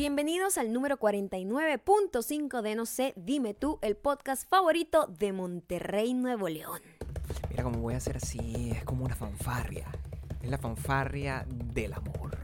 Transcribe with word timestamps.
Bienvenidos 0.00 0.56
al 0.56 0.72
número 0.72 0.98
49.5 0.98 2.62
de 2.62 2.74
No 2.74 2.86
sé, 2.86 3.12
dime 3.16 3.52
tú, 3.52 3.78
el 3.82 3.98
podcast 3.98 4.48
favorito 4.48 5.06
de 5.06 5.34
Monterrey, 5.34 6.14
Nuevo 6.14 6.48
León. 6.48 6.80
Mira 7.50 7.64
cómo 7.64 7.80
voy 7.80 7.92
a 7.92 7.98
hacer 7.98 8.16
así, 8.16 8.70
es 8.74 8.82
como 8.84 9.04
una 9.04 9.14
fanfarria. 9.14 9.88
Es 10.40 10.48
la 10.48 10.56
fanfarria 10.56 11.44
del 11.46 11.92
amor. 11.92 12.38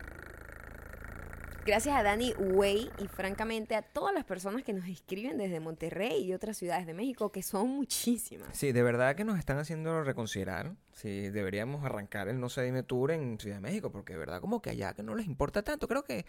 Gracias 1.65 1.97
a 1.97 2.03
Dani 2.03 2.33
Way 2.35 2.91
y 2.99 3.09
francamente 3.09 3.75
a 3.75 3.83
todas 3.83 4.15
las 4.15 4.25
personas 4.25 4.63
que 4.63 4.73
nos 4.73 4.87
escriben 4.87 5.39
desde 5.39 5.59
Monterrey 5.59 6.23
y 6.25 6.33
otras 6.35 6.59
ciudades 6.59 6.87
de 6.87 6.93
México, 6.95 7.33
que 7.33 7.43
son 7.43 7.71
muchísimas. 7.71 8.57
Sí, 8.57 8.71
de 8.71 8.83
verdad 8.83 9.17
que 9.17 9.25
nos 9.25 9.39
están 9.39 9.59
haciendo 9.59 10.05
reconsiderar 10.05 10.77
si 10.93 11.31
deberíamos 11.31 11.85
arrancar 11.85 12.29
el 12.29 12.39
No 12.39 12.51
sé, 12.51 12.63
dime 12.63 12.83
tour 12.83 13.11
en 13.11 13.41
Ciudad 13.41 13.57
de 13.57 13.63
México, 13.63 13.91
porque 13.91 14.13
de 14.13 14.19
verdad 14.19 14.41
como 14.41 14.63
que 14.63 14.71
allá 14.71 14.93
que 14.93 15.03
no 15.03 15.17
les 15.17 15.27
importa 15.27 15.63
tanto. 15.63 15.89
Creo 15.89 16.05
que 16.05 16.25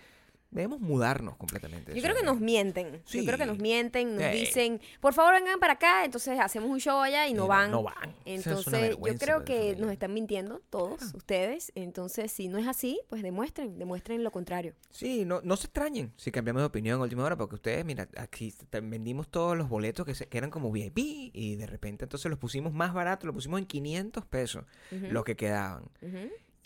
debemos 0.50 0.80
mudarnos 0.80 1.36
completamente. 1.38 1.94
Yo 1.94 2.02
creo 2.02 2.16
que 2.16 2.24
nos 2.24 2.40
mienten. 2.40 3.02
Sí. 3.06 3.20
Yo 3.20 3.26
creo 3.26 3.38
que 3.38 3.46
nos 3.46 3.60
mienten, 3.60 4.16
nos 4.16 4.24
Ey. 4.24 4.40
dicen, 4.40 4.82
por 5.02 5.14
favor 5.14 5.34
vengan 5.34 5.60
para 5.60 5.74
acá, 5.74 6.06
entonces 6.06 6.40
hacemos 6.40 6.70
un 6.70 6.80
show 6.80 7.00
allá 7.02 7.28
y 7.28 7.34
no 7.34 7.48
van. 7.48 7.70
no 7.72 7.84
van. 7.84 8.16
Entonces, 8.26 8.96
yo 8.98 9.18
creo 9.18 9.44
que 9.46 9.76
nos 9.76 9.92
están 9.92 10.14
mintiendo 10.14 10.62
todos 10.70 11.14
ustedes. 11.14 11.72
Entonces, 11.76 12.32
si 12.32 12.48
no 12.48 12.58
es 12.58 12.68
así, 12.68 13.00
pues 13.10 13.24
demuestren, 13.24 13.78
demuestren 13.78 14.24
lo 14.24 14.32
contrario. 14.32 14.74
Sí, 14.90 15.26
no, 15.26 15.42
no 15.44 15.58
se 15.58 15.66
extrañen 15.68 16.14
si 16.18 16.32
cambiamos 16.32 16.62
de 16.62 16.68
opinión 16.68 16.96
en 16.98 17.02
última 17.02 17.24
hora, 17.24 17.38
porque 17.38 17.56
ustedes, 17.56 17.84
mira, 17.86 18.08
aquí 18.18 18.54
vendimos 18.84 19.28
todos 19.30 19.58
los 19.58 19.70
boletos 19.70 20.06
que, 20.06 20.16
se- 20.16 20.28
que 20.28 20.38
eran 20.38 20.50
como 20.50 20.72
VIP 20.72 20.98
y 21.34 21.56
de 21.56 21.68
repente 21.68 22.06
entonces 22.06 22.30
los 22.30 22.40
pusimos 22.40 22.74
más 22.74 22.94
baratos, 22.94 23.26
los 23.26 23.36
pusimos 23.36 23.60
en 23.60 23.66
500 23.66 24.26
pesos, 24.26 24.66
los 24.92 25.24
que 25.24 25.36
quedaban. 25.36 25.84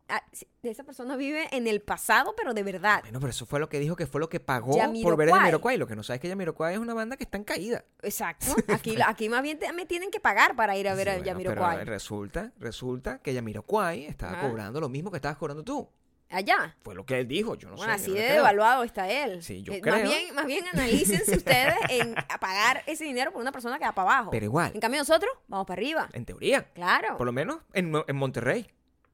ah, 0.08 0.22
si- 0.32 0.46
esa 0.62 0.84
persona 0.84 1.16
vive 1.16 1.48
en 1.50 1.66
el 1.66 1.82
pasado, 1.82 2.34
pero 2.36 2.54
de 2.54 2.62
verdad. 2.62 3.00
Bueno, 3.02 3.18
pero 3.18 3.30
eso 3.30 3.44
fue 3.44 3.58
lo 3.58 3.68
que 3.68 3.80
dijo 3.80 3.96
que 3.96 4.06
fue 4.06 4.20
lo 4.20 4.28
que 4.28 4.38
pagó 4.40 4.76
por 5.02 5.16
ver 5.16 5.30
a 5.30 5.36
Jamiroquai. 5.36 5.76
Lo 5.78 5.86
que 5.88 5.96
no 5.96 6.02
sabes 6.04 6.18
es 6.18 6.22
que 6.22 6.28
Jamiroquai 6.28 6.74
es 6.74 6.78
una 6.80 6.94
banda 6.94 7.16
que 7.16 7.24
está 7.24 7.36
en 7.36 7.44
caída. 7.44 7.84
Exacto. 8.02 8.46
Aquí, 8.68 8.96
aquí 9.04 9.28
más 9.28 9.42
bien 9.42 9.58
te- 9.58 9.72
me 9.72 9.84
tienen 9.86 10.10
que 10.12 10.20
pagar 10.20 10.54
para 10.54 10.76
ir 10.76 10.88
a 10.88 10.94
ver 10.94 11.08
Sí, 11.08 11.10
a 11.10 11.14
bueno, 11.16 11.30
Jamiroquai. 11.32 11.78
Pero 11.78 11.90
resulta, 11.92 12.52
resulta 12.60 13.18
que 13.18 13.34
Jamiroquai 13.34 14.06
estaba 14.06 14.32
Ajá. 14.38 14.48
cobrando 14.48 14.80
lo 14.80 14.88
mismo 14.88 15.10
que 15.10 15.16
estabas 15.16 15.36
cobrando 15.38 15.64
tú. 15.64 15.88
Allá. 16.32 16.76
Fue 16.82 16.94
lo 16.94 17.04
que 17.04 17.18
él 17.18 17.26
dijo, 17.26 17.56
yo 17.56 17.70
no 17.70 17.74
bueno, 17.76 17.92
sé. 17.98 18.00
así 18.04 18.12
de 18.12 18.22
devaluado 18.34 18.84
está 18.84 19.10
él. 19.10 19.42
Sí, 19.42 19.64
yo 19.64 19.72
Eh, 19.72 19.80
creo. 19.80 19.96
Más 19.96 20.04
bien, 20.04 20.32
más 20.36 20.46
bien 20.46 20.64
analícense 20.72 21.36
ustedes 21.36 21.74
en 21.88 22.14
pagar 22.40 22.84
ese 22.86 23.02
dinero 23.02 23.32
por 23.32 23.42
una 23.42 23.50
persona 23.50 23.80
que 23.80 23.84
va 23.84 23.90
para 23.92 24.12
abajo. 24.12 24.30
Pero 24.30 24.44
igual, 24.44 24.70
En 24.72 24.78
cambio 24.80 25.00
nosotros 25.00 25.32
vamos 25.48 25.66
para 25.66 25.80
arriba. 25.80 26.08
en 26.12 26.24
teoría, 26.24 26.70
Claro. 26.72 27.16
por 27.16 27.26
lo 27.26 27.32
menos 27.32 27.58
en, 27.72 27.92
en 28.06 28.14
Monterrey. 28.16 28.70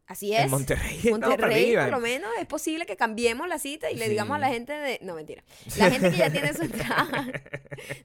Así 0.06 0.32
es. 0.34 0.42
En 0.44 0.50
Monterrey. 0.52 1.00
Monterrey, 1.10 1.74
por 1.76 1.90
lo 1.90 2.00
menos, 2.00 2.30
es 2.40 2.46
posible 2.46 2.86
que 2.86 2.96
cambiemos 2.96 3.48
la 3.48 3.58
cita 3.58 3.90
y 3.90 3.96
le 3.96 4.08
digamos 4.08 4.36
a 4.36 4.38
la 4.38 4.48
gente 4.48 4.72
de... 4.72 4.98
No, 5.02 5.14
mentira. 5.14 5.42
La 5.78 5.90
gente 5.90 6.10
que 6.12 6.16
ya 6.18 6.30
tiene 6.30 6.54
su 6.54 6.62
entrada. 6.64 7.26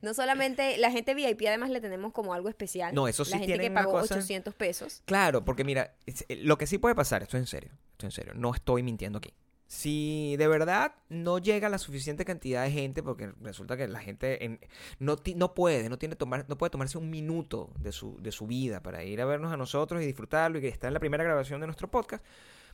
No 0.01 0.13
solamente... 0.13 0.77
La 0.77 0.91
gente 0.91 1.13
VIP, 1.13 1.43
además, 1.47 1.69
le 1.69 1.79
tenemos 1.81 2.11
como 2.11 2.33
algo 2.33 2.49
especial. 2.49 2.93
No, 2.95 3.07
eso 3.07 3.23
sí 3.23 3.31
La 3.31 3.37
gente 3.39 3.59
que 3.59 3.71
pagó 3.71 3.91
cosa- 3.91 4.15
800 4.15 4.55
pesos. 4.55 5.03
Claro, 5.05 5.45
porque 5.45 5.63
mira, 5.63 5.95
eh, 6.07 6.37
lo 6.37 6.57
que 6.57 6.65
sí 6.67 6.77
puede 6.77 6.95
pasar, 6.95 7.21
esto 7.23 7.37
es 7.37 7.41
en 7.41 7.47
serio, 7.47 7.71
esto 7.91 7.99
es 7.99 8.03
en 8.05 8.11
serio, 8.11 8.33
no 8.35 8.53
estoy 8.53 8.81
mintiendo 8.83 9.19
aquí. 9.19 9.33
Si 9.73 10.35
de 10.35 10.49
verdad 10.49 10.95
no 11.07 11.37
llega 11.39 11.69
la 11.69 11.77
suficiente 11.77 12.25
cantidad 12.25 12.61
de 12.65 12.71
gente, 12.71 13.01
porque 13.01 13.31
resulta 13.41 13.77
que 13.77 13.87
la 13.87 14.01
gente 14.01 14.43
en- 14.43 14.59
no, 14.99 15.15
no 15.37 15.53
puede, 15.53 15.87
no 15.87 15.97
tiene 15.97 16.17
tomar, 16.17 16.43
no 16.49 16.57
puede 16.57 16.71
tomarse 16.71 16.97
un 16.97 17.09
minuto 17.09 17.69
de 17.79 17.93
su, 17.93 18.21
de 18.21 18.33
su 18.33 18.47
vida 18.47 18.83
para 18.83 19.05
ir 19.05 19.21
a 19.21 19.25
vernos 19.25 19.53
a 19.53 19.55
nosotros 19.55 20.01
y 20.01 20.05
disfrutarlo 20.05 20.57
y 20.57 20.61
que 20.61 20.67
está 20.67 20.89
en 20.89 20.93
la 20.93 20.99
primera 20.99 21.23
grabación 21.23 21.61
de 21.61 21.67
nuestro 21.67 21.89
podcast, 21.89 22.21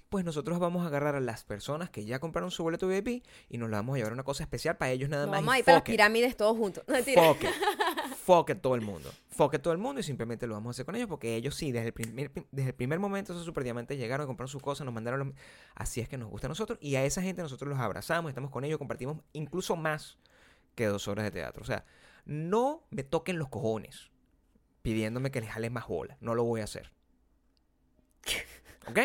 pues 0.09 0.23
nosotros 0.25 0.59
vamos 0.59 0.83
a 0.83 0.87
agarrar 0.87 1.15
a 1.15 1.19
las 1.19 1.43
personas 1.43 1.89
que 1.89 2.05
ya 2.05 2.19
compraron 2.19 2.51
su 2.51 2.63
boleto 2.63 2.87
VIP 2.87 3.23
y 3.49 3.57
nos 3.57 3.69
la 3.69 3.77
vamos 3.77 3.95
a 3.95 3.97
llevar 3.97 4.11
a 4.11 4.13
una 4.13 4.23
cosa 4.23 4.43
especial 4.43 4.77
para 4.77 4.91
ellos 4.91 5.09
nada 5.09 5.25
más. 5.25 5.39
vamos 5.39 5.53
a 5.53 5.59
ir 5.59 5.65
para 5.65 5.77
las 5.77 5.83
pirámides 5.83 6.37
todos 6.37 6.57
juntos. 6.57 6.83
No. 6.87 6.95
Fuck 8.25 8.49
it 8.49 8.61
todo 8.61 8.75
el 8.75 8.81
mundo. 8.81 9.09
It 9.53 9.61
todo 9.61 9.71
el 9.71 9.79
mundo 9.79 10.01
y 10.01 10.03
simplemente 10.03 10.47
lo 10.47 10.55
vamos 10.55 10.69
a 10.69 10.71
hacer 10.71 10.85
con 10.85 10.95
ellos 10.95 11.07
porque 11.07 11.35
ellos 11.35 11.55
sí, 11.55 11.71
desde 11.71 11.87
el 11.87 11.93
primer, 11.93 12.31
desde 12.51 12.69
el 12.69 12.75
primer 12.75 12.99
momento 12.99 13.33
esos 13.33 13.45
super 13.45 13.63
diamantes 13.63 13.97
llegaron, 13.97 14.27
compraron 14.27 14.49
sus 14.49 14.61
cosas, 14.61 14.85
nos 14.85 14.93
mandaron 14.93 15.19
los... 15.19 15.29
Así 15.75 16.01
es 16.01 16.09
que 16.09 16.17
nos 16.17 16.29
gusta 16.29 16.47
a 16.47 16.49
nosotros 16.49 16.77
y 16.81 16.95
a 16.95 17.05
esa 17.05 17.21
gente 17.21 17.41
nosotros 17.41 17.69
los 17.69 17.79
abrazamos, 17.79 18.29
estamos 18.29 18.51
con 18.51 18.63
ellos, 18.63 18.77
compartimos 18.77 19.17
incluso 19.33 19.75
más 19.75 20.17
que 20.75 20.85
dos 20.85 21.07
horas 21.07 21.25
de 21.25 21.31
teatro. 21.31 21.61
O 21.61 21.65
sea, 21.65 21.85
no 22.25 22.85
me 22.89 23.03
toquen 23.03 23.39
los 23.39 23.49
cojones 23.49 24.11
pidiéndome 24.81 25.31
que 25.31 25.41
les 25.41 25.49
jale 25.49 25.69
más 25.69 25.87
bola. 25.87 26.17
No 26.21 26.35
lo 26.35 26.43
voy 26.43 26.61
a 26.61 26.65
hacer. 26.65 26.91
¿Ok? 28.89 28.99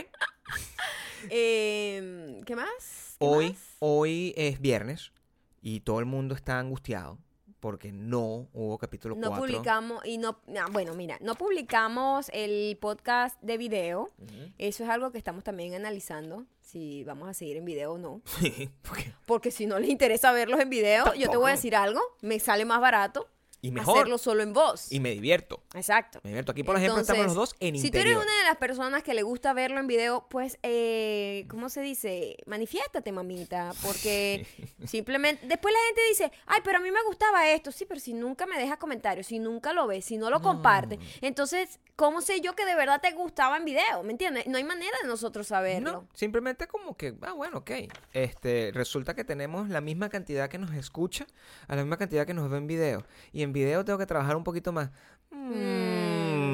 Eh, 1.30 2.40
¿Qué 2.44 2.56
más? 2.56 3.16
¿Qué 3.18 3.26
Hoy, 3.26 3.48
más? 3.50 3.76
hoy 3.78 4.34
es 4.36 4.60
viernes 4.60 5.12
y 5.60 5.80
todo 5.80 6.00
el 6.00 6.06
mundo 6.06 6.34
está 6.34 6.58
angustiado 6.58 7.18
porque 7.60 7.92
no 7.92 8.48
hubo 8.52 8.76
capítulo 8.76 9.14
No 9.14 9.28
4. 9.28 9.46
publicamos 9.46 10.04
y 10.04 10.18
no, 10.18 10.40
ah, 10.58 10.66
bueno, 10.72 10.94
mira, 10.94 11.16
no 11.20 11.36
publicamos 11.36 12.28
el 12.32 12.76
podcast 12.80 13.40
de 13.40 13.56
video. 13.56 14.10
Eso 14.58 14.82
es 14.82 14.90
algo 14.90 15.12
que 15.12 15.18
estamos 15.18 15.44
también 15.44 15.72
analizando, 15.74 16.44
si 16.60 17.04
vamos 17.04 17.28
a 17.28 17.34
seguir 17.34 17.56
en 17.58 17.64
video 17.64 17.92
o 17.92 17.98
no. 17.98 18.20
Sí, 18.40 18.68
porque- 18.82 19.12
Porque 19.26 19.50
si 19.52 19.66
no 19.66 19.78
les 19.78 19.90
interesa 19.90 20.32
verlos 20.32 20.58
en 20.58 20.70
video, 20.70 21.14
yo 21.14 21.30
te 21.30 21.36
voy 21.36 21.50
a 21.50 21.54
decir 21.54 21.76
algo, 21.76 22.00
me 22.20 22.40
sale 22.40 22.64
más 22.64 22.80
barato 22.80 23.28
y 23.64 23.70
mejor. 23.70 23.98
hacerlo 23.98 24.18
solo 24.18 24.42
en 24.42 24.52
voz. 24.52 24.90
Y 24.90 24.98
me 24.98 25.12
divierto. 25.12 25.62
Exacto. 25.74 26.20
Me 26.24 26.30
divierto. 26.30 26.50
Aquí, 26.50 26.64
por 26.64 26.76
ejemplo, 26.76 27.00
estamos 27.00 27.26
los 27.26 27.34
dos 27.34 27.54
en 27.60 27.78
si 27.78 27.92
tú 27.92 27.98
eres 27.98 28.16
una 28.16 28.38
de 28.38 28.44
las 28.44 28.56
personas 28.56 29.04
que 29.04 29.14
le 29.14 29.22
gusta 29.22 29.52
verlo 29.52 29.78
en 29.78 29.86
video, 29.86 30.26
pues, 30.28 30.58
eh, 30.64 31.46
¿cómo 31.48 31.68
se 31.68 31.80
dice? 31.80 32.36
Manifiéstate, 32.46 33.12
mamita, 33.12 33.72
porque 33.82 34.46
simplemente... 34.84 35.46
Después 35.46 35.72
la 35.72 35.80
gente 35.86 36.00
dice, 36.08 36.32
ay, 36.46 36.60
pero 36.64 36.78
a 36.78 36.80
mí 36.80 36.90
me 36.90 37.02
gustaba 37.04 37.48
esto. 37.50 37.70
Sí, 37.70 37.86
pero 37.86 38.00
si 38.00 38.14
nunca 38.14 38.46
me 38.46 38.58
dejas 38.58 38.78
comentarios, 38.78 39.28
si 39.28 39.38
nunca 39.38 39.72
lo 39.72 39.86
ves, 39.86 40.04
si 40.04 40.16
no 40.16 40.28
lo 40.28 40.42
compartes, 40.42 40.98
entonces, 41.20 41.78
¿cómo 41.94 42.20
sé 42.20 42.40
yo 42.40 42.56
que 42.56 42.66
de 42.66 42.74
verdad 42.74 43.00
te 43.00 43.12
gustaba 43.12 43.56
en 43.56 43.64
video? 43.64 44.02
¿Me 44.02 44.10
entiendes? 44.10 44.48
No 44.48 44.58
hay 44.58 44.64
manera 44.64 44.96
de 45.02 45.08
nosotros 45.08 45.46
saberlo. 45.46 45.92
No, 45.92 46.08
simplemente 46.14 46.66
como 46.66 46.96
que, 46.96 47.14
ah, 47.22 47.32
bueno, 47.32 47.58
ok. 47.58 47.70
Este, 48.12 48.72
resulta 48.74 49.14
que 49.14 49.22
tenemos 49.22 49.68
la 49.68 49.80
misma 49.80 50.08
cantidad 50.08 50.48
que 50.48 50.58
nos 50.58 50.72
escucha, 50.72 51.28
a 51.68 51.76
la 51.76 51.82
misma 51.82 51.96
cantidad 51.96 52.26
que 52.26 52.34
nos 52.34 52.50
ve 52.50 52.58
en 52.58 52.66
video. 52.66 53.04
Y 53.32 53.42
en 53.42 53.51
video 53.52 53.84
tengo 53.84 53.98
que 53.98 54.06
trabajar 54.06 54.36
un 54.36 54.44
poquito 54.44 54.72
más. 54.72 54.90
Mm, 55.30 55.52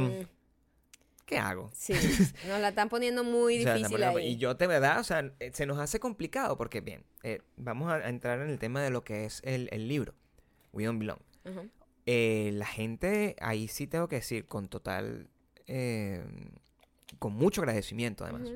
Mm, 0.08 0.26
¿Qué 1.26 1.38
hago? 1.38 1.70
sí, 1.74 1.92
nos 2.48 2.60
la 2.60 2.68
están 2.70 2.88
poniendo 2.88 3.22
muy 3.22 3.58
O 3.58 3.62
sea, 3.62 3.74
difícil 3.74 4.02
ahí. 4.02 4.28
y 4.28 4.36
yo 4.36 4.56
te 4.56 4.66
verdad, 4.66 4.98
o 5.00 5.04
sea, 5.04 5.30
eh, 5.40 5.50
se 5.52 5.66
nos 5.66 5.78
hace 5.78 6.00
complicado 6.00 6.56
porque, 6.56 6.80
bien, 6.80 7.04
eh, 7.22 7.42
vamos 7.56 7.92
a 7.92 8.08
entrar 8.08 8.40
en 8.40 8.48
el 8.48 8.58
tema 8.58 8.82
de 8.82 8.90
lo 8.90 9.04
que 9.04 9.24
es 9.26 9.42
el, 9.44 9.68
el 9.72 9.88
libro, 9.88 10.14
We 10.72 10.84
Don't 10.84 10.98
Belong. 10.98 11.18
Eh, 12.06 12.50
la 12.54 12.64
gente, 12.66 13.36
ahí 13.40 13.68
sí 13.68 13.86
tengo 13.86 14.08
que 14.08 14.16
decir, 14.16 14.46
con 14.46 14.68
total, 14.68 15.28
eh, 15.66 16.24
con 17.18 17.34
mucho 17.34 17.60
agradecimiento 17.60 18.24
además, 18.24 18.48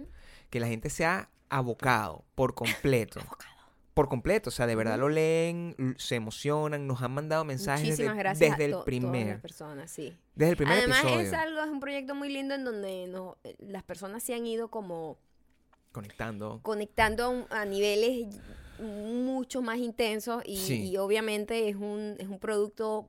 que 0.48 0.58
la 0.60 0.66
gente 0.68 0.88
se 0.88 1.04
ha 1.04 1.28
abocado 1.50 2.24
por 2.34 2.54
completo, 2.54 3.20
por 3.94 4.08
completo. 4.08 4.48
O 4.48 4.52
sea, 4.52 4.66
de 4.66 4.74
verdad 4.74 4.98
lo 4.98 5.08
leen, 5.08 5.76
se 5.98 6.14
emocionan, 6.16 6.86
nos 6.86 7.02
han 7.02 7.12
mandado 7.12 7.44
mensajes 7.44 7.82
desde, 7.88 8.04
Muchísimas 8.04 8.16
gracias 8.18 8.50
desde 8.58 8.74
a 8.74 8.78
el 8.78 8.84
primer, 8.84 9.40
personas, 9.40 9.90
sí. 9.90 10.16
desde 10.34 10.50
el 10.52 10.56
primer 10.56 10.78
Además 10.78 11.00
episodio. 11.00 11.20
es 11.26 11.32
algo, 11.32 11.60
es 11.60 11.70
un 11.70 11.80
proyecto 11.80 12.14
muy 12.14 12.28
lindo 12.32 12.54
en 12.54 12.64
donde 12.64 13.06
no, 13.08 13.36
eh, 13.44 13.54
las 13.58 13.82
personas 13.82 14.22
se 14.22 14.34
han 14.34 14.46
ido 14.46 14.68
como 14.68 15.18
Conectando. 15.92 16.60
conectando 16.62 17.46
a, 17.50 17.60
a 17.60 17.64
niveles 17.66 18.26
mucho 18.80 19.60
más 19.62 19.76
intensos 19.78 20.42
y, 20.46 20.56
Sí. 20.56 20.88
y 20.90 20.96
obviamente 20.96 21.68
es 21.68 21.76
un, 21.76 22.16
es 22.18 22.28
un 22.28 22.38
producto 22.38 23.08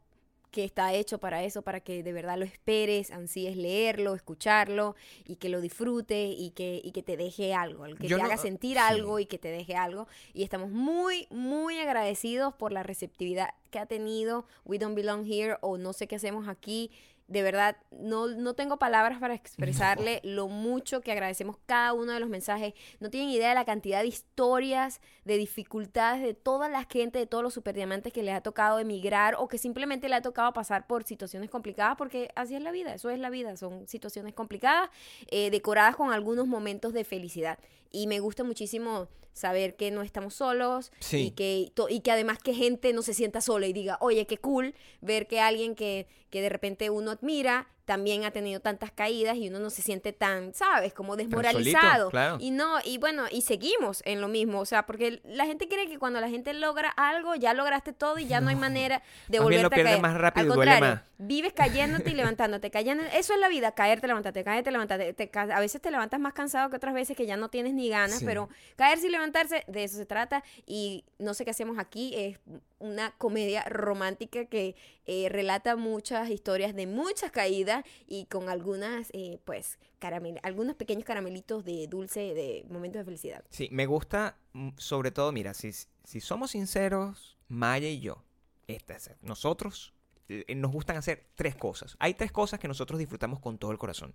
que 0.53 0.63
está 0.63 0.93
hecho 0.93 1.17
para 1.17 1.43
eso, 1.43 1.63
para 1.63 1.79
que 1.81 2.03
de 2.03 2.13
verdad 2.13 2.37
lo 2.37 2.45
esperes, 2.45 3.09
ansíes 3.11 3.57
leerlo, 3.57 4.13
escucharlo 4.15 4.95
y 5.25 5.35
que 5.37 5.49
lo 5.49 5.59
disfrutes 5.59 6.33
y 6.37 6.51
que, 6.51 6.79
y 6.81 6.91
que 6.91 7.01
te 7.03 7.17
deje 7.17 7.53
algo, 7.55 7.83
que 7.99 8.07
Yo 8.07 8.17
te 8.17 8.21
no- 8.21 8.27
haga 8.29 8.37
sentir 8.37 8.77
sí. 8.77 8.83
algo 8.83 9.17
y 9.19 9.25
que 9.25 9.39
te 9.39 9.49
deje 9.49 9.75
algo. 9.75 10.07
Y 10.33 10.43
estamos 10.43 10.69
muy, 10.69 11.27
muy 11.31 11.79
agradecidos 11.79 12.53
por 12.53 12.71
la 12.71 12.83
receptividad 12.83 13.49
que 13.71 13.79
ha 13.79 13.87
tenido 13.87 14.45
We 14.63 14.77
Don't 14.77 14.95
Belong 14.95 15.25
Here 15.25 15.57
o 15.61 15.79
No 15.79 15.91
sé 15.91 16.07
qué 16.07 16.15
hacemos 16.17 16.47
aquí. 16.47 16.91
De 17.27 17.41
verdad, 17.41 17.77
no, 17.91 18.27
no 18.27 18.53
tengo 18.53 18.77
palabras 18.77 19.19
para 19.19 19.33
expresarle 19.33 20.19
lo 20.23 20.47
mucho 20.49 21.01
que 21.01 21.11
agradecemos 21.11 21.57
cada 21.65 21.93
uno 21.93 22.11
de 22.11 22.19
los 22.19 22.29
mensajes. 22.29 22.73
No 22.99 23.09
tienen 23.09 23.29
idea 23.29 23.49
de 23.49 23.55
la 23.55 23.65
cantidad 23.65 24.01
de 24.01 24.07
historias, 24.07 24.99
de 25.23 25.37
dificultades 25.37 26.21
de 26.21 26.33
toda 26.33 26.67
la 26.67 26.83
gente, 26.83 27.19
de 27.19 27.25
todos 27.25 27.43
los 27.43 27.53
superdiamantes 27.53 28.11
que 28.11 28.23
les 28.23 28.35
ha 28.35 28.41
tocado 28.41 28.79
emigrar 28.79 29.35
o 29.39 29.47
que 29.47 29.57
simplemente 29.57 30.09
le 30.09 30.15
ha 30.15 30.21
tocado 30.21 30.51
pasar 30.53 30.85
por 30.85 31.05
situaciones 31.05 31.49
complicadas, 31.49 31.95
porque 31.97 32.29
así 32.35 32.55
es 32.55 32.61
la 32.61 32.71
vida, 32.71 32.93
eso 32.93 33.09
es 33.09 33.19
la 33.19 33.29
vida, 33.29 33.55
son 33.55 33.87
situaciones 33.87 34.33
complicadas, 34.33 34.89
eh, 35.27 35.49
decoradas 35.49 35.95
con 35.95 36.11
algunos 36.11 36.47
momentos 36.47 36.93
de 36.93 37.03
felicidad. 37.05 37.57
Y 37.89 38.07
me 38.07 38.19
gusta 38.19 38.43
muchísimo 38.43 39.07
saber 39.33 39.75
que 39.75 39.91
no 39.91 40.01
estamos 40.01 40.33
solos 40.35 40.91
Sí. 40.99 41.17
y, 41.27 41.31
que, 41.31 41.71
y 41.89 41.99
que 42.01 42.11
además 42.11 42.37
que 42.39 42.53
gente 42.53 42.93
no 42.93 43.01
se 43.01 43.13
sienta 43.13 43.41
sola 43.41 43.67
y 43.67 43.73
diga, 43.73 43.97
oye, 43.99 44.25
qué 44.27 44.37
cool 44.37 44.73
ver 45.01 45.27
que 45.27 45.41
alguien 45.41 45.75
que, 45.75 46.07
que 46.29 46.41
de 46.41 46.49
repente 46.49 46.89
uno 46.89 47.11
admira 47.11 47.67
también 47.85 48.23
ha 48.23 48.31
tenido 48.31 48.61
tantas 48.61 48.91
caídas 48.91 49.35
y 49.35 49.49
uno 49.49 49.59
no 49.59 49.69
se 49.69 49.81
siente 49.81 50.13
tan, 50.13 50.53
¿sabes? 50.53 50.93
Como 50.93 51.17
desmoralizado. 51.17 52.09
claro. 52.11 52.37
Y 52.39 52.51
no, 52.51 52.77
y 52.85 52.97
bueno, 52.97 53.25
y 53.29 53.41
seguimos 53.41 54.01
en 54.05 54.21
lo 54.21 54.29
mismo, 54.29 54.61
o 54.61 54.65
sea, 54.65 54.85
porque 54.85 55.21
la 55.25 55.45
gente 55.45 55.67
cree 55.67 55.89
que 55.89 55.99
cuando 55.99 56.21
la 56.21 56.29
gente 56.29 56.53
logra 56.53 56.89
algo, 56.95 57.35
ya 57.35 57.53
lograste 57.53 57.91
todo 57.91 58.19
y 58.19 58.25
ya 58.25 58.39
no, 58.39 58.47
hay 58.49 58.55
manera 58.55 59.01
de 59.27 59.39
volverte 59.41 59.63
lo 59.63 59.67
a 59.81 59.83
caer. 59.83 60.01
más 60.01 60.13
rápido 60.17 60.53
Al 60.53 60.55
contrario, 60.57 60.85
más. 60.95 61.01
vives 61.17 61.51
cayéndote 61.51 62.11
y 62.11 62.13
levantándote, 62.13 62.71
cayendo. 62.71 63.03
Eso 63.13 63.33
es 63.33 63.39
la 63.41 63.49
vida, 63.49 63.73
caerte, 63.73 64.07
levantarte, 64.07 64.45
caerte, 64.45 64.71
levantarte. 64.71 65.13
Te 65.13 65.29
a 65.37 65.59
veces 65.59 65.81
te 65.81 65.91
levantas 65.91 66.21
más 66.21 66.31
cansado 66.31 66.69
que 66.69 66.77
otras 66.77 66.93
veces 66.93 67.17
que 67.17 67.25
ya 67.25 67.35
no 67.35 67.49
tienes 67.49 67.73
ni 67.73 67.89
ganas, 67.89 68.19
Sí. 68.19 68.25
pero 68.25 68.47
caerse 68.77 69.07
y 69.07 69.09
levantarse, 69.23 69.63
de 69.67 69.83
eso 69.83 69.97
se 69.97 70.05
trata. 70.05 70.43
Y 70.65 71.05
no 71.19 71.33
sé 71.33 71.45
qué 71.45 71.51
hacemos 71.51 71.77
aquí, 71.79 72.13
es 72.15 72.39
una 72.79 73.11
comedia 73.17 73.63
romántica 73.65 74.45
que 74.45 74.75
eh, 75.05 75.29
relata 75.29 75.75
muchas 75.75 76.29
historias 76.29 76.75
de 76.75 76.87
muchas 76.87 77.31
caídas 77.31 77.83
y 78.07 78.25
con 78.25 78.49
algunas, 78.49 79.09
eh, 79.13 79.39
pues, 79.45 79.79
caramel, 79.99 80.39
algunos 80.43 80.75
pequeños 80.75 81.05
caramelitos 81.05 81.63
de 81.63 81.87
dulce, 81.87 82.33
de 82.33 82.65
momentos 82.69 82.99
de 82.99 83.05
felicidad. 83.05 83.43
Sí, 83.49 83.69
me 83.71 83.85
gusta, 83.85 84.37
mm, 84.53 84.69
sobre 84.77 85.11
todo, 85.11 85.31
mira, 85.31 85.53
si, 85.53 85.71
si 86.03 86.19
somos 86.19 86.51
sinceros, 86.51 87.37
Maya 87.47 87.87
y 87.89 87.99
yo, 87.99 88.23
esta 88.67 88.95
es- 88.95 89.11
nosotros 89.21 89.93
eh, 90.29 90.55
nos 90.55 90.71
gustan 90.71 90.95
hacer 90.97 91.25
tres 91.35 91.53
cosas. 91.55 91.95
Hay 91.99 92.13
tres 92.13 92.31
cosas 92.31 92.57
que 92.59 92.67
nosotros 92.67 92.97
disfrutamos 92.97 93.39
con 93.39 93.57
todo 93.57 93.71
el 93.71 93.77
corazón. 93.77 94.13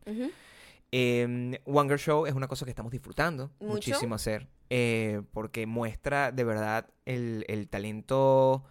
Eh, 0.93 1.61
One 1.67 1.89
Girl 1.89 1.99
Show 1.99 2.27
es 2.27 2.35
una 2.35 2.49
cosa 2.49 2.65
que 2.65 2.71
estamos 2.71 2.93
disfrutando 2.93 3.51
¿Mucho? 3.61 3.73
muchísimo 3.75 4.15
hacer, 4.15 4.49
eh, 4.71 5.23
porque 5.33 5.67
muestra 5.67 6.33
de 6.33 6.45
verdad 6.45 6.89
el, 7.05 7.45
el 7.49 7.69
talento, 7.69 8.65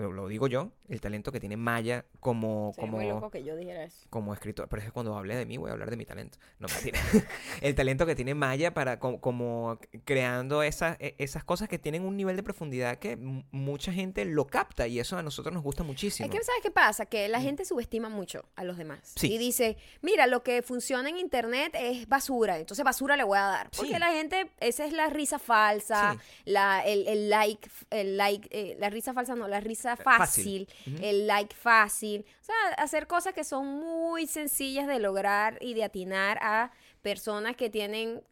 lo 0.00 0.12
lo 0.12 0.28
digo 0.28 0.46
yo, 0.48 0.72
el 0.88 1.00
talento 1.00 1.30
que 1.32 1.40
tiene 1.40 1.56
Maya 1.56 2.04
como, 2.20 2.66
muy 2.66 2.74
como, 2.76 3.02
loco 3.02 3.30
que 3.30 3.42
yo 3.44 3.56
dijera 3.56 3.84
eso. 3.84 4.06
como 4.10 4.32
escritor. 4.34 4.68
Pero 4.68 4.80
es 4.80 4.86
que 4.86 4.92
cuando 4.92 5.16
hable 5.16 5.36
de 5.36 5.46
mí 5.46 5.56
voy 5.56 5.70
a 5.70 5.72
hablar 5.72 5.90
de 5.90 5.96
mi 5.96 6.04
talento. 6.04 6.38
No, 6.58 6.68
mentira. 6.68 6.98
el 7.60 7.74
talento 7.74 8.06
que 8.06 8.14
tiene 8.14 8.34
Maya 8.34 8.74
para 8.74 8.98
co- 8.98 9.20
como, 9.20 9.78
creando 10.04 10.62
esas, 10.62 10.96
e- 11.00 11.14
esas 11.18 11.44
cosas 11.44 11.68
que 11.68 11.78
tienen 11.78 12.04
un 12.04 12.16
nivel 12.16 12.36
de 12.36 12.42
profundidad 12.42 12.96
que 12.98 13.16
mucha 13.16 13.92
gente 13.92 14.24
lo 14.24 14.46
capta 14.46 14.86
y 14.86 14.98
eso 15.00 15.16
a 15.16 15.22
nosotros 15.22 15.52
nos 15.54 15.62
gusta 15.62 15.82
muchísimo. 15.82 16.26
Es 16.26 16.30
que, 16.38 16.44
¿sabes 16.44 16.62
qué 16.62 16.70
pasa? 16.70 17.06
Que 17.06 17.28
la 17.28 17.40
gente 17.40 17.64
subestima 17.64 18.08
mucho 18.08 18.44
a 18.56 18.64
los 18.64 18.76
demás. 18.76 18.98
Mm. 19.16 19.20
Sí. 19.20 19.32
Y 19.34 19.38
dice, 19.38 19.76
mira, 20.02 20.26
lo 20.26 20.42
que 20.42 20.62
funciona 20.62 21.08
en 21.08 21.18
internet 21.18 21.74
es 21.78 22.08
basura, 22.08 22.58
entonces 22.58 22.84
basura 22.84 23.16
le 23.16 23.24
voy 23.24 23.38
a 23.38 23.42
dar. 23.42 23.70
Porque 23.70 23.92
Sí. 23.94 23.98
la 23.98 24.12
gente, 24.12 24.50
esa 24.60 24.84
es 24.84 24.92
la 24.92 25.08
risa 25.08 25.38
falsa, 25.38 26.16
la, 26.44 26.84
el, 26.84 27.06
el 27.08 27.30
like, 27.30 27.68
el 27.90 28.16
like, 28.16 28.48
eh, 28.50 28.76
la 28.78 28.90
risa 28.90 29.12
falsa 29.14 29.34
no, 29.34 29.48
la 29.48 29.60
risa 29.60 29.89
fácil, 29.96 30.66
fácil. 30.66 30.94
Ujú. 30.94 31.04
el 31.04 31.26
like 31.26 31.54
fácil. 31.54 32.24
O 32.40 32.44
sea, 32.44 32.54
hacer 32.78 33.06
cosas 33.06 33.32
que 33.34 33.44
son 33.44 33.66
muy 33.66 34.26
sencillas 34.26 34.86
de 34.86 34.98
lograr 34.98 35.58
y 35.60 35.74
de 35.74 35.84
atinar 35.84 36.38
a 36.42 36.70
personas 37.02 37.56
que 37.56 37.70
tienen 37.70 38.22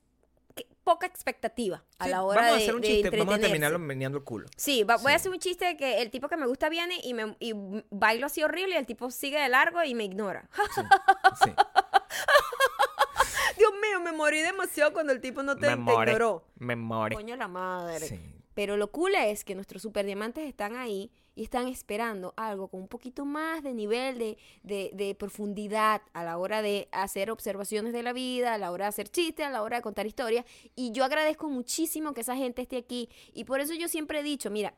poca 0.83 1.07
expectativa 1.07 1.85
a 1.99 2.05
Sí, 2.07 2.11
la 2.11 2.23
hora 2.25 2.41
vamos 2.41 2.53
a 2.55 2.57
de, 2.57 2.63
hacer 2.63 2.75
un 2.75 2.81
de 2.81 2.89
chiste, 2.89 3.11
vamos 3.17 3.35
a 3.35 3.39
terminarlo 3.39 3.79
meneando 3.79 4.19
el 4.19 4.25
culo. 4.25 4.49
Sí, 4.57 4.83
va- 4.85 4.97
voy 4.97 5.13
a 5.13 5.17
hacer 5.17 5.31
un 5.31 5.39
chiste 5.39 5.65
de 5.67 5.77
que 5.77 6.01
el 6.01 6.11
tipo 6.11 6.29
que 6.29 6.37
me 6.39 6.47
gusta 6.47 6.69
viene 6.71 6.99
y, 7.03 7.13
me, 7.15 7.37
y 7.41 7.53
bailo 7.91 8.27
así 8.27 8.43
horrible 8.43 8.75
y 8.75 8.79
el 8.79 8.87
tipo 8.87 9.11
sigue 9.11 9.39
de 9.39 9.49
largo 9.51 9.83
y 9.85 9.95
me 9.95 10.05
ignora. 10.05 10.49
Sí. 11.45 11.51
Dios 13.57 13.73
mío, 13.83 14.01
me 14.01 14.13
morí 14.13 14.41
demasiado 14.41 14.93
cuando 14.93 15.13
el 15.13 15.21
tipo 15.21 15.43
no 15.43 15.57
te, 15.57 15.69
Me 15.69 15.77
more, 15.77 16.11
ignoró. 16.13 16.45
me 16.57 16.77
more. 16.77 17.15
Coño 17.15 17.37
la 17.37 17.49
madre. 17.49 18.21
Pero 18.55 18.77
lo 18.77 18.91
cool 18.91 19.15
es 19.15 19.45
que 19.45 19.55
nuestros 19.55 19.83
superdiamantes 19.83 20.49
están 20.49 20.77
ahí 20.77 21.11
y 21.39 21.45
están 21.45 21.69
esperando 21.69 22.35
algo 22.37 22.67
con 22.67 22.81
un 22.81 22.89
poquito 22.89 23.25
más 23.25 23.63
de 23.63 23.73
nivel 23.73 24.19
de, 24.19 24.39
de, 24.65 24.91
de 24.93 25.15
profundidad 25.15 26.03
a 26.13 26.25
la 26.25 26.37
hora 26.37 26.63
de 26.63 26.89
hacer 26.91 27.31
observaciones 27.31 27.93
de 27.93 28.03
la 28.03 28.13
vida, 28.13 28.55
a 28.55 28.59
la 28.59 28.73
hora 28.73 28.87
de 28.87 28.89
hacer 28.89 29.09
chistes, 29.09 29.47
a 29.47 29.51
la 29.51 29.63
hora 29.63 29.77
de 29.77 29.83
contar 29.85 30.05
historias. 30.05 30.45
Y 30.75 30.91
yo 30.91 31.05
agradezco 31.05 31.49
muchísimo 31.49 32.13
que 32.13 32.23
esa 32.23 32.35
gente 32.35 32.63
esté 32.63 32.77
aquí. 32.77 33.09
Y 33.33 33.45
por 33.45 33.61
eso 33.61 33.73
yo 33.75 33.87
siempre 33.87 34.19
he 34.19 34.23
dicho, 34.25 34.51
mira, 34.51 34.75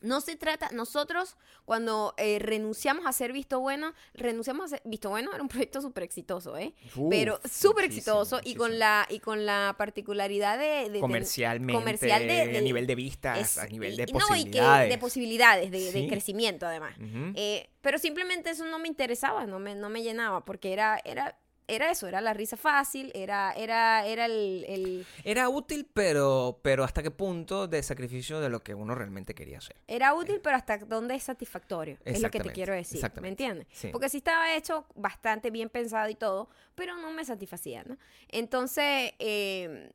no 0.00 0.20
se 0.22 0.34
trata, 0.36 0.70
nosotros 0.72 1.36
cuando 1.66 2.14
eh, 2.16 2.38
renunciamos 2.38 3.04
a 3.06 3.12
ser 3.12 3.32
Visto 3.32 3.60
Bueno, 3.60 3.92
renunciamos 4.14 4.64
a 4.66 4.68
ser 4.76 4.82
Visto 4.86 5.10
Bueno, 5.10 5.32
era 5.32 5.42
un 5.42 5.48
proyecto 5.48 5.82
súper 5.82 6.04
exitoso, 6.04 6.56
¿eh? 6.56 6.74
Pero 7.10 7.38
súper 7.44 7.84
muchísimo, 7.90 8.20
exitoso 8.22 8.40
y 8.42 8.54
con 8.54 8.78
la 8.78 9.06
y 9.10 9.18
con 9.20 9.44
la 9.44 9.74
particularidad 9.76 10.58
de, 10.58 10.98
Comercialmente, 11.00 11.78
comercial 11.78 12.26
de- 12.26 12.46
de- 12.46 12.58
a 12.58 12.60
nivel 12.62 12.86
de 12.86 12.94
vistas, 12.94 13.38
es- 13.38 13.58
a 13.58 13.66
nivel 13.66 13.96
de 13.96 14.04
y 14.08 14.12
no, 14.12 14.18
y 14.18 14.22
que 14.22 14.28
posibilidades. 14.58 14.88
de 14.90 14.98
posibilidades, 14.98 15.70
de, 15.70 15.92
de 15.92 16.08
crecimiento 16.08 16.66
además. 16.66 16.94
Eh, 17.34 17.68
pero 17.82 17.98
simplemente 17.98 18.50
eso 18.50 18.64
no 18.64 18.78
me 18.78 18.88
interesaba, 18.88 19.46
no 19.46 19.58
me, 19.58 19.74
no 19.74 19.90
me 19.90 20.02
llenaba, 20.02 20.44
porque 20.44 20.72
era, 20.72 21.00
era, 21.04 21.38
era 21.74 21.90
eso, 21.90 22.06
era 22.06 22.20
la 22.20 22.34
risa 22.34 22.56
fácil, 22.56 23.10
era, 23.14 23.52
era, 23.52 24.06
era 24.06 24.26
el, 24.26 24.64
el- 24.68 25.06
Era 25.24 25.48
útil, 25.48 25.88
pero, 25.92 26.58
pero 26.62 26.84
hasta 26.84 27.02
qué 27.02 27.10
punto 27.10 27.66
de 27.68 27.82
sacrificio 27.82 28.40
de 28.40 28.48
lo 28.48 28.62
que 28.62 28.74
uno 28.74 28.94
realmente 28.94 29.34
quería 29.34 29.58
hacer. 29.58 29.76
era 29.86 30.14
útil, 30.14 30.40
pero 30.42 30.56
hasta 30.56 30.78
dónde 30.78 31.14
es 31.14 31.22
satisfactorio, 31.22 31.96
es 32.04 32.20
lo 32.20 32.30
que 32.30 32.40
te 32.40 32.52
quiero 32.52 32.74
decir, 32.74 33.00
¿me 33.20 33.28
entiendes? 33.28 33.66
sí. 33.72 33.88
Porque 33.92 34.08
sí 34.08 34.18
estaba 34.18 34.54
hecho 34.54 34.86
bastante 34.94 35.50
bien 35.50 35.68
pensado 35.68 36.08
y 36.08 36.14
todo, 36.14 36.48
pero 36.74 36.96
no 36.96 37.10
me 37.12 37.24
satisfacía, 37.24 37.84
¿no? 37.84 37.96
Entonces, 38.28 39.12
eh, 39.18 39.90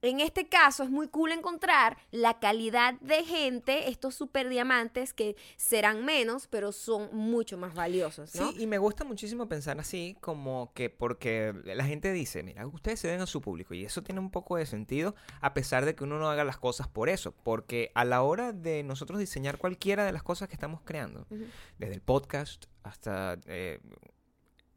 en 0.00 0.20
este 0.20 0.48
caso 0.48 0.84
es 0.84 0.90
muy 0.90 1.08
cool 1.08 1.32
encontrar 1.32 1.98
la 2.12 2.38
calidad 2.38 2.94
de 3.00 3.24
gente, 3.24 3.88
estos 3.88 4.14
super 4.14 4.48
diamantes 4.48 5.12
que 5.12 5.36
serán 5.56 6.04
menos, 6.04 6.46
pero 6.46 6.70
son 6.70 7.08
mucho 7.12 7.58
más 7.58 7.74
valiosos, 7.74 8.34
¿no? 8.36 8.52
Sí, 8.52 8.62
y 8.62 8.66
me 8.66 8.78
gusta 8.78 9.04
muchísimo 9.04 9.48
pensar 9.48 9.80
así, 9.80 10.16
como 10.20 10.72
que 10.72 10.88
porque 10.88 11.52
la 11.64 11.84
gente 11.84 12.12
dice, 12.12 12.44
mira, 12.44 12.66
ustedes 12.66 13.00
se 13.00 13.08
ven 13.08 13.20
a 13.20 13.26
su 13.26 13.40
público, 13.40 13.74
y 13.74 13.84
eso 13.84 14.02
tiene 14.02 14.20
un 14.20 14.30
poco 14.30 14.56
de 14.56 14.66
sentido, 14.66 15.16
a 15.40 15.52
pesar 15.52 15.84
de 15.84 15.96
que 15.96 16.04
uno 16.04 16.18
no 16.18 16.30
haga 16.30 16.44
las 16.44 16.58
cosas 16.58 16.86
por 16.86 17.08
eso, 17.08 17.32
porque 17.42 17.90
a 17.94 18.04
la 18.04 18.22
hora 18.22 18.52
de 18.52 18.84
nosotros 18.84 19.18
diseñar 19.18 19.58
cualquiera 19.58 20.04
de 20.04 20.12
las 20.12 20.22
cosas 20.22 20.48
que 20.48 20.54
estamos 20.54 20.80
creando, 20.84 21.26
desde 21.78 21.94
el 21.94 22.02
podcast 22.02 22.66
hasta, 22.84 23.38
eh, 23.46 23.80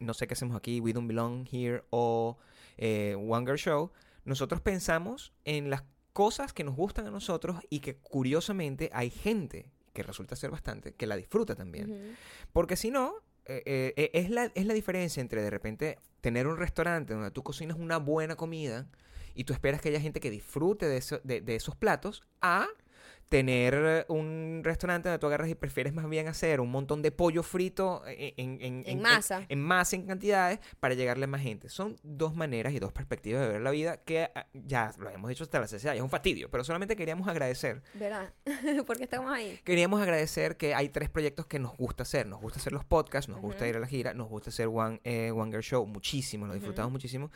no 0.00 0.14
sé 0.14 0.26
qué 0.26 0.34
hacemos 0.34 0.56
aquí, 0.56 0.80
We 0.80 0.92
Don't 0.92 1.06
Belong 1.06 1.46
Here 1.50 1.84
o 1.90 2.38
eh, 2.76 3.14
One 3.16 3.46
Girl 3.46 3.58
Show, 3.58 3.92
nosotros 4.24 4.60
pensamos 4.60 5.32
en 5.44 5.70
las 5.70 5.84
cosas 6.12 6.52
que 6.52 6.64
nos 6.64 6.76
gustan 6.76 7.06
a 7.06 7.10
nosotros 7.10 7.56
y 7.70 7.80
que 7.80 7.96
curiosamente 7.96 8.90
hay 8.92 9.10
gente 9.10 9.70
que 9.92 10.02
resulta 10.02 10.36
ser 10.36 10.50
bastante, 10.50 10.94
que 10.94 11.06
la 11.06 11.16
disfruta 11.16 11.54
también. 11.54 12.16
Porque 12.52 12.76
si 12.76 12.90
no, 12.90 13.14
eh, 13.44 13.62
eh, 13.66 13.92
eh, 13.96 14.10
es, 14.14 14.30
la, 14.30 14.44
es 14.54 14.66
la 14.66 14.74
diferencia 14.74 15.20
entre 15.20 15.42
de 15.42 15.50
repente 15.50 15.98
tener 16.20 16.46
un 16.46 16.56
restaurante 16.56 17.14
donde 17.14 17.30
tú 17.30 17.42
cocinas 17.42 17.76
una 17.78 17.98
buena 17.98 18.36
comida 18.36 18.88
y 19.34 19.44
tú 19.44 19.52
esperas 19.52 19.80
que 19.80 19.88
haya 19.88 20.00
gente 20.00 20.20
que 20.20 20.30
disfrute 20.30 20.86
de, 20.86 20.98
eso- 20.98 21.20
de, 21.24 21.40
de 21.40 21.56
esos 21.56 21.74
platos 21.76 22.22
a 22.40 22.68
tener 23.32 24.04
un 24.08 24.60
restaurante 24.62 25.08
donde 25.08 25.18
tú 25.18 25.26
agarras 25.26 25.48
y 25.48 25.54
prefieres 25.54 25.94
más 25.94 26.06
bien 26.06 26.28
hacer 26.28 26.60
un 26.60 26.70
montón 26.70 27.00
de 27.00 27.10
pollo 27.12 27.42
frito 27.42 28.02
en, 28.06 28.34
en, 28.36 28.60
en- 28.60 28.82
En 28.86 29.00
masa. 29.00 29.46
En, 29.48 29.58
masa, 29.62 29.96
en 29.96 30.06
cantidades, 30.06 30.60
para 30.80 30.92
llegarle 30.94 31.24
a 31.24 31.28
más 31.28 31.40
gente. 31.40 31.70
Son 31.70 31.96
dos 32.02 32.34
maneras 32.34 32.74
y 32.74 32.78
dos 32.78 32.92
perspectivas 32.92 33.40
de 33.40 33.48
ver 33.48 33.60
la 33.62 33.70
vida 33.70 33.96
que 34.04 34.30
ah, 34.34 34.46
ya 34.52 34.92
lo 34.98 35.08
hemos 35.08 35.30
dicho 35.30 35.44
hasta 35.44 35.58
la 35.60 35.66
saciedad, 35.66 35.94
ya 35.94 35.98
es 35.98 36.02
un 36.02 36.10
fastidio, 36.10 36.50
pero 36.50 36.62
solamente 36.62 36.94
queríamos 36.94 37.26
agradecer. 37.26 37.82
¿Verdad? 37.94 38.34
Porque 38.86 39.04
estamos 39.04 39.32
ahí. 39.32 39.58
Queríamos 39.64 40.02
agradecer 40.02 40.58
que 40.58 40.74
hay 40.74 40.90
tres 40.90 41.08
proyectos 41.08 41.46
que 41.46 41.58
nos 41.58 41.74
gusta 41.78 42.02
hacer. 42.02 42.26
Nos 42.26 42.40
gusta 42.42 42.58
hacer 42.58 42.74
los 42.74 42.84
podcasts, 42.84 43.30
nos 43.30 43.40
gusta 43.40 43.66
ir 43.66 43.76
a 43.76 43.80
la 43.80 43.86
gira, 43.86 44.12
nos 44.12 44.28
gusta 44.28 44.50
hacer 44.50 44.68
One, 44.68 45.00
eh, 45.04 45.30
One 45.30 45.50
Girl 45.50 45.62
Show, 45.62 45.86
muchísimo, 45.86 46.46
lo 46.46 46.52
disfrutamos 46.52 46.92
muchísimo. 46.92 47.30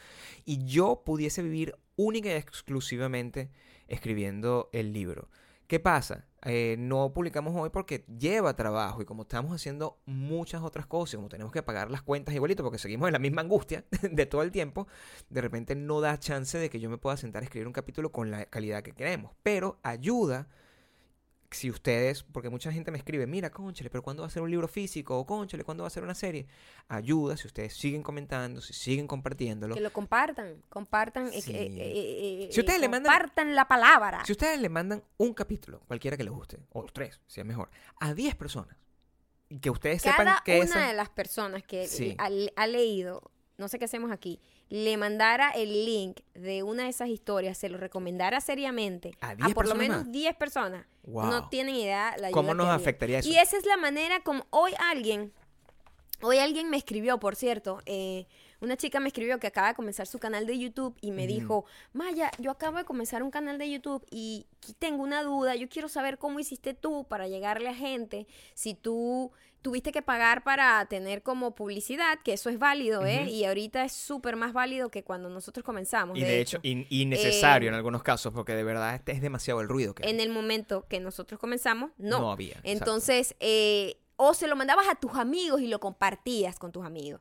Y 0.44 0.62
yo 0.66 1.02
pudiese 1.06 1.42
vivir 1.42 1.74
única 1.96 2.28
y 2.28 2.32
exclusivamente 2.32 3.48
escribiendo 3.88 4.68
el 4.72 4.92
libro. 4.92 5.30
¿Qué 5.66 5.80
pasa? 5.80 6.26
Eh, 6.44 6.76
no 6.78 7.12
publicamos 7.12 7.52
hoy 7.56 7.70
porque 7.70 8.04
lleva 8.20 8.54
trabajo 8.54 9.02
y 9.02 9.04
como 9.04 9.22
estamos 9.22 9.52
haciendo 9.52 9.98
muchas 10.06 10.62
otras 10.62 10.86
cosas, 10.86 11.16
como 11.16 11.28
tenemos 11.28 11.52
que 11.52 11.60
pagar 11.60 11.90
las 11.90 12.02
cuentas 12.02 12.36
igualito 12.36 12.62
porque 12.62 12.78
seguimos 12.78 13.08
en 13.08 13.14
la 13.14 13.18
misma 13.18 13.42
angustia 13.42 13.84
de 14.12 14.26
todo 14.26 14.42
el 14.42 14.52
tiempo, 14.52 14.86
de 15.28 15.40
repente 15.40 15.74
no 15.74 16.00
da 16.00 16.20
chance 16.20 16.56
de 16.56 16.70
que 16.70 16.78
yo 16.78 16.88
me 16.88 16.98
pueda 16.98 17.16
sentar 17.16 17.42
a 17.42 17.46
escribir 17.46 17.66
un 17.66 17.72
capítulo 17.72 18.12
con 18.12 18.30
la 18.30 18.46
calidad 18.46 18.84
que 18.84 18.92
queremos. 18.92 19.32
Pero 19.42 19.80
ayuda 19.82 20.46
si 21.56 21.70
ustedes, 21.70 22.22
porque 22.22 22.50
mucha 22.50 22.70
gente 22.70 22.90
me 22.90 22.98
escribe, 22.98 23.26
mira, 23.26 23.50
conchale, 23.50 23.90
pero 23.90 24.02
¿cuándo 24.02 24.22
va 24.22 24.26
a 24.28 24.30
ser 24.30 24.42
un 24.42 24.50
libro 24.50 24.68
físico? 24.68 25.18
O 25.18 25.26
conchale, 25.26 25.64
¿cuándo 25.64 25.82
va 25.82 25.88
a 25.88 25.90
ser 25.90 26.02
una 26.04 26.14
serie? 26.14 26.46
Ayuda 26.88 27.36
si 27.36 27.46
ustedes 27.46 27.74
siguen 27.74 28.02
comentando, 28.02 28.60
si 28.60 28.72
siguen 28.72 29.06
compartiéndolo. 29.06 29.74
Que 29.74 29.80
lo 29.80 29.92
compartan, 29.92 30.62
compartan, 30.68 31.28
eh, 31.32 31.40
Sí. 31.42 31.52
eh, 31.52 31.66
eh, 31.66 32.44
eh, 32.44 32.48
Si 32.52 32.60
ustedes 32.60 32.80
le 32.80 32.88
mandan- 32.88 33.12
compartan 33.12 33.54
la 33.54 33.66
palabra. 33.66 34.24
Si 34.24 34.32
ustedes 34.32 34.60
le 34.60 34.68
mandan 34.68 35.02
un 35.16 35.34
capítulo, 35.34 35.80
cualquiera 35.86 36.16
que 36.16 36.24
les 36.24 36.32
guste, 36.32 36.58
o 36.72 36.82
los 36.82 36.92
tres, 36.92 37.20
si 37.26 37.40
es 37.40 37.46
mejor, 37.46 37.70
a 38.00 38.14
10 38.14 38.34
personas, 38.34 38.76
que 39.60 39.70
ustedes 39.70 40.02
sepan 40.02 40.26
Cada 40.26 40.42
que 40.44 40.56
una 40.56 40.64
esa... 40.64 40.86
de 40.88 40.94
las 40.94 41.08
personas 41.08 41.62
que 41.62 41.86
Sí. 41.88 42.14
ha, 42.18 42.28
ha 42.56 42.66
leído, 42.66 43.30
no 43.58 43.68
sé 43.68 43.78
qué 43.78 43.84
hacemos 43.86 44.10
aquí, 44.10 44.40
le 44.68 44.96
mandara 44.96 45.50
el 45.50 45.84
link 45.84 46.20
de 46.34 46.62
una 46.62 46.84
de 46.84 46.88
esas 46.88 47.08
historias, 47.08 47.56
se 47.56 47.68
lo 47.68 47.78
recomendara 47.78 48.40
seriamente 48.40 49.12
A 49.20 49.30
a 49.30 49.34
10 49.36 49.54
por 49.54 49.68
lo 49.68 49.74
menos 49.74 50.10
10 50.10 50.34
personas, 50.36 50.86
Wow. 51.04 51.26
no 51.26 51.48
tienen 51.48 51.76
idea 51.76 52.10
la 52.18 52.26
ayuda 52.28 52.32
¿Cómo 52.32 52.52
nos 52.54 52.66
afectaría 52.68 53.20
eso? 53.20 53.28
Y 53.28 53.36
esa 53.38 53.56
es 53.56 53.64
la 53.64 53.76
manera 53.76 54.20
como 54.24 54.44
hoy 54.50 54.72
alguien, 54.90 55.32
hoy 56.20 56.38
alguien 56.38 56.68
me 56.68 56.76
escribió, 56.76 57.18
por 57.20 57.36
cierto, 57.36 57.80
eh, 57.86 58.26
una 58.60 58.76
chica 58.76 59.00
me 59.00 59.08
escribió 59.08 59.38
que 59.38 59.46
acaba 59.46 59.68
de 59.68 59.74
comenzar 59.74 60.06
su 60.06 60.18
canal 60.18 60.46
de 60.46 60.58
YouTube 60.58 60.96
y 61.00 61.10
me 61.12 61.26
dijo, 61.26 61.64
Maya, 61.92 62.30
yo 62.38 62.50
acabo 62.50 62.78
de 62.78 62.84
comenzar 62.84 63.22
un 63.22 63.30
canal 63.30 63.58
de 63.58 63.70
YouTube 63.70 64.04
y 64.10 64.46
tengo 64.78 65.02
una 65.02 65.22
duda, 65.22 65.54
yo 65.56 65.68
quiero 65.68 65.88
saber 65.88 66.18
cómo 66.18 66.40
hiciste 66.40 66.74
tú 66.74 67.06
para 67.08 67.28
llegarle 67.28 67.68
a 67.68 67.74
gente, 67.74 68.26
si 68.54 68.74
tú 68.74 69.30
tuviste 69.62 69.90
que 69.90 70.00
pagar 70.00 70.44
para 70.44 70.84
tener 70.86 71.22
como 71.24 71.54
publicidad, 71.56 72.20
que 72.24 72.32
eso 72.34 72.50
es 72.50 72.58
válido, 72.58 73.04
¿eh? 73.04 73.28
Y 73.28 73.44
ahorita 73.46 73.84
es 73.84 73.92
súper 73.92 74.36
más 74.36 74.52
válido 74.52 74.90
que 74.90 75.02
cuando 75.02 75.28
nosotros 75.28 75.64
comenzamos. 75.64 76.16
Y 76.16 76.20
de 76.20 76.40
hecho, 76.40 76.58
in- 76.62 76.86
innecesario 76.88 77.68
en 77.68 77.74
algunos 77.74 78.04
casos, 78.04 78.32
porque 78.32 78.52
de 78.54 78.62
verdad 78.62 78.94
este 78.94 79.10
es 79.10 79.20
demasiado 79.20 79.60
el 79.60 79.68
ruido 79.68 79.92
que 79.94 80.04
hay. 80.06 80.10
en 80.12 80.20
el 80.20 80.30
momento 80.30 80.86
que 80.88 81.00
nosotros 81.00 81.40
comenzamos, 81.40 81.90
no. 81.98 82.20
No 82.20 82.30
había. 82.32 82.60
Entonces, 82.62 83.34
eh, 83.40 83.96
o 84.14 84.34
se 84.34 84.46
lo 84.46 84.54
mandabas 84.54 84.86
a 84.88 84.94
tus 84.94 85.14
amigos 85.16 85.60
y 85.60 85.66
lo 85.66 85.80
compartías 85.80 86.58
con 86.60 86.70
tus 86.70 86.86
amigos. 86.86 87.20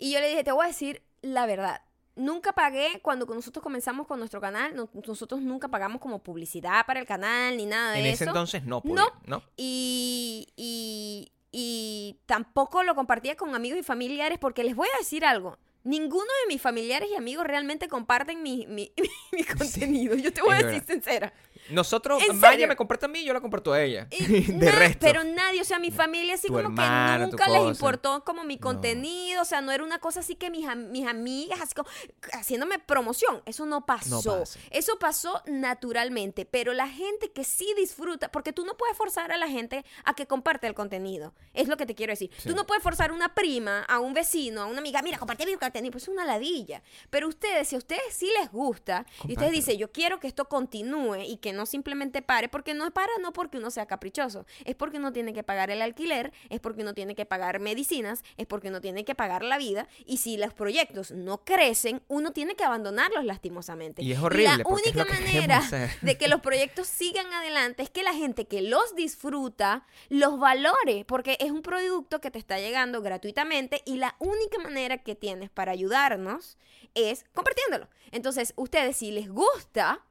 Y 0.00 0.10
yo 0.12 0.18
le 0.20 0.28
dije, 0.30 0.42
te 0.42 0.50
voy 0.50 0.64
a 0.64 0.68
decir 0.68 1.02
la 1.22 1.46
verdad. 1.46 1.82
Nunca 2.16 2.52
pagué 2.52 3.00
cuando 3.02 3.24
nosotros 3.26 3.62
comenzamos 3.62 4.06
con 4.06 4.18
nuestro 4.18 4.40
canal, 4.40 4.74
no- 4.74 4.90
nosotros 5.06 5.40
nunca 5.42 5.68
pagamos 5.68 6.00
como 6.00 6.18
publicidad 6.22 6.84
para 6.86 6.98
el 6.98 7.06
canal 7.06 7.56
ni 7.56 7.66
nada 7.66 7.92
de 7.92 8.00
En 8.00 8.06
eso. 8.06 8.14
ese 8.14 8.24
entonces 8.24 8.64
no 8.64 8.80
podía, 8.82 8.96
No. 8.96 9.12
¿no? 9.26 9.42
Y, 9.56 10.48
y, 10.56 11.30
y 11.52 12.18
tampoco 12.26 12.82
lo 12.82 12.94
compartía 12.94 13.36
con 13.36 13.54
amigos 13.54 13.78
y 13.78 13.82
familiares 13.82 14.38
porque 14.38 14.64
les 14.64 14.74
voy 14.74 14.88
a 14.94 14.98
decir 14.98 15.24
algo. 15.24 15.56
Ninguno 15.84 16.24
de 16.42 16.52
mis 16.52 16.60
familiares 16.60 17.08
y 17.10 17.16
amigos 17.16 17.46
realmente 17.46 17.88
comparten 17.88 18.42
mi, 18.42 18.66
mi, 18.66 18.92
mi 19.32 19.44
contenido. 19.44 20.14
Yo 20.16 20.32
te 20.32 20.42
voy 20.42 20.52
a 20.54 20.56
decir 20.56 20.72
verdad. 20.82 20.86
sincera. 20.86 21.32
Nosotros, 21.70 22.22
¿En 22.28 22.38
Maya 22.38 22.66
me 22.66 22.76
comparto 22.76 23.06
a 23.06 23.08
mí, 23.08 23.24
yo 23.24 23.32
la 23.32 23.40
comparto 23.40 23.72
a 23.72 23.82
ella. 23.82 24.06
Y 24.10 24.42
de 24.52 24.72
resto. 24.72 24.98
Pero 25.00 25.24
nadie, 25.24 25.60
o 25.60 25.64
sea, 25.64 25.78
mi 25.78 25.90
familia 25.90 26.34
así 26.34 26.48
Tu 26.48 26.52
como 26.52 26.60
hermana, 26.60 27.24
que 27.26 27.30
nunca 27.30 27.48
les 27.48 27.62
importó 27.66 28.24
como 28.24 28.44
mi 28.44 28.56
No. 28.56 28.60
contenido, 28.60 29.42
o 29.42 29.44
sea, 29.44 29.60
no 29.60 29.72
era 29.72 29.84
una 29.84 29.98
cosa 29.98 30.20
así 30.20 30.34
que 30.34 30.50
mis, 30.50 30.66
mis 30.76 31.06
amigas 31.06 31.60
así 31.60 31.74
como 31.74 31.88
haciéndome 32.32 32.78
promoción, 32.78 33.42
eso 33.46 33.66
no 33.66 33.86
pasó. 33.86 34.44
Eso 34.70 34.98
pasó 34.98 35.42
naturalmente, 35.46 36.44
pero 36.44 36.72
la 36.72 36.88
gente 36.88 37.30
que 37.32 37.44
sí 37.44 37.72
disfruta, 37.76 38.30
porque 38.30 38.52
tú 38.52 38.64
no 38.64 38.76
puedes 38.76 38.96
forzar 38.96 39.32
a 39.32 39.36
la 39.36 39.48
gente 39.48 39.84
a 40.04 40.14
que 40.14 40.26
comparte 40.26 40.66
el 40.66 40.74
contenido, 40.74 41.34
es 41.54 41.68
lo 41.68 41.76
que 41.76 41.86
te 41.86 41.94
quiero 41.94 42.12
decir. 42.12 42.30
Sí. 42.36 42.48
Tú 42.48 42.54
no 42.54 42.66
puedes 42.66 42.82
forzar 42.82 43.10
a 43.10 43.14
una 43.14 43.34
prima, 43.34 43.82
a 43.84 44.00
un 44.00 44.12
vecino, 44.14 44.62
a 44.62 44.66
una 44.66 44.78
amiga, 44.78 45.02
mira, 45.02 45.18
comparte 45.18 45.46
mi 45.46 45.54
contenido, 45.56 45.92
pues 45.92 46.04
es 46.04 46.08
una 46.08 46.24
ladilla. 46.24 46.82
Pero 47.10 47.28
ustedes, 47.28 47.68
si 47.68 47.74
a 47.76 47.78
ustedes 47.78 48.02
sí 48.12 48.28
les 48.38 48.50
gusta, 48.50 49.06
y 49.26 49.32
ustedes 49.32 49.52
dicen, 49.52 49.78
yo 49.78 49.90
quiero 49.92 50.20
que 50.20 50.26
esto 50.28 50.46
continúe 50.46 51.22
y 51.26 51.36
que 51.38 51.52
no 51.52 51.59
simplemente 51.66 52.22
pare, 52.22 52.48
porque 52.48 52.74
no 52.74 52.90
para 52.90 53.10
no 53.20 53.32
porque 53.32 53.58
uno 53.58 53.70
sea 53.70 53.86
caprichoso, 53.86 54.46
es 54.64 54.74
porque 54.74 54.98
uno 54.98 55.12
tiene 55.12 55.32
que 55.32 55.42
pagar 55.42 55.70
el 55.70 55.82
alquiler, 55.82 56.32
es 56.48 56.60
porque 56.60 56.82
uno 56.82 56.94
tiene 56.94 57.14
que 57.14 57.26
pagar 57.26 57.60
medicinas, 57.60 58.22
es 58.36 58.46
porque 58.46 58.68
uno 58.68 58.80
tiene 58.80 59.04
que 59.04 59.14
pagar 59.14 59.44
la 59.44 59.58
vida, 59.58 59.88
y 60.06 60.18
si 60.18 60.36
los 60.36 60.54
proyectos 60.54 61.10
no 61.10 61.44
crecen, 61.44 62.02
uno 62.08 62.32
tiene 62.32 62.54
que 62.54 62.64
abandonarlos 62.64 63.24
lastimosamente. 63.24 64.02
Y 64.02 64.12
es 64.12 64.18
horrible, 64.18 64.58
la 64.58 64.64
única 64.66 65.04
que 65.04 65.12
manera 65.12 65.62
de 66.02 66.18
que 66.18 66.28
los 66.28 66.40
proyectos 66.40 66.86
sigan 66.86 67.32
adelante 67.32 67.82
es 67.82 67.90
que 67.90 68.02
la 68.02 68.14
gente 68.14 68.46
que 68.46 68.62
los 68.62 68.94
disfruta 68.94 69.86
los 70.08 70.38
valore, 70.38 71.04
porque 71.06 71.36
es 71.40 71.50
un 71.50 71.62
producto 71.62 72.20
que 72.20 72.30
te 72.30 72.38
está 72.38 72.58
llegando 72.58 73.02
gratuitamente 73.02 73.82
y 73.84 73.96
la 73.96 74.16
única 74.18 74.58
manera 74.58 74.98
que 74.98 75.14
tienes 75.14 75.50
para 75.50 75.72
ayudarnos 75.72 76.58
es 76.94 77.24
compartiéndolo. 77.34 77.88
Entonces, 78.10 78.52
ustedes 78.56 78.96
si 78.96 79.10
les 79.10 79.28
gusta, 79.28 80.04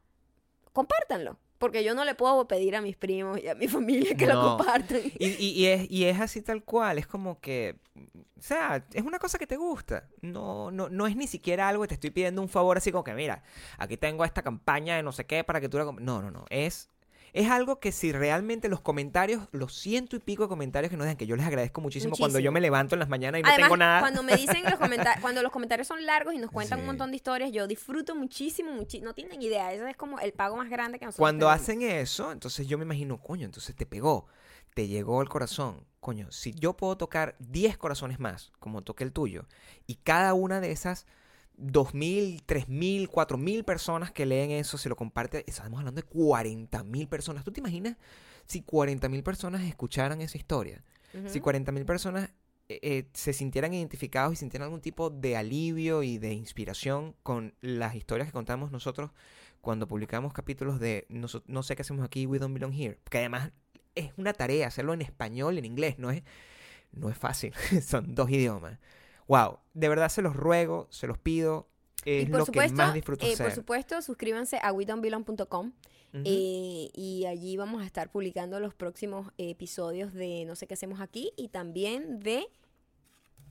compártanlo. 0.79 1.37
Porque 1.57 1.83
yo 1.83 1.93
no 1.93 2.05
le 2.05 2.15
puedo 2.15 2.47
pedir 2.47 2.73
a 2.77 2.81
mis 2.81 2.95
primos 2.95 3.37
y 3.43 3.49
a 3.49 3.53
mi 3.55 3.67
familia 3.77 4.15
que 4.15 4.25
lo 4.25 4.41
compartan. 4.41 5.01
Y, 5.19 5.27
y- 5.27 5.51
y 5.51 5.65
es, 5.67 5.91
y 5.91 6.05
es 6.05 6.19
así 6.21 6.41
tal 6.41 6.63
cual, 6.63 6.97
es 6.97 7.05
como 7.05 7.41
que, 7.41 7.75
o 8.37 8.41
sea, 8.41 8.85
es 8.93 9.03
una 9.03 9.19
cosa 9.19 9.37
que 9.37 9.45
te 9.45 9.57
gusta. 9.57 10.07
No, 10.21 10.71
no, 10.71 10.87
no 10.87 11.05
es 11.05 11.17
ni 11.17 11.27
siquiera 11.27 11.67
algo 11.67 11.81
que 11.83 11.89
te 11.89 11.93
estoy 11.95 12.11
pidiendo 12.11 12.41
un 12.41 12.47
favor 12.47 12.77
así 12.77 12.91
como 12.93 13.03
que, 13.03 13.13
mira, 13.13 13.43
aquí 13.77 13.97
tengo 13.97 14.23
esta 14.23 14.41
campaña 14.41 14.95
de 14.95 15.03
no 15.03 15.11
sé 15.11 15.25
qué 15.25 15.43
para 15.43 15.59
que 15.59 15.67
tú 15.67 15.77
la... 15.77 15.83
com-". 15.85 15.97
No, 15.99 16.21
no, 16.21 16.31
no, 16.31 16.45
es... 16.49 16.89
Es 17.33 17.49
algo 17.49 17.79
que 17.79 17.91
si 17.91 18.11
realmente 18.11 18.69
los 18.69 18.81
comentarios, 18.81 19.47
los 19.51 19.73
ciento 19.73 20.15
y 20.15 20.19
pico 20.19 20.43
de 20.43 20.49
comentarios 20.49 20.89
que 20.89 20.97
nos 20.97 21.05
dejan, 21.05 21.17
que 21.17 21.27
yo 21.27 21.35
les 21.35 21.45
agradezco 21.45 21.81
muchísimo, 21.81 22.15
cuando 22.17 22.39
yo 22.39 22.43
Muchísimo. 22.51 22.53
me 22.53 22.61
levanto 22.61 22.95
en 22.95 22.99
las 22.99 23.09
mañanas 23.09 23.39
y 23.41 23.43
no 23.43 23.55
tengo 23.55 23.77
nada. 23.77 23.99
cuando 23.99 24.23
me 24.23 24.35
dicen 24.35 24.63
los 24.63 24.79
comentarios, 24.79 25.21
cuando 25.21 25.41
los 25.43 25.51
comentarios 25.51 25.87
son 25.87 26.05
largos 26.05 26.33
y 26.33 26.37
nos 26.37 26.51
cuentan 26.51 26.79
Sí. 26.79 26.81
un 26.81 26.87
montón 26.87 27.11
de 27.11 27.17
historias, 27.17 27.51
yo 27.51 27.67
disfruto 27.67 28.15
muchísimo, 28.15 28.71
muchi- 28.71 29.01
no 29.01 29.13
tienen 29.13 29.41
idea, 29.41 29.73
eso 29.73 29.85
es 29.87 29.95
como 29.97 30.19
el 30.19 30.33
pago 30.33 30.55
más 30.57 30.69
grande 30.69 30.99
que 30.99 31.05
nosotros 31.05 31.19
Cuando 31.23 31.45
tenemos. 31.47 31.61
hacen 31.61 31.81
eso, 31.83 32.31
entonces 32.31 32.67
yo 32.67 32.77
me 32.77 32.83
imagino, 32.85 33.19
coño, 33.21 33.45
entonces 33.45 33.75
te 33.75 33.85
pegó, 33.85 34.27
te 34.73 34.87
llegó 34.87 35.21
al 35.21 35.29
corazón. 35.29 35.85
Coño, 35.99 36.31
si 36.31 36.53
yo 36.53 36.77
puedo 36.77 36.95
tocar 36.97 37.35
10 37.39 37.77
corazones 37.77 38.19
más, 38.19 38.51
como 38.59 38.81
toque 38.83 39.03
el 39.03 39.11
tuyo, 39.11 39.45
y 39.85 39.95
cada 39.95 40.33
una 40.33 40.61
de 40.61 40.71
esas 40.71 41.05
2.000, 41.59 42.43
3.000, 42.45 43.07
4.000 43.09 43.63
personas 43.63 44.11
que 44.11 44.25
leen 44.25 44.51
eso 44.51 44.77
se 44.77 44.89
lo 44.89 44.95
comparte, 44.95 45.43
estamos 45.47 45.79
hablando 45.79 46.01
de 46.01 46.07
40.000 46.07 47.07
personas. 47.07 47.43
¿Tú 47.43 47.51
te 47.51 47.59
imaginas 47.59 47.97
si 48.45 48.61
40.000 48.61 49.23
personas 49.23 49.63
escucharan 49.63 50.21
esa 50.21 50.37
historia? 50.37 50.83
Ujú. 51.13 51.29
Si 51.29 51.39
40.000 51.39 51.85
personas 51.85 52.29
eh, 52.69 52.79
eh, 52.81 53.05
se 53.13 53.33
sintieran 53.33 53.73
identificados 53.73 54.33
y 54.33 54.35
sintieran 54.37 54.65
algún 54.65 54.81
tipo 54.81 55.09
de 55.09 55.35
alivio 55.35 56.03
y 56.03 56.17
de 56.17 56.33
inspiración 56.33 57.15
con 57.23 57.53
las 57.61 57.95
historias 57.95 58.27
que 58.27 58.33
contamos 58.33 58.71
nosotros 58.71 59.11
cuando 59.61 59.87
publicamos 59.87 60.33
capítulos 60.33 60.79
de 60.79 61.05
No 61.09 61.63
sé 61.63 61.75
qué 61.75 61.81
hacemos 61.81 62.05
aquí, 62.05 62.25
We 62.25 62.39
Don't 62.39 62.53
Belong 62.53 62.73
Here. 62.73 62.99
Que 63.09 63.17
además 63.17 63.51
es 63.95 64.11
una 64.17 64.33
tarea 64.33 64.67
hacerlo 64.67 64.93
en 64.93 65.01
español 65.01 65.55
y 65.55 65.59
en 65.59 65.65
inglés, 65.65 65.99
no 65.99 66.11
es, 66.11 66.23
no 66.91 67.09
es 67.09 67.17
fácil, 67.17 67.53
son 67.85 68.15
dos 68.15 68.29
idiomas. 68.29 68.79
Wow, 69.29 69.59
de 69.73 69.87
verdad 69.87 70.09
se 70.09 70.21
los 70.21 70.35
ruego, 70.35 70.87
se 70.89 71.07
los 71.07 71.17
pido, 71.17 71.69
es 72.03 72.23
y 72.23 72.25
por 72.25 72.39
lo 72.39 72.45
supuesto, 72.45 72.73
que 72.75 72.77
más 72.83 72.93
disfruto 72.93 73.25
eh, 73.25 73.35
por 73.37 73.51
supuesto, 73.51 74.01
suscríbanse 74.01 74.59
a 74.61 74.73
wedon'tbelong.com 74.73 75.67
Ujú. 76.11 76.23
eh, 76.25 76.89
y 76.93 77.25
allí 77.27 77.55
vamos 77.55 77.81
a 77.83 77.85
estar 77.85 78.11
publicando 78.11 78.59
los 78.59 78.73
próximos 78.73 79.31
episodios 79.37 80.11
de 80.13 80.43
No 80.45 80.55
sé 80.55 80.65
qué 80.65 80.73
hacemos 80.73 80.99
aquí 80.99 81.31
y 81.37 81.49
también 81.49 82.19
de 82.19 82.47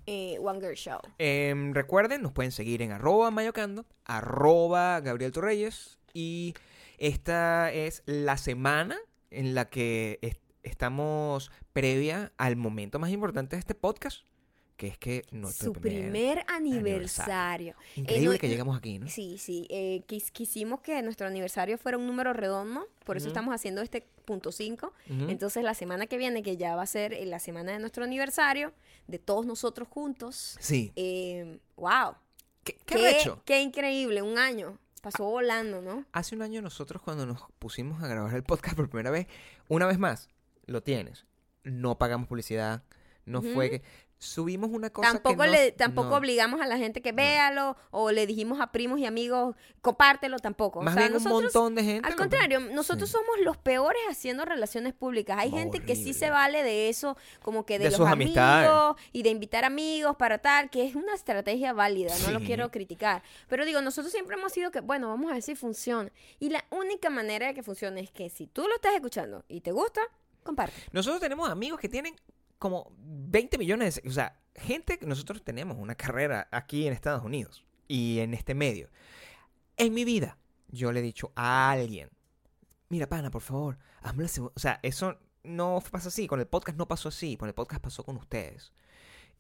eh, 0.07 0.39
One 0.41 0.61
Girl 0.61 0.75
Show. 0.75 1.01
Em, 1.19 1.73
recuerden, 1.75 2.23
nos 2.23 2.33
pueden 2.33 2.51
seguir 2.53 2.83
en 2.83 2.93
arroba 2.93 3.31
mayocando, 3.31 3.85
arroba 4.05 5.01
Gabriel 5.01 5.33
Torreyes. 5.33 5.99
Y 6.15 6.55
esta 6.97 7.71
es 7.73 8.03
la 8.07 8.39
semana 8.39 8.97
en 9.31 9.55
la 9.55 9.69
que 9.69 10.19
est- 10.23 10.43
estamos 10.63 11.51
previa 11.73 12.33
al 12.39 12.57
momento 12.57 12.99
más 12.99 13.11
importante 13.11 13.57
de 13.57 13.61
este 13.61 13.75
podcast, 13.75 14.25
que 14.79 14.87
es 14.87 14.97
que 14.97 15.25
nuestro 15.33 15.75
Su 15.75 15.81
primer 15.81 16.45
aniversario. 16.49 17.75
Increíble 17.97 18.39
que 18.39 18.49
llegamos 18.49 18.79
aquí, 18.79 18.99
¿no? 18.99 19.09
Sí, 19.09 19.37
sí. 19.39 19.67
eh, 19.71 20.03
quis- 20.07 20.31
quisimos 20.31 20.81
que 20.81 21.03
nuestro 21.03 21.27
aniversario 21.27 21.77
fuera 21.79 21.99
un 21.99 22.07
número 22.07 22.33
redondo, 22.33 22.89
por 23.05 23.17
eso 23.17 23.29
estamos 23.29 23.55
haciendo 23.55 23.83
este 23.83 24.07
punto 24.25 24.53
5. 24.53 24.93
Ujú. 25.11 25.29
Entonces 25.29 25.65
la 25.65 25.75
semana 25.75 26.07
que 26.07 26.17
viene, 26.17 26.43
que 26.43 26.57
ya 26.57 26.77
va 26.77 26.83
a 26.83 26.87
ser 26.87 27.13
eh, 27.13 27.27
la 27.27 27.41
semana 27.41 27.73
de 27.73 27.81
nuestro 27.81 28.05
aniversario, 28.05 28.73
de 29.09 29.19
todos 29.19 29.45
nosotros 29.47 29.89
juntos, 29.89 30.57
Sí. 30.61 30.93
eh, 30.97 31.59
wow. 31.77 32.15
¿Qué, 32.65 32.79
qué 32.87 32.97
recho? 32.99 33.43
qué 33.45 33.61
increíble, 33.61 34.23
un 34.23 34.39
año. 34.39 34.79
Pasó 35.03 35.25
volando, 35.25 35.81
¿no? 35.83 36.05
Hace 36.13 36.35
un 36.37 36.43
año 36.43 36.61
nosotros 36.63 37.03
cuando 37.03 37.25
nos 37.27 37.41
pusimos 37.59 38.03
a 38.03 38.09
grabar 38.09 38.35
el 38.35 38.43
podcast 38.43 38.77
por 38.77 38.89
primera 38.89 39.11
vez, 39.11 39.27
una 39.69 39.87
vez 39.87 39.99
más, 39.99 40.29
lo 40.67 40.83
tienes. 40.83 41.25
No 41.65 41.99
pagamos 41.99 42.29
publicidad, 42.29 42.83
no 43.25 43.43
fue 43.43 43.71
que... 43.71 43.83
Subimos 44.21 44.71
una 44.71 44.91
cosa 44.91 45.13
Tampoco, 45.13 45.43
que 45.43 45.47
no- 45.47 45.53
le, 45.53 45.71
tampoco 45.71 46.11
no. 46.11 46.17
obligamos 46.17 46.61
a 46.61 46.67
la 46.67 46.77
gente 46.77 47.01
que 47.01 47.13
véalo 47.13 47.77
o 47.93 48.11
le 48.11 48.27
dijimos 48.27 48.61
a 48.61 48.73
primos 48.73 48.99
y 48.99 49.07
amigos, 49.07 49.55
compártelo 49.81 50.41
tampoco. 50.41 50.83
Más 50.83 50.95
o 50.95 50.99
sea, 50.99 51.09
bien 51.09 51.17
un 51.23 51.23
montón 51.33 51.75
de 51.77 51.85
gente. 51.85 52.09
Al 52.09 52.17
contrario, 52.17 52.59
nosotros 52.59 53.09
Sí. 53.09 53.13
somos 53.17 53.39
los 53.45 53.57
peores 53.59 54.01
haciendo 54.11 54.45
relaciones 54.45 54.93
públicas. 54.93 55.39
Hay 55.39 55.53
gente 55.53 55.79
que 55.81 55.95
sí 55.95 56.15
se 56.15 56.31
vale 56.31 56.65
de 56.65 56.89
eso, 56.89 57.17
como 57.43 57.65
que 57.65 57.75
de, 57.79 57.85
De 57.85 57.91
los 57.91 57.99
sus 57.99 58.09
amigos 58.09 58.37
amistades. 58.37 58.97
y 59.13 59.23
de 59.23 59.31
invitar 59.31 59.65
amigos 59.65 60.17
para 60.17 60.39
tal, 60.39 60.69
que 60.69 60.85
es 60.85 60.97
una 60.97 61.15
estrategia 61.15 61.73
válida, 61.73 62.13
no 62.27 62.33
lo 62.33 62.41
quiero 62.41 62.73
criticar. 62.73 63.23
Pero 63.49 63.65
digo, 63.65 63.81
nosotros 63.83 64.11
siempre 64.13 64.37
hemos 64.37 64.51
sido 64.53 64.73
que, 64.73 64.81
bueno, 64.81 65.09
vamos 65.09 65.31
a 65.31 65.35
ver 65.35 65.43
si 65.43 65.55
funciona. 65.55 66.11
Y 66.41 66.51
la 66.51 66.65
única 66.71 67.09
manera 67.09 67.47
de 67.47 67.55
que 67.55 67.63
funcione 67.63 68.01
es 68.01 68.11
que 68.11 68.31
si 68.31 68.49
tú 68.49 68.67
lo 68.67 68.75
estás 68.75 68.95
escuchando 68.95 69.45
y 69.49 69.61
te 69.61 69.71
gusta, 69.71 70.01
comparte. 70.43 70.75
Nosotros 70.91 71.21
tenemos 71.21 71.49
amigos 71.49 71.79
que 71.79 71.89
tienen 71.89 72.17
como 72.59 72.93
20 72.99 73.59
millones 73.59 74.01
de... 74.03 74.09
O 74.09 74.13
sea, 74.13 74.41
gente 74.55 74.99
que 74.99 75.07
nosotros 75.07 75.43
tenemos 75.43 75.77
una 75.79 75.95
carrera 75.95 76.49
aquí 76.51 76.87
en 76.87 76.93
Estados 76.93 77.25
Unidos 77.25 77.65
y 77.87 78.19
en 78.21 78.35
este 78.35 78.55
medio. 78.55 78.91
En 79.77 79.95
mi 79.95 80.05
vida, 80.05 80.39
yo 80.69 80.93
le 80.93 81.01
he 81.01 81.03
dicho 81.03 81.33
a 81.37 81.71
alguien, 81.71 82.11
mira, 82.89 83.09
pana, 83.09 83.31
por 83.31 83.43
favor, 83.43 83.79
hazme 84.03 84.25
la 84.25 84.29
segu-". 84.29 84.53
O 84.55 84.61
sea, 84.61 84.81
eso 84.83 85.19
no 85.45 85.83
pasa 85.91 86.09
así. 86.09 86.27
Con 86.27 86.41
el 86.41 86.47
podcast 86.47 86.77
no 86.77 86.89
pasó 86.89 87.09
así. 87.09 87.37
Con 87.37 87.49
el 87.49 87.55
podcast 87.55 87.83
pasó 87.83 88.05
con 88.05 88.17
ustedes. 88.17 88.73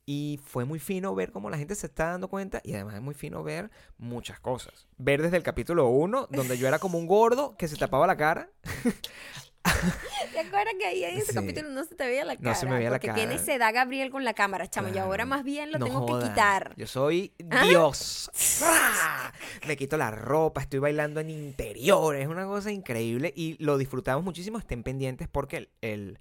Y 0.07 0.41
fue 0.43 0.65
muy 0.65 0.79
fino 0.79 1.15
ver 1.15 1.33
cómo 1.33 1.51
la 1.51 1.59
gente 1.59 1.75
se 1.75 1.87
está 1.87 2.07
dando 2.07 2.29
cuenta 2.29 2.63
y 2.65 2.73
además 2.73 2.95
es 2.95 3.03
muy 3.03 3.13
fino 3.15 3.43
ver 3.43 3.71
muchas 3.99 4.41
cosas. 4.41 4.89
Ver 4.97 5.21
desde 5.21 5.37
el 5.37 5.43
capítulo 5.43 5.89
1, 5.89 6.29
donde 6.31 6.57
yo 6.57 6.67
era 6.67 6.79
como 6.79 6.97
un 6.97 7.07
gordo 7.07 7.59
que 7.59 7.69
se 7.69 7.77
tapaba 7.77 8.07
la 8.07 8.17
cara. 8.17 8.51
¿Te 10.33 10.39
acuerdas 10.41 10.75
que 10.79 10.87
ahí 10.87 11.05
en 11.05 11.19
ese 11.19 11.33
Sí. 11.33 11.35
capítulo 11.35 11.69
no 11.71 11.85
se 11.85 11.95
te 11.95 12.07
veía 12.07 12.25
la 12.25 12.37
cara? 12.37 12.51
No 12.51 12.55
se 12.55 12.67
me 12.67 12.77
veía 12.77 12.91
la 12.91 12.97
Porque 12.97 13.09
cara. 13.09 13.19
tiene 13.19 13.39
se 13.39 13.59
da 13.59 13.71
Gabriel 13.73 14.11
con 14.11 14.25
la 14.25 14.35
cámara, 14.35 14.67
chamo, 14.69 14.89
y 14.89 14.99
ahora 14.99 15.25
más 15.27 15.45
bien 15.45 15.71
lo 15.73 15.79
No 15.79 15.87
tengo 15.87 16.07
que 16.19 16.29
quitar. 16.29 16.75
Yo 16.77 16.87
soy 16.87 17.33
¿Ah? 17.51 17.65
Dios. 17.65 18.31
¡Ah! 18.63 19.33
Me 19.67 19.77
quito 19.77 19.97
la 19.97 20.11
ropa, 20.11 20.61
estoy 20.61 20.79
bailando 20.79 21.21
en 21.21 21.31
interiores, 21.31 22.23
es 22.23 22.29
una 22.29 22.47
cosa 22.47 22.71
increíble 22.71 23.33
y 23.37 23.63
lo 23.63 23.77
disfrutamos 23.79 24.25
muchísimo. 24.25 24.59
Estén 24.59 24.83
pendientes 24.83 25.29
porque 25.29 25.57
el, 25.59 25.69
el- 25.83 26.19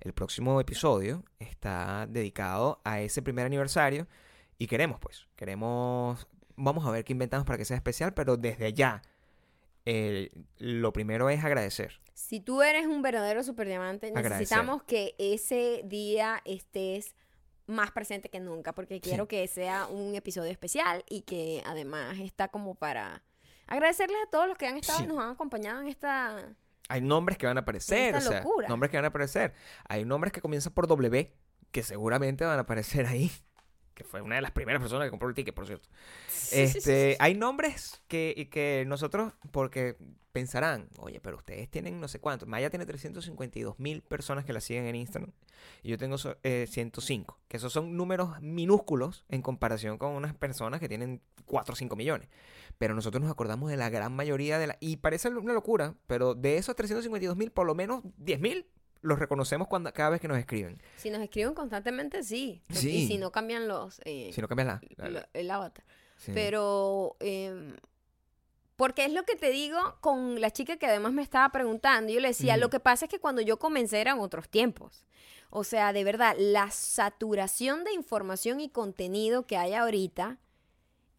el 0.00 0.14
próximo 0.14 0.58
episodio 0.60 1.24
está 1.38 2.06
dedicado 2.08 2.80
a 2.84 3.00
ese 3.02 3.20
primer 3.20 3.44
aniversario 3.44 4.08
y 4.56 4.66
queremos, 4.66 4.98
pues, 4.98 5.26
queremos, 5.36 6.26
vamos 6.56 6.86
a 6.86 6.90
ver 6.90 7.04
qué 7.04 7.12
inventamos 7.12 7.44
para 7.46 7.58
que 7.58 7.66
sea 7.66 7.76
especial, 7.76 8.14
pero 8.14 8.38
desde 8.38 8.72
ya, 8.72 9.02
eh, 9.84 10.30
lo 10.56 10.92
primero 10.94 11.28
es 11.28 11.44
agradecer. 11.44 12.00
Si 12.30 12.38
tú 12.38 12.62
eres 12.62 12.86
un 12.86 13.02
verdadero 13.02 13.42
superdiamante, 13.42 14.06
Agradecer. 14.06 14.38
necesitamos 14.38 14.84
que 14.84 15.16
ese 15.18 15.80
día 15.84 16.40
estés 16.44 17.16
más 17.66 17.90
presente 17.90 18.28
que 18.30 18.38
nunca, 18.38 18.72
porque 18.72 18.94
Sí. 18.94 19.00
quiero 19.00 19.26
que 19.26 19.44
sea 19.48 19.88
un 19.88 20.14
episodio 20.14 20.48
especial 20.52 21.04
y 21.08 21.22
que 21.22 21.60
además 21.66 22.20
está 22.20 22.46
como 22.46 22.76
para 22.76 23.24
agradecerles 23.66 24.16
a 24.24 24.30
todos 24.30 24.46
los 24.46 24.56
que 24.56 24.68
han 24.68 24.76
estado 24.76 24.98
Sí. 25.00 25.04
y 25.06 25.08
nos 25.08 25.18
han 25.18 25.30
acompañado 25.30 25.80
en 25.80 25.88
esta... 25.88 26.54
Hay 26.88 27.00
nombres 27.00 27.36
que 27.36 27.46
van 27.46 27.56
a 27.56 27.62
aparecer, 27.62 28.14
o 28.14 28.20
sea, 28.20 28.44
nombres 28.68 28.92
que 28.92 28.96
van 28.96 29.06
a 29.06 29.08
aparecer. 29.08 29.52
Hay 29.88 30.04
nombres 30.04 30.32
que 30.32 30.40
comienzan 30.40 30.72
por 30.72 30.86
W, 30.86 31.32
que 31.72 31.82
seguramente 31.82 32.44
van 32.44 32.58
a 32.58 32.62
aparecer 32.62 33.06
ahí. 33.06 33.32
Que 34.00 34.04
fue 34.04 34.22
una 34.22 34.36
de 34.36 34.40
las 34.40 34.52
primeras 34.52 34.80
personas 34.80 35.06
que 35.06 35.10
compró 35.10 35.28
el 35.28 35.34
ticket, 35.34 35.54
por 35.54 35.66
cierto. 35.66 35.86
Este, 36.52 37.18
hay 37.20 37.34
nombres 37.34 38.00
que, 38.08 38.48
que 38.50 38.84
nosotros, 38.86 39.34
porque 39.50 39.98
pensarán, 40.32 40.88
oye, 41.00 41.20
pero 41.20 41.36
ustedes 41.36 41.68
tienen 41.68 42.00
no 42.00 42.08
sé 42.08 42.18
cuántos. 42.18 42.48
Maya 42.48 42.70
tiene 42.70 42.86
352 42.86 43.78
mil 43.78 44.00
personas 44.00 44.46
que 44.46 44.54
la 44.54 44.62
siguen 44.62 44.86
en 44.86 44.96
Instagram. 44.96 45.32
Y 45.82 45.90
yo 45.90 45.98
tengo 45.98 46.16
eh, 46.44 46.66
105. 46.66 47.38
Que 47.46 47.58
esos 47.58 47.74
son 47.74 47.94
números 47.94 48.40
minúsculos 48.40 49.26
en 49.28 49.42
comparación 49.42 49.98
con 49.98 50.12
unas 50.12 50.34
personas 50.34 50.80
que 50.80 50.88
tienen 50.88 51.20
4 51.44 51.74
o 51.74 51.76
5 51.76 51.94
millones. 51.94 52.30
Pero 52.78 52.94
nosotros 52.94 53.22
nos 53.22 53.30
acordamos 53.30 53.68
de 53.68 53.76
la 53.76 53.90
gran 53.90 54.16
mayoría 54.16 54.58
de 54.58 54.68
la... 54.68 54.78
Y 54.80 54.96
parece 54.96 55.28
una 55.28 55.52
locura, 55.52 55.94
pero 56.06 56.34
de 56.34 56.56
esos 56.56 56.74
352 56.74 57.36
mil, 57.36 57.50
por 57.50 57.66
lo 57.66 57.74
menos 57.74 58.00
10 58.16 58.40
mil 58.40 58.66
los 59.02 59.18
reconocemos 59.18 59.68
cuando, 59.68 59.92
cada 59.92 60.10
vez 60.10 60.20
que 60.20 60.28
nos 60.28 60.38
escriben. 60.38 60.80
Si 60.96 61.10
nos 61.10 61.20
escriben 61.22 61.54
constantemente, 61.54 62.22
sí. 62.22 62.62
Sí. 62.70 62.90
Y 62.90 63.06
si 63.06 63.18
no 63.18 63.30
cambian 63.32 63.66
los... 63.68 64.00
eh, 64.04 64.30
Si 64.32 64.40
no 64.40 64.48
cambias 64.48 64.66
la... 64.68 64.80
la- 64.96 65.08
lo- 65.10 65.26
el 65.32 65.50
avatar. 65.50 65.84
sí. 66.16 66.32
Pero, 66.34 67.16
em, 67.20 67.76
porque 68.76 69.04
es 69.04 69.12
lo 69.12 69.24
que 69.24 69.36
te 69.36 69.50
digo 69.50 69.78
con 70.00 70.40
la 70.40 70.50
chica 70.50 70.76
que 70.78 70.86
además 70.86 71.12
me 71.12 71.22
estaba 71.22 71.50
preguntando. 71.50 72.12
Yo 72.12 72.20
le 72.20 72.28
decía, 72.28 72.56
lo 72.56 72.70
que 72.70 72.80
pasa 72.80 73.04
es 73.06 73.10
que 73.10 73.18
cuando 73.20 73.42
yo 73.42 73.58
comencé 73.58 74.00
eran 74.00 74.18
otros 74.20 74.48
tiempos. 74.48 75.04
O 75.50 75.64
sea, 75.64 75.92
de 75.92 76.04
verdad, 76.04 76.34
la 76.38 76.70
saturación 76.70 77.84
de 77.84 77.92
información 77.92 78.60
y 78.60 78.68
contenido 78.70 79.46
que 79.46 79.56
hay 79.56 79.74
ahorita 79.74 80.38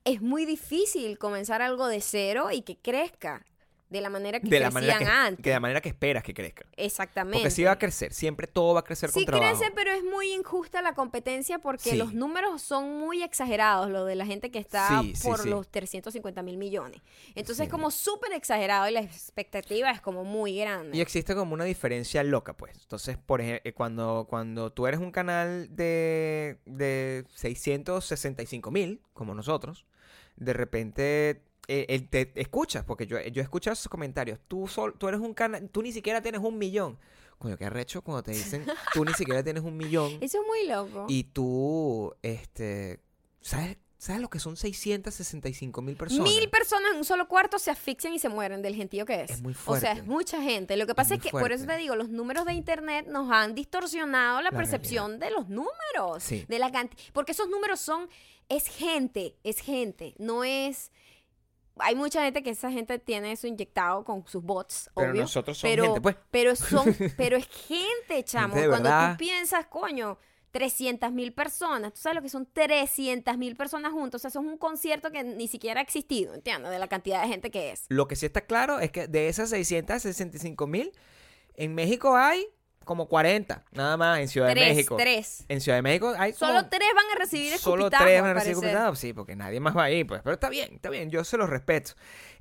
es 0.06 0.22
muy 0.22 0.46
difícil 0.46 1.20
comenzar 1.20 1.62
algo 1.62 1.88
de 1.88 2.02
cero 2.02 2.50
y 2.52 2.62
que 2.64 2.78
crezca 2.78 3.46
de 3.92 4.02
la 4.02 4.10
manera 4.10 4.40
que 4.40 4.48
de 4.50 4.60
la 4.60 4.72
manera 4.72 4.96
crecían 4.96 5.14
que, 5.14 5.20
antes. 5.28 5.44
que 5.44 5.50
de 5.50 5.56
la 5.56 5.60
manera 5.60 5.82
que 5.82 5.90
esperas 5.90 6.24
que 6.24 6.34
crezca. 6.34 6.66
Exactamente. 6.78 7.38
Porque 7.40 7.52
sí 7.52 7.64
va 7.64 7.74
a 7.74 7.78
crecer, 7.78 8.14
siempre 8.14 8.48
todo 8.48 8.74
va 8.74 8.80
a 8.80 8.84
crecer 8.84 9.12
con 9.12 9.20
Sí 9.20 9.26
trabajo. 9.26 9.58
crece, 9.60 9.72
pero 9.76 9.92
es 9.92 10.04
muy 10.04 10.32
injusta 10.34 10.82
la 10.82 10.94
competencia 10.96 11.60
porque 11.60 11.92
Sí. 11.92 11.98
los 11.98 12.14
números 12.14 12.62
son 12.62 12.98
muy 12.98 13.22
exagerados, 13.22 13.90
lo 13.90 14.06
de 14.06 14.16
la 14.16 14.26
gente 14.26 14.50
que 14.50 14.60
está 14.60 15.02
Sí, 15.02 15.14
por 15.24 15.46
los 15.46 15.68
350 15.70 16.42
mil 16.42 16.58
millones. 16.58 17.02
Entonces 17.36 17.66
es 17.68 17.70
como 17.72 17.92
súper 17.92 18.32
exagerado 18.32 18.88
y 18.88 18.92
la 18.94 19.02
expectativa 19.02 19.92
es 19.92 20.00
como 20.02 20.24
muy 20.24 20.58
grande. 20.58 20.98
Y 20.98 21.02
existe 21.02 21.36
como 21.36 21.54
una 21.54 21.66
diferencia 21.66 22.24
loca, 22.24 22.54
pues. 22.54 22.74
Entonces, 22.82 23.18
por 23.18 23.42
ejemplo, 23.42 23.74
cuando, 23.76 24.26
cuando 24.30 24.72
tú 24.72 24.88
eres 24.88 25.02
un 25.02 25.12
canal 25.12 25.68
de, 25.76 26.60
de 26.66 27.26
665 27.36 28.72
mil, 28.72 29.02
como 29.14 29.34
nosotros, 29.36 29.86
de 30.38 30.54
repente 30.54 31.42
eh, 31.74 31.86
él 31.88 32.10
te 32.10 32.34
escuchas, 32.36 32.84
porque 32.84 33.08
yo, 33.08 33.18
yo 33.22 33.42
he 33.42 33.44
escuchado 33.44 33.72
esos 33.74 33.88
comentarios. 33.88 34.40
Tú, 34.50 34.68
sol, 34.68 34.94
tú 34.98 35.08
eres 35.08 35.22
un 35.22 35.34
canal, 35.34 35.70
tú 35.70 35.82
ni 35.82 35.94
siquiera 35.94 36.22
tienes 36.22 36.42
un 36.42 36.58
millón. 36.58 37.00
Coño, 37.38 37.56
qué 37.56 37.64
arrecho 37.64 38.02
cuando 38.02 38.22
te 38.24 38.32
dicen, 38.32 38.66
tú 38.94 39.06
ni 39.06 39.14
siquiera 39.14 39.42
tienes 39.42 39.64
un 39.64 39.78
millón. 39.78 40.18
Eso 40.20 40.42
es 40.42 40.48
muy 40.48 40.68
loco. 40.68 41.06
Y 41.08 41.24
tú, 41.24 42.14
este, 42.24 43.00
¿sabes, 43.40 43.78
¿sabes 43.98 44.22
lo 44.22 44.30
que 44.30 44.40
son 44.40 44.58
665 44.58 45.82
mil 45.82 45.96
personas? 45.96 46.30
Mil 46.30 46.50
personas 46.50 46.92
en 46.92 46.98
un 46.98 47.06
solo 47.06 47.30
cuarto 47.30 47.58
se 47.58 47.72
asfixian 47.72 48.14
y 48.14 48.20
se 48.20 48.28
mueren 48.28 48.62
del 48.62 48.76
gentío 48.76 49.06
que 49.06 49.22
es. 49.22 49.32
Es 49.32 49.42
muy 49.42 49.54
O 49.66 49.78
sea, 49.78 49.94
es 49.94 50.00
fuerte. 50.00 50.02
mucha 50.04 50.42
gente. 50.42 50.76
Lo 50.76 50.86
que 50.88 50.94
pasa 50.94 51.16
es, 51.16 51.22
que, 51.22 51.32
por 51.32 51.54
eso 51.54 51.64
fuerte. 51.64 51.78
te 51.78 51.78
digo, 51.78 51.96
los 51.96 52.10
números 52.10 52.44
de 52.44 52.52
internet 52.52 53.08
nos 53.08 53.32
han 53.32 53.56
distorsionado 53.56 54.42
la, 54.42 54.52
La 54.52 54.58
percepción 54.58 55.20
de 55.20 55.32
los 55.32 55.48
números. 55.48 56.22
Sí. 56.22 56.46
De 56.50 56.60
la 56.60 56.70
Porque 57.14 57.32
esos 57.32 57.48
números 57.48 57.80
son, 57.80 58.10
es 58.50 58.68
gente, 58.68 59.38
es 59.46 59.62
gente, 59.62 60.16
no 60.18 60.44
es... 60.44 60.92
Hay 61.78 61.96
mucha 61.96 62.24
gente 62.24 62.44
que 62.44 62.52
esa 62.52 62.72
gente 62.72 63.00
tiene 63.00 63.32
eso 63.32 63.48
inyectado 63.48 64.04
con 64.04 64.26
sus 64.28 64.44
bots, 64.44 64.90
Pero 64.96 65.12
obvio. 65.12 65.22
nosotros 65.22 65.58
somos 65.58 65.72
pero, 65.72 65.84
gente, 65.86 66.02
pues. 66.02 66.16
Pero 66.30 66.56
son, 66.56 66.96
pero 67.18 67.38
es 67.38 67.48
gente, 67.48 68.24
chamo. 68.24 68.54
Cuando 68.54 68.84
verdad. 68.84 69.12
tú 69.14 69.18
piensas, 69.18 69.66
coño, 69.68 70.18
300 70.52 71.12
mil 71.12 71.34
personas, 71.34 71.94
tú 71.94 72.02
sabes 72.02 72.18
lo 72.18 72.22
que 72.22 72.30
son 72.30 72.46
300 72.52 73.38
mil 73.38 73.56
personas 73.56 73.94
juntos, 73.94 74.20
o 74.20 74.22
sea, 74.22 74.30
eso 74.30 74.42
es 74.42 74.46
un 74.46 74.58
concierto 74.58 75.12
que 75.12 75.24
ni 75.24 75.48
siquiera 75.48 75.80
ha 75.80 75.84
existido, 75.84 76.34
¿entiendes? 76.34 76.72
De 76.72 76.80
la 76.80 76.88
cantidad 76.88 77.22
de 77.22 77.30
gente 77.30 77.52
que 77.52 77.72
es. 77.72 77.86
Lo 77.88 78.08
que 78.08 78.16
sí 78.16 78.26
está 78.26 78.42
claro 78.42 78.80
es 78.80 78.92
que 78.92 79.08
de 79.08 79.30
esas 79.30 79.50
665 79.50 80.68
mil, 80.68 80.92
en 81.56 81.74
México 81.74 82.16
hay 82.16 82.46
como 82.84 83.08
40, 83.08 83.64
nada 83.72 83.96
más 83.98 84.20
en 84.20 84.28
Ciudad 84.28 84.48
de 84.48 84.56
México. 84.56 84.96
tres. 84.98 85.46
En 85.48 85.62
Ciudad 85.62 85.78
de 85.78 85.82
México 85.84 86.14
hay 86.18 86.34
como- 86.34 86.52
Solo 86.54 86.68
tres 86.70 86.90
van 86.96 87.06
a 87.16 87.20
recibir 87.20 87.58
Solo 87.60 87.90
tres 87.90 88.22
van 88.22 88.32
a 88.32 88.34
recibir 88.34 88.56
parecer. 88.56 88.70
escupitazos, 88.72 89.00
sí, 89.00 89.14
porque 89.14 89.36
nadie 89.36 89.60
más 89.60 89.78
va 89.78 89.84
ahí, 89.84 90.04
pues. 90.04 90.22
Pero 90.24 90.34
está 90.34 90.50
bien, 90.50 90.74
está 90.74 90.90
bien, 90.90 91.10
yo 91.12 91.24
se 91.24 91.38
los 91.38 91.50
respeto. 91.50 91.92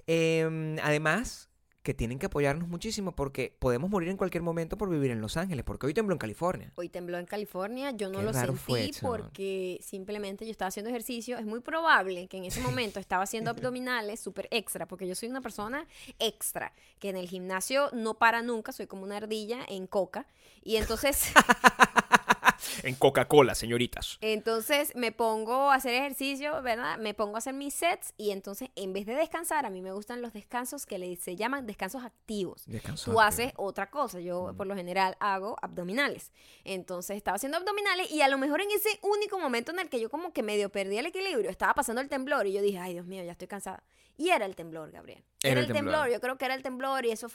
Eh, 0.06 0.76
además, 0.82 1.49
que 1.82 1.94
tienen 1.94 2.18
que 2.18 2.26
apoyarnos 2.26 2.68
muchísimo 2.68 3.12
porque 3.12 3.56
podemos 3.58 3.88
morir 3.88 4.10
en 4.10 4.16
cualquier 4.16 4.42
momento 4.42 4.76
por 4.76 4.90
vivir 4.90 5.10
en 5.10 5.20
Los 5.20 5.36
Ángeles, 5.36 5.64
porque 5.64 5.86
hoy 5.86 5.94
tembló 5.94 6.14
en 6.14 6.18
California. 6.18 6.72
Hoy 6.76 6.88
tembló 6.88 7.18
en 7.18 7.26
California, 7.26 7.90
yo 7.92 8.10
no 8.10 8.18
Qué 8.18 8.24
lo 8.24 8.32
sentí 8.34 8.92
porque 9.00 9.78
simplemente 9.82 10.44
yo 10.44 10.50
estaba 10.50 10.68
haciendo 10.68 10.90
ejercicio. 10.90 11.38
Es 11.38 11.46
muy 11.46 11.60
probable 11.60 12.28
que 12.28 12.36
en 12.36 12.44
ese 12.44 12.60
momento 12.60 13.00
estaba 13.00 13.24
haciendo 13.24 13.50
abdominales 13.50 14.20
súper 14.20 14.48
extra, 14.50 14.86
porque 14.86 15.08
yo 15.08 15.14
soy 15.14 15.30
una 15.30 15.40
persona 15.40 15.86
extra, 16.18 16.72
que 16.98 17.08
en 17.08 17.16
el 17.16 17.28
gimnasio 17.28 17.88
no 17.92 18.14
para 18.14 18.42
nunca, 18.42 18.72
soy 18.72 18.86
como 18.86 19.04
una 19.04 19.16
ardilla 19.16 19.60
en 19.68 19.86
coca. 19.86 20.26
Y 20.62 20.76
entonces 20.76 21.32
en 22.82 22.94
Coca-Cola, 22.94 23.54
señoritas. 23.54 24.18
Entonces 24.20 24.94
me 24.96 25.12
pongo 25.12 25.70
a 25.70 25.74
hacer 25.74 25.94
ejercicio, 25.94 26.60
¿verdad? 26.62 26.98
Me 26.98 27.14
pongo 27.14 27.36
a 27.36 27.38
hacer 27.38 27.54
mis 27.54 27.74
sets 27.74 28.14
y 28.16 28.30
entonces 28.30 28.70
en 28.76 28.92
vez 28.92 29.06
de 29.06 29.14
descansar, 29.14 29.66
a 29.66 29.70
mí 29.70 29.80
me 29.80 29.92
gustan 29.92 30.22
los 30.22 30.32
descansos 30.32 30.86
que 30.86 30.98
le, 30.98 31.16
se 31.16 31.36
llaman 31.36 31.66
descansos 31.66 32.04
activos. 32.04 32.62
Descanso 32.66 33.12
Tú 33.12 33.20
activo. 33.20 33.44
haces 33.44 33.52
otra 33.56 33.90
cosa. 33.90 34.20
Yo 34.20 34.54
por 34.56 34.66
lo 34.66 34.74
general 34.74 35.16
hago 35.20 35.56
abdominales. 35.62 36.32
Entonces 36.64 37.16
estaba 37.16 37.36
haciendo 37.36 37.58
abdominales 37.58 38.10
y 38.10 38.22
a 38.22 38.28
lo 38.28 38.38
mejor 38.38 38.60
en 38.60 38.70
ese 38.70 38.98
único 39.02 39.38
momento 39.38 39.72
en 39.72 39.80
el 39.80 39.88
que 39.88 40.00
yo 40.00 40.10
como 40.10 40.32
que 40.32 40.42
medio 40.42 40.70
perdí 40.70 40.98
el 40.98 41.06
equilibrio, 41.06 41.50
estaba 41.50 41.74
pasando 41.74 42.00
el 42.00 42.08
temblor 42.08 42.46
y 42.46 42.52
yo 42.52 42.62
dije, 42.62 42.78
ay 42.78 42.94
Dios 42.94 43.06
mío, 43.06 43.24
ya 43.24 43.32
estoy 43.32 43.48
cansada. 43.48 43.82
Y 44.16 44.28
era 44.28 44.44
el 44.44 44.54
temblor, 44.54 44.90
Gabriel. 44.90 45.24
Era, 45.42 45.60
el 45.60 45.72
temblor. 45.72 46.10
Yo 46.10 46.20
creo 46.20 46.36
que 46.36 46.44
era 46.44 46.54
el 46.54 46.62
temblor 46.62 47.06
y 47.06 47.10
eso... 47.10 47.28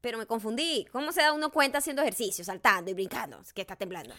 Pero 0.00 0.18
me 0.18 0.26
confundí. 0.26 0.88
¿Cómo 0.90 1.12
se 1.12 1.22
da 1.22 1.32
uno 1.32 1.52
cuenta 1.52 1.78
haciendo 1.78 2.02
ejercicio, 2.02 2.44
saltando 2.44 2.90
y 2.90 2.94
brincando? 2.94 3.40
Que 3.54 3.60
está 3.60 3.76
temblando. 3.76 4.12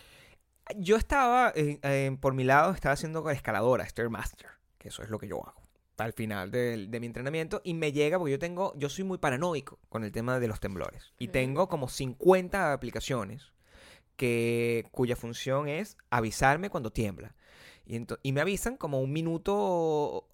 Yo 0.77 0.95
estaba, 0.95 1.51
eh, 1.55 1.79
eh, 1.83 2.17
por 2.19 2.33
mi 2.33 2.43
lado, 2.43 2.71
estaba 2.71 2.93
haciendo 2.93 3.29
escaladora, 3.29 3.87
Stairmaster, 3.87 4.49
que 4.77 4.89
eso 4.89 5.03
es 5.03 5.09
lo 5.09 5.19
que 5.19 5.27
yo 5.27 5.37
hago 5.45 5.63
al 5.97 6.13
final 6.13 6.51
de, 6.51 6.87
mi 6.99 7.05
entrenamiento 7.05 7.61
y 7.63 7.73
me 7.75 7.91
llega 7.91 8.17
porque 8.17 8.31
yo 8.31 8.39
tengo, 8.39 8.73
yo 8.75 8.89
soy 8.89 9.03
muy 9.03 9.19
paranoico 9.19 9.79
con 9.89 10.03
el 10.03 10.11
tema 10.11 10.39
de 10.39 10.47
los 10.47 10.59
temblores 10.59 11.13
y 11.19 11.27
tengo 11.27 11.69
como 11.69 11.87
50 11.87 12.73
aplicaciones 12.73 13.53
que 14.15 14.85
cuya 14.91 15.15
función 15.15 15.67
es 15.67 15.97
avisarme 16.09 16.69
cuando 16.69 16.91
tiembla 16.91 17.35
y 17.85 18.31
me 18.31 18.41
avisan 18.41 18.77
como 18.77 19.01
un 19.01 19.11
minuto 19.11 20.27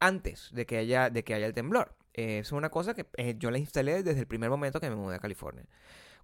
antes 0.00 0.50
de 0.52 0.66
que 0.66 0.78
haya, 0.78 1.08
de 1.08 1.24
que 1.24 1.34
haya 1.34 1.46
el 1.46 1.54
temblor. 1.54 1.94
Eh, 2.14 2.38
es 2.38 2.52
una 2.52 2.70
cosa 2.70 2.94
que 2.94 3.06
eh, 3.16 3.36
yo 3.38 3.50
la 3.50 3.58
instalé 3.58 4.02
desde 4.02 4.20
el 4.20 4.26
primer 4.26 4.50
momento 4.50 4.80
que 4.80 4.90
me 4.90 4.96
mudé 4.96 5.16
a 5.16 5.20
California. 5.20 5.66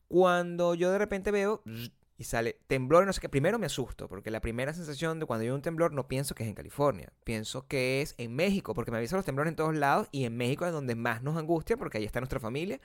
Cuando 0.09 0.75
yo 0.75 0.91
de 0.91 0.99
repente 0.99 1.31
veo 1.31 1.63
y 2.23 2.25
sale 2.25 2.57
temblor 2.69 3.05
no 3.05 3.13
sé 3.13 3.21
qué, 3.21 3.29
primero 3.29 3.59
me 3.59 3.67
asusto, 3.67 4.09
porque 4.09 4.31
la 4.31 4.41
primera 4.41 4.73
sensación 4.73 5.19
de 5.19 5.27
cuando 5.27 5.43
hay 5.43 5.51
un 5.51 5.61
temblor 5.61 5.93
no 5.93 6.07
pienso 6.07 6.37
que 6.37 6.45
es 6.45 6.49
en 6.49 6.55
California, 6.55 7.13
pienso 7.25 7.67
que 7.67 8.01
es 8.01 8.15
en 8.17 8.33
México, 8.37 8.75
porque 8.75 8.93
me 8.93 8.99
avisan 8.99 9.17
los 9.17 9.27
temblores 9.27 9.51
en 9.51 9.57
todos 9.57 9.75
lados 9.75 10.07
y 10.13 10.25
en 10.25 10.37
México 10.37 10.65
es 10.65 10.73
donde 10.73 10.95
más 10.95 11.21
nos 11.25 11.37
angustia, 11.37 11.77
porque 11.77 11.99
ahí 11.99 12.05
está 12.05 12.21
nuestra 12.21 12.39
familia. 12.39 12.81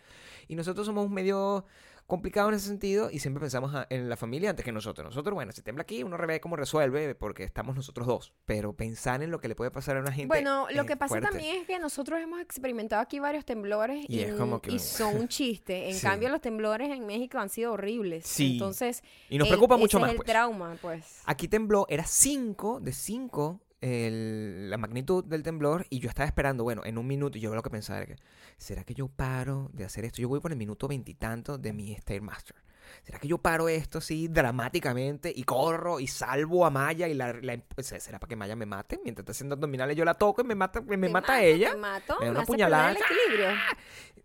Y 0.48 0.56
nosotros 0.56 0.88
somos 0.88 1.06
un 1.06 1.14
medio 1.14 1.66
complicado 2.08 2.48
en 2.50 2.56
ese 2.56 2.68
sentido 2.68 3.10
y 3.12 3.20
siempre 3.20 3.42
pensamos 3.42 3.72
en 3.90 4.08
la 4.10 4.16
familia 4.16 4.50
antes 4.50 4.64
que 4.66 4.72
nosotros. 4.72 5.06
Nosotros, 5.06 5.36
bueno, 5.36 5.52
si 5.52 5.62
tembla 5.62 5.82
aquí, 5.82 6.04
uno 6.04 6.18
ve 6.26 6.40
cómo 6.40 6.56
resuelve 6.56 7.14
porque 7.16 7.44
estamos 7.44 7.76
nosotros 7.76 8.08
dos, 8.08 8.34
pero 8.46 8.74
pensar 8.74 9.22
en 9.22 9.30
lo 9.30 9.40
que 9.42 9.50
le 9.50 9.56
puede 9.56 9.72
pasar 9.72 9.98
a 9.98 10.00
una 10.00 10.12
gente. 10.14 10.28
Bueno, 10.28 10.68
lo 10.74 10.82
es 10.84 10.88
que 10.88 10.96
pasa 10.96 11.10
fuerte. 11.10 11.28
también 11.28 11.58
es 11.62 11.68
que 11.68 11.78
nosotros 11.80 12.20
hemos 12.22 12.40
experimentado 12.40 13.02
aquí 13.02 13.20
varios 13.20 13.44
temblores 13.46 14.06
Y 14.08 14.16
y, 14.16 14.20
es 14.22 14.36
como 14.36 14.62
que- 14.62 14.72
y 14.72 14.80
son 14.80 15.18
un 15.18 15.28
chiste. 15.28 15.90
En 15.90 15.96
Sí. 15.96 16.02
cambio, 16.02 16.30
los 16.30 16.40
temblores 16.42 16.90
en 16.90 17.06
México 17.06 17.40
han 17.40 17.50
sido 17.50 17.74
horribles. 17.74 18.26
Sí. 18.26 18.54
Entonces, 18.54 19.04
Y 19.30 19.38
nos 19.38 19.48
el- 19.48 19.52
preocupa 19.52 19.76
mucho 19.76 19.98
ese 19.98 20.02
más. 20.02 20.10
es 20.10 20.14
el 20.14 20.18
pues. 20.18 20.28
trauma, 20.28 20.78
pues. 20.82 21.22
Aquí 21.26 21.48
tembló, 21.50 21.86
era 21.90 22.06
5 22.06 22.80
de 22.80 22.94
5 22.94 23.60
la 24.70 24.78
magnitud 24.78 25.24
del 25.26 25.44
temblor 25.44 25.86
y 25.90 26.00
yo 26.00 26.10
estaba 26.10 26.28
esperando, 26.28 26.64
bueno, 26.64 26.84
en 26.86 26.98
un 26.98 27.08
minuto, 27.08 27.38
y 27.38 27.42
yo 27.42 27.54
lo 27.56 27.62
que 27.64 27.70
pensaba 27.70 28.00
era 28.00 28.08
que, 28.08 28.22
¿será 28.58 28.84
que 28.84 28.94
yo 28.94 29.08
paro 29.08 29.70
de 29.74 29.86
hacer 29.86 30.06
esto? 30.06 30.22
Yo 30.22 30.30
voy 30.30 30.40
por 30.40 30.52
el 30.52 30.58
minuto 30.58 30.88
veintitanto 30.88 31.58
de 31.58 31.74
mi 31.74 31.96
Stairmaster. 31.96 32.56
¿Será 33.04 33.20
que 33.20 33.28
yo 33.28 33.38
paro 33.38 33.68
esto 33.68 33.98
así 33.98 34.30
dramáticamente 34.30 35.32
y 35.36 35.44
corro 35.44 36.00
y 36.00 36.08
salvo 36.08 36.66
a 36.66 36.70
Maya 36.70 37.08
y 37.08 37.14
la... 37.14 37.36
sea, 37.80 38.00
¿Será 38.00 38.18
para 38.18 38.30
que 38.30 38.36
Maya 38.38 38.56
me 38.56 38.66
mate? 38.66 39.00
Mientras 39.04 39.24
está 39.24 39.32
haciendo 39.34 39.56
abdominales 39.56 39.96
yo 39.98 40.06
la 40.06 40.14
toco 40.14 40.42
y 40.42 40.46
me 40.46 40.56
mata, 40.56 40.82
me 40.82 40.98
Te 40.98 41.10
mata 41.10 41.34
mato, 41.34 41.44
ella. 41.44 41.72
Te 41.72 41.78
mato, 41.78 42.16
me 42.20 42.26
da 42.28 42.32
una 42.32 42.40
hace 42.42 42.48
puñalada. 42.48 42.92
el 42.92 42.98
equilibrio. 42.98 43.50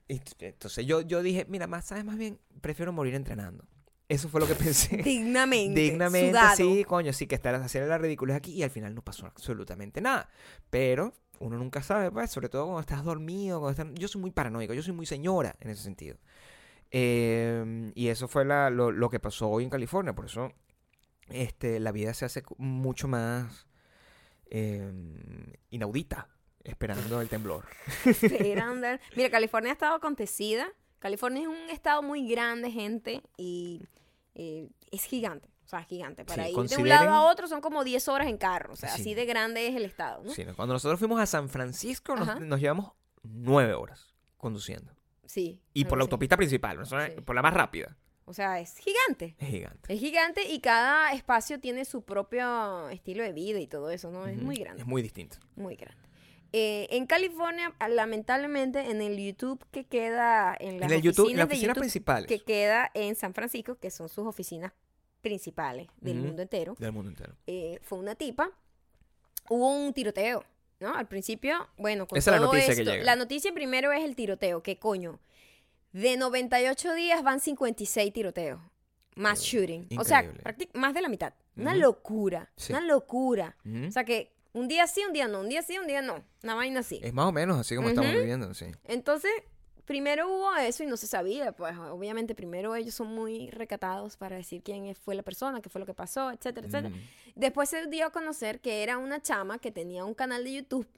Y 0.06 0.18
t- 0.20 0.46
entonces 0.48 0.86
yo, 0.86 1.00
yo 1.00 1.22
dije, 1.22 1.44
mira, 1.48 1.66
más, 1.66 1.86
¿sabes? 1.86 2.04
Más 2.04 2.16
bien, 2.16 2.38
prefiero 2.60 2.92
morir 2.92 3.14
entrenando. 3.14 3.64
Eso 4.12 4.28
fue 4.28 4.40
lo 4.40 4.46
que 4.46 4.54
pensé. 4.66 4.96
Dignamente. 4.98 5.80
dignamente, 5.80 6.30
sudado. 6.30 6.56
sí, 6.56 6.84
coño, 6.84 7.12
sí 7.12 7.26
que 7.26 7.34
estar 7.34 7.54
haciendo 7.54 7.88
la 7.88 7.98
ridiculez 7.98 8.36
aquí 8.36 8.52
y 8.52 8.62
al 8.62 8.70
final 8.70 8.94
no 8.94 9.02
pasó 9.02 9.26
absolutamente 9.26 10.00
nada. 10.00 10.28
Pero 10.70 11.14
uno 11.38 11.56
nunca 11.58 11.82
sabe, 11.82 12.10
pues, 12.10 12.30
sobre 12.30 12.48
todo 12.48 12.64
cuando 12.66 12.80
estás 12.80 13.04
dormido, 13.04 13.60
cuando 13.60 13.82
estás... 13.82 13.98
Yo 14.00 14.08
soy 14.08 14.20
muy 14.20 14.30
paranoico, 14.30 14.74
yo 14.74 14.82
soy 14.82 14.92
muy 14.94 15.06
señora 15.06 15.56
en 15.60 15.70
ese 15.70 15.82
sentido. 15.82 16.16
Eh, 16.90 17.90
y 17.94 18.08
eso 18.08 18.28
fue 18.28 18.44
la- 18.44 18.70
lo, 18.70 18.90
lo 18.92 19.08
que 19.08 19.18
pasó 19.18 19.48
hoy 19.48 19.64
en 19.64 19.70
California, 19.70 20.14
por 20.14 20.26
eso 20.26 20.52
este, 21.30 21.80
la 21.80 21.90
vida 21.90 22.12
se 22.12 22.26
hace 22.26 22.42
mucho 22.58 23.08
más 23.08 23.66
eh, 24.50 24.92
inaudita 25.70 26.28
esperando 26.64 27.20
el 27.20 27.28
temblor. 27.28 27.64
Esperando. 28.04 28.86
Mira, 29.16 29.30
California 29.30 29.70
ha 29.70 29.72
estado 29.72 29.94
acontecida. 29.96 30.68
California 30.98 31.42
es 31.42 31.48
un 31.48 31.70
estado 31.70 32.02
muy 32.02 32.28
grande, 32.28 32.70
gente, 32.70 33.22
y 33.36 33.82
eh, 34.34 34.68
es 34.90 35.04
gigante. 35.04 35.48
O 35.64 35.68
sea, 35.68 35.80
es 35.80 35.86
gigante. 35.86 36.24
Para 36.24 36.44
Sí, 36.44 36.50
ir 36.50 36.68
de 36.68 36.76
un 36.76 36.88
lado 36.88 37.10
a 37.10 37.30
otro 37.30 37.46
son 37.48 37.60
como 37.60 37.84
10 37.84 38.08
horas 38.08 38.28
en 38.28 38.36
carro. 38.36 38.72
O 38.74 38.76
sea, 38.76 38.90
Sí. 38.90 39.00
así 39.00 39.14
de 39.14 39.24
grande 39.24 39.66
es 39.68 39.76
el 39.76 39.84
estado, 39.84 40.22
¿no? 40.24 40.32
Sí. 40.32 40.44
Cuando 40.56 40.74
nosotros 40.74 40.98
fuimos 40.98 41.20
a 41.20 41.26
San 41.26 41.48
Francisco 41.48 42.14
nos, 42.16 42.60
llevamos 42.60 42.92
nueve 43.22 43.72
horas 43.74 44.12
conduciendo. 44.36 44.92
Sí. 45.24 45.60
Y 45.72 45.84
por 45.86 45.96
la 45.98 46.02
autopista 46.02 46.36
principal, 46.36 46.78
por 47.24 47.34
la 47.34 47.42
más 47.42 47.54
rápida. 47.54 47.96
O 48.24 48.34
sea, 48.34 48.60
es 48.60 48.76
gigante. 48.76 49.34
Es 49.38 49.48
gigante. 49.48 49.92
Es 49.92 50.00
gigante 50.00 50.48
y 50.48 50.60
cada 50.60 51.12
espacio 51.12 51.58
tiene 51.58 51.84
su 51.84 52.02
propio 52.02 52.88
estilo 52.90 53.22
de 53.22 53.32
vida 53.32 53.58
y 53.58 53.66
todo 53.66 53.90
eso, 53.90 54.10
¿no? 54.10 54.26
Es 54.26 54.36
muy 54.40 54.56
grande, 54.56 54.82
Es 54.82 54.86
muy 54.88 55.02
distinto. 55.02 55.38
muy 55.56 55.76
grande. 55.76 56.01
Eh, 56.54 56.86
en 56.90 57.06
California, 57.06 57.74
ah, 57.78 57.88
lamentablemente, 57.88 58.90
en 58.90 59.00
el 59.00 59.16
YouTube 59.18 59.64
que 59.70 59.84
queda 59.84 60.54
en 60.60 60.80
las 60.80 60.90
en 60.90 60.96
el 60.98 61.02
YouTube, 61.02 61.30
en 61.30 61.36
oficinas 61.36 61.38
las 61.38 61.48
de 61.48 61.54
oficinas 61.54 61.74
YouTube 61.76 61.80
principales 61.80 62.26
que 62.28 62.40
queda 62.44 62.90
en 62.94 63.16
San 63.16 63.32
Francisco, 63.32 63.76
que 63.76 63.90
son 63.90 64.08
sus 64.08 64.26
oficinas 64.26 64.72
principales 65.22 65.86
del 66.00 66.16
mundo 66.16 66.42
entero, 66.42 66.74
del 66.78 66.92
mundo 66.92 67.10
entero. 67.10 67.34
eh, 67.46 67.78
fue 67.82 67.98
una 67.98 68.14
tipa. 68.14 68.50
Hubo 69.48 69.68
un 69.74 69.92
tiroteo, 69.92 70.44
¿no? 70.80 70.94
Al 70.94 71.08
principio, 71.08 71.68
bueno, 71.78 72.06
con 72.06 72.18
Esa 72.18 72.30
es 72.30 72.40
la 72.40 72.42
todo 72.46 72.52
noticia 72.52 72.74
que 72.74 72.80
esto- 72.82 72.92
llega. 72.92 73.04
La 73.04 73.16
noticia 73.16 73.52
primero 73.52 73.92
es 73.92 74.04
el 74.04 74.14
tiroteo, 74.16 74.62
que 74.62 74.78
coño. 74.78 75.20
De 75.92 76.16
98 76.16 76.94
días 76.94 77.22
van 77.22 77.40
56 77.40 78.12
tiroteos. 78.12 78.60
Más 79.14 79.40
shooting. 79.42 79.88
O 79.98 80.04
sea, 80.04 80.32
más 80.74 80.94
de 80.94 81.02
la 81.02 81.08
mitad. 81.08 81.34
Una 81.56 81.74
locura. 81.74 82.50
Sí. 82.56 82.72
Una 82.72 82.80
locura. 82.80 83.56
O 83.88 83.90
sea 83.92 84.04
que 84.04 84.31
un 84.52 84.68
día 84.68 84.86
sí, 84.86 85.02
un 85.06 85.12
día 85.12 85.28
no. 85.28 85.40
Un 85.40 85.48
día 85.48 85.62
sí, 85.62 85.78
un 85.78 85.86
día 85.86 86.02
no. 86.02 86.24
Una 86.42 86.54
vaina 86.54 86.80
así. 86.80 87.00
es 87.02 87.12
más 87.12 87.26
o 87.26 87.32
menos 87.32 87.58
así 87.58 87.76
como 87.76 87.88
estamos 87.88 88.12
viviendo, 88.12 88.52
sí. 88.54 88.66
Entonces, 88.84 89.30
primero 89.84 90.28
hubo 90.28 90.54
eso 90.56 90.84
y 90.84 90.86
no 90.86 90.96
se 90.96 91.06
sabía, 91.06 91.52
pues 91.52 91.76
obviamente 91.76 92.34
primero 92.34 92.74
ellos 92.74 92.94
son 92.94 93.08
muy 93.08 93.50
recatados 93.50 94.16
para 94.16 94.36
decir 94.36 94.62
quién 94.62 94.94
fue 94.94 95.14
la 95.14 95.22
persona, 95.22 95.60
qué 95.60 95.68
fue 95.68 95.80
lo 95.80 95.86
que 95.86 95.94
pasó, 95.94 96.30
etcétera, 96.30 96.66
etcétera. 96.66 96.94
Después 97.34 97.68
se 97.68 97.86
dio 97.86 98.06
a 98.06 98.10
conocer 98.10 98.60
que 98.60 98.82
era 98.82 98.98
una 98.98 99.20
chama 99.20 99.58
que 99.58 99.70
tenía 99.70 100.04
un 100.04 100.14
canal 100.14 100.44
de 100.44 100.54
YouTube 100.54 100.88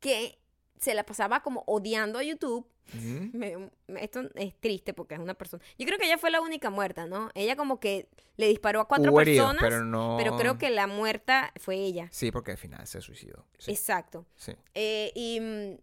que 0.00 0.38
se 0.80 0.94
la 0.94 1.04
pasaba 1.04 1.40
como 1.42 1.62
odiando 1.66 2.18
a 2.18 2.22
YouTube. 2.22 2.66
Ujú. 2.94 3.30
Me- 3.34 3.70
me- 3.86 4.02
esto 4.04 4.22
es 4.34 4.54
triste 4.60 4.94
porque 4.94 5.14
es 5.14 5.20
una 5.20 5.34
persona. 5.34 5.62
Yo 5.78 5.84
creo 5.86 5.98
que 5.98 6.06
ella 6.06 6.16
fue 6.18 6.30
la 6.30 6.40
única 6.40 6.70
muerta, 6.70 7.06
¿no? 7.06 7.30
Ella 7.34 7.54
como 7.56 7.80
que 7.80 8.08
le 8.36 8.48
disparó 8.48 8.80
a 8.80 8.88
cuatro 8.88 9.10
Hubo 9.12 9.18
personas, 9.18 9.62
pero 9.62 9.84
no... 9.84 10.16
pero 10.18 10.36
creo 10.38 10.56
que 10.56 10.70
la 10.70 10.86
muerta 10.86 11.52
fue 11.56 11.76
ella. 11.76 12.08
Sí, 12.10 12.30
porque 12.32 12.52
al 12.52 12.58
final 12.58 12.86
se 12.86 13.00
suicidó. 13.02 13.44
Sí, 13.58 13.72
Exacto. 13.72 14.24
sí. 14.36 14.52
Eh, 14.74 15.12
y, 15.14 15.40
mm, 15.40 15.78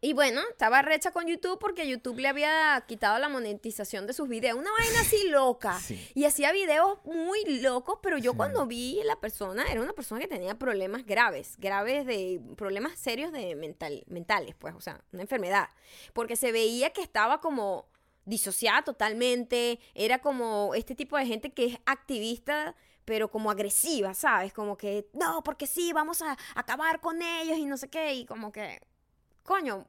y 0.00 0.12
bueno, 0.12 0.40
estaba 0.50 0.80
recha 0.82 1.10
con 1.10 1.26
YouTube 1.26 1.58
porque 1.58 1.88
YouTube 1.88 2.18
le 2.18 2.28
había 2.28 2.84
quitado 2.86 3.18
la 3.18 3.28
monetización 3.28 4.06
de 4.06 4.12
sus 4.12 4.28
videos. 4.28 4.56
Una 4.56 4.70
vaina 4.70 5.00
así 5.00 5.28
loca. 5.28 5.78
Sí. 5.80 6.00
Y 6.14 6.24
hacía 6.24 6.52
videos 6.52 6.98
muy 7.04 7.44
locos, 7.60 7.98
pero 8.02 8.16
yo 8.16 8.30
Sí. 8.32 8.36
cuando 8.36 8.66
vi 8.66 9.00
la 9.04 9.18
persona, 9.20 9.64
era 9.70 9.80
una 9.80 9.92
persona 9.92 10.20
que 10.20 10.28
tenía 10.28 10.54
problemas 10.56 11.04
graves, 11.04 11.56
graves 11.58 12.06
de 12.06 12.40
problemas 12.56 12.98
serios 12.98 13.32
de 13.32 13.56
mental, 13.56 14.04
mentales, 14.06 14.54
pues, 14.54 14.74
o 14.74 14.80
sea, 14.80 15.02
una 15.12 15.22
enfermedad. 15.22 15.68
Porque 16.12 16.36
se 16.36 16.52
veía 16.52 16.90
que 16.90 17.02
estaba 17.02 17.40
como 17.40 17.88
disociada 18.24 18.82
totalmente, 18.82 19.80
era 19.94 20.18
como 20.20 20.74
este 20.74 20.94
tipo 20.94 21.16
de 21.16 21.26
gente 21.26 21.52
que 21.52 21.64
es 21.66 21.78
activista 21.86 22.76
pero 23.04 23.30
como 23.30 23.50
agresiva, 23.50 24.12
¿sabes? 24.12 24.52
Como 24.52 24.76
que, 24.76 25.08
no, 25.14 25.42
porque 25.42 25.66
sí, 25.66 25.94
vamos 25.94 26.20
a 26.20 26.36
acabar 26.54 27.00
con 27.00 27.22
ellos 27.22 27.56
y 27.56 27.64
no 27.64 27.78
sé 27.78 27.88
qué, 27.88 28.12
y 28.12 28.26
como 28.26 28.52
que, 28.52 28.78
coño. 29.48 29.86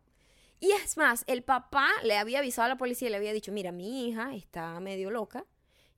Y 0.62 0.72
es 0.72 0.98
más, 0.98 1.24
el 1.28 1.44
papá 1.44 1.88
le 2.04 2.18
había 2.18 2.40
avisado 2.40 2.66
a 2.66 2.70
la 2.70 2.78
policía 2.78 3.08
y 3.08 3.12
le 3.12 3.18
había 3.18 3.34
dicho, 3.34 3.52
mira, 3.52 3.72
mi 3.72 4.08
hija 4.08 4.34
está 4.36 4.80
medio 4.80 5.10
loca 5.12 5.46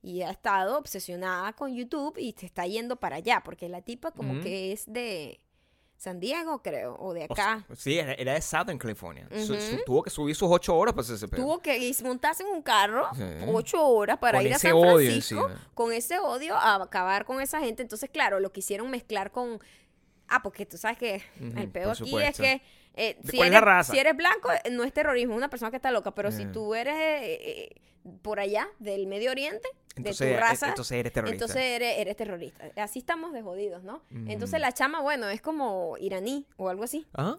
y 0.02 0.22
ha 0.22 0.30
estado 0.30 0.78
obsesionada 0.78 1.52
con 1.54 1.74
YouTube 1.74 2.16
y 2.18 2.32
se 2.38 2.46
está 2.46 2.66
yendo 2.66 2.96
para 2.96 3.16
allá, 3.16 3.40
porque 3.44 3.68
la 3.68 3.82
tipa 3.82 4.10
como 4.12 4.34
Ujú. 4.34 4.42
que 4.42 4.72
es 4.72 4.84
de 4.92 5.40
San 5.96 6.18
Diego, 6.20 6.62
creo, 6.62 6.96
o 6.98 7.12
de 7.14 7.22
O 7.28 7.32
acá. 7.32 7.64
sea, 7.68 7.76
sí, 7.76 7.98
era, 7.98 8.12
era 8.14 8.34
de 8.34 8.40
Southern 8.42 8.78
California. 8.78 9.28
Su- 9.46 9.54
su- 9.60 9.82
tuvo 9.86 10.02
que 10.02 10.10
subir 10.10 10.34
sus 10.34 10.48
ocho 10.50 10.76
horas 10.76 10.94
para 10.94 11.06
ese 11.06 11.28
pedo. 11.28 11.40
Tuvo 11.42 11.58
que 11.60 11.92
montarse 12.04 12.42
en 12.42 12.48
un 12.50 12.62
carro 12.62 13.08
Sí. 13.14 13.22
ocho 13.48 13.84
horas 13.86 14.18
para 14.18 14.38
Con 14.38 14.46
ir 14.46 14.54
a 14.54 14.58
San 14.58 14.80
Francisco 14.80 15.48
con 15.74 15.92
ese 15.92 16.18
odio 16.18 16.56
a 16.56 16.82
acabar 16.82 17.24
con 17.24 17.40
esa 17.40 17.60
gente. 17.60 17.82
Entonces, 17.82 18.10
claro, 18.10 18.40
lo 18.40 18.50
quisieron 18.52 18.90
mezclar 18.90 19.30
con... 19.30 19.60
Ah, 20.28 20.40
porque 20.42 20.66
tú 20.66 20.76
sabes 20.78 20.98
que 20.98 21.22
el 21.56 21.68
por 21.68 21.88
aquí 21.88 22.16
es 22.22 22.36
que 22.36 22.62
Eh, 22.94 23.16
¿De 23.22 23.30
si, 23.30 23.36
cuál 23.38 23.48
es 23.48 23.52
eres, 23.54 23.60
la 23.60 23.60
raza? 23.60 23.92
si 23.92 23.98
eres 23.98 24.16
blanco, 24.16 24.50
eh, 24.52 24.70
no 24.70 24.84
es 24.84 24.92
terrorismo, 24.92 25.32
es 25.34 25.38
una 25.38 25.48
persona 25.48 25.70
que 25.70 25.76
está 25.76 25.90
loca. 25.90 26.10
Pero 26.14 26.30
si 26.30 26.42
Eh. 26.42 26.48
tú 26.52 26.74
eres 26.74 26.94
eh, 26.96 27.22
eh, 27.40 27.80
por 28.22 28.38
allá, 28.40 28.68
del 28.78 29.06
Medio 29.06 29.30
Oriente, 29.30 29.68
Entonces, 29.96 30.26
de 30.28 30.34
tu 30.34 30.40
raza, 30.40 30.68
entonces 30.68 30.98
eres 30.98 31.12
terrorista. 31.12 31.44
entonces 31.44 31.62
eres, 31.62 31.98
eres 31.98 32.16
terrorista. 32.16 32.64
Así 32.76 32.98
estamos 32.98 33.32
de 33.32 33.42
jodidos, 33.42 33.82
¿no? 33.84 34.02
Entonces 34.26 34.58
Mm. 34.58 34.62
la 34.62 34.72
chama, 34.72 35.00
bueno, 35.00 35.28
es 35.28 35.40
como 35.40 35.96
iraní 35.98 36.46
o 36.56 36.68
algo 36.68 36.84
así. 36.84 37.06
Ajá. 37.14 37.38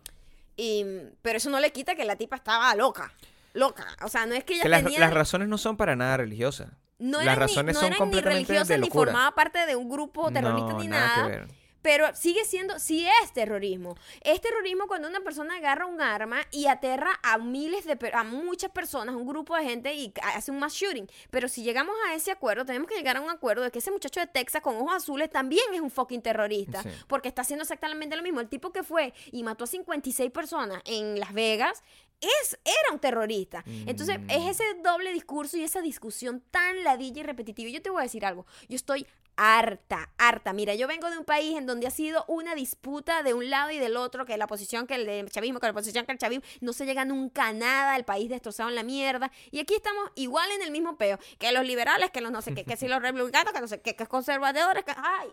Y, 0.55 0.85
pero 1.21 1.37
eso 1.37 1.49
no 1.49 1.59
le 1.59 1.71
quita 1.71 1.95
que 1.95 2.05
la 2.05 2.15
tipa 2.15 2.35
estaba 2.35 2.73
loca. 2.75 3.11
Loca. 3.53 3.85
O 4.03 4.07
sea, 4.09 4.25
no 4.25 4.33
es 4.35 4.43
que 4.43 4.53
ella 4.53 4.63
Que 4.63 4.69
las, 4.69 4.83
tenía... 4.83 4.99
las 4.99 5.13
razones 5.13 5.47
no 5.47 5.57
son 5.57 5.77
para 5.77 5.95
nada 5.95 6.17
religiosas. 6.17 6.69
no 6.99 7.21
las 7.21 7.35
ni- 7.35 7.41
razones 7.41 7.75
no 7.75 7.79
son 7.81 7.87
eran 7.87 7.93
ni 7.93 7.99
completamente 7.99 8.53
religiosas 8.53 8.79
ni 8.79 8.89
formaba 8.89 9.31
parte 9.35 9.65
de 9.65 9.75
un 9.75 9.89
grupo 9.89 10.31
terrorista 10.31 10.73
No, 10.73 10.79
ni 10.79 10.87
nada 10.87 11.13
que 11.15 11.19
nada. 11.21 11.27
ver. 11.27 11.47
Pero 11.83 12.07
sigue 12.15 12.43
siendo, 12.45 12.79
sí 12.79 13.05
es 13.21 13.31
terrorismo. 13.33 13.95
Es 14.21 14.41
terrorismo 14.41 14.87
cuando 14.87 15.07
una 15.07 15.19
persona 15.19 15.57
agarra 15.57 15.85
un 15.85 16.01
arma 16.01 16.37
y 16.49 16.65
aterra 16.65 17.19
a 17.21 17.37
miles 17.37 17.85
de, 17.85 17.97
a 18.13 18.23
muchas 18.23 18.71
personas, 18.71 19.13
un 19.15 19.27
grupo 19.27 19.55
de 19.55 19.65
gente 19.65 19.93
y 19.93 20.11
hace 20.33 20.49
un 20.49 20.57
mass 20.59 20.73
shooting. 20.73 21.07
Pero 21.29 21.47
si 21.47 21.61
llegamos 21.61 21.93
a 22.07 22.15
ese 22.15 22.31
acuerdo, 22.31 22.65
tenemos 22.65 22.87
que 22.89 22.95
llegar 22.95 23.17
a 23.17 23.21
un 23.21 23.29
acuerdo 23.29 23.61
de 23.63 23.69
que 23.69 23.79
ese 23.79 23.91
muchacho 23.91 24.19
de 24.19 24.27
Texas 24.27 24.61
con 24.63 24.75
ojos 24.77 24.93
azules 24.95 25.29
también 25.29 25.65
es 25.73 25.81
un 25.81 25.91
fucking 25.91 26.21
terrorista. 26.23 26.81
Sí. 26.81 26.89
Porque 27.07 27.27
está 27.27 27.43
haciendo 27.43 27.61
exactamente 27.63 28.15
lo 28.15 28.23
mismo. 28.23 28.39
El 28.39 28.49
tipo 28.49 28.71
que 28.71 28.81
fue 28.83 29.13
y 29.31 29.43
mató 29.43 29.65
a 29.65 29.67
56 29.67 30.31
personas 30.31 30.81
en 30.85 31.19
Las 31.19 31.33
Vegas 31.33 31.83
es, 32.21 32.57
era 32.63 32.93
un 32.93 32.99
terrorista. 32.99 33.65
Entonces, 33.85 34.17
Mm. 34.19 34.29
es 34.29 34.51
ese 34.51 34.63
doble 34.81 35.11
discurso 35.11 35.57
y 35.57 35.63
esa 35.63 35.81
discusión 35.81 36.41
tan 36.51 36.81
ladilla 36.85 37.19
y 37.19 37.23
repetitiva. 37.23 37.69
Y 37.69 37.73
yo 37.73 37.81
te 37.81 37.89
voy 37.89 37.99
a 37.99 38.03
decir 38.03 38.25
algo. 38.25 38.45
Yo 38.69 38.77
estoy 38.77 39.05
harta, 39.35 40.09
harta. 40.17 40.53
Mira, 40.53 40.75
yo 40.75 40.87
vengo 40.87 41.09
de 41.09 41.17
un 41.17 41.25
país 41.25 41.57
en 41.57 41.65
donde 41.65 41.87
ha 41.87 41.91
sido 41.91 42.25
una 42.27 42.55
disputa 42.55 43.23
de 43.23 43.33
un 43.33 43.49
lado 43.49 43.71
y 43.71 43.79
del 43.79 43.97
otro, 43.97 44.25
que 44.25 44.37
la 44.37 44.47
posición 44.47 44.87
que 44.87 44.95
el 44.95 45.05
de 45.05 45.25
chavismo, 45.29 45.59
que 45.59 45.67
la 45.67 45.73
posición 45.73 46.05
que 46.05 46.11
el 46.11 46.17
chavismo, 46.17 46.43
no 46.61 46.73
se 46.73 46.85
llega 46.85 47.05
nunca 47.05 47.47
a 47.47 47.53
nada, 47.53 47.95
el 47.95 48.05
país 48.05 48.29
destrozado 48.29 48.69
en 48.69 48.75
la 48.75 48.83
mierda. 48.83 49.31
Y 49.51 49.59
aquí 49.59 49.75
estamos 49.75 50.11
igual 50.15 50.49
en 50.51 50.61
el 50.61 50.71
mismo 50.71 50.97
peo, 50.97 51.19
que 51.39 51.51
los 51.51 51.65
liberales, 51.65 52.11
que 52.11 52.21
los 52.21 52.31
no 52.31 52.41
sé 52.41 52.53
qué, 52.53 52.65
que 52.65 52.77
si 52.77 52.87
los 52.87 53.01
republicanos, 53.01 53.53
que 53.53 53.61
no 53.61 53.67
sé 53.67 53.81
qué, 53.81 53.95
que 53.95 54.05
conservadores, 54.05 54.83
que... 54.83 54.93
¡Ay! 54.95 55.29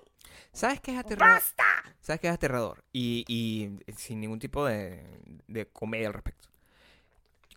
¿Sabes 0.53 0.81
qué 0.81 0.93
es 0.93 0.99
aterrador? 0.99 1.35
¡Basta! 1.35 1.65
¿Sabes 2.01 2.21
qué 2.21 2.29
es 2.29 2.35
aterrador? 2.35 2.85
Y, 2.93 3.25
y 3.29 3.93
sin 3.97 4.21
ningún 4.21 4.39
tipo 4.39 4.65
de, 4.67 5.05
de 5.47 5.67
comedia 5.67 6.09
al 6.09 6.15
respecto. 6.15 6.49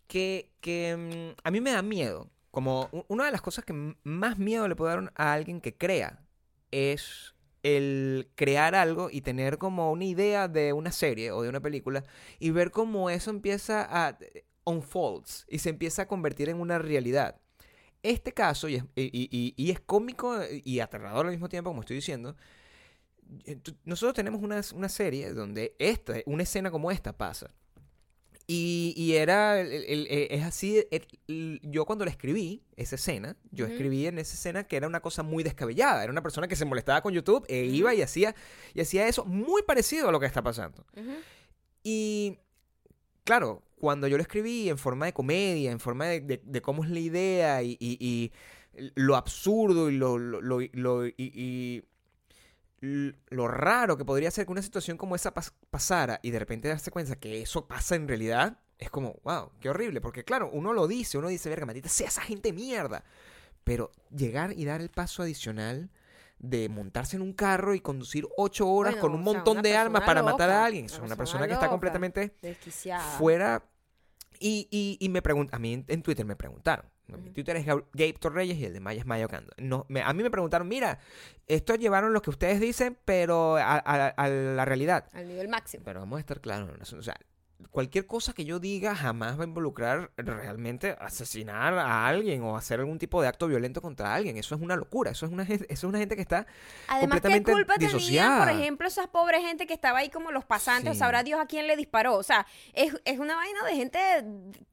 Que, 0.07 0.51
que 0.61 1.35
mm, 1.35 1.41
a 1.43 1.51
mí 1.51 1.61
me 1.61 1.71
da 1.71 1.81
miedo. 1.81 2.29
Como 2.51 2.89
una 3.07 3.25
de 3.25 3.31
las 3.31 3.41
cosas 3.41 3.65
que 3.65 3.73
más 4.03 4.37
miedo 4.37 4.67
le 4.67 4.75
puede 4.75 4.95
dar 4.95 5.13
a 5.15 5.33
alguien 5.33 5.59
que 5.59 5.75
crea 5.75 6.22
es 6.91 7.35
el 7.63 8.29
crear 8.35 8.75
algo 8.75 9.09
y 9.09 9.21
tener 9.21 9.57
como 9.57 9.91
una 9.91 10.05
idea 10.05 10.47
de 10.47 10.73
una 10.73 10.91
serie 10.91 11.31
o 11.31 11.41
de 11.41 11.49
una 11.49 11.61
película 11.61 12.03
y 12.39 12.51
ver 12.51 12.71
cómo 12.71 13.09
eso 13.09 13.29
empieza 13.31 13.87
a 13.89 14.17
eh, 14.19 14.45
unfolds 14.65 15.45
y 15.49 15.59
se 15.59 15.69
empieza 15.69 16.03
a 16.03 16.07
convertir 16.07 16.49
en 16.49 16.59
una 16.59 16.79
realidad. 16.79 17.39
Este 18.03 18.33
caso, 18.33 18.67
y 18.69 18.75
es, 18.75 18.83
y- 18.95 19.71
es 19.71 19.79
cómico 19.81 20.37
y 20.65 20.79
aterrador 20.81 21.25
al 21.27 21.31
mismo 21.31 21.49
tiempo, 21.49 21.69
como 21.71 21.81
estoy 21.81 21.97
diciendo, 21.97 22.35
eh, 23.45 23.59
nosotros 23.85 24.13
tenemos 24.13 24.41
una, 24.41 24.61
una 24.75 24.89
serie 24.89 25.33
donde 25.33 25.75
esta, 25.79 26.15
una 26.25 26.43
escena 26.43 26.71
como 26.71 26.91
esta 26.91 27.13
pasa. 27.17 27.51
Y, 28.45 28.93
y 28.97 29.13
era, 29.13 29.61
el- 29.61 29.71
el- 29.71 29.85
el- 29.85 30.07
eh, 30.09 30.27
es 30.31 30.43
así, 30.43 30.85
yo 31.63 31.85
cuando 31.85 32.03
la 32.03 32.11
escribí, 32.11 32.61
esa 32.75 32.95
escena, 32.95 33.37
yo 33.51 33.65
escribí 33.65 34.05
en 34.05 34.19
esa 34.19 34.33
escena 34.33 34.65
que 34.65 34.75
era 34.75 34.85
una 34.87 34.99
cosa 34.99 35.23
muy 35.23 35.43
descabellada, 35.43 36.03
era 36.03 36.11
una 36.11 36.21
persona 36.23 36.47
que 36.49 36.57
se 36.57 36.65
molestaba 36.65 37.01
con 37.01 37.13
YouTube 37.13 37.45
e 37.47 37.63
iba 37.65 37.93
y 37.95 38.01
hacía, 38.01 38.35
y 38.73 38.81
hacía 38.81 39.07
eso 39.07 39.23
muy 39.25 39.61
parecido 39.63 40.09
a 40.09 40.11
lo 40.11 40.19
que 40.19 40.25
está 40.25 40.41
pasando. 40.41 40.85
Y 41.83 42.37
claro, 43.23 43.63
cuando 43.79 44.07
yo 44.07 44.17
lo 44.17 44.23
escribí 44.23 44.69
en 44.69 44.77
forma 44.77 45.05
de 45.05 45.13
comedia, 45.13 45.71
en 45.71 45.79
forma 45.79 46.07
de, 46.07 46.19
de- 46.21 46.41
de 46.43 46.61
cómo 46.61 46.83
es 46.83 46.89
la 46.89 46.99
idea 46.99 47.63
y, 47.63 47.77
y- 47.79 47.97
y 47.99 48.31
lo 48.95 49.15
absurdo 49.15 49.89
y 49.89 49.97
lo, 49.97 50.17
lo, 50.17 50.41
lo- 50.41 50.59
lo- 50.73 51.07
y- 51.07 51.13
y 51.17 51.77
l- 51.77 51.83
lo 52.85 53.47
raro 53.47 53.97
que 53.97 54.03
podría 54.03 54.29
ser 54.29 54.45
que 54.45 54.51
una 54.51 54.61
situación 54.61 54.97
como 54.97 55.15
esa 55.15 55.33
pas- 55.33 55.53
pasara 55.69 56.19
y 56.21 56.31
de 56.31 56.39
repente 56.39 56.67
darse 56.67 56.91
cuenta 56.91 57.15
que 57.15 57.41
eso 57.41 57.65
pasa 57.65 57.95
en 57.95 58.07
realidad, 58.09 58.59
es 58.77 58.89
como, 58.89 59.19
wow, 59.23 59.51
qué 59.61 59.69
horrible. 59.69 60.01
Porque 60.01 60.25
claro, 60.25 60.49
uno 60.51 60.73
lo 60.73 60.85
dice, 60.87 61.17
uno 61.17 61.29
dice, 61.29 61.47
verga, 61.49 61.65
maldita 61.65 61.87
sea 61.89 62.07
esa 62.09 62.21
gente 62.21 62.51
mierda. 62.51 63.05
Pero 63.63 63.91
llegar 64.13 64.51
y 64.51 64.65
dar 64.65 64.81
el 64.81 64.89
paso 64.89 65.23
adicional 65.23 65.89
de 66.39 66.67
montarse 66.67 67.15
en 67.15 67.21
un 67.21 67.31
carro 67.31 67.73
y 67.73 67.79
conducir 67.79 68.27
ocho 68.35 68.67
horas 68.67 68.95
Bueno, 68.95 69.01
con 69.01 69.13
un 69.13 69.21
o 69.21 69.31
sea, 69.31 69.33
montón 69.39 69.61
de 69.63 69.77
armas 69.77 70.01
para 70.03 70.21
matar 70.21 70.49
a 70.49 70.65
alguien. 70.65 70.85
Es 70.85 70.91
una 70.99 71.15
persona 71.15 71.15
persona 71.15 71.47
que 71.47 71.53
está 71.53 71.69
completamente 71.69 72.35
fuera. 73.17 73.63
Y, 74.39 74.67
y, 74.71 74.97
y 74.99 75.07
me 75.07 75.21
preguntan, 75.21 75.55
a 75.55 75.59
mí 75.59 75.73
en, 75.73 75.85
en 75.87 76.01
Twitter 76.01 76.25
me 76.25 76.35
preguntaron. 76.35 76.85
Mi. 77.07 77.31
Twitter 77.31 77.55
es 77.57 77.65
Gab- 77.65 77.85
Gabe 77.93 78.13
Torreyes 78.13 78.57
y 78.57 78.65
el 78.65 78.73
de 78.73 78.79
Maya 78.79 78.99
es 79.01 79.05
Mayo 79.05 79.27
Cando. 79.27 79.51
No, 79.57 79.85
me- 79.89 80.01
a 80.01 80.11
mí 80.13 80.23
me 80.23 80.31
preguntaron, 80.31 80.67
mira, 80.67 80.99
esto 81.47 81.75
llevaron 81.75 82.13
lo 82.13 82.21
que 82.21 82.29
ustedes 82.29 82.59
dicen, 82.59 82.97
pero 83.05 83.57
a, 83.57 83.75
a- 83.77 84.07
a 84.07 84.29
la 84.29 84.65
realidad. 84.65 85.05
Al 85.13 85.27
nivel 85.27 85.47
máximo. 85.49 85.83
Pero 85.83 85.99
vamos 85.99 86.17
a 86.17 86.19
estar 86.21 86.39
claros 86.41 86.69
en. 86.69 86.97
O 86.97 87.01
sea, 87.03 87.15
cualquier 87.71 88.05
cosa 88.07 88.33
que 88.33 88.45
yo 88.45 88.59
diga 88.59 88.95
jamás 88.95 89.37
va 89.37 89.43
a 89.43 89.47
involucrar 89.47 90.11
realmente 90.17 90.95
asesinar 90.99 91.73
a 91.77 92.07
alguien 92.07 92.43
o 92.43 92.55
hacer 92.57 92.79
algún 92.79 92.99
tipo 92.99 93.21
de 93.21 93.27
acto 93.27 93.47
violento 93.47 93.81
contra 93.81 94.13
alguien. 94.13 94.37
Eso 94.37 94.55
es 94.55 94.61
una 94.61 94.75
locura. 94.75 95.11
Eso 95.11 95.25
es 95.25 95.31
una 95.31 95.45
gente, 95.45 95.65
eso 95.69 95.87
es 95.87 95.89
una 95.89 95.99
gente 95.99 96.15
que 96.15 96.21
está 96.21 96.45
Además, 96.87 97.21
¿qué 97.21 97.29
completamente 97.29 97.51
culpa 97.51 97.73
tenían, 97.75 97.91
por 97.91 97.99
disociada. 97.99 98.51
ejemplo, 98.53 98.87
esas 98.87 99.07
pobres 99.07 99.41
gente 99.41 99.65
que 99.67 99.73
estaba 99.73 99.99
ahí 99.99 100.09
como 100.09 100.31
los 100.31 100.45
pasantes? 100.45 100.91
O 100.91 100.93
Sí. 100.93 100.99
sabrá 100.99 101.23
Dios 101.23 101.39
a 101.39 101.45
quién 101.45 101.67
le 101.67 101.75
disparó. 101.75 102.15
O 102.17 102.23
sea, 102.23 102.45
es, 102.73 102.93
es 103.05 103.19
una 103.19 103.35
vaina 103.35 103.63
de 103.65 103.75
gente 103.75 103.99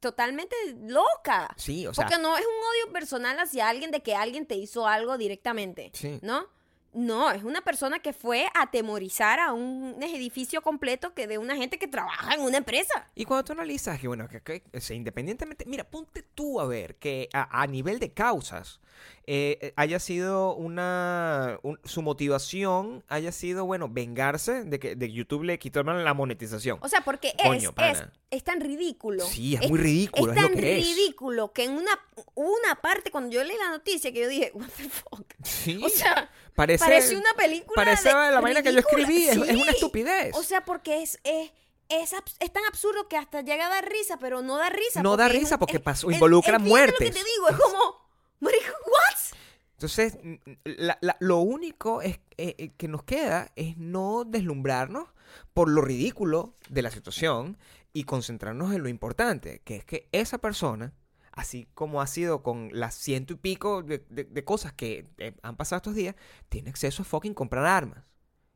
totalmente 0.01 0.55
loca. 0.87 1.49
Sí, 1.57 1.87
o 1.87 1.95
sea, 1.95 2.05
Porque 2.07 2.21
no 2.21 2.37
es 2.37 2.45
un 2.45 2.87
odio 2.87 2.93
personal 2.93 3.39
hacia 3.39 3.69
alguien 3.69 3.91
de 3.91 4.03
que 4.03 4.15
alguien 4.15 4.47
te 4.47 4.55
hizo 4.57 4.87
algo 4.87 5.19
directamente. 5.19 5.91
Sí. 5.95 6.19
¿No? 6.23 6.47
No, 6.93 7.31
es 7.31 7.45
una 7.45 7.61
persona 7.61 8.01
que 8.01 8.13
fue 8.13 8.47
a 8.55 8.63
atemorizar 8.63 9.39
a 9.39 9.53
un 9.53 9.97
edificio 10.03 10.61
completo 10.61 11.15
que 11.15 11.27
de 11.29 11.39
una 11.39 11.55
gente 11.57 11.79
que 11.79 11.87
trabaja 11.87 12.35
en 12.35 12.41
una 12.41 12.57
empresa. 12.59 13.07
Y 13.15 13.25
cuando 13.25 13.45
tú 13.45 13.53
analizas 13.53 14.01
que, 14.01 14.09
bueno, 14.09 14.29
que, 14.29 14.41
que, 14.41 14.65
o 14.77 14.81
sea, 14.81 14.97
independientemente, 14.97 15.65
mira, 15.67 15.85
ponte 15.85 16.23
tú 16.35 16.61
a 16.61 16.67
ver 16.67 16.97
que 16.97 17.29
a, 17.33 17.63
a 17.63 17.67
nivel 17.69 18.01
de 18.01 18.13
causas 18.13 18.81
eh, 19.27 19.59
eh, 19.63 19.73
haya 19.77 20.01
sido 20.01 20.55
una, 20.57 21.59
un- 21.63 21.79
su 21.85 22.03
motivación 22.03 23.05
haya 23.09 23.33
sido, 23.33 23.65
bueno, 23.67 23.89
vengarse 23.89 24.65
de 24.65 24.79
que 24.81 24.97
de 24.97 25.13
YouTube 25.13 25.45
le 25.45 25.59
quitaron 25.59 26.03
la 26.05 26.15
monetización. 26.15 26.79
O 26.83 26.89
sea, 26.89 27.03
porque 27.03 27.29
es, 27.39 27.47
Coño, 27.47 27.73
es, 27.79 28.05
es 28.31 28.45
tan 28.45 28.61
ridículo. 28.61 29.25
Sí, 29.25 29.55
es 29.55 29.69
muy 29.71 29.79
ridículo, 29.79 30.33
Es 30.33 30.37
es 30.37 30.43
lo 30.43 30.49
tan 30.49 30.59
que 30.59 30.79
es. 30.79 30.85
ridículo 30.87 31.53
que 31.53 31.65
en 31.65 31.73
una, 31.73 31.93
una 32.35 32.75
parte, 32.83 33.11
cuando 33.11 33.31
yo 33.33 33.45
leí 33.45 33.57
la 33.57 33.71
noticia, 33.71 34.13
que 34.13 34.21
yo 34.23 34.29
dije, 34.29 34.51
what 34.55 34.67
the 34.77 34.89
fuck. 34.89 35.33
sí, 35.45 35.81
O 35.85 35.89
sea, 35.89 36.29
parece, 36.61 36.85
parece 36.85 37.17
una 37.17 37.33
película 37.35 37.75
parece 37.75 38.09
de 38.09 38.15
la 38.33 38.41
vaina 38.41 38.63
que 38.63 38.73
yo 38.73 38.79
escribí, 38.81 39.29
es, 39.29 39.37
es 39.37 39.55
una 39.57 39.71
estupidez. 39.73 40.35
O 40.37 40.43
sea, 40.43 40.65
porque 40.65 41.03
es, 41.03 41.19
es, 41.25 41.51
es, 41.89 42.53
tan 42.53 42.65
absurdo 42.67 43.09
que 43.09 43.17
hasta 43.17 43.41
llega 43.43 43.67
a 43.67 43.71
dar 43.71 43.89
risa, 43.89 44.19
pero 44.19 44.43
no 44.43 44.57
da 44.59 44.69
risa. 44.71 45.03
No 45.03 45.17
da 45.17 45.29
risa 45.29 45.59
porque 45.59 45.77
es- 45.79 45.83
pasó- 45.83 46.09
es- 46.11 46.15
involucra 46.17 46.57
entiende 46.57 46.69
lo 46.71 46.75
que 46.87 46.93
muertes. 46.93 47.11
te 47.15 47.31
digo, 47.35 47.49
es 47.51 47.57
como, 47.57 47.97
marico, 48.41 48.73
what? 48.87 49.39
Entonces, 49.73 50.19
la- 50.65 50.99
la- 51.01 51.17
lo 51.21 51.39
único 51.39 52.03
es, 52.03 52.21
eh, 52.37 52.55
eh, 52.59 52.71
que 52.77 52.87
nos 52.89 53.03
queda 53.05 53.51
es 53.57 53.77
no 53.79 54.25
deslumbrarnos 54.27 55.09
por 55.55 55.71
lo 55.71 55.81
ridículo 55.81 56.55
de 56.69 56.83
la 56.83 56.91
situación 56.91 57.57
y 57.93 58.05
concentrarnos 58.05 58.75
en 58.75 58.83
lo 58.83 58.89
importante, 58.89 59.63
que 59.65 59.77
es 59.77 59.85
que 59.85 60.09
esa 60.13 60.39
persona, 60.39 60.93
así 61.41 61.67
como 61.75 62.01
ha 62.03 62.07
sido 62.07 62.43
con 62.43 62.71
las 62.73 62.95
ciento 62.95 63.33
y 63.33 63.37
pico 63.37 63.83
de, 63.83 64.45
cosas 64.45 64.73
que 64.73 65.09
eh, 65.19 65.35
han 65.43 65.57
pasado 65.57 65.79
estos 65.79 65.95
días, 65.95 66.15
tiene 66.49 66.71
acceso 66.71 67.03
a 67.03 67.05
fucking 67.05 67.35
comprar 67.35 67.65
armas. 67.65 68.05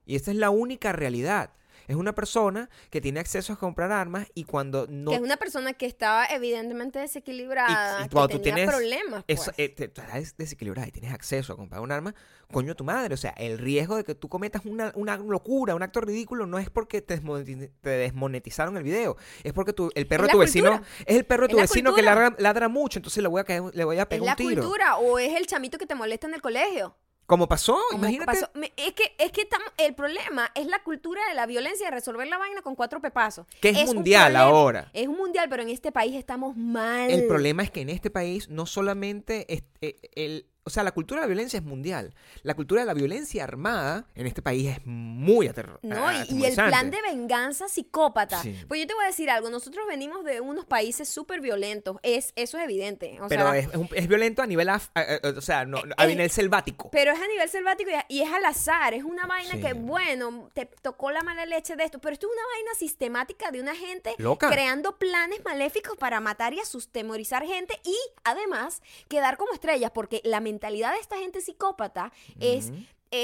Y 0.05 0.16
esa 0.16 0.31
es 0.31 0.37
la 0.37 0.51
única 0.51 0.92
realidad. 0.92 1.55
Es 1.87 1.97
una 1.97 2.14
persona 2.14 2.68
que 2.90 3.01
tiene 3.01 3.20
acceso 3.20 3.53
a 3.53 3.57
comprar 3.57 3.92
armas 3.92 4.27
y 4.35 4.44
cuando 4.44 4.87
no 4.88 5.11
Que 5.11 5.16
es 5.16 5.23
una 5.23 5.37
persona 5.37 5.73
que 5.75 5.87
estaba 5.87 6.25
evidentemente 6.27 6.99
desequilibrada, 6.99 8.01
Y- 8.01 8.05
y 8.05 8.09
que 8.09 8.12
cuando 8.14 8.29
tú 8.37 8.38
tenía 8.42 8.55
tienes 8.55 8.75
problemas, 8.75 9.25
eso, 9.27 9.44
pues. 9.47 9.59
eh, 9.59 9.68
te- 9.68 9.85
estás 9.85 10.37
desequilibrada 10.37 10.88
y 10.88 10.92
tienes 10.92 11.12
acceso 11.12 11.53
a 11.53 11.57
comprar 11.57 11.81
un 11.81 11.92
arma, 11.92 12.14
coño 12.53 12.75
tu 12.75 12.85
madre. 12.85 13.14
O 13.14 13.16
sea, 13.18 13.31
el 13.37 13.59
riesgo 13.59 13.97
de 13.97 14.05
que 14.05 14.14
tú 14.14 14.29
cometas 14.29 14.62
una, 14.64 14.92
una 14.94 15.16
locura, 15.16 15.75
un 15.75 15.83
acto 15.83 16.01
ridículo, 16.01 16.47
no 16.47 16.59
es 16.59 16.70
porque 16.70 17.03
te, 17.03 17.20
desmoneti- 17.20 17.70
te 17.81 17.90
desmonetizaron 17.90 18.77
el 18.77 18.83
video. 18.83 19.16
Es 19.42 19.53
porque 19.53 19.73
tu- 19.73 19.90
el 19.94 20.07
perro 20.07 20.25
Es 20.25 20.29
de 20.29 20.33
tu 20.33 20.38
la 20.38 20.44
vecino 20.44 20.70
cultura. 20.73 20.88
es 21.07 21.16
el 21.16 21.25
perro 21.25 21.42
de 21.42 21.47
Es 21.47 21.51
tu 21.53 21.57
la 21.57 21.62
vecino 21.62 21.94
que 21.94 22.03
ladra, 22.03 22.35
ladra 22.38 22.68
mucho, 22.68 22.99
entonces 22.99 23.23
le 23.23 23.29
voy 23.29 23.40
a, 23.40 23.44
caer- 23.44 23.73
le 23.75 23.85
voy 23.85 23.99
a 23.99 24.03
es 24.03 24.07
pegar 24.07 24.25
la 24.27 24.33
un 24.33 24.37
tiro. 24.37 24.62
cultura 24.62 24.97
o 24.97 25.18
es 25.18 25.35
el 25.35 25.47
chamito 25.47 25.79
que 25.79 25.87
te 25.87 25.94
molesta 25.94 26.27
en 26.27 26.35
el 26.35 26.40
colegio. 26.42 26.97
Como 27.27 27.49
pasó, 27.49 27.79
Como 27.91 28.05
imagínate. 28.05 28.27
pasó- 28.33 28.51
Es 28.77 28.93
que, 28.93 29.15
es 29.19 29.33
que 29.33 29.41
estamos- 29.43 29.69
el 29.79 29.95
problema 29.95 30.51
es 30.55 30.67
la 30.67 30.83
cultura 30.83 31.23
de 31.29 31.35
la 31.35 31.47
violencia, 31.47 31.87
de 31.87 31.91
resolver 31.93 32.27
la 32.29 32.37
vaina 32.37 32.61
con 32.61 32.75
cuatro 32.75 33.01
pepazos. 33.01 33.47
Que 33.61 33.71
es 33.71 33.89
un 33.89 33.97
mundial 33.97 34.33
problema. 34.33 34.45
ahora. 34.45 34.91
Es 34.93 35.09
un 35.09 35.17
mundial, 35.17 35.47
pero 35.49 35.63
en 35.63 35.71
este 35.71 35.91
país 35.91 36.15
estamos 36.17 36.55
mal. 36.57 37.11
El 37.11 37.27
problema 37.27 37.63
es 37.63 37.71
que 37.71 37.81
en 37.81 37.89
este 37.89 38.11
país 38.11 38.49
no 38.51 38.67
solamente 38.67 39.47
es- 39.53 39.63
eh, 39.81 39.97
el- 40.15 40.47
o 40.66 40.70
sea, 40.70 40.83
la 40.83 40.92
cultura 40.92 41.20
de 41.20 41.27
la 41.27 41.29
violencia 41.29 41.59
es 41.59 41.64
mundial. 41.64 42.14
La 42.42 42.55
cultura 42.55 42.81
de 42.81 42.87
la 42.87 42.94
violencia 42.94 43.44
armada 43.44 44.07
en 44.14 44.27
este 44.27 44.40
país 44.40 44.70
es 44.77 44.87
muy 44.87 45.46
aterro- 45.46 45.79
No, 45.83 46.11
y- 46.12 46.24
y, 46.31 46.44
el 46.46 46.55
plan 46.55 46.90
de 46.90 47.03
venganza 47.03 47.68
psicópata. 47.68 48.40
Sí. 48.42 48.57
Pues 48.66 48.81
yo 48.81 48.87
te 48.87 48.94
voy 48.94 49.05
a 49.05 49.09
decir 49.09 49.29
algo, 49.29 49.50
nosotros 49.50 49.87
venimos 49.87 50.24
de 50.24 50.40
unos 50.40 50.64
países 50.64 51.09
súper 51.09 51.40
violentos, 51.42 51.96
es, 52.03 52.33
eso 52.37 52.57
es 52.59 52.64
evidente. 52.64 53.18
O 53.20 53.29
Pero 53.29 53.42
sea, 53.50 53.59
es, 53.59 53.66
es 53.68 53.74
un- 53.74 53.88
es 53.94 54.09
violento 54.09 54.42
a 54.42 54.46
nivel, 54.46 54.68
af- 54.68 54.90
a- 54.94 55.00
a- 55.29 55.38
o 55.38 55.40
sea, 55.42 55.64
no, 55.66 55.83
no, 55.83 55.94
a 55.98 56.05
Eh, 56.05 56.09
nivel 56.09 56.31
selvático. 56.31 56.90
Pero 56.90 57.12
es 57.12 57.20
a 57.20 57.27
nivel 57.27 57.48
selvático 57.50 57.90
y, 58.09 58.14
y 58.16 58.22
es 58.22 58.33
al 58.33 58.44
azar, 58.46 58.94
es 58.94 59.05
una 59.05 59.27
vaina 59.27 59.55
Sí. 59.57 59.61
que, 59.61 59.74
bueno, 59.74 60.48
te 60.55 60.66
tocó 60.81 61.11
la 61.11 61.22
mala 61.22 61.44
leche 61.46 61.77
de 61.77 61.85
esto, 61.85 61.98
pero 62.00 62.14
esto 62.14 62.27
es 62.27 62.33
una 62.33 62.42
vaina 62.57 62.74
sistemática 62.79 63.50
de 63.50 63.61
una 63.61 63.74
gente 63.74 64.14
Loca. 64.18 64.48
creando 64.50 64.96
planes 64.98 65.44
maléficos 65.44 65.96
para 65.98 66.20
matar 66.20 66.55
y 66.55 66.61
asustemorizar 66.61 67.44
gente 67.44 67.79
y 67.85 67.96
además 68.24 68.81
quedar 69.09 69.37
como 69.37 69.53
estrellas, 69.53 69.90
porque 69.94 70.20
la 70.24 70.40
mentalidad 70.55 70.93
de 70.93 71.01
esta 71.01 71.19
gente 71.19 71.40
psicópata 71.40 72.12
es 72.38 72.73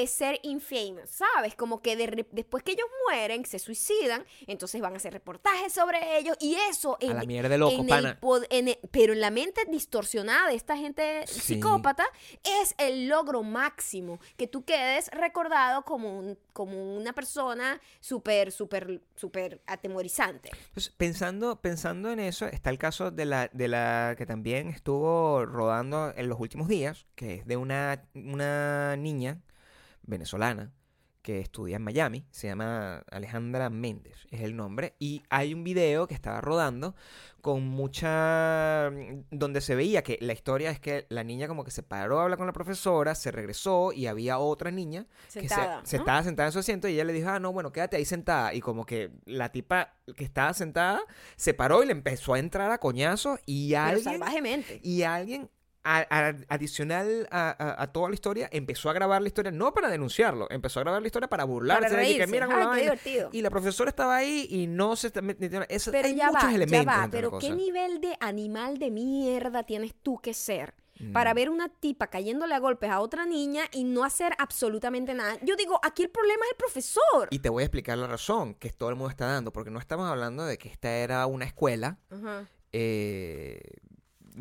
ser 0.07 0.39
infamous, 0.43 1.11
¿sabes? 1.11 1.55
Como 1.55 1.81
que 1.83 1.97
de 1.97 2.27
después 2.33 2.63
que 2.63 2.73
ellos 2.73 2.87
mueren, 3.07 3.45
se 3.47 3.59
suicidan, 3.59 4.25
entonces 4.47 4.81
van 4.81 4.95
a 4.95 4.97
hacer 4.97 5.13
reportajes 5.13 5.73
sobre 5.73 6.19
ellos 6.19 6.37
y 6.41 6.55
eso 6.71 6.95
A 7.01 7.05
en, 7.05 7.17
la 7.17 7.23
mierda 7.25 7.49
de 7.49 7.59
loco, 7.59 7.81
en 7.81 7.87
pana. 7.87 8.19
pod- 8.21 8.47
en 8.51 8.69
el- 8.69 8.79
pero 8.91 9.13
en 9.13 9.21
la 9.21 9.31
mente 9.31 9.65
distorsionada 9.69 10.49
de 10.49 10.55
esta 10.55 10.77
gente 10.77 11.25
Sí. 11.27 11.41
psicópata 11.41 12.05
es 12.63 12.75
el 12.79 13.09
logro 13.09 13.43
máximo, 13.43 14.21
que 14.37 14.47
tú 14.47 14.65
quedes 14.65 15.09
recordado 15.09 15.83
como, 15.85 16.19
un, 16.19 16.39
como 16.53 16.97
una 16.97 17.13
persona 17.13 17.81
súper, 18.01 18.53
súper, 18.53 19.03
súper 19.17 19.61
atemorizante. 19.67 20.51
Entonces, 20.69 20.93
pensando, 20.97 21.61
pensando 21.61 22.11
en 22.11 22.21
eso, 22.21 22.47
está 22.47 22.71
el 22.71 22.79
caso 22.79 23.11
de 23.11 23.25
la, 23.25 23.49
de 23.53 23.69
la 23.69 24.15
que 24.17 24.27
también 24.27 24.69
estuvo 24.69 25.45
rodando 25.47 26.13
en 26.17 26.29
los 26.29 26.39
últimos 26.41 26.69
días, 26.69 27.07
que 27.15 27.35
es 27.35 27.47
de 27.47 27.57
una, 27.57 28.05
una 28.15 28.97
niña 28.97 29.39
venezolana 30.11 30.73
que 31.23 31.39
estudia 31.39 31.77
en 31.77 31.83
Miami, 31.83 32.25
se 32.31 32.47
llama 32.47 33.05
Alejandra 33.11 33.69
Méndez, 33.69 34.27
es 34.31 34.41
el 34.41 34.57
nombre, 34.57 34.95
y 34.99 35.23
hay 35.29 35.53
un 35.53 35.63
video 35.65 36.07
que 36.07 36.15
estaba 36.15 36.41
rodando 36.41 36.95
con 37.43 37.63
mucha... 37.67 38.91
donde 39.31 39.61
se 39.61 39.75
veía 39.75 40.03
que 40.03 40.17
la 40.23 40.33
historia 40.33 40.71
es 40.71 40.81
que 40.81 41.05
la 41.11 41.23
niña 41.23 41.47
como 41.47 41.63
que 41.63 41.71
se 41.71 41.83
paró 41.83 42.21
a 42.21 42.23
hablar 42.23 42.39
con 42.39 42.47
la 42.47 42.55
profesora, 42.55 43.15
se 43.15 43.31
regresó 43.31 43.93
y 43.93 44.07
había 44.07 44.39
otra 44.39 44.71
niña 44.71 45.07
que 45.27 45.43
se- 45.43 45.49
Sentada, 45.49 45.81
se, 45.85 45.97
¿no? 45.99 46.03
estaba 46.03 46.23
sentada 46.23 46.49
en 46.49 46.53
su 46.53 46.59
asiento 46.59 46.89
y 46.89 46.95
ella 46.95 47.05
le 47.05 47.13
dijo, 47.13 47.29
ah, 47.29 47.39
no, 47.39 47.53
bueno, 47.53 47.71
quédate 47.71 47.99
ahí 47.99 48.07
sentada. 48.07 48.55
Y 48.55 48.61
como 48.61 48.87
que 48.87 49.11
la 49.27 49.51
tipa 49.53 49.93
que 50.17 50.25
estaba 50.25 50.55
sentada 50.55 51.03
se 51.37 51.53
paró 51.53 51.83
y 51.83 51.87
le 51.87 51.93
empezó 51.93 52.33
a 52.33 52.39
entrar 52.39 52.71
a 52.71 52.79
coñazos 52.79 53.41
y 53.45 53.71
Pero 53.71 53.83
alguien... 53.83 54.05
salvajemente. 54.05 54.81
Y 54.83 55.03
alguien 55.03 55.51
a- 55.83 56.07
a- 56.11 56.35
adicional 56.49 57.27
a, 57.31 57.89
toda 57.93 58.09
la 58.09 58.15
historia 58.15 58.49
empezó 58.53 58.91
a 58.91 58.93
grabar 58.93 59.23
la 59.23 59.29
historia, 59.29 59.51
no 59.51 59.73
para 59.73 59.89
denunciarlo, 59.89 60.47
empezó 60.51 60.81
a 60.81 60.83
grabar 60.83 61.01
la 61.01 61.09
historia 61.09 61.29
para 61.29 61.45
burlarse. 61.45 61.89
Para 61.89 62.03
de 62.03 62.17
que, 62.17 62.27
mira 62.27 62.47
cómo 62.47 62.59
Ay, 62.59 62.65
la 62.65 62.71
qué 62.71 62.77
vaina". 62.77 62.83
divertido. 62.93 63.31
Y 63.33 63.43
la 63.43 63.51
profesora 63.51 63.89
estaba 63.91 64.17
ahí 64.17 64.47
y 64.51 64.67
no 64.67 64.95
se 64.97 65.07
está 65.07 65.23
metiendo. 65.23 65.65
Eso, 65.69 65.91
Pero 65.91 66.09
hay 66.09 66.17
ya 66.17 66.27
muchos 66.27 66.45
va, 66.45 66.49
ya 66.51 66.55
elementos. 66.57 66.87
va, 66.95 66.99
de 67.01 67.07
la 67.07 67.11
pero 67.11 67.39
¿qué 67.39 67.51
nivel 67.53 68.01
de 68.01 68.17
animal 68.21 68.79
de 68.79 68.91
mierda 68.91 69.63
tienes 69.65 69.95
tú 70.03 70.19
que 70.19 70.35
ser? 70.35 70.75
Para 71.15 71.33
Mm. 71.33 71.37
ver 71.37 71.49
una 71.49 71.69
tipa 71.71 72.09
cayéndole 72.09 72.55
a 72.55 72.59
golpes 72.59 72.91
a 72.91 73.01
otra 73.01 73.25
niña 73.25 73.63
y 73.73 73.85
no 73.85 74.05
hacer 74.05 74.35
absolutamente 74.37 75.15
nada. 75.15 75.39
Yo 75.43 75.57
digo, 75.57 75.81
aquí 75.83 76.03
el 76.03 76.11
problema 76.11 76.45
es 76.45 76.51
el 76.51 76.57
profesor. 76.59 77.29
Y 77.31 77.39
te 77.39 77.49
voy 77.49 77.63
a 77.63 77.65
explicar 77.67 77.97
la 77.97 78.07
razón 78.07 78.53
que 78.53 78.69
todo 78.69 78.91
el 78.91 78.97
mundo 78.97 79.09
está 79.09 79.25
dando, 79.25 79.51
porque 79.51 79.71
no 79.71 79.79
estamos 79.79 80.07
hablando 80.11 80.45
de 80.45 80.59
que 80.59 80.69
esta 80.69 80.91
era 80.95 81.25
una 81.25 81.47
escuela 81.47 81.97
Ajá. 82.11 82.45
eh, 82.73 83.63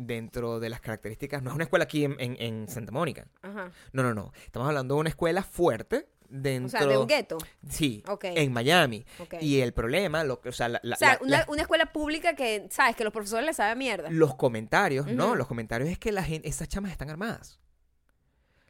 dentro 0.06 0.60
de 0.60 0.68
las 0.70 0.80
características. 0.80 1.42
No 1.42 1.50
es 1.50 1.54
una 1.54 1.64
escuela 1.64 1.84
aquí 1.84 2.04
en, 2.04 2.16
en- 2.18 2.36
en 2.40 2.68
Santa 2.68 2.90
Mónica. 2.92 3.26
Ajá. 3.42 3.70
No, 3.92 4.02
no, 4.02 4.14
no. 4.14 4.32
Estamos 4.44 4.66
hablando 4.68 4.94
de 4.94 5.00
una 5.00 5.08
escuela 5.10 5.42
fuerte 5.42 6.08
dentro. 6.28 6.66
O 6.66 6.70
sea, 6.80 6.86
de 6.88 6.96
un 6.96 7.06
gueto. 7.06 7.38
Sí, 7.68 8.02
Ok. 8.08 8.24
en 8.24 8.52
Miami. 8.52 9.04
Ok. 9.18 9.34
Y 9.40 9.60
el 9.60 9.72
problema, 9.72 10.24
lo 10.24 10.40
que, 10.40 10.48
o 10.48 10.52
sea, 10.52 10.68
la- 10.68 10.80
la- 10.82 10.96
o 10.96 10.98
sea, 10.98 11.14
la- 11.20 11.26
una, 11.26 11.44
una 11.48 11.62
escuela 11.62 11.86
pública 11.92 12.34
que, 12.34 12.66
¿sabes? 12.70 12.96
Que 12.96 13.04
los 13.04 13.12
profesores 13.12 13.44
les 13.46 13.56
saben 13.56 13.78
mierda. 13.78 14.08
los 14.10 14.34
comentarios, 14.36 15.06
no, 15.06 15.34
los 15.36 15.46
comentarios 15.46 15.88
es 15.90 15.98
que 15.98 16.10
la 16.12 16.22
gente, 16.24 16.48
esas 16.48 16.68
chamas 16.68 16.90
están 16.92 17.10
armadas. 17.10 17.59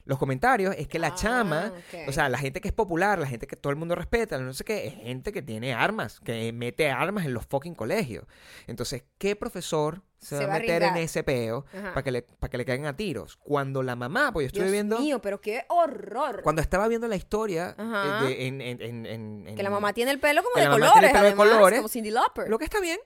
Los 0.04 0.18
comentarios 0.18 0.74
es 0.78 0.88
que 0.88 0.98
la 0.98 1.08
Ah, 1.08 1.14
chama, 1.14 1.72
ok. 1.76 2.08
o 2.08 2.12
sea, 2.12 2.28
la 2.28 2.38
gente 2.38 2.60
que 2.60 2.68
es 2.68 2.74
popular, 2.74 3.18
la 3.18 3.26
gente 3.26 3.46
que 3.46 3.56
todo 3.56 3.70
el 3.70 3.76
mundo 3.76 3.94
respeta, 3.94 4.38
no 4.38 4.52
sé 4.52 4.64
qué, 4.64 4.86
es 4.86 4.94
gente 4.94 5.32
que 5.32 5.42
tiene 5.42 5.74
armas, 5.74 6.20
que 6.20 6.52
mete 6.52 6.90
armas 6.90 7.26
en 7.26 7.34
los 7.34 7.46
fucking 7.46 7.74
colegios. 7.74 8.24
Entonces, 8.66 9.04
¿qué 9.18 9.36
profesor 9.36 10.02
se, 10.18 10.36
Se 10.36 10.44
va 10.44 10.48
va 10.48 10.52
a 10.54 10.56
a 10.56 10.60
meter 10.60 10.82
en 10.82 10.96
ese 10.98 11.22
peo 11.22 11.64
para 11.72 12.02
que, 12.02 12.10
le, 12.10 12.22
para 12.22 12.50
que 12.50 12.58
le 12.58 12.64
caigan 12.64 12.86
a 12.86 12.96
tiros? 12.96 13.36
Cuando 13.36 13.82
la 13.82 13.96
mamá, 13.96 14.32
pues 14.32 14.44
yo 14.44 14.46
estuve 14.48 14.64
Dios 14.64 14.72
viendo... 14.72 14.98
mío, 14.98 15.20
pero 15.20 15.40
qué 15.40 15.64
horror. 15.68 16.42
Cuando 16.42 16.60
estaba 16.62 16.88
viendo 16.88 17.06
la 17.08 17.16
historia 17.16 17.74
eh, 17.78 18.26
de- 18.26 18.46
en, 18.46 18.60
en- 18.60 18.82
en- 18.82 19.06
en- 19.06 19.48
en- 19.48 19.56
que 19.56 19.62
la 19.62 19.70
mamá 19.70 19.92
tiene 19.92 20.10
el 20.10 20.18
pelo 20.20 20.42
como 20.42 20.62
de 20.62 20.68
colores, 20.70 20.92
pelo 20.94 21.08
de 21.12 21.18
además, 21.28 21.34
colores. 21.48 21.78
como 21.78 21.88
Cindy 21.88 22.10
Lauper. 22.10 22.48
Lo 22.48 22.58
que 22.58 22.64
está 22.64 22.80
bien 22.80 22.98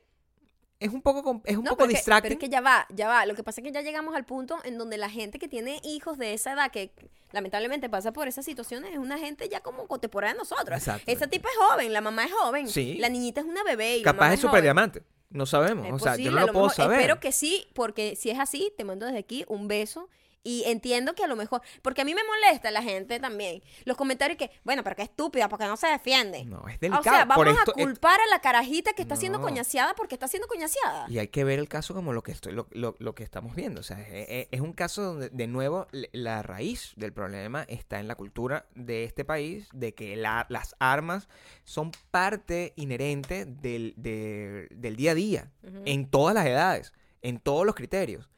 es 0.81 0.91
un 0.93 1.03
poco, 1.03 1.41
es 1.45 1.57
un 1.57 1.65
No, 1.65 1.71
poco 1.71 1.85
es 1.85 1.91
distracting. 1.91 2.23
pero 2.31 2.35
es 2.35 2.41
que 2.41 2.49
ya 2.49 2.61
va, 2.61 2.87
ya 2.91 3.09
va. 3.09 3.25
Lo 3.27 3.35
que 3.35 3.43
pasa 3.43 3.61
es 3.61 3.65
que 3.65 3.73
ya 3.73 3.81
llegamos 3.83 4.15
al 4.15 4.25
punto 4.25 4.59
en 4.65 4.77
donde 4.77 4.99
la 4.99 5.09
gente 5.09 5.39
que 5.39 5.49
tiene 5.49 5.81
hijos 5.85 6.19
de 6.19 6.35
esa 6.35 6.53
edad, 6.53 6.71
que 6.71 6.93
lamentablemente 7.33 7.89
pasa 7.89 8.13
por 8.13 8.29
esas 8.29 8.45
situaciones, 8.45 8.93
es 8.93 8.99
una 8.99 9.19
gente 9.19 9.49
ya 9.49 9.61
como 9.61 9.87
contemporánea 9.87 10.35
a 10.35 10.39
nosotros. 10.39 10.77
Exacto. 10.79 11.11
Esa 11.11 11.27
tipa 11.27 11.49
es 11.49 11.57
joven, 11.57 11.93
la 11.93 12.01
mamá 12.01 12.25
es 12.25 12.33
joven, 12.33 12.69
Sí. 12.69 12.97
la 12.99 13.09
niñita 13.09 13.41
es 13.41 13.47
una 13.47 13.63
bebé 13.65 13.99
y 13.99 14.03
Capaz 14.03 14.35
es 14.35 14.41
joven. 14.41 14.51
super 14.51 14.63
diamante. 14.63 15.03
No 15.31 15.47
sabemos. 15.47 15.87
Es 15.87 15.93
o 15.95 15.99
sea, 15.99 16.17
yo 16.17 16.31
no 16.31 16.41
lo 16.41 16.47
lo 16.47 16.53
puedo 16.53 16.67
mejor- 16.67 16.77
saber. 16.77 17.01
Espero 17.01 17.19
que 17.19 17.33
sí, 17.33 17.67
porque 17.75 18.15
si 18.15 18.31
es 18.31 18.39
así, 18.39 18.73
te 18.77 18.85
mando 18.85 19.07
desde 19.07 19.19
aquí 19.19 19.45
un 19.49 19.67
beso. 19.67 20.09
Y 20.47 20.63
entiendo 20.67 21.15
que 21.15 21.25
a 21.25 21.27
lo 21.27 21.37
mejor, 21.37 21.63
porque 21.81 22.03
a 22.03 22.05
mí 22.05 22.15
me 22.15 22.21
molesta 22.23 22.71
la 22.71 22.83
gente 22.83 23.19
también, 23.19 23.63
los 23.87 23.97
comentarios 23.97 24.37
que, 24.37 24.51
bueno, 24.63 24.85
pero 24.85 24.95
qué 24.95 25.03
estúpida, 25.03 25.49
porque 25.49 25.65
no 25.65 25.79
se 25.79 25.87
defiende. 25.87 26.45
No, 26.45 26.69
es 26.69 26.77
o 26.77 26.79
delicado. 26.81 27.03
sea, 27.03 27.27
Por 27.27 27.47
vamos 27.47 27.59
esto- 27.61 27.71
a 27.71 27.75
culpar 27.75 28.21
a 28.21 28.27
la 28.31 28.41
carajita 28.41 28.93
que 28.93 29.01
está 29.01 29.17
siendo 29.17 29.39
No. 29.39 29.45
coñaseada 29.45 29.95
porque 29.95 30.15
está 30.17 30.29
siendo 30.29 30.47
coñaseada. 30.47 31.07
Y 31.09 31.19
hay 31.19 31.29
que 31.29 31.45
ver 31.45 31.59
el 31.59 31.67
caso 31.69 31.95
como 31.95 32.13
lo 32.13 32.23
que 32.23 32.33
estoy, 32.33 32.53
lo, 32.53 32.67
lo- 32.73 32.95
lo 32.99 33.15
que 33.15 33.25
estamos 33.25 33.57
viendo. 33.57 33.81
O 33.81 33.83
sea, 33.83 33.99
es, 34.03 34.27
es- 34.29 34.49
es 34.51 34.61
un 34.61 34.75
caso 34.75 35.03
donde, 35.03 35.31
de 35.31 35.47
nuevo, 35.47 35.87
la 36.13 36.43
raíz 36.43 36.93
del 36.97 37.15
problema 37.15 37.63
está 37.67 37.99
en 37.99 38.07
la 38.07 38.15
cultura 38.15 38.67
de 38.75 39.05
este 39.05 39.25
país, 39.25 39.67
de 39.73 39.95
que 39.95 40.15
la- 40.15 40.45
las 40.51 40.77
armas 40.79 41.27
son 41.65 41.91
parte 42.11 42.75
inherente 42.77 43.47
del, 43.47 43.95
de- 43.97 44.69
del 44.73 44.97
día 44.97 45.13
a 45.13 45.15
día, 45.15 45.51
en 45.87 46.11
todas 46.11 46.35
las 46.35 46.45
edades, 46.45 46.93
en 47.23 47.39
todos 47.41 47.65
los 47.65 47.75
criterios. 47.75 48.29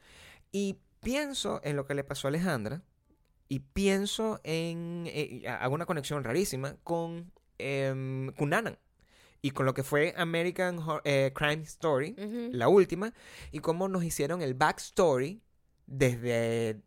Y 0.53 0.77
pienso 1.11 1.61
en 1.63 1.77
lo 1.77 1.85
que 1.85 1.93
le 1.95 2.03
pasó 2.03 2.27
a 2.27 2.29
Alejandra, 2.29 2.81
y 3.47 3.59
pienso 3.59 4.41
en, 4.43 5.05
eh, 5.07 5.47
hago 5.47 5.73
una 5.73 5.85
conexión 5.85 6.21
rarísima 6.23 6.75
con 6.83 7.31
em, 7.59 8.31
Cunanan. 8.33 8.77
Y 9.41 9.51
con 9.51 9.65
lo 9.65 9.73
que 9.73 9.83
fue 9.83 10.13
American 10.17 10.79
eh, 11.05 11.31
Crime 11.33 11.63
Story, 11.63 12.13
la 12.51 12.67
última, 12.67 13.13
y 13.53 13.59
cómo 13.59 13.87
nos 13.87 14.03
hicieron 14.03 14.41
el 14.41 14.53
backstory 14.53 15.41
desde, 15.85 16.81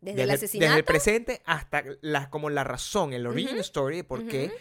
Desde 0.59 0.77
el 0.77 0.83
presente 0.83 1.41
hasta 1.45 1.83
la, 2.01 2.29
como 2.29 2.51
la 2.51 2.63
razón, 2.63 3.13
el 3.13 3.25
origin 3.25 3.57
story 3.57 3.95
de 3.97 4.03
por 4.03 4.27
qué 4.27 4.51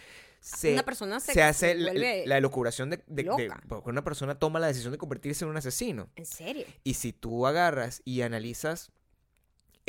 se, 0.41 0.73
Una 0.73 0.85
persona 0.85 1.21
se- 1.21 1.35
se 1.35 1.43
hace 1.43 1.75
la, 1.75 1.93
la 2.25 2.39
elucubración 2.39 2.89
de, 2.89 2.97
de- 3.09 3.25
de- 3.25 3.53
porque 3.69 3.91
una 3.91 4.03
persona 4.05 4.39
toma 4.39 4.59
la 4.59 4.69
decisión 4.69 4.93
de 4.93 4.97
convertirse 4.99 5.45
en 5.45 5.51
un 5.51 5.59
asesino. 5.59 6.09
¿En 6.17 6.25
serio? 6.25 6.65
Y 6.83 6.95
si 6.95 7.13
tú 7.13 7.47
agarras 7.47 8.01
y 8.07 8.23
analizas 8.23 8.91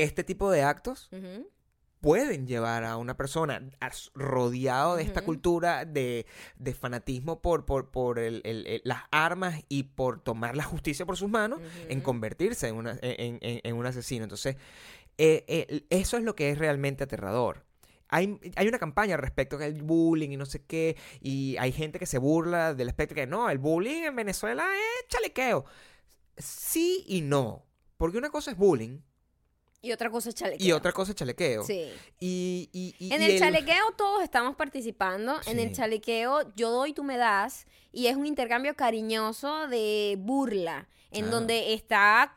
este 0.04 0.24
tipo 0.24 0.50
de 0.52 0.64
actos, 0.64 1.10
pueden 2.00 2.48
llevar 2.48 2.84
a 2.84 2.98
una 2.98 3.16
persona 3.16 3.62
rodeado 4.16 4.96
de 4.96 5.04
esta 5.04 5.22
cultura 5.26 5.86
de, 5.86 6.26
de 6.58 6.74
fanatismo 6.74 7.42
por, 7.42 7.66
por, 7.66 7.92
por 7.92 8.18
el- 8.18 8.42
el- 8.44 8.66
el- 8.66 8.82
las 8.86 9.04
armas 9.12 9.64
y 9.70 9.84
por 9.84 10.20
tomar 10.20 10.56
la 10.56 10.64
justicia 10.64 11.06
por 11.06 11.16
sus 11.18 11.30
manos 11.30 11.60
en 11.90 12.02
convertirse 12.02 12.68
en, 12.70 12.76
una- 12.76 12.98
en, 13.04 13.38
en- 13.42 13.62
en 13.64 13.76
un 13.76 13.86
asesino. 13.86 14.24
Entonces, 14.24 14.56
eh, 15.18 15.46
eh, 15.48 15.86
eso 15.92 16.18
es 16.18 16.24
lo 16.24 16.36
que 16.36 16.50
es 16.50 16.58
realmente 16.58 17.04
aterrador. 17.04 17.66
Hay, 18.14 18.40
hay 18.56 18.68
una 18.68 18.80
campaña 18.80 19.16
respecto 19.16 19.58
al 19.58 19.82
bullying 19.84 20.32
y 20.32 20.38
no 20.38 20.46
sé 20.46 20.66
qué, 20.66 20.98
y 21.22 21.56
hay 21.60 21.72
gente 21.72 21.98
que 22.00 22.06
se 22.06 22.18
burla 22.18 22.74
del 22.74 22.90
aspecto 22.90 23.14
que 23.16 23.28
no, 23.28 23.50
el 23.50 23.58
bullying 23.60 24.04
en 24.04 24.16
Venezuela 24.16 24.68
es 24.76 25.08
chalequeo. 25.08 25.66
Sí 26.38 27.04
y 27.08 27.22
no, 27.22 27.66
porque 27.98 28.18
una 28.18 28.30
cosa 28.30 28.52
es 28.52 28.58
bullying 28.58 29.00
Y 29.84 29.92
otra 29.92 30.10
cosa 30.12 30.30
es 30.30 30.36
chalequeo. 30.36 30.68
y 30.68 30.72
otra 30.74 30.92
cosa 30.92 31.12
es 31.12 31.16
chalequeo. 31.16 31.64
Sí. 31.64 31.90
Y, 32.20 32.70
y- 32.72 32.96
y- 33.00 33.14
En 33.14 33.22
y 33.22 33.26
el 33.26 33.40
chalequeo 33.40 33.92
todos 33.98 34.22
estamos 34.24 34.56
participando. 34.56 35.40
En 35.48 35.60
el 35.60 35.72
chalequeo 35.74 36.54
yo 36.56 36.70
doy, 36.70 36.94
tú 36.94 37.04
me 37.04 37.18
das. 37.18 37.66
Y 37.92 38.08
es 38.08 38.16
un 38.16 38.26
intercambio 38.28 38.76
cariñoso 38.76 39.68
de 39.68 40.16
burla. 40.20 40.88
En 41.10 41.26
Ah. 41.26 41.30
donde 41.30 41.74
está 41.74 42.34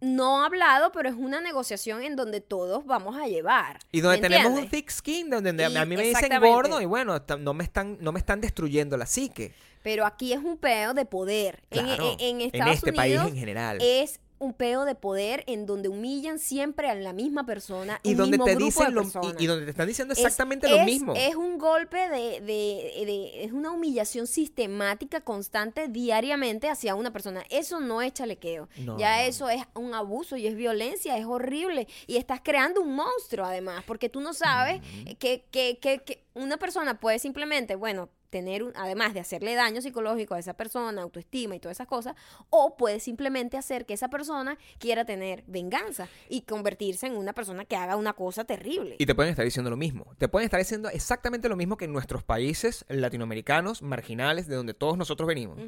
no 0.00 0.44
hablado, 0.44 0.90
pero 0.92 1.08
es 1.08 1.14
una 1.14 1.40
negociación 1.40 2.02
en 2.02 2.14
donde 2.16 2.40
todos 2.40 2.84
vamos 2.84 3.16
a 3.16 3.26
llevar. 3.26 3.78
Y 3.92 4.00
donde 4.00 4.18
¿me 4.20 4.28
tenemos 4.28 4.58
un 4.60 4.68
thick 4.68 4.90
skin, 4.90 5.30
donde 5.30 5.50
a 5.64 5.84
mí 5.86 5.96
me 5.96 6.02
dicen 6.02 6.40
gordo 6.40 6.80
y 6.80 6.84
bueno, 6.86 7.22
no 7.38 7.54
me 7.54 7.62
están, 7.64 7.98
no 8.00 8.10
me 8.12 8.18
están 8.18 8.40
destruyendo 8.40 8.96
la 8.96 9.06
psique. 9.06 9.54
Pero 9.82 10.04
aquí 10.04 10.32
es 10.32 10.38
un 10.40 10.56
peo 10.58 10.92
de 10.94 11.04
poder. 11.06 11.62
En- 11.70 11.84
Claro, 11.86 12.16
en, 12.18 12.40
en 12.40 12.52
Estados 12.52 12.74
este 12.76 12.92
país 12.92 13.18
en 13.20 13.36
general. 13.36 13.78
es 13.80 14.20
un 14.42 14.52
peo 14.52 14.84
de 14.84 14.94
poder 14.94 15.44
en 15.46 15.66
donde 15.66 15.88
humillan 15.88 16.38
siempre 16.38 16.88
a 16.90 16.94
la 16.94 17.12
misma 17.12 17.46
persona. 17.46 18.00
Y 18.02 18.14
donde 18.14 18.38
mismo 18.38 18.44
te 18.44 18.56
dicen 18.56 18.94
lo, 18.94 19.02
y, 19.02 19.44
y 19.44 19.46
donde 19.46 19.64
te 19.64 19.70
están 19.70 19.86
diciendo 19.86 20.12
Es- 20.12 20.18
exactamente 20.18 20.68
lo 20.68 20.76
es- 20.76 20.84
mismo. 20.84 21.14
Es 21.16 21.36
un 21.36 21.58
golpe 21.58 21.96
de, 22.08 22.40
de- 22.40 23.04
de- 23.06 23.44
Es 23.44 23.52
una 23.52 23.70
humillación 23.70 24.26
sistemática, 24.26 25.20
constante, 25.20 25.88
diariamente 25.88 26.68
hacia 26.68 26.94
una 26.94 27.12
persona. 27.12 27.42
Eso 27.50 27.80
no 27.80 28.02
es 28.02 28.12
chalequeo. 28.14 28.68
No. 28.78 28.98
Ya 28.98 29.24
eso 29.24 29.48
es 29.48 29.62
un 29.74 29.94
abuso 29.94 30.36
y 30.36 30.46
es 30.46 30.54
violencia, 30.56 31.16
es 31.16 31.24
horrible. 31.24 31.86
Y 32.06 32.16
estás 32.16 32.40
creando 32.42 32.80
un 32.80 32.94
monstruo, 32.94 33.46
además, 33.46 33.84
porque 33.86 34.08
tú 34.08 34.20
no 34.20 34.34
sabes 34.34 34.80
que, 35.18 35.44
que- 35.50 35.78
que- 35.80 35.98
que 36.04 36.24
una 36.34 36.56
persona 36.56 36.98
puede 36.98 37.18
simplemente, 37.18 37.76
bueno, 37.76 38.08
tener 38.32 38.62
un, 38.62 38.72
además 38.76 39.12
de 39.12 39.20
hacerle 39.20 39.54
daño 39.54 39.82
psicológico 39.82 40.34
a 40.34 40.38
esa 40.38 40.54
persona, 40.54 41.02
autoestima 41.02 41.54
y 41.54 41.60
todas 41.60 41.76
esas 41.76 41.86
cosas, 41.86 42.16
o 42.48 42.76
puede 42.78 42.98
simplemente 42.98 43.58
hacer 43.58 43.84
que 43.84 43.92
esa 43.92 44.08
persona 44.08 44.56
quiera 44.78 45.04
tener 45.04 45.44
venganza 45.46 46.08
y 46.30 46.40
convertirse 46.40 47.06
en 47.06 47.16
una 47.16 47.34
persona 47.34 47.66
que 47.66 47.76
haga 47.76 47.94
una 47.94 48.14
cosa 48.14 48.44
terrible. 48.44 48.96
Y 48.98 49.04
te 49.04 49.14
pueden 49.14 49.30
estar 49.30 49.44
diciendo 49.44 49.68
lo 49.68 49.76
mismo. 49.76 50.14
Te 50.16 50.28
pueden 50.28 50.46
estar 50.46 50.58
diciendo 50.58 50.88
exactamente 50.88 51.46
lo 51.50 51.56
mismo 51.56 51.76
que 51.76 51.84
en 51.84 51.92
nuestros 51.92 52.24
países 52.24 52.86
latinoamericanos, 52.88 53.82
marginales, 53.82 54.48
de 54.48 54.56
donde 54.56 54.72
todos 54.72 54.96
nosotros 54.96 55.26
venimos. 55.26 55.58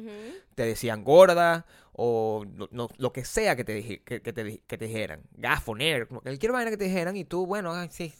Te 0.55 0.63
decían 0.63 1.03
gorda 1.03 1.67
o 1.97 2.45
no- 2.45 2.67
no- 2.71 2.89
lo 2.97 3.13
que 3.13 3.23
sea 3.23 3.55
que 3.55 3.63
te, 3.63 4.03
que, 4.03 4.21
que 4.21 4.33
te, 4.33 4.59
que 4.67 4.77
te 4.77 4.85
dijeran. 4.85 5.21
Gafo, 5.31 5.75
nerd, 5.75 6.07
cualquier 6.07 6.51
vaina 6.51 6.69
que 6.71 6.77
te 6.77 6.83
dijeran 6.85 7.15
y 7.15 7.23
tú, 7.25 7.45
bueno, 7.45 7.73
ay, 7.73 7.87
sí, 7.91 8.13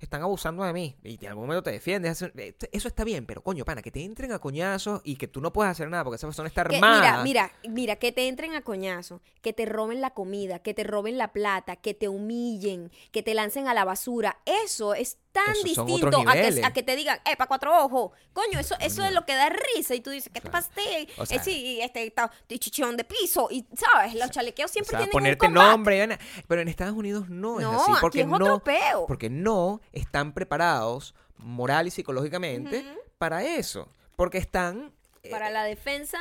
están 0.00 0.22
abusando 0.22 0.62
de 0.64 0.72
mí. 0.72 0.96
Y 1.02 1.18
en 1.24 1.28
algún 1.30 1.44
momento 1.44 1.62
te 1.64 1.72
defiendes. 1.72 2.22
Eso, 2.22 2.30
eso 2.72 2.88
está 2.88 3.04
bien, 3.04 3.26
pero 3.26 3.42
coño, 3.42 3.64
pana, 3.64 3.82
que 3.82 3.90
te 3.90 4.02
entren 4.04 4.32
a 4.32 4.38
coñazos 4.38 5.00
y 5.04 5.16
que 5.16 5.26
tú 5.28 5.40
no 5.40 5.52
puedas 5.52 5.72
hacer 5.72 5.88
nada 5.90 6.04
porque 6.04 6.16
esa 6.16 6.26
persona 6.28 6.48
está 6.48 6.60
armada. 6.62 7.22
mira, 7.24 7.50
mira, 7.62 7.72
mira, 7.74 7.96
que 7.96 8.12
te 8.12 8.28
entren 8.28 8.54
a 8.54 8.62
coñazo, 8.62 9.20
que 9.42 9.52
te 9.52 9.66
roben 9.66 10.00
la 10.00 10.10
comida, 10.10 10.60
que 10.60 10.74
te 10.74 10.84
roben 10.84 11.18
la 11.18 11.32
plata, 11.32 11.76
que 11.76 11.94
te 11.94 12.08
humillen, 12.08 12.90
que 13.10 13.22
te 13.22 13.34
lancen 13.34 13.66
a 13.68 13.74
la 13.74 13.84
basura. 13.84 14.38
Eso 14.64 14.94
es 14.94 15.18
tan 15.44 15.52
Esos 15.52 15.64
distinto 15.64 16.18
a 16.26 16.32
que, 16.32 16.64
a 16.64 16.72
que 16.72 16.82
te 16.82 16.96
digan, 16.96 17.18
eh, 17.24 17.36
pa' 17.36 17.46
cuatro 17.46 17.84
ojos. 17.84 18.10
Coño, 18.32 18.58
eso, 18.58 18.74
eso 18.80 19.04
es 19.04 19.12
lo 19.12 19.24
que 19.26 19.34
da 19.34 19.50
risa. 19.74 19.94
Y 19.94 20.00
tú 20.00 20.10
dices, 20.10 20.30
¿qué 20.32 20.40
te 20.40 20.48
Claro. 20.48 20.52
pasaste? 20.52 21.08
O 21.18 21.26
sea- 21.26 21.36
eh, 21.36 21.40
sí, 21.44 21.78
este, 21.82 22.10
ta- 22.10 22.30
chichón 22.48 22.96
de 22.96 23.04
piso. 23.04 23.48
Y, 23.50 23.66
¿sabes? 23.76 24.14
Los 24.14 24.30
chalequeos 24.30 24.70
O 24.70 24.72
siempre 24.72 24.90
sea, 24.90 24.98
tienen 25.00 25.12
ponerte 25.12 25.46
un 25.46 25.54
nombre. 25.54 26.18
Pero 26.48 26.60
en 26.62 26.68
Estados 26.68 26.94
Unidos 26.96 27.28
no, 27.28 27.60
es 27.60 27.66
No, 27.66 27.82
así. 27.82 27.90
aquí 27.92 28.00
Porque 28.00 28.20
es 28.22 28.26
otro 28.26 28.46
no, 28.46 28.58
peo. 28.64 29.06
porque 29.06 29.28
no 29.30 29.80
están 29.92 30.32
preparados 30.32 31.14
moral 31.36 31.86
y 31.86 31.90
psicológicamente 31.90 32.84
para 33.18 33.44
eso. 33.44 33.88
Porque 34.16 34.38
están 34.38 34.92
Para 35.30 35.50
la 35.50 35.64
defensa... 35.64 36.18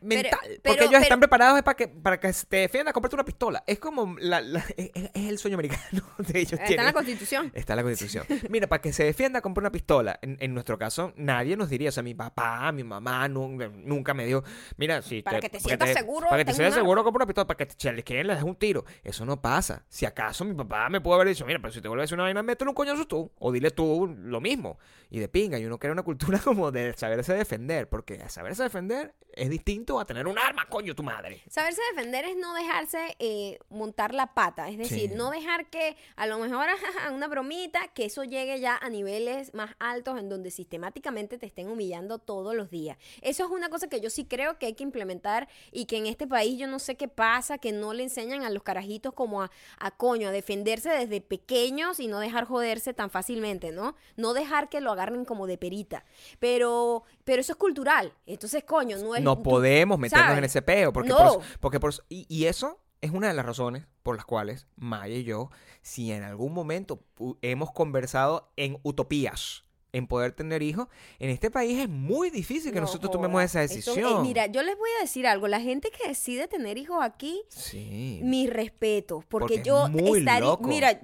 mental. 0.00 0.38
pero- 0.42 0.60
porque 0.62 0.80
ellos 0.80 0.90
pero- 0.92 1.02
están 1.02 1.20
preparados 1.20 1.62
para 1.62 1.76
que, 1.76 1.88
para 1.88 2.20
que 2.20 2.32
te 2.48 2.56
defiendas, 2.58 2.92
comprarte 2.94 3.16
una 3.16 3.24
pistola. 3.24 3.62
Es 3.66 3.78
como 3.78 4.16
la, 4.18 4.40
la- 4.40 4.64
es, 4.76 4.90
es 4.94 5.10
el 5.28 5.38
sueño 5.38 5.56
americano 5.56 6.02
de 6.18 6.38
ellos. 6.40 6.52
Está 6.60 6.66
en 6.74 6.84
la 6.84 6.92
Constitución. 6.92 7.50
Está 7.54 7.72
en 7.72 7.76
la 7.78 7.82
constitución. 7.82 8.26
Mira, 8.50 8.66
para 8.66 8.80
que 8.82 8.92
se 8.92 9.04
defienda, 9.04 9.40
compra 9.40 9.62
una 9.62 9.72
pistola. 9.72 10.18
En, 10.22 10.36
en 10.40 10.54
nuestro 10.54 10.78
caso, 10.78 11.12
nadie 11.16 11.56
nos 11.56 11.68
diría, 11.68 11.88
o 11.88 11.92
sea, 11.92 12.02
mi 12.02 12.14
papá, 12.14 12.70
mi 12.72 12.84
mamá 12.84 13.28
nu- 13.28 13.58
nunca 13.84 14.14
me 14.14 14.26
dio, 14.26 14.44
mira, 14.76 15.02
si 15.02 15.22
Para 15.22 15.40
que 15.40 15.48
te 15.50 15.60
sientas 15.60 15.90
seguro, 15.92 16.28
Para 16.28 16.44
que 16.44 16.50
te 16.50 16.54
sientas 16.54 16.74
seguro, 16.74 17.02
compra 17.04 17.24
una 17.24 17.26
pistola, 17.26 17.46
para 17.46 17.58
que 17.58 17.66
te 17.66 17.74
chalequeen, 17.74 18.26
le 18.26 18.34
des 18.34 18.42
un 18.44 18.56
tiro. 18.56 18.84
Eso 19.02 19.24
no 19.24 19.40
pasa. 19.40 19.84
Si 19.88 20.06
acaso 20.06 20.44
mi 20.44 20.54
papá 20.54 20.88
me 20.88 21.00
pudo 21.00 21.14
haber 21.14 21.28
dicho, 21.28 21.44
mira, 21.46 21.58
pero 21.60 21.72
si 21.72 21.80
te 21.80 21.88
vuelves 21.88 22.10
a 22.12 22.14
una 22.14 22.24
vaina, 22.24 22.42
métele 22.42 22.68
un 22.70 22.74
coñazo 22.74 23.06
tú. 23.06 23.30
O 23.38 23.52
dile 23.52 23.70
tú 23.70 24.14
lo 24.18 24.40
mismo. 24.40 24.78
Y 25.10 25.18
de 25.20 25.28
pinga, 25.28 25.58
y 25.58 25.64
uno 25.66 25.78
crea 25.78 25.92
una 25.92 26.02
cultura 26.02 26.38
como 26.44 26.70
de 26.72 26.92
saberse 26.96 27.34
defender. 27.34 27.88
Porque 27.88 28.13
saberse 28.28 28.62
defender 28.64 29.14
es 29.36 29.50
distinto 29.50 29.98
a 29.98 30.04
tener 30.04 30.28
un 30.28 30.38
arma, 30.38 30.66
coño, 30.68 30.94
tu 30.94 31.02
madre. 31.02 31.42
Saberse 31.48 31.80
defender 31.92 32.24
es 32.24 32.36
no 32.36 32.54
dejarse 32.54 33.16
eh, 33.18 33.58
montar 33.68 34.14
la 34.14 34.32
pata, 34.32 34.68
es 34.68 34.78
decir, 34.78 35.10
Sí. 35.10 35.16
no 35.16 35.30
dejar 35.30 35.68
que 35.70 35.96
a 36.14 36.26
lo 36.26 36.38
mejor 36.38 36.68
ajá, 36.98 37.10
una 37.10 37.26
bromita, 37.26 37.88
que 37.94 38.04
eso 38.04 38.22
llegue 38.22 38.60
ya 38.60 38.76
a 38.76 38.88
niveles 38.90 39.52
más 39.52 39.74
altos 39.80 40.18
en 40.20 40.28
donde 40.28 40.50
sistemáticamente 40.52 41.36
te 41.38 41.46
estén 41.46 41.68
humillando 41.68 42.18
todos 42.18 42.54
los 42.54 42.70
días. 42.70 42.96
Eso 43.22 43.44
es 43.44 43.50
una 43.50 43.68
cosa 43.70 43.88
que 43.88 44.00
yo 44.00 44.08
sí 44.08 44.24
creo 44.24 44.56
que 44.58 44.66
hay 44.66 44.74
que 44.74 44.84
implementar 44.84 45.48
y 45.72 45.86
que 45.86 45.96
en 45.96 46.06
este 46.06 46.28
país 46.28 46.56
yo 46.58 46.68
no 46.68 46.78
sé 46.78 46.96
qué 46.96 47.08
pasa, 47.08 47.58
que 47.58 47.72
no 47.72 47.92
le 47.92 48.04
enseñan 48.04 48.44
a 48.44 48.50
los 48.50 48.62
carajitos 48.62 49.14
como 49.14 49.42
a, 49.42 49.50
a 49.78 49.90
coño, 49.90 50.28
a 50.28 50.30
defenderse 50.32 50.90
desde 50.90 51.20
pequeños 51.20 51.98
y 51.98 52.06
no 52.06 52.20
dejar 52.20 52.44
joderse 52.44 52.94
tan 52.94 53.10
fácilmente, 53.10 53.72
¿no? 53.72 53.96
No 54.16 54.32
dejar 54.32 54.68
que 54.68 54.80
lo 54.80 54.92
agarren 54.92 55.24
como 55.24 55.48
de 55.48 55.58
perita. 55.58 56.04
Pero, 56.38 57.02
pero 57.24 57.40
eso 57.40 57.52
es 57.52 57.58
cultural. 57.58 58.12
Entonces, 58.26 58.64
coño, 58.64 58.96
no 58.98 59.14
es... 59.16 59.22
no 59.22 59.36
tú- 59.36 59.42
podemos 59.42 59.98
meternos 59.98 60.26
¿sabes? 60.26 60.38
en 60.38 60.44
ese 60.44 60.62
peo. 60.62 60.92
Porque, 60.92 61.08
No. 61.10 61.16
por- 61.16 61.42
porque 61.60 61.80
por- 61.80 61.94
y, 62.08 62.26
y 62.28 62.44
eso 62.46 62.80
es 63.00 63.10
una 63.10 63.28
de 63.28 63.34
las 63.34 63.44
razones 63.44 63.86
por 64.02 64.16
las 64.16 64.24
cuales 64.24 64.66
Maya 64.76 65.14
y 65.14 65.24
yo, 65.24 65.50
si 65.82 66.12
en 66.12 66.22
algún 66.22 66.52
momento 66.54 67.00
hemos 67.42 67.72
conversado 67.72 68.52
en 68.56 68.78
utopías, 68.82 69.63
en 69.94 70.08
poder 70.08 70.32
tener 70.32 70.62
hijos, 70.62 70.88
en 71.20 71.30
este 71.30 71.50
país 71.50 71.80
es 71.80 71.88
muy 71.88 72.28
difícil 72.28 72.72
que 72.72 72.80
No 72.80 72.82
nosotros 72.82 73.08
joda. 73.08 73.22
tomemos 73.22 73.42
esa 73.42 73.60
eh, 73.60 73.68
decisión. 73.68 74.22
mira, 74.22 74.46
yo 74.46 74.62
les 74.62 74.76
voy 74.76 74.90
a 74.98 75.02
decir 75.02 75.26
algo. 75.26 75.46
La 75.46 75.60
gente 75.60 75.90
que 75.90 76.08
decide 76.08 76.48
tener 76.48 76.78
hijos 76.78 76.98
aquí, 77.00 77.42
sí. 77.48 78.20
mi 78.22 78.48
respeto. 78.48 79.24
Porque, 79.28 79.28
Porque 79.28 79.54
es 79.56 79.62
yo 79.62 79.88
muy 79.88 80.20
loco. 80.20 80.66
Mira, 80.66 81.00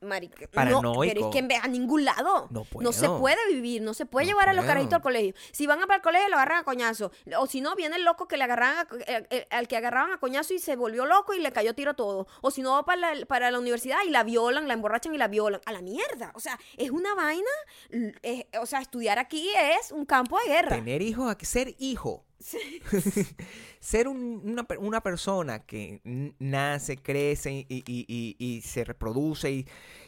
marica, 0.00 0.64
no, 0.64 1.04
es 1.04 1.14
que 1.14 1.58
a 1.62 1.68
ningún 1.68 2.04
lado. 2.04 2.48
No 2.50 2.92
se 2.92 3.06
puedo. 3.06 3.20
puede 3.20 3.52
vivir, 3.52 3.82
no 3.82 3.94
se 3.94 4.06
puede 4.06 4.26
No 4.26 4.30
llevar 4.30 4.48
a 4.48 4.52
los 4.52 4.64
carajitos 4.64 4.94
al 4.94 5.02
colegio. 5.02 5.34
Si 5.52 5.66
van 5.66 5.82
a 5.82 5.86
para 5.86 5.96
el 5.96 6.02
colegio, 6.02 6.28
lo 6.28 6.36
agarran 6.36 6.58
a 6.60 6.64
coñazo. 6.64 7.10
O 7.38 7.46
si 7.46 7.60
no, 7.60 7.74
viene 7.74 7.96
el 7.96 8.04
loco 8.04 8.28
que 8.28 8.36
le 8.36 8.44
agarran 8.44 8.78
a 8.78 8.88
eh, 9.06 9.26
eh, 9.30 9.46
al 9.50 9.68
que 9.68 9.76
agarraban 9.76 10.12
a 10.12 10.18
coñazo 10.18 10.54
y 10.54 10.58
se 10.58 10.76
volvió 10.76 11.06
loco 11.06 11.34
y 11.34 11.40
le 11.40 11.52
cayó 11.52 11.74
tiro 11.74 11.94
todo. 11.94 12.26
O 12.40 12.50
si 12.50 12.62
no, 12.62 12.72
va 12.72 12.84
para 12.84 13.14
la, 13.14 13.26
para 13.26 13.50
la 13.50 13.58
universidad 13.58 13.98
y 14.06 14.10
la 14.10 14.24
violan, 14.24 14.68
la 14.68 14.74
emborrachan 14.74 15.14
y 15.14 15.18
la 15.18 15.28
violan. 15.28 15.60
A 15.64 15.72
la 15.72 15.82
mierda. 15.82 16.32
O 16.34 16.40
sea, 16.40 16.58
es 16.76 16.90
una 16.90 17.14
vaina. 17.14 17.50
Es- 18.30 18.60
o 18.60 18.66
sea, 18.66 18.80
estudiar 18.80 19.18
aquí 19.18 19.48
es 19.80 19.92
un 19.92 20.04
campo 20.04 20.38
de 20.40 20.52
guerra. 20.52 20.68
Tener 20.76 21.02
hijos, 21.02 21.34
ser 21.42 21.74
hijo. 21.78 22.24
ser 23.80 24.08
un- 24.08 24.40
una, 24.44 24.66
una 24.78 25.00
persona 25.02 25.60
que 25.60 26.00
nace, 26.38 26.96
crece 26.96 27.52
y, 27.52 27.66
y- 27.68 28.04
y- 28.08 28.36
y 28.38 28.60
se 28.62 28.84
reproduce 28.84 29.50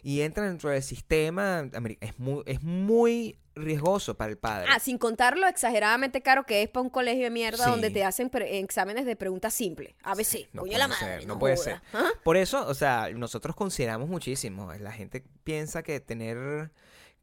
y, 0.02 0.20
entra 0.20 0.46
dentro 0.46 0.70
del 0.70 0.82
sistema 0.82 1.68
es 2.00 2.18
muy, 2.18 2.42
es 2.46 2.62
muy 2.62 3.36
riesgoso 3.56 4.16
para 4.16 4.30
el 4.30 4.38
padre. 4.38 4.68
Ah, 4.70 4.78
sin 4.78 4.96
contar 4.96 5.36
lo 5.36 5.46
exageradamente 5.46 6.22
caro 6.22 6.46
que 6.46 6.62
es 6.62 6.68
para 6.68 6.82
un 6.82 6.90
colegio 6.90 7.24
de 7.24 7.30
mierda 7.30 7.64
Sí. 7.64 7.70
donde 7.70 7.90
te 7.90 8.04
hacen 8.04 8.30
exámenes 8.32 9.04
de 9.04 9.16
preguntas 9.16 9.52
simples. 9.52 9.94
ABC, 10.02 10.48
No 10.52 10.62
coño 10.62 10.70
puede 10.72 10.78
la 10.78 10.88
madre. 10.88 11.06
ser, 11.06 11.26
no 11.26 11.34
no 11.34 11.38
puede 11.40 11.56
joda. 11.56 11.64
ser. 11.64 11.80
¿Ah? 11.92 12.08
Por 12.22 12.36
eso, 12.36 12.66
o 12.66 12.74
sea, 12.74 13.10
nosotros 13.14 13.56
consideramos 13.56 14.08
muchísimo. 14.08 14.72
La 14.74 14.92
gente 14.92 15.24
piensa 15.44 15.82
que 15.82 15.98
tener, 16.00 16.70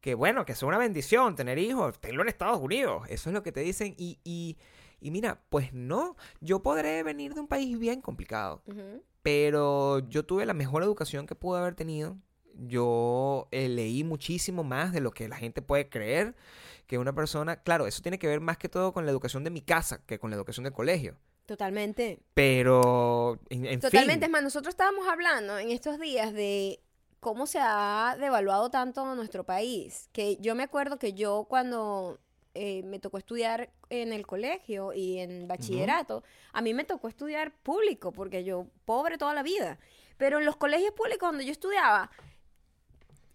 que 0.00 0.14
bueno, 0.14 0.44
que 0.44 0.52
es 0.52 0.62
una 0.62 0.78
bendición 0.78 1.34
tener 1.34 1.58
hijos, 1.58 1.98
tenerlo 2.00 2.22
en 2.22 2.28
Estados 2.28 2.60
Unidos. 2.60 3.02
Eso 3.08 3.30
es 3.30 3.34
lo 3.34 3.42
que 3.42 3.52
te 3.52 3.60
dicen. 3.60 3.94
Y, 3.98 4.18
y, 4.24 4.56
y 5.00 5.10
mira, 5.10 5.40
pues 5.48 5.72
no, 5.72 6.16
yo 6.40 6.62
podré 6.62 7.02
venir 7.02 7.34
de 7.34 7.40
un 7.40 7.48
país 7.48 7.78
bien 7.78 8.00
complicado, 8.00 8.62
pero 9.22 10.00
yo 10.08 10.24
tuve 10.24 10.46
la 10.46 10.54
mejor 10.54 10.82
educación 10.82 11.26
que 11.26 11.34
pude 11.34 11.60
haber 11.60 11.74
tenido. 11.74 12.16
Yo 12.54 13.46
eh, 13.52 13.68
leí 13.68 14.02
muchísimo 14.02 14.64
más 14.64 14.92
de 14.92 15.00
lo 15.00 15.12
que 15.12 15.28
la 15.28 15.36
gente 15.36 15.62
puede 15.62 15.88
creer 15.88 16.34
que 16.88 16.98
una 16.98 17.14
persona, 17.14 17.62
claro, 17.62 17.86
eso 17.86 18.02
tiene 18.02 18.18
que 18.18 18.26
ver 18.26 18.40
más 18.40 18.56
que 18.56 18.68
todo 18.68 18.92
con 18.92 19.04
la 19.04 19.12
educación 19.12 19.44
de 19.44 19.50
mi 19.50 19.60
casa 19.60 20.00
que 20.06 20.18
con 20.18 20.30
la 20.30 20.36
educación 20.36 20.64
del 20.64 20.72
colegio. 20.72 21.16
Totalmente. 21.46 22.18
Pero, 22.34 23.38
en, 23.48 23.64
en 23.66 23.80
Totalmente. 23.80 24.26
Es 24.26 24.30
más, 24.30 24.42
nosotros 24.42 24.72
estábamos 24.72 25.06
hablando 25.06 25.58
en 25.58 25.70
estos 25.70 26.00
días 26.00 26.32
de 26.32 26.80
cómo 27.20 27.46
se 27.46 27.58
ha 27.60 28.16
devaluado 28.18 28.70
tanto 28.70 29.14
nuestro 29.14 29.44
país. 29.44 30.08
Que 30.12 30.36
yo 30.40 30.54
me 30.54 30.62
acuerdo 30.64 30.98
que 30.98 31.12
yo 31.14 31.46
cuando 31.48 32.18
eh, 32.54 32.82
me 32.84 32.98
tocó 32.98 33.18
estudiar 33.18 33.70
en 33.90 34.12
el 34.12 34.26
colegio 34.26 34.92
y 34.92 35.18
en 35.18 35.46
bachillerato, 35.48 36.22
a 36.52 36.60
mí 36.62 36.74
me 36.74 36.84
tocó 36.84 37.08
estudiar 37.08 37.52
público 37.62 38.12
porque 38.12 38.44
yo 38.44 38.66
pobre 38.84 39.18
toda 39.18 39.34
la 39.34 39.42
vida. 39.42 39.78
Pero 40.16 40.38
en 40.38 40.44
los 40.44 40.56
colegios 40.56 40.92
públicos 40.92 41.28
donde 41.28 41.44
yo 41.44 41.52
estudiaba, 41.52 42.10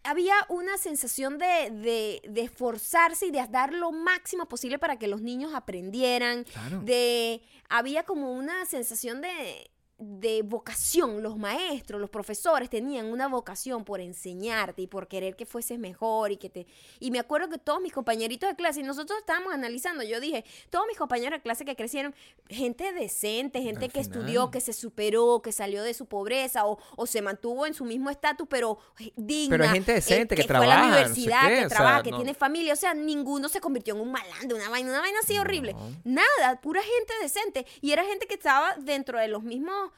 había 0.05 0.33
una 0.49 0.77
sensación 0.77 1.37
de, 1.37 1.69
de, 1.71 2.21
de 2.27 2.41
esforzarse 2.41 3.27
y 3.27 3.31
de 3.31 3.45
dar 3.47 3.73
lo 3.73 3.91
máximo 3.93 4.47
posible 4.49 4.77
para 4.77 4.97
que 4.99 5.07
los 5.07 5.21
niños 5.21 5.53
aprendieran, 5.53 6.43
Claro. 6.43 6.81
de 6.81 7.41
había 7.69 8.03
como 8.03 8.33
una 8.33 8.65
sensación 8.65 9.21
de, 9.21 9.71
de 10.05 10.41
vocación. 10.43 11.21
Los 11.23 11.37
maestros, 11.37 11.99
los 12.01 12.09
profesores 12.09 12.69
tenían 12.69 13.05
una 13.07 13.27
vocación 13.27 13.83
por 13.85 14.01
enseñarte 14.01 14.81
y 14.81 14.87
por 14.87 15.07
querer 15.07 15.35
que 15.35 15.45
fueses 15.45 15.79
mejor 15.79 16.31
y 16.31 16.37
que 16.37 16.49
te 16.49 16.67
y 16.99 17.11
me 17.11 17.19
acuerdo 17.19 17.49
que 17.49 17.57
todos 17.57 17.81
mis 17.81 17.93
compañeritos 17.93 18.49
de 18.49 18.55
clase 18.55 18.81
y 18.81 18.83
nosotros 18.83 19.17
estábamos 19.19 19.53
analizando, 19.53 20.03
yo 20.03 20.19
dije, 20.19 20.43
todos 20.69 20.85
mis 20.87 20.97
compañeros 20.97 21.39
de 21.39 21.41
clase 21.41 21.65
que 21.65 21.75
crecieron, 21.75 22.13
gente 22.49 22.91
decente, 22.93 23.61
gente 23.61 23.85
Al 23.85 23.91
que 23.91 24.03
final. 24.03 24.19
estudió, 24.19 24.51
que 24.51 24.61
se 24.61 24.73
superó, 24.73 25.41
que 25.41 25.51
salió 25.51 25.83
de 25.83 25.93
su 25.93 26.05
pobreza 26.05 26.65
o, 26.65 26.77
o 26.95 27.05
se 27.07 27.21
mantuvo 27.21 27.65
en 27.65 27.73
su 27.73 27.85
mismo 27.85 28.09
estatus, 28.09 28.47
pero 28.49 28.77
digna. 29.15 29.57
Pero 29.57 29.69
gente 29.71 29.91
eh, 29.91 29.95
decente 29.95 30.35
que 30.35 30.43
fue 30.43 30.55
a 30.55 30.59
la 30.59 30.65
trabaja, 30.65 30.87
no 30.87 30.93
sé 30.93 30.99
universidad, 31.01 31.41
qué, 31.47 31.47
que 31.47 31.55
o 31.55 31.59
sea, 31.59 31.67
trabaja, 31.69 32.03
que 32.03 32.11
no- 32.11 32.17
tiene 32.17 32.33
familia, 32.33 32.73
o 32.73 32.77
sea, 32.77 32.93
ninguno 32.93 33.49
se 33.49 33.59
convirtió 33.61 33.93
en 33.95 34.01
un 34.01 34.11
malandro, 34.11 34.57
una 34.57 34.69
vaina, 34.69 34.89
una 34.89 34.99
vaina 35.01 35.19
así 35.23 35.37
horrible. 35.37 35.73
No. 35.73 35.91
Nada, 36.03 36.59
pura 36.61 36.81
gente 36.81 37.13
decente. 37.21 37.65
Y 37.81 37.91
era 37.91 38.03
gente 38.05 38.27
que 38.27 38.33
estaba 38.33 38.75
dentro 38.77 39.19
de 39.19 39.27
los 39.27 39.43
mismos 39.43 39.91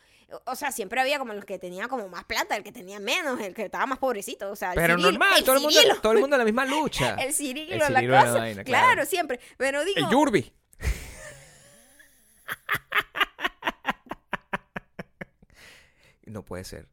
O 0.46 0.56
sea, 0.56 0.72
siempre 0.72 1.00
había 1.00 1.20
como 1.20 1.34
los 1.34 1.46
que 1.46 1.60
tenían 1.60 1.88
como 1.88 2.10
más 2.10 2.24
plata, 2.24 2.56
el 2.56 2.64
que 2.64 2.72
tenía 2.72 3.00
menos, 3.00 3.40
el 3.40 3.54
que 3.54 3.66
estaba 3.66 3.86
más 3.86 4.00
pobrecito. 4.00 4.52
O 4.52 4.56
sea, 4.56 4.72
el 4.72 4.76
Pero 4.76 4.98
normal, 4.98 5.34
el 5.38 5.44
todo 5.44 5.58
el, 5.58 5.62
mundo, 5.62 5.80
todo 6.02 6.14
el 6.14 6.20
mundo 6.20 6.36
en 6.36 6.40
la 6.40 6.46
misma 6.46 6.66
lucha. 6.66 7.16
El 7.20 7.34
Cirilo, 7.34 7.78
la 7.78 7.88
Cirilo 7.88 8.14
era 8.14 8.24
la 8.24 8.26
cosa. 8.26 8.40
vaina, 8.40 8.64
claro. 8.64 8.86
claro. 8.88 9.06
siempre. 9.06 9.40
Pero 9.58 9.86
digo. 9.86 10.00
El 10.00 10.10
Yurbi. 10.10 10.52
no 16.26 16.44
puede 16.44 16.64
ser. 16.64 16.88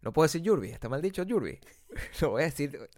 No 0.00 0.12
puedo 0.12 0.26
decir 0.26 0.42
Yurbi. 0.42 0.70
Está 0.70 0.88
mal 0.88 1.02
dicho 1.02 1.22
Yurbi. 1.24 1.60
Lo 2.20 2.30
voy 2.30 2.42
a 2.42 2.46
decir. 2.46 2.88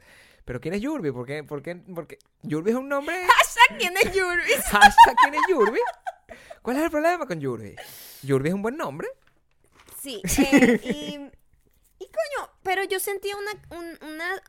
Pero 0.44 0.60
¿quién 0.60 0.74
es 0.74 0.80
Yurbi? 0.80 1.10
¿Por 1.10 1.26
qué? 1.26 1.44
¿Por 1.44 1.62
qué? 1.62 1.76
Porque 1.76 2.18
Yurbi 2.42 2.70
es 2.70 2.76
un 2.76 2.88
nombre. 2.88 3.16
Hashtag, 3.26 3.78
¿quién 3.78 3.96
es 3.96 4.14
Yurbi? 4.14 4.52
Hashtag, 4.70 5.16
¿Quién 5.22 5.34
es 5.34 5.40
Yurbi? 5.48 5.80
¿Cuál 6.62 6.76
es 6.76 6.84
el 6.84 6.90
problema 6.90 7.26
con 7.26 7.40
Yurbi? 7.40 7.74
Yurbi 8.22 8.48
es 8.48 8.54
un 8.54 8.62
buen 8.62 8.76
nombre. 8.76 9.08
Sí, 10.00 10.22
eh, 10.52 10.80
y, 10.84 12.04
y 12.04 12.06
coño, 12.06 12.50
pero 12.62 12.82
yo 12.84 12.98
sentía 13.00 13.36
una, 13.36 13.52
un- 13.78 13.98
una 14.14 14.42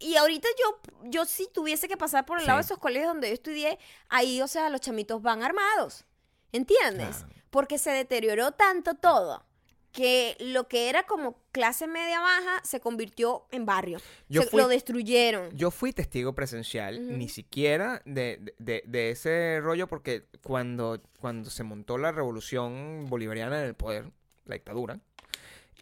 y 0.00 0.14
ahorita 0.16 0.46
yo, 0.60 0.80
yo 1.10 1.24
si 1.24 1.48
tuviese 1.52 1.88
que 1.88 1.96
pasar 1.96 2.24
por 2.26 2.38
el 2.38 2.46
lado 2.46 2.58
de 2.58 2.64
esos 2.64 2.78
colegios 2.78 3.08
donde 3.12 3.28
yo 3.28 3.34
estudié, 3.34 3.78
ahí, 4.08 4.40
o 4.42 4.46
sea, 4.46 4.68
los 4.70 4.80
chamitos 4.80 5.20
van 5.22 5.42
armados, 5.42 6.04
¿entiendes? 6.52 7.16
Claro. 7.18 7.32
Porque 7.50 7.78
se 7.78 7.90
deterioró 7.90 8.52
tanto 8.52 8.94
todo 8.94 9.44
que 9.90 10.36
lo 10.38 10.68
que 10.68 10.90
era 10.90 11.04
como 11.04 11.42
clase 11.50 11.86
media 11.88 12.20
baja 12.20 12.60
se 12.62 12.78
convirtió 12.78 13.46
en 13.50 13.64
barrio. 13.66 13.98
Yo 14.28 14.42
Se- 14.42 14.48
fui- 14.50 14.60
lo 14.60 14.68
destruyeron. 14.68 15.50
Yo 15.56 15.70
fui 15.72 15.92
testigo 15.92 16.34
presencial, 16.34 17.18
ni 17.18 17.28
siquiera 17.28 18.00
de, 18.04 18.54
de- 18.58 18.84
de 18.86 19.10
ese 19.10 19.58
rollo, 19.60 19.88
porque 19.88 20.26
cuando, 20.44 21.02
cuando 21.18 21.48
se 21.50 21.64
montó 21.64 21.96
la 21.98 22.12
revolución 22.12 23.06
bolivariana 23.08 23.60
en 23.62 23.66
el 23.66 23.74
poder, 23.74 24.12
la 24.48 24.54
dictadura, 24.54 25.00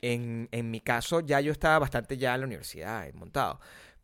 en, 0.02 0.48
en 0.52 0.70
mi 0.70 0.80
caso 0.80 1.20
ya 1.20 1.40
yo 1.40 1.52
estaba 1.52 1.78
bastante 1.78 2.16
ya 2.16 2.34
en 2.34 2.40
la 2.42 2.46
universidad, 2.46 3.12
montado. 3.14 3.60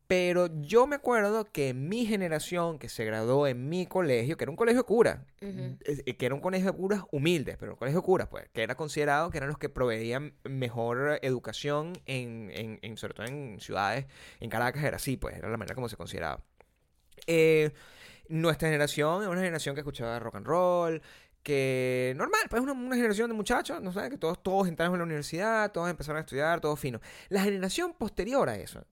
Pero 0.08 0.48
yo 0.60 0.86
me 0.86 0.96
acuerdo 0.96 1.44
que 1.44 1.72
mi 1.72 2.04
generación 2.04 2.78
que 2.78 2.90
se 2.90 3.04
graduó 3.06 3.46
en 3.46 3.68
mi 3.70 3.86
colegio, 3.86 4.36
que 4.36 4.44
era 4.44 4.50
un 4.50 4.56
colegio 4.56 4.82
de 4.82 4.86
cura, 4.86 5.24
Ujú. 5.40 5.78
eh, 5.86 6.16
que 6.16 6.26
era 6.26 6.34
un 6.34 6.40
colegio 6.42 6.70
de 6.72 6.76
curas 6.76 7.02
humildes, 7.12 7.56
pero 7.58 7.72
un 7.72 7.78
colegio 7.78 8.00
de 8.00 8.04
curas, 8.04 8.28
pues, 8.28 8.46
que 8.52 8.62
era 8.62 8.74
considerado 8.74 9.30
que 9.30 9.38
eran 9.38 9.48
los 9.48 9.58
que 9.58 9.70
proveían 9.70 10.34
mejor 10.44 11.18
educación 11.22 11.94
en, 12.04 12.50
en- 12.52 12.78
en- 12.82 12.96
sobre 12.98 13.14
todo 13.14 13.26
en 13.26 13.58
ciudades, 13.60 14.04
en 14.40 14.50
Caracas 14.50 14.84
era 14.84 14.96
así, 14.96 15.16
pues, 15.16 15.36
era 15.36 15.48
la 15.48 15.56
manera 15.56 15.74
como 15.74 15.88
se 15.88 15.96
consideraba. 15.96 16.42
Eh, 17.26 17.70
nuestra 18.28 18.68
generación 18.68 19.22
es 19.22 19.28
una 19.28 19.40
generación 19.40 19.74
que 19.74 19.80
escuchaba 19.80 20.18
rock 20.18 20.36
and 20.36 20.46
roll, 20.46 21.02
que 21.43 22.14
normal, 22.16 22.40
pues 22.49 22.62
una, 22.62 22.72
una 22.72 22.95
generación 22.95 23.28
de 23.28 23.34
muchachos, 23.34 23.82
no 23.82 23.93
sé, 23.93 24.09
que 24.11 24.16
todos, 24.16 24.43
todos 24.43 24.68
entraron 24.68 24.95
en 24.95 24.99
la 25.01 25.05
universidad, 25.05 25.72
todos 25.72 25.90
empezaron 25.90 26.18
a 26.18 26.20
estudiar, 26.20 26.61
todo 26.61 26.76
fino. 26.76 27.01
La 27.28 27.43
generación 27.43 27.95
posterior 27.95 28.49
a 28.49 28.57
eso 28.57 28.84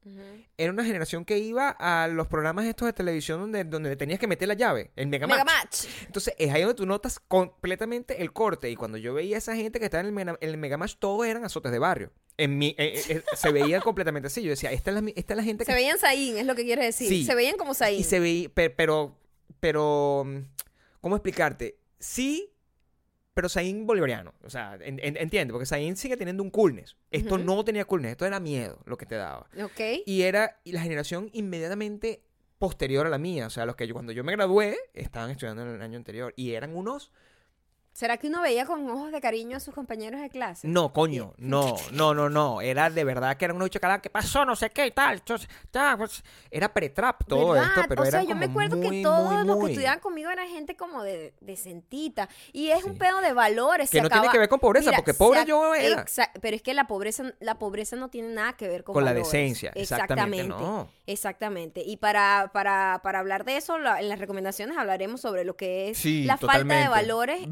era 0.56 0.72
una 0.72 0.84
generación 0.84 1.24
que 1.24 1.38
iba 1.38 1.70
a 1.70 2.08
los 2.08 2.26
programas 2.26 2.66
estos 2.66 2.86
de 2.86 2.92
televisión 2.92 3.40
donde, 3.40 3.64
donde 3.64 3.94
tenías 3.96 4.18
que 4.18 4.26
meter 4.26 4.48
la 4.48 4.54
llave, 4.54 4.90
el 4.96 5.06
Megamatch. 5.06 5.38
Megamatch. 5.38 5.84
Entonces 6.06 6.34
es 6.38 6.52
ahí 6.52 6.62
donde 6.62 6.74
tú 6.74 6.86
notas 6.86 7.20
completamente 7.20 8.20
el 8.22 8.32
corte. 8.32 8.68
Y 8.70 8.76
cuando 8.76 8.98
yo 8.98 9.14
veía 9.14 9.36
a 9.36 9.38
esa 9.38 9.54
gente 9.54 9.78
que 9.78 9.84
estaba 9.84 10.00
en 10.00 10.06
el, 10.06 10.12
Mega- 10.12 10.38
en 10.40 10.48
el 10.50 10.56
Megamatch, 10.58 10.96
todos 10.98 11.26
eran 11.26 11.44
azotes 11.44 11.70
de 11.72 11.78
barrio. 11.78 12.10
En 12.36 12.56
mi, 12.58 12.68
eh, 12.70 12.74
eh, 12.78 13.02
eh, 13.08 13.22
se 13.36 13.52
veía 13.52 13.80
completamente 13.82 14.26
así. 14.26 14.42
Yo 14.42 14.50
decía, 14.50 14.72
esta 14.72 14.90
es 14.90 15.02
la, 15.02 15.10
esta 15.14 15.34
es 15.34 15.36
la 15.36 15.42
gente 15.44 15.64
que... 15.64 15.70
Se 15.70 15.76
veían 15.76 15.98
Saín, 15.98 16.36
es 16.36 16.46
lo 16.46 16.54
que 16.54 16.64
quieres 16.64 16.84
decir. 16.86 17.08
Sí. 17.08 17.24
Se 17.24 17.34
veían 17.34 17.56
como 17.56 17.74
Saín. 17.74 18.00
Y 18.00 18.04
se 18.04 18.18
veía, 18.18 18.48
pe- 18.48 18.70
pero, 18.70 19.16
pero, 19.60 20.24
mm, 20.26 20.38
¿cómo 21.00 21.16
explicarte? 21.16 21.76
Sí, 22.00 22.52
pero 23.34 23.48
Saín 23.48 23.86
bolivariano. 23.86 24.34
O 24.42 24.50
sea, 24.50 24.76
en- 24.80 24.98
en- 25.02 25.16
entiende, 25.16 25.52
porque 25.52 25.66
Saín 25.66 25.96
sigue 25.96 26.16
teniendo 26.16 26.42
un 26.42 26.50
coolness. 26.50 26.96
Esto 27.10 27.38
no 27.38 27.64
tenía 27.64 27.84
coolness, 27.84 28.12
esto 28.12 28.26
era 28.26 28.40
miedo 28.40 28.80
lo 28.86 28.96
que 28.98 29.06
te 29.06 29.14
daba. 29.14 29.46
Ok. 29.62 29.80
Y 30.04 30.22
era 30.22 30.60
y 30.64 30.72
la 30.72 30.80
generación 30.82 31.30
inmediatamente 31.32 32.22
posterior 32.58 33.06
a 33.06 33.10
la 33.10 33.18
mía. 33.18 33.46
O 33.46 33.50
sea, 33.50 33.64
los 33.66 33.76
que 33.76 33.86
yo, 33.86 33.94
cuando 33.94 34.12
yo 34.12 34.24
me 34.24 34.32
gradué 34.32 34.76
estaban 34.94 35.30
estudiando 35.30 35.62
en 35.62 35.68
el 35.76 35.82
año 35.82 35.96
anterior. 35.96 36.34
Y 36.36 36.52
eran 36.52 36.74
unos 36.74 37.12
¿Será 37.92 38.16
que 38.16 38.28
uno 38.28 38.40
veía 38.40 38.64
con 38.66 38.88
ojos 38.88 39.10
de 39.12 39.20
cariño 39.20 39.56
a 39.56 39.60
sus 39.60 39.74
compañeros 39.74 40.20
de 40.20 40.30
clase? 40.30 40.66
No, 40.68 40.92
coño, 40.92 41.34
no, 41.38 41.74
no, 41.92 42.14
no, 42.14 42.30
no. 42.30 42.60
Era 42.60 42.88
de 42.88 43.04
verdad 43.04 43.36
que 43.36 43.44
era 43.46 43.52
un 43.54 43.62
bicho 43.62 43.80
calado. 43.80 44.00
¿Qué 44.00 44.08
pasó? 44.08 44.44
No 44.44 44.56
sé 44.56 44.70
qué 44.70 44.86
y 44.86 44.90
tal. 44.92 45.20
Pues, 45.98 46.22
era 46.50 46.72
pre-trap 46.72 47.24
todo 47.26 47.50
¿Verdad? 47.52 47.68
esto, 47.68 47.82
pero 47.88 48.02
o 48.02 48.04
era 48.04 48.20
sea, 48.20 48.28
yo 48.28 48.36
me 48.36 48.46
acuerdo 48.46 48.76
muy, 48.76 48.88
que 48.98 49.02
todos 49.02 49.32
muy, 49.34 49.46
los 49.46 49.56
que 49.56 49.60
muy- 49.62 49.70
estudiaban 49.72 50.00
conmigo 50.00 50.30
eran 50.30 50.48
gente 50.48 50.76
como 50.76 51.02
de, 51.02 51.34
de 51.40 51.56
sentita. 51.56 52.28
Y 52.52 52.70
es 52.70 52.84
un 52.84 52.96
pedo 52.96 53.20
de 53.20 53.32
valores. 53.32 53.90
Que 53.90 53.98
se 53.98 54.02
no 54.02 54.08
tiene 54.08 54.28
que 54.28 54.38
ver 54.38 54.48
con 54.48 54.60
pobreza, 54.60 54.92
porque 54.92 55.12
pobre 55.14 55.40
ac- 55.40 55.46
yo 55.46 55.74
era. 55.74 56.04
Exa- 56.06 56.30
Pero 56.40 56.56
es 56.56 56.62
que 56.62 56.72
la 56.74 56.86
pobreza, 56.86 57.24
la 57.40 57.58
pobreza 57.58 57.96
no 57.96 58.08
tiene 58.08 58.28
nada 58.32 58.54
que 58.56 58.68
ver 58.68 58.84
con, 58.84 58.94
Con 58.94 59.04
la 59.04 59.12
decencia, 59.12 59.72
exactamente, 59.74 60.48
no. 60.48 60.88
Exactamente. 61.06 61.82
Y 61.84 61.96
para, 61.96 62.50
para, 62.54 63.00
para 63.02 63.18
hablar 63.18 63.44
de 63.44 63.56
eso, 63.56 63.78
la- 63.78 64.00
en 64.00 64.08
las 64.08 64.18
recomendaciones 64.20 64.78
hablaremos 64.78 65.20
sobre 65.20 65.44
lo 65.44 65.56
que 65.56 65.90
es 65.90 65.98
Sí, 65.98 66.24
la 66.24 66.36
falta 66.38 66.74
de 66.76 66.88
valores 66.88 67.42
y- 67.42 67.46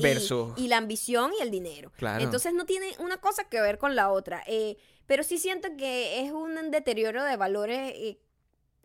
Y, 0.57 0.69
la 0.69 0.77
ambición 0.77 1.33
y 1.39 1.43
el 1.43 1.51
dinero. 1.51 1.93
Claro. 1.97 2.23
Entonces 2.23 2.53
no 2.55 2.65
tiene 2.67 2.93
una 2.99 3.19
cosa 3.19 3.45
que 3.49 3.61
ver 3.61 3.79
con 3.79 3.95
la 3.97 4.11
otra. 4.11 4.43
Eh, 4.47 4.77
pero 5.07 5.23
sí 5.23 5.39
siento 5.39 5.69
que 5.77 6.21
es 6.21 6.33
un 6.33 6.71
deterioro 6.71 7.25
de 7.25 7.37
valores 7.37 7.93
eh, 7.95 8.19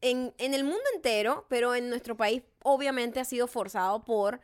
en, 0.01 0.33
en 0.37 0.53
el 0.53 0.63
mundo 0.63 0.81
entero, 0.95 1.45
pero 1.49 1.75
en 1.75 1.89
nuestro 1.89 2.15
país 2.17 2.43
obviamente 2.63 3.19
ha 3.19 3.25
sido 3.25 3.47
forzado 3.47 4.03
por, 4.05 4.39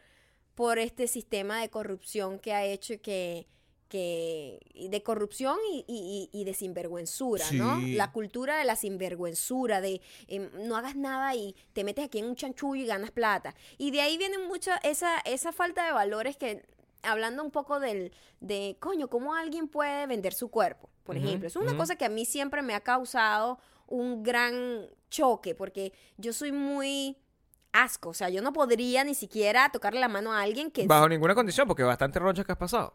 por 0.55 0.77
este 0.79 1.07
sistema 1.07 1.61
de 1.61 1.69
corrupción 1.69 2.39
que 2.39 2.53
ha 2.53 2.65
hecho 2.65 3.01
que 3.01 3.47
que 3.89 4.59
de 4.91 5.01
corrupción 5.01 5.57
y, 5.73 5.83
y- 5.87 6.29
y 6.31 6.43
de 6.43 6.53
sinvergüenzura, 6.53 7.43
¿no? 7.53 7.79
La 7.87 8.11
cultura 8.11 8.57
de 8.59 8.63
la 8.63 8.75
sinvergüenzura, 8.75 9.81
de 9.81 9.99
em, 10.27 10.47
no 10.67 10.77
hagas 10.77 10.95
nada 10.95 11.33
y 11.33 11.55
te 11.73 11.83
metes 11.83 12.05
aquí 12.05 12.19
en 12.19 12.25
un 12.25 12.35
chanchullo 12.35 12.83
y 12.83 12.85
ganas 12.85 13.09
plata. 13.09 13.55
Y 13.79 13.89
de 13.89 14.01
ahí 14.01 14.19
viene 14.19 14.37
mucha 14.37 14.77
esa, 14.83 15.17
esa 15.25 15.51
falta 15.51 15.87
de 15.87 15.91
valores 15.91 16.37
que, 16.37 16.63
hablando 17.03 17.43
un 17.43 17.51
poco 17.51 17.79
del, 17.79 18.11
de, 18.39 18.77
coño, 18.79 19.07
¿cómo 19.07 19.33
alguien 19.33 19.67
puede 19.67 20.07
vender 20.07 20.33
su 20.33 20.49
cuerpo? 20.49 20.89
Por 21.03 21.17
ejemplo, 21.17 21.47
es 21.47 21.55
una 21.55 21.75
cosa 21.75 21.95
que 21.95 22.05
a 22.05 22.09
mí 22.09 22.23
siempre 22.23 22.61
me 22.61 22.75
ha 22.75 22.81
causado 22.81 23.57
un 23.87 24.21
gran 24.21 24.87
choque, 25.09 25.55
porque 25.55 25.91
yo 26.17 26.33
soy 26.33 26.51
muy 26.51 27.17
asco, 27.71 28.09
o 28.09 28.13
sea, 28.13 28.29
yo 28.29 28.41
no 28.41 28.53
podría 28.53 29.03
ni 29.03 29.15
siquiera 29.15 29.69
tocarle 29.71 29.99
la 29.99 30.07
mano 30.07 30.31
a 30.31 30.41
alguien 30.41 30.69
que 30.69 30.85
Bajo 30.85 31.09
ninguna 31.09 31.33
condición, 31.33 31.67
porque 31.67 31.83
bastante 31.83 32.19
ronchas 32.19 32.45
que 32.45 32.51
has 32.51 32.57
pasado. 32.57 32.93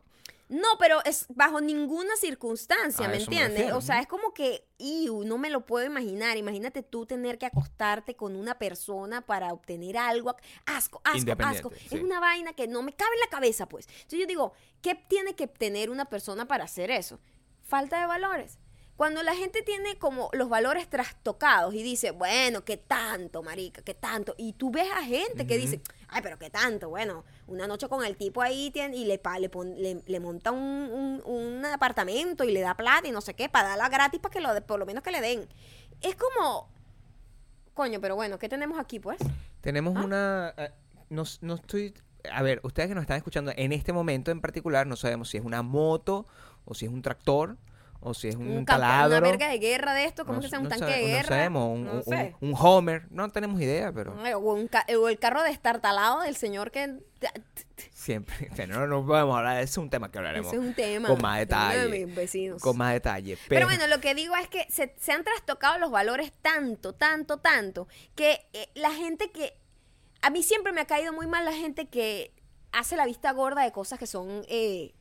No, 0.48 0.68
pero 0.78 1.02
es 1.04 1.26
bajo 1.30 1.60
ninguna 1.60 2.16
circunstancia, 2.16 3.08
¿me 3.08 3.16
entiendes? 3.16 3.58
refiero, 3.58 3.78
O 3.78 3.80
sea, 3.80 4.00
es 4.00 4.06
como 4.06 4.34
que, 4.34 4.66
iu, 4.78 5.24
no 5.24 5.38
me 5.38 5.48
lo 5.48 5.64
puedo 5.64 5.86
imaginar. 5.86 6.36
Imagínate 6.36 6.82
tú 6.82 7.06
tener 7.06 7.38
que 7.38 7.46
acostarte 7.46 8.14
con 8.14 8.36
una 8.36 8.58
persona 8.58 9.22
para 9.22 9.52
obtener 9.52 9.96
algo. 9.96 10.36
Asco, 10.66 11.00
asco, 11.04 11.32
asco. 11.38 11.72
Es 11.90 12.02
una 12.02 12.20
vaina 12.20 12.52
que 12.52 12.68
no 12.68 12.82
me 12.82 12.92
cabe 12.92 13.14
en 13.14 13.20
la 13.20 13.28
cabeza, 13.28 13.66
pues. 13.66 13.86
Entonces 13.88 14.20
yo 14.20 14.26
digo, 14.26 14.52
¿qué 14.82 14.94
tiene 14.94 15.34
que 15.34 15.46
tener 15.46 15.88
una 15.90 16.04
persona 16.04 16.46
para 16.46 16.64
hacer 16.64 16.90
eso? 16.90 17.18
Falta 17.62 18.00
de 18.00 18.06
valores. 18.06 18.58
Cuando 18.96 19.24
la 19.24 19.34
gente 19.34 19.62
tiene 19.62 19.98
como 19.98 20.30
los 20.32 20.48
valores 20.48 20.88
trastocados 20.88 21.74
y 21.74 21.82
dice, 21.82 22.12
bueno, 22.12 22.64
¿qué 22.64 22.76
tanto, 22.76 23.42
marica? 23.42 23.82
¿Qué 23.82 23.94
tanto? 23.94 24.36
Y 24.38 24.52
tú 24.52 24.70
ves 24.70 24.88
a 24.94 25.02
gente 25.02 25.48
que 25.48 25.58
dice, 25.58 25.80
ay, 26.14 26.22
pero 26.22 26.38
¿qué 26.38 26.48
tanto? 26.48 26.88
Bueno, 26.88 27.24
una 27.48 27.66
noche 27.66 27.88
con 27.88 28.04
el 28.04 28.16
tipo 28.16 28.40
ahí 28.40 28.70
tiene- 28.70 28.96
y 28.96 29.04
le, 29.04 29.20
le, 29.40 29.48
pon- 29.48 29.74
le, 29.76 30.00
le 30.06 30.20
monta 30.20 30.52
un, 30.52 30.60
un- 30.60 31.22
un 31.24 31.66
apartamento 31.66 32.44
y 32.44 32.52
le 32.52 32.60
da 32.60 32.74
plata 32.76 33.08
y 33.08 33.10
no 33.10 33.20
sé 33.20 33.34
qué, 33.34 33.48
para 33.48 33.70
darla 33.70 33.88
gratis 33.88 34.20
para 34.20 34.32
que 34.32 34.40
lo, 34.40 34.48
por 34.66 34.78
lo 34.78 34.86
menos 34.86 35.02
que 35.02 35.10
le 35.10 35.20
den. 35.20 35.48
Es 36.00 36.14
como, 36.16 36.68
coño, 37.74 38.00
pero 38.00 38.14
bueno, 38.16 38.38
¿qué 38.38 38.48
tenemos 38.48 38.78
aquí, 38.78 39.00
pues? 39.00 39.18
Tenemos 39.60 39.96
¿Ah? 39.96 40.04
una... 40.04 40.54
eh, 40.56 40.70
no, 41.10 41.24
no 41.40 41.54
estoy... 41.54 41.94
A 42.32 42.42
ver, 42.42 42.60
ustedes 42.62 42.88
que 42.88 42.94
nos 42.94 43.02
están 43.02 43.18
escuchando 43.18 43.52
en 43.54 43.72
este 43.72 43.92
momento 43.92 44.30
en 44.30 44.40
particular, 44.40 44.86
no 44.86 44.96
sabemos 44.96 45.28
si 45.28 45.36
es 45.36 45.44
una 45.44 45.62
moto 45.62 46.26
o 46.64 46.74
si 46.74 46.86
es 46.86 46.92
un 46.92 47.02
tractor 47.02 47.58
o 48.04 48.14
si 48.14 48.28
es 48.28 48.36
un, 48.36 48.48
Un 48.58 48.64
taladro. 48.64 49.18
una 49.18 49.26
verga 49.26 49.48
de 49.48 49.58
guerra 49.58 49.94
de 49.94 50.04
esto, 50.04 50.24
¿cómo 50.24 50.36
No 50.36 50.42
que 50.42 50.48
sea 50.48 50.58
un 50.58 50.64
no 50.64 50.70
tanque 50.70 50.84
sabe- 50.84 50.96
de 50.96 51.02
no 51.02 51.08
guerra? 51.08 51.28
sabemos, 51.28 51.68
un, 51.74 51.84
No 51.84 52.02
sé. 52.02 52.34
un 52.40 52.54
Homer, 52.56 53.06
no 53.10 53.30
tenemos 53.32 53.60
idea, 53.60 53.90
pero 53.92 54.14
O, 54.38 54.52
un 54.54 54.68
ca- 54.68 54.86
o 54.98 55.08
el 55.08 55.18
carro 55.18 55.42
destartalado 55.42 56.20
del 56.20 56.36
señor 56.36 56.70
que... 56.70 56.98
siempre, 57.92 58.50
no, 58.68 58.86
no 58.86 59.06
podemos 59.06 59.36
hablar, 59.36 59.56
ese 59.56 59.64
es 59.72 59.78
un 59.78 59.90
tema 59.90 60.10
que 60.10 60.18
hablaremos 60.18 60.52
Ese 60.52 60.56
es 60.62 60.62
un 60.68 60.74
tema. 60.74 61.08
con 61.08 61.20
más 61.22 61.34
de 61.36 61.40
detalle, 61.40 62.06
mis 62.06 62.14
vecinos. 62.14 62.62
con 62.62 62.76
más 62.76 62.92
detalle. 62.92 63.38
Pero 63.48 63.66
bueno, 63.66 63.86
lo 63.86 64.00
que 64.00 64.14
digo 64.14 64.34
es 64.36 64.48
que 64.48 64.66
se, 64.70 64.94
se 64.98 65.12
han 65.12 65.24
trastocado 65.24 65.78
los 65.78 65.90
valores 65.90 66.32
tanto, 66.42 66.92
tanto, 66.92 67.38
tanto, 67.38 67.88
que 68.14 68.46
eh, 68.52 68.68
la 68.74 68.90
gente 68.92 69.30
que... 69.30 69.54
A 70.22 70.30
mí 70.30 70.42
siempre 70.42 70.72
me 70.72 70.80
ha 70.80 70.86
caído 70.86 71.12
muy 71.12 71.26
mal 71.26 71.44
la 71.44 71.52
gente 71.52 71.86
que 71.88 72.32
hace 72.72 72.96
la 72.96 73.04
vista 73.06 73.32
gorda 73.32 73.62
de 73.62 73.72
cosas 73.72 73.98
que 73.98 74.06
son... 74.06 74.42
eh, 74.48 74.94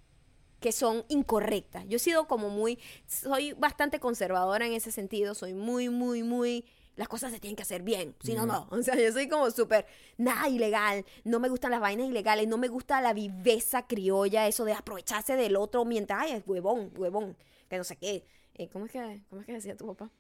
que 0.64 0.72
son 0.72 1.04
incorrectas. 1.10 1.84
Yo 1.90 1.98
he 1.98 2.00
sido 2.00 2.26
como 2.26 2.50
muy, 2.50 2.80
soy 3.06 3.52
bastante 3.52 4.00
conservadora 4.00 4.66
en 4.66 4.72
ese 4.72 4.94
sentido, 4.94 5.36
soy 5.36 5.54
muy, 5.54 5.90
muy, 5.90 6.24
muy 6.24 6.66
las 6.96 7.10
cosas 7.10 7.34
se 7.34 7.40
tienen 7.42 7.58
que 7.58 7.64
hacer 7.64 7.82
bien, 7.82 8.16
si 8.24 8.34
no, 8.34 8.46
no. 8.46 8.68
O 8.72 8.82
sea, 8.82 8.96
yo 8.96 9.12
soy 9.12 9.28
como 9.28 9.52
súper, 9.52 9.86
nada 10.18 10.48
ilegal, 10.48 11.04
no 11.26 11.42
me 11.42 11.50
gustan 11.50 11.72
las 11.72 11.82
vainas 11.82 12.08
ilegales, 12.08 12.48
no 12.48 12.58
me 12.58 12.70
gusta 12.70 13.02
la 13.02 13.12
viveza 13.12 13.88
criolla, 13.88 14.48
eso 14.48 14.64
de 14.64 14.72
aprovecharse 14.72 15.36
del 15.36 15.58
otro 15.58 15.84
mientras, 15.84 16.22
ay, 16.22 16.32
es 16.32 16.44
huevón, 16.46 16.94
huevón, 16.96 17.36
que 17.68 17.78
no 17.78 17.84
sé 17.84 17.98
qué. 17.98 18.24
Eh, 18.54 18.70
¿cómo, 18.70 18.86
es 18.86 18.92
que, 18.92 19.22
¿Cómo 19.30 19.42
es 19.42 19.48
que 19.48 19.54
decía 19.54 19.76
tu 19.76 19.88
papá? 19.88 20.12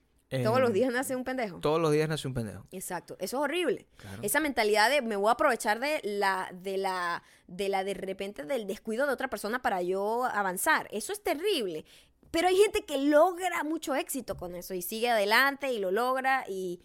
Todos 0.42 0.60
los 0.60 0.74
días 0.74 0.92
nace 0.92 1.16
un 1.16 1.24
pendejo. 1.24 1.60
Todos 1.60 1.80
los 1.80 1.92
días 1.92 2.10
nace 2.10 2.28
un 2.28 2.34
pendejo. 2.34 2.66
Exacto, 2.72 3.16
eso 3.20 3.38
es 3.38 3.44
horrible. 3.44 3.86
Claro. 3.98 4.20
Esa 4.22 4.40
mentalidad 4.40 4.90
de 4.90 5.02
me 5.02 5.16
voy 5.16 5.30
a 5.30 5.34
aprovechar 5.34 5.80
de 5.80 6.00
la, 6.04 6.50
de 6.54 6.78
la, 6.78 7.24
de 7.48 7.70
la 7.70 7.84
de 7.84 7.94
repente 7.94 8.44
del 8.44 8.66
descuido 8.66 9.06
de 9.06 9.14
otra 9.14 9.30
persona 9.30 9.62
para 9.62 9.82
yo 9.82 10.26
avanzar. 10.26 10.88
Eso 10.92 11.14
es 11.14 11.22
terrible. 11.22 11.86
Pero 12.32 12.48
hay 12.48 12.56
gente 12.56 12.84
que 12.84 12.98
logra 12.98 13.64
mucho 13.64 13.94
éxito 13.94 14.36
con 14.38 14.56
eso 14.56 14.74
y 14.74 14.82
sigue 14.82 15.10
adelante 15.10 15.72
y 15.72 15.80
lo 15.80 15.92
logra 15.92 16.46
y 16.48 16.82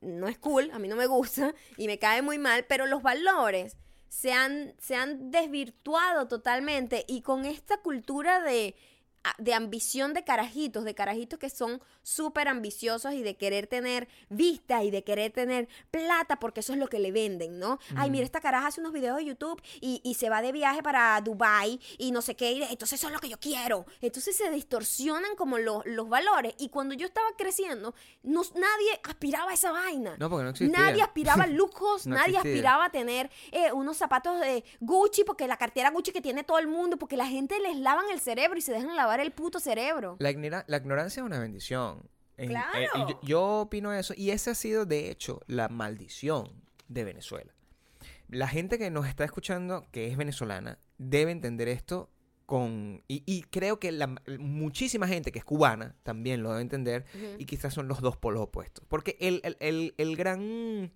no 0.00 0.28
es 0.28 0.38
cool, 0.38 0.70
a 0.72 0.78
mí 0.78 0.88
no 0.88 0.96
me 0.96 1.06
gusta 1.06 1.54
y 1.76 1.86
me 1.86 1.98
cae 1.98 2.22
muy 2.22 2.38
mal, 2.38 2.64
pero 2.66 2.86
los 2.86 3.02
valores 3.02 3.76
se 4.08 4.32
han, 4.32 4.74
se 4.78 4.96
han 4.96 5.30
desvirtuado 5.30 6.26
totalmente 6.26 7.04
y 7.06 7.22
con 7.22 7.44
esta 7.44 7.78
cultura 7.78 8.40
de, 8.40 8.74
de 9.38 9.54
ambición 9.54 10.14
de 10.14 10.24
carajitos, 10.24 10.84
de 10.84 10.94
carajitos 10.94 11.38
que 11.38 11.50
son 11.50 11.80
súper 12.02 12.48
ambiciosos 12.48 13.12
y 13.12 13.22
de 13.22 13.36
querer 13.36 13.66
tener 13.66 14.08
vista 14.30 14.82
y 14.82 14.90
de 14.90 15.04
querer 15.04 15.30
tener 15.32 15.68
plata 15.90 16.36
porque 16.36 16.60
eso 16.60 16.72
es 16.72 16.78
lo 16.78 16.88
que 16.88 16.98
le 16.98 17.12
venden, 17.12 17.58
¿no? 17.58 17.78
Ay, 17.96 18.10
mira, 18.10 18.24
esta 18.24 18.40
caraja 18.40 18.68
hace 18.68 18.80
unos 18.80 18.92
videos 18.92 19.18
de 19.18 19.26
YouTube 19.26 19.60
y, 19.80 20.00
y 20.04 20.14
se 20.14 20.30
va 20.30 20.40
de 20.40 20.52
viaje 20.52 20.82
para 20.82 21.20
Dubai 21.20 21.78
y 21.98 22.12
no 22.12 22.22
sé 22.22 22.34
qué, 22.34 22.52
y 22.52 22.62
entonces 22.62 22.98
eso 22.98 23.08
es 23.08 23.12
lo 23.12 23.18
que 23.20 23.28
yo 23.28 23.38
quiero. 23.38 23.84
Entonces 24.00 24.36
se 24.36 24.50
distorsionan 24.50 25.36
como 25.36 25.58
los, 25.58 25.84
los 25.84 26.08
valores 26.08 26.54
y 26.58 26.70
cuando 26.70 26.94
yo 26.94 27.06
estaba 27.06 27.28
creciendo, 27.36 27.94
no, 28.22 28.42
nadie 28.54 29.00
aspiraba 29.04 29.50
a 29.50 29.54
esa 29.54 29.70
vaina. 29.72 30.16
No, 30.18 30.30
porque 30.30 30.44
no 30.44 30.50
existía. 30.50 30.78
Nadie 30.78 31.02
aspiraba 31.02 31.44
a 31.44 31.46
lujos, 31.48 32.06
No 32.06 32.14
nadie 32.14 32.36
existía. 32.36 32.52
aspiraba 32.52 32.84
a 32.86 32.90
tener 32.90 33.30
eh, 33.52 33.72
unos 33.72 33.96
zapatos 33.96 34.40
de 34.40 34.64
Gucci, 34.80 35.24
porque 35.24 35.46
la 35.46 35.56
cartera 35.58 35.90
Gucci 35.90 36.12
que 36.12 36.22
tiene 36.22 36.42
todo 36.44 36.58
el 36.58 36.68
mundo, 36.68 36.96
porque 36.96 37.16
la 37.16 37.26
gente 37.26 37.58
les 37.60 37.76
lavan 37.76 38.06
el 38.10 38.20
cerebro 38.20 38.58
y 38.58 38.62
se 38.62 38.72
dejan 38.72 38.96
lavar 38.96 39.09
el 39.18 39.32
puto 39.32 39.58
cerebro. 39.58 40.16
La, 40.20 40.30
ignora- 40.30 40.64
la 40.68 40.76
ignorancia 40.76 41.20
es 41.22 41.26
una 41.26 41.40
bendición. 41.40 42.08
En- 42.36 42.50
Claro. 42.50 42.78
eh, 42.78 42.86
y 42.94 42.98
yo, 43.00 43.20
yo 43.22 43.42
opino 43.62 43.92
eso. 43.92 44.14
Y 44.16 44.30
esa 44.30 44.52
ha 44.52 44.54
sido, 44.54 44.86
de 44.86 45.10
hecho, 45.10 45.40
la 45.48 45.68
maldición 45.68 46.62
de 46.86 47.02
Venezuela. 47.04 47.52
La 48.28 48.46
gente 48.46 48.78
que 48.78 48.90
nos 48.90 49.08
está 49.08 49.24
escuchando, 49.24 49.86
que 49.90 50.06
es 50.06 50.16
venezolana, 50.16 50.78
debe 50.98 51.32
entender 51.32 51.66
esto 51.68 52.10
con... 52.46 53.02
Y, 53.08 53.22
y 53.26 53.42
creo 53.42 53.78
que 53.80 53.90
la, 53.92 54.14
muchísima 54.38 55.06
gente 55.08 55.32
que 55.32 55.38
es 55.40 55.44
cubana 55.44 55.96
también 56.02 56.42
lo 56.42 56.50
debe 56.50 56.62
entender. 56.62 57.04
Y 57.38 57.44
quizás 57.46 57.74
son 57.74 57.88
los 57.88 58.00
dos 58.00 58.16
polos 58.16 58.42
opuestos. 58.42 58.84
Porque 58.88 59.16
el, 59.20 59.40
el- 59.44 59.56
el- 59.60 59.94
el 59.98 60.16
gran... 60.16 60.92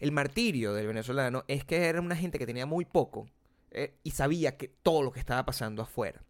El 0.00 0.12
martirio 0.12 0.74
del 0.74 0.86
venezolano 0.88 1.44
es 1.48 1.64
que 1.64 1.76
era 1.86 2.00
una 2.00 2.16
gente 2.16 2.38
que 2.38 2.46
tenía 2.46 2.66
muy 2.66 2.84
poco 2.84 3.26
eh, 3.70 3.94
y 4.02 4.10
sabía 4.10 4.56
que 4.56 4.68
todo 4.68 5.02
lo 5.02 5.12
que 5.12 5.20
estaba 5.20 5.44
pasando 5.46 5.82
afuera. 5.82 6.22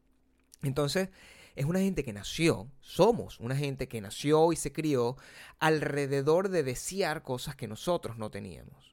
Entonces, 0.64 1.10
es 1.54 1.66
una 1.66 1.78
gente 1.78 2.02
que 2.02 2.12
nació, 2.12 2.68
somos 2.80 3.38
una 3.38 3.54
gente 3.56 3.86
que 3.86 4.00
nació 4.00 4.52
y 4.52 4.56
se 4.56 4.72
crió 4.72 5.16
alrededor 5.60 6.48
de 6.48 6.62
desear 6.64 7.22
cosas 7.22 7.54
que 7.54 7.68
nosotros 7.68 8.18
no 8.18 8.30
teníamos. 8.30 8.92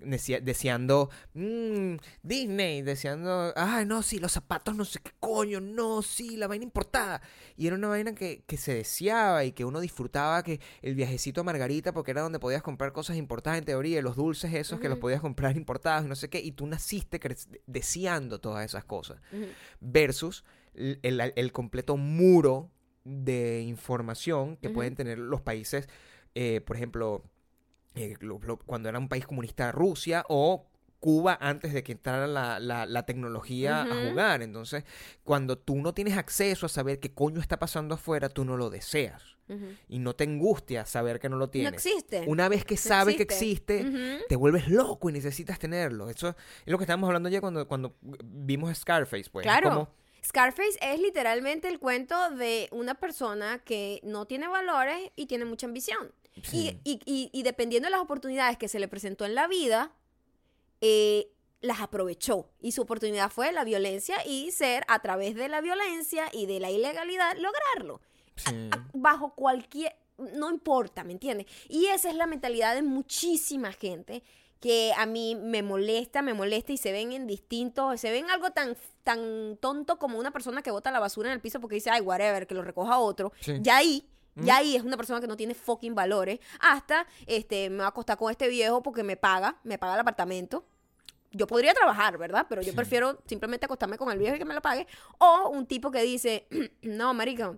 Desea- 0.00 0.40
deseando 0.42 1.08
mm, 1.32 1.94
Disney, 2.22 2.82
deseando, 2.82 3.54
ay, 3.56 3.86
no, 3.86 4.02
sí, 4.02 4.18
los 4.18 4.32
zapatos, 4.32 4.74
no 4.76 4.84
sé 4.84 4.98
qué 5.02 5.12
coño, 5.18 5.60
no, 5.60 6.02
sí, 6.02 6.36
la 6.36 6.46
vaina 6.48 6.64
importada. 6.64 7.22
Y 7.56 7.68
era 7.68 7.76
una 7.76 7.88
vaina 7.88 8.14
que, 8.14 8.42
que 8.46 8.58
se 8.58 8.74
deseaba 8.74 9.44
y 9.44 9.52
que 9.52 9.64
uno 9.64 9.80
disfrutaba 9.80 10.42
que 10.42 10.60
el 10.82 10.94
viajecito 10.94 11.40
a 11.40 11.44
Margarita, 11.44 11.92
porque 11.92 12.10
era 12.10 12.20
donde 12.20 12.40
podías 12.40 12.60
comprar 12.62 12.92
cosas 12.92 13.16
importadas 13.16 13.60
en 13.60 13.64
teoría, 13.64 14.00
y 14.00 14.02
los 14.02 14.16
dulces 14.16 14.52
esos 14.52 14.78
que 14.80 14.90
los 14.90 14.98
podías 14.98 15.20
comprar 15.22 15.56
importados 15.56 16.06
no 16.06 16.16
sé 16.16 16.28
qué, 16.28 16.40
y 16.40 16.52
tú 16.52 16.66
naciste 16.66 17.18
deseando 17.66 18.40
todas 18.40 18.66
esas 18.66 18.84
cosas 18.84 19.22
versus 19.80 20.44
el, 20.74 21.32
el- 21.36 21.52
completo 21.52 21.96
muro 21.96 22.70
de 23.04 23.62
información 23.62 24.56
que 24.56 24.70
pueden 24.70 24.94
tener 24.96 25.18
los 25.18 25.40
países, 25.42 25.88
eh, 26.34 26.60
por 26.60 26.76
ejemplo, 26.76 27.22
eh, 27.94 28.16
lo- 28.20 28.40
lo- 28.42 28.58
cuando 28.58 28.88
era 28.88 28.98
un 28.98 29.08
país 29.08 29.26
comunista 29.26 29.70
Rusia 29.72 30.24
o 30.28 30.66
Cuba 31.00 31.36
antes 31.40 31.74
de 31.74 31.82
que 31.82 31.92
entrara 31.92 32.26
la, 32.26 32.58
la- 32.58 32.86
la 32.86 33.04
tecnología 33.04 33.82
a 33.82 34.08
jugar. 34.08 34.40
Entonces, 34.40 34.84
cuando 35.22 35.58
tú 35.58 35.76
no 35.82 35.92
tienes 35.92 36.16
acceso 36.16 36.64
a 36.64 36.68
saber 36.70 36.98
qué 36.98 37.12
coño 37.12 37.40
está 37.42 37.58
pasando 37.58 37.94
afuera, 37.96 38.30
tú 38.30 38.44
no 38.46 38.56
lo 38.56 38.70
deseas. 38.70 39.22
Y 39.90 39.98
no 39.98 40.14
te 40.16 40.24
angustia 40.24 40.86
saber 40.86 41.20
que 41.20 41.28
no 41.28 41.36
lo 41.36 41.44
No 41.44 41.50
tienes. 41.50 41.74
existe. 41.74 42.24
Una 42.26 42.48
vez 42.48 42.64
que 42.64 42.76
No 42.76 42.80
sabes 42.80 43.16
que 43.16 43.24
existe, 43.24 43.84
te 44.26 44.36
vuelves 44.36 44.68
loco 44.68 45.10
y 45.10 45.12
necesitas 45.12 45.58
tenerlo. 45.58 46.08
Eso 46.08 46.30
es 46.30 46.36
lo 46.64 46.78
que 46.78 46.84
estábamos 46.84 47.08
hablando 47.08 47.28
ya 47.28 47.42
cuando, 47.42 47.68
cuando 47.68 47.94
vimos 48.24 48.74
Scarface, 48.74 49.28
pues. 49.30 49.44
Es 49.44 49.52
Claro. 49.52 49.68
como- 49.68 49.88
Scarface 50.24 50.78
es 50.80 50.98
literalmente 51.00 51.68
el 51.68 51.78
cuento 51.78 52.30
de 52.30 52.68
una 52.72 52.94
persona 52.94 53.58
que 53.64 54.00
no 54.02 54.24
tiene 54.26 54.48
valores 54.48 55.10
y 55.16 55.26
tiene 55.26 55.44
mucha 55.44 55.66
ambición. 55.66 56.12
Sí. 56.42 56.80
Y, 56.84 56.92
y- 56.92 57.00
y- 57.04 57.30
y 57.32 57.42
dependiendo 57.42 57.86
de 57.86 57.90
las 57.90 58.00
oportunidades 58.00 58.56
que 58.58 58.68
se 58.68 58.78
le 58.78 58.88
presentó 58.88 59.24
en 59.24 59.34
la 59.34 59.46
vida, 59.46 59.92
eh, 60.80 61.28
las 61.60 61.80
aprovechó. 61.80 62.50
Y 62.60 62.72
su 62.72 62.82
oportunidad 62.82 63.30
fue 63.30 63.52
la 63.52 63.64
violencia 63.64 64.16
y 64.26 64.50
ser 64.50 64.84
a 64.88 65.00
través 65.00 65.34
de 65.34 65.48
la 65.48 65.60
violencia 65.60 66.26
y 66.32 66.46
de 66.46 66.60
la 66.60 66.70
ilegalidad 66.70 67.36
lograrlo. 67.38 68.00
Sí. 68.36 68.70
Bajo 68.92 69.34
cualquier... 69.34 69.94
No 70.18 70.48
importa, 70.50 71.02
¿me 71.04 71.12
entiendes? 71.12 71.46
Y 71.68 71.86
esa 71.86 72.08
es 72.08 72.14
la 72.14 72.26
mentalidad 72.26 72.74
de 72.74 72.82
muchísima 72.82 73.72
gente 73.72 74.22
que 74.64 74.94
a 74.96 75.04
mí 75.04 75.34
me 75.34 75.62
molesta, 75.62 76.22
me 76.22 76.32
molesta 76.32 76.72
y 76.72 76.78
se 76.78 76.90
ven 76.90 77.12
en 77.12 77.26
distintos, 77.26 78.00
se 78.00 78.10
ven 78.10 78.30
algo 78.30 78.50
tan, 78.52 78.74
tan 79.02 79.58
tonto 79.60 79.98
como 79.98 80.18
una 80.18 80.30
persona 80.30 80.62
que 80.62 80.70
bota 80.70 80.90
la 80.90 81.00
basura 81.00 81.28
en 81.28 81.34
el 81.34 81.40
piso 81.42 81.60
porque 81.60 81.74
dice, 81.74 81.90
ay, 81.90 82.00
whatever, 82.00 82.46
que 82.46 82.54
lo 82.54 82.62
recoja 82.62 82.98
otro. 82.98 83.30
Sí. 83.40 83.58
Ya 83.60 83.76
ahí, 83.76 84.08
ya 84.36 84.56
ahí 84.56 84.74
es 84.74 84.82
una 84.82 84.96
persona 84.96 85.20
que 85.20 85.26
no 85.26 85.36
tiene 85.36 85.52
fucking 85.52 85.94
valores. 85.94 86.40
Hasta, 86.60 87.06
este, 87.26 87.68
me 87.68 87.80
va 87.80 87.84
a 87.84 87.88
acostar 87.88 88.16
con 88.16 88.30
este 88.30 88.48
viejo 88.48 88.82
porque 88.82 89.02
me 89.02 89.18
paga, 89.18 89.58
me 89.64 89.76
paga 89.76 89.92
el 89.94 90.00
apartamento. 90.00 90.64
Yo 91.30 91.46
podría 91.46 91.74
trabajar, 91.74 92.16
¿verdad? 92.16 92.46
Pero 92.48 92.62
yo 92.62 92.70
Sí. 92.70 92.76
prefiero 92.76 93.18
simplemente 93.26 93.66
acostarme 93.66 93.98
con 93.98 94.10
el 94.10 94.18
viejo 94.18 94.36
y 94.36 94.38
que 94.38 94.46
me 94.46 94.54
lo 94.54 94.62
pague. 94.62 94.86
O 95.18 95.50
un 95.50 95.66
tipo 95.66 95.90
que 95.90 96.00
dice, 96.02 96.46
no, 96.80 97.12
marica, 97.12 97.54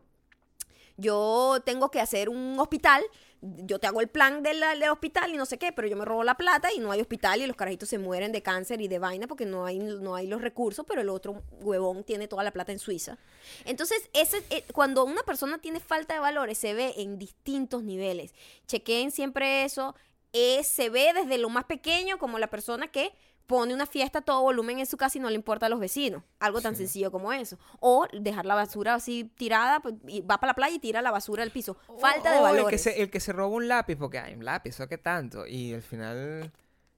yo 0.96 1.59
tengo 1.64 1.90
que 1.90 2.00
hacer 2.00 2.28
un 2.28 2.59
hospital, 2.59 3.04
yo 3.43 3.78
te 3.78 3.87
hago 3.87 4.01
el 4.01 4.09
plan 4.09 4.43
del, 4.43 4.61
del 4.61 4.89
hospital 4.91 5.32
y 5.32 5.37
no 5.37 5.47
sé 5.47 5.59
qué, 5.59 5.72
pero 5.72 5.87
yo 5.89 5.97
me 5.97 6.05
robo 6.05 6.24
la 6.24 6.37
plata 6.37 6.72
y 6.72 6.78
no 6.78 6.91
hay 6.93 7.01
hospital 7.01 7.41
y 7.43 7.47
los 7.47 7.57
carajitos 7.57 7.89
se 7.89 7.99
mueren 7.99 8.32
de 8.32 8.43
cáncer 8.43 8.80
y 8.80 8.89
de 8.89 8.99
vaina 8.99 9.26
porque 9.26 9.47
no 9.47 9.66
hay, 9.66 9.78
no 9.78 10.14
hay 10.14 10.26
los 10.26 10.41
recursos, 10.41 10.84
pero 10.89 11.01
el 11.01 11.09
otro 11.09 11.43
huevón 11.61 12.05
tiene 12.05 12.28
toda 12.28 12.43
la 12.45 12.51
plata 12.53 12.72
en 12.72 12.78
Suiza. 12.78 13.18
Entonces, 13.64 14.09
ese, 14.12 14.43
eh, 14.51 14.64
cuando 14.72 15.05
una 15.05 15.22
persona 15.22 15.59
tiene 15.59 15.80
falta 15.80 16.14
de 16.14 16.20
valores, 16.20 16.59
se 16.59 16.74
ve 16.74 16.95
en 16.97 17.18
distintos 17.18 17.82
niveles. 17.82 18.34
Chequeen 18.66 19.11
siempre 19.11 19.64
eso. 19.64 19.95
eh, 20.32 20.64
se 20.64 20.91
ve 20.91 21.12
desde 21.14 21.39
lo 21.39 21.49
más 21.49 21.64
pequeño 21.64 22.18
como 22.18 22.39
la 22.39 22.49
persona 22.49 22.89
que 22.89 23.12
pone 23.47 23.72
una 23.74 23.86
fiesta 23.86 24.18
a 24.18 24.22
todo 24.22 24.42
volumen 24.42 24.78
en 24.80 24.86
su 24.86 24.97
casa 24.97 25.18
y 25.18 25.20
no 25.20 25.28
le 25.28 25.36
importa 25.36 25.66
a 25.66 25.68
los 25.68 25.78
vecinos. 25.80 26.22
Algo 26.40 26.61
tan 26.61 26.74
Sí. 26.74 26.82
sencillo 26.84 27.11
como 27.12 27.32
eso. 27.32 27.59
O 27.80 28.07
dejar 28.12 28.44
la 28.47 28.55
basura 28.55 28.94
así 28.94 29.30
tirada, 29.36 29.80
pues, 29.80 29.94
y 30.07 30.20
va 30.22 30.38
para 30.38 30.51
la 30.51 30.55
playa 30.55 30.74
y 30.74 30.78
tira 30.78 31.01
la 31.03 31.11
basura 31.11 31.42
al 31.42 31.51
piso. 31.51 31.76
Falta 32.01 32.32
de 32.32 32.38
O 32.40 32.42
valores. 32.42 32.64
El 32.64 32.70
que, 32.70 32.78
se, 32.78 33.03
el 33.03 33.11
que 33.11 33.20
se 33.20 33.32
roba 33.32 33.55
un 33.55 33.68
lápiz, 33.68 33.97
porque 33.97 34.18
hay 34.18 34.34
un 34.34 34.44
lápiz, 34.44 34.70
¿eso 34.70 34.88
qué 34.88 34.99
tanto? 34.99 35.47
Y 35.47 35.72
al 35.74 35.82
final, 35.82 36.51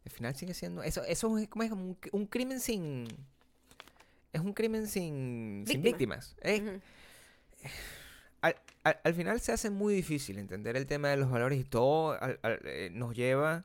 al 0.05 0.11
final 0.11 0.34
sigue 0.36 0.55
siendo... 0.55 0.82
Eso, 0.82 1.03
eso 1.05 1.36
es 1.38 1.49
como, 1.49 1.62
es 1.64 1.70
como 1.70 1.84
un, 1.84 1.99
un 2.12 2.26
crimen 2.26 2.61
sin... 2.61 3.07
Es 4.32 4.40
un 4.42 4.53
crimen 4.53 4.86
sin, 4.86 5.64
sin 5.66 5.82
Víctima. 5.82 6.16
víctimas. 6.16 6.36
Al, 8.40 8.57
al- 8.84 9.01
al 9.03 9.14
final 9.14 9.40
se 9.40 9.53
hace 9.53 9.70
muy 9.70 9.94
difícil 9.94 10.38
entender 10.38 10.76
el 10.76 10.86
tema 10.86 11.09
de 11.09 11.16
los 11.16 11.30
valores 11.30 11.59
y 11.59 11.64
todo 11.64 12.12
al- 12.12 12.38
al- 12.42 12.61
eh, 12.64 12.90
nos 12.92 13.14
lleva 13.14 13.64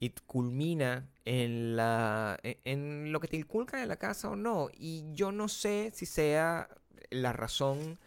y 0.00 0.10
culmina 0.10 1.08
en 1.24 1.76
la 1.76 2.38
en, 2.42 2.58
en 2.64 3.12
lo 3.12 3.20
que 3.20 3.28
te 3.28 3.36
inculcan 3.36 3.80
en 3.80 3.88
la 3.88 3.96
casa 3.96 4.30
o 4.30 4.36
no. 4.36 4.68
Y 4.72 5.04
yo 5.14 5.32
no 5.32 5.48
sé 5.48 5.90
si 5.94 6.06
sea 6.06 6.68
la 7.10 7.32
razón 7.32 7.98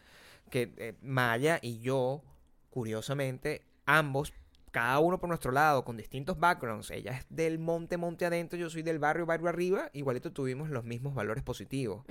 que 0.50 0.74
eh, 0.78 0.96
Maya 1.02 1.60
y 1.62 1.80
yo 1.80 2.22
curiosamente 2.70 3.64
ambos 3.86 4.34
cada 4.72 5.00
uno 5.00 5.18
por 5.20 5.30
nuestro 5.30 5.52
lado, 5.52 5.84
con 5.84 5.98
distintos 5.98 6.40
backgrounds. 6.40 6.92
Ella 6.92 7.12
es 7.18 7.26
del 7.30 7.58
monte, 7.60 7.98
monte 7.98 8.26
adentro, 8.26 8.58
yo 8.60 8.70
soy 8.70 8.82
del 8.84 9.00
barrio, 9.00 9.26
barrio 9.26 9.48
arriba. 9.50 9.90
Igualito 9.94 10.32
tuvimos 10.32 10.70
los 10.70 10.84
mismos 10.84 11.14
valores 11.16 11.44
positivos. 11.44 12.06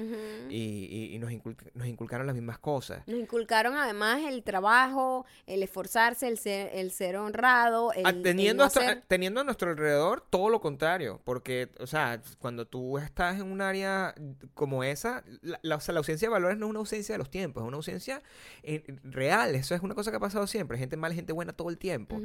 Y, 0.49 0.55
y- 0.91 1.15
y 1.15 1.19
nos, 1.19 1.31
inculc- 1.31 1.71
nos 1.75 1.87
inculcaron 1.87 2.27
las 2.27 2.35
mismas 2.35 2.59
cosas. 2.59 3.07
Nos 3.07 3.19
inculcaron 3.19 3.75
además 3.77 4.21
el 4.27 4.43
trabajo, 4.43 5.27
el 5.47 5.63
esforzarse, 5.63 6.29
el 6.29 6.39
ser, 6.39 6.71
el 6.75 6.91
ser 6.91 7.17
honrado, 7.17 7.93
el, 7.93 8.07
Ah, 8.07 8.11
el 8.11 8.23
teniendo, 8.23 8.63
a 8.63 8.67
nuestro- 8.67 8.83
hacer- 8.83 9.03
teniendo 9.07 9.41
a 9.41 9.45
nuestro 9.45 9.71
alrededor 9.71 10.25
todo 10.29 10.49
lo 10.49 10.61
contrario, 10.61 11.21
porque, 11.25 11.71
o 11.79 11.87
sea, 11.87 12.21
cuando 12.39 12.67
tú 12.67 12.99
estás 12.99 13.37
en 13.41 13.51
un 13.51 13.61
área 13.61 14.15
como 14.55 14.83
esa, 14.85 15.23
la, 15.43 15.59
la- 15.63 15.77
o 15.77 15.81
sea, 15.81 15.93
la 15.93 15.99
ausencia 16.01 16.29
de 16.29 16.33
valores 16.33 16.59
no 16.59 16.67
es 16.67 16.71
una 16.71 16.79
ausencia 16.81 17.15
de 17.15 17.19
los 17.19 17.31
tiempos, 17.31 17.63
es 17.63 17.69
una 17.69 17.77
ausencia 17.77 18.23
eh, 18.63 18.83
real, 19.05 19.55
eso 19.55 19.75
es 19.75 19.83
una 19.83 19.95
cosa 19.95 20.11
que 20.11 20.17
ha 20.17 20.21
pasado 20.21 20.47
siempre, 20.47 20.79
gente 20.79 20.97
mala, 20.97 21.15
gente 21.15 21.33
buena 21.33 21.53
todo 21.53 21.69
el 21.71 21.79
tiempo. 21.79 22.17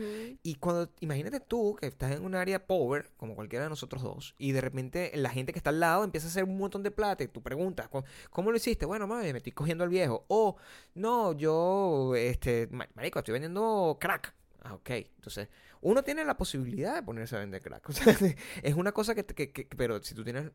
Y 0.43 0.55
cuando, 0.55 0.89
imagínate 0.99 1.39
tú 1.39 1.75
que 1.79 1.87
estás 1.87 2.11
en 2.11 2.23
un 2.25 2.35
área 2.35 2.65
pobre, 2.65 3.05
como 3.17 3.35
cualquiera 3.35 3.63
de 3.65 3.69
nosotros 3.69 4.01
dos, 4.01 4.35
y 4.37 4.51
de 4.51 4.61
repente 4.61 5.11
la 5.15 5.29
gente 5.29 5.53
que 5.53 5.59
está 5.59 5.69
al 5.71 5.79
lado 5.79 6.03
empieza 6.03 6.27
a 6.27 6.29
hacer 6.29 6.43
un 6.43 6.57
montón 6.57 6.83
de 6.83 6.91
plata, 6.91 7.23
y 7.23 7.27
tú 7.27 7.41
preguntas, 7.41 7.87
"¿Cómo- 7.89 8.05
¿cómo 8.29 8.51
lo 8.51 8.57
hiciste? 8.57 8.85
Bueno, 8.85 9.07
mami, 9.07 9.31
me 9.31 9.37
estoy 9.39 9.51
cogiendo 9.51 9.83
al 9.83 9.89
viejo. 9.89 10.25
O, 10.27 10.55
no, 10.95 11.33
yo, 11.33 12.13
este, 12.15 12.67
ma- 12.71 12.87
marico, 12.95 13.19
estoy 13.19 13.33
vendiendo 13.33 13.97
crack. 13.99 14.33
Ah, 14.63 14.73
ok. 14.75 14.89
Entonces, 14.91 15.47
uno 15.81 16.03
tiene 16.03 16.23
la 16.23 16.37
posibilidad 16.37 16.93
de 16.95 17.01
ponerse 17.03 17.35
a 17.35 17.39
vender 17.39 17.61
crack. 17.61 17.83
O 17.89 17.93
sea, 17.93 18.15
es 18.63 18.75
una 18.75 18.91
cosa 18.91 19.15
que, 19.15 19.25
que- 19.25 19.51
que- 19.51 19.65
pero 19.75 20.01
si 20.03 20.13
tú 20.15 20.23
tienes, 20.23 20.51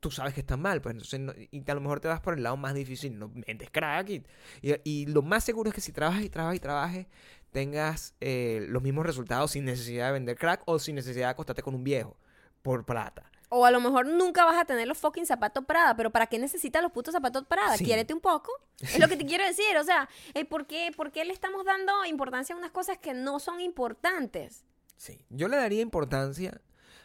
tú 0.00 0.10
sabes 0.10 0.34
que 0.34 0.40
está 0.40 0.56
mal, 0.56 0.80
pues 0.80 0.94
entonces, 0.94 1.20
no- 1.20 1.32
y 1.36 1.70
a 1.70 1.74
lo 1.74 1.80
mejor 1.80 2.00
te 2.00 2.08
vas 2.08 2.20
por 2.20 2.34
el 2.34 2.42
lado 2.42 2.56
más 2.56 2.74
difícil, 2.74 3.18
no 3.18 3.30
vendes 3.46 3.70
crack. 3.70 4.08
Y, 4.10 4.24
y, 4.62 4.74
y 4.84 5.06
lo 5.06 5.22
más 5.22 5.44
seguro 5.44 5.68
es 5.68 5.74
que 5.74 5.80
si 5.80 5.92
trabajas 5.92 6.22
y 6.22 6.28
trabajas 6.30 6.56
y 6.56 6.60
trabajes, 6.60 7.06
tengas 7.52 8.14
eh, 8.20 8.64
los 8.68 8.82
mismos 8.82 9.04
resultados 9.06 9.50
sin 9.52 9.64
necesidad 9.64 10.06
de 10.06 10.12
vender 10.12 10.36
crack 10.36 10.62
o 10.66 10.78
sin 10.78 10.94
necesidad 10.94 11.26
de 11.26 11.30
acostarte 11.32 11.62
con 11.62 11.74
un 11.74 11.84
viejo 11.84 12.16
por 12.62 12.84
plata. 12.84 13.30
O 13.52 13.66
a 13.66 13.72
lo 13.72 13.80
mejor 13.80 14.06
nunca 14.06 14.44
vas 14.44 14.56
a 14.56 14.64
tener 14.64 14.86
los 14.86 14.98
fucking 14.98 15.26
zapatos 15.26 15.64
Prada, 15.64 15.96
pero 15.96 16.10
¿para 16.10 16.28
qué 16.28 16.38
necesitas 16.38 16.80
los 16.82 16.92
putos 16.92 17.12
zapatos 17.12 17.44
Prada? 17.46 17.76
Sí. 17.76 17.84
Quiérete 17.84 18.14
un 18.14 18.20
poco. 18.20 18.52
Es 18.80 18.98
lo 19.00 19.08
que 19.08 19.16
te 19.16 19.26
quiero 19.26 19.44
decir. 19.44 19.76
O 19.78 19.84
sea, 19.84 20.08
eh, 20.34 20.44
¿por, 20.44 20.66
qué, 20.68 20.92
¿por 20.96 21.10
qué 21.10 21.24
le 21.24 21.32
estamos 21.32 21.64
dando 21.64 22.04
importancia 22.06 22.54
a 22.54 22.58
unas 22.58 22.70
cosas 22.70 22.98
que 22.98 23.12
no 23.12 23.40
son 23.40 23.60
importantes? 23.60 24.64
Sí. 24.96 25.24
Yo 25.30 25.48
le 25.48 25.56
daría 25.56 25.82
importancia 25.82 26.60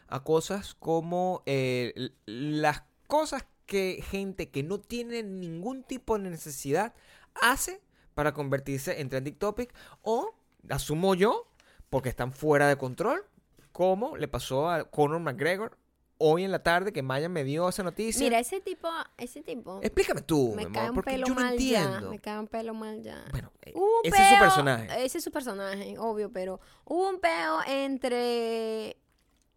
a 0.08 0.24
cosas 0.24 0.76
como 0.76 1.44
eh, 1.46 2.12
las 2.26 2.84
cosas 3.08 3.46
que 3.66 4.04
gente 4.08 4.50
que 4.50 4.64
no 4.64 4.80
tiene 4.80 5.24
ningún 5.24 5.84
tipo 5.84 6.18
de 6.18 6.30
necesidad 6.30 6.94
hace 7.42 7.82
para 8.14 8.34
convertirse 8.34 9.02
en 9.02 9.10
trending 9.10 9.36
topic 9.36 9.74
o, 10.02 10.36
asumo 10.70 11.16
yo, 11.16 11.48
porque 11.90 12.10
están 12.10 12.32
fuera 12.32 12.68
de 12.68 12.78
control, 12.78 13.26
como 13.72 14.18
le 14.18 14.28
pasó 14.28 14.70
a 14.70 14.86
Conor 14.86 15.20
McGregor 15.20 15.78
hoy 16.18 16.44
en 16.44 16.52
la 16.52 16.64
tarde 16.64 16.94
que 16.94 17.02
Maya 17.02 17.30
me 17.30 17.44
dio 17.44 17.68
esa 17.68 17.84
noticia. 17.84 18.24
Mira, 18.24 18.40
ese 18.40 18.62
tipo, 18.62 18.88
ese 19.18 19.42
tipo, 19.42 19.80
Explícame 19.82 20.22
tú, 20.22 20.50
mi 20.50 20.56
me 20.56 20.64
amor, 20.64 20.74
cae 20.74 20.90
un 20.90 20.96
porque 20.96 21.12
pelo 21.12 21.28
yo 21.28 21.36
no 21.36 21.42
mal 21.42 21.58
ya. 21.58 21.84
entiendo. 21.84 22.10
Me 22.10 22.20
cae 22.20 22.40
un 22.40 22.48
pelo 22.48 22.74
mal 22.74 23.02
ya. 23.02 23.26
Bueno, 23.32 23.52
eh, 23.62 23.74
Hubo 23.76 24.02
ese 24.04 24.22
es 24.22 24.30
su 24.30 24.40
personaje. 24.40 25.06
Ese 25.06 25.18
es 25.18 25.24
su 25.24 25.32
personaje, 25.32 25.96
obvio, 26.00 26.32
pero 26.32 26.60
hubo 26.86 27.10
un 27.10 27.20
peo 27.20 27.60
entre... 27.68 28.98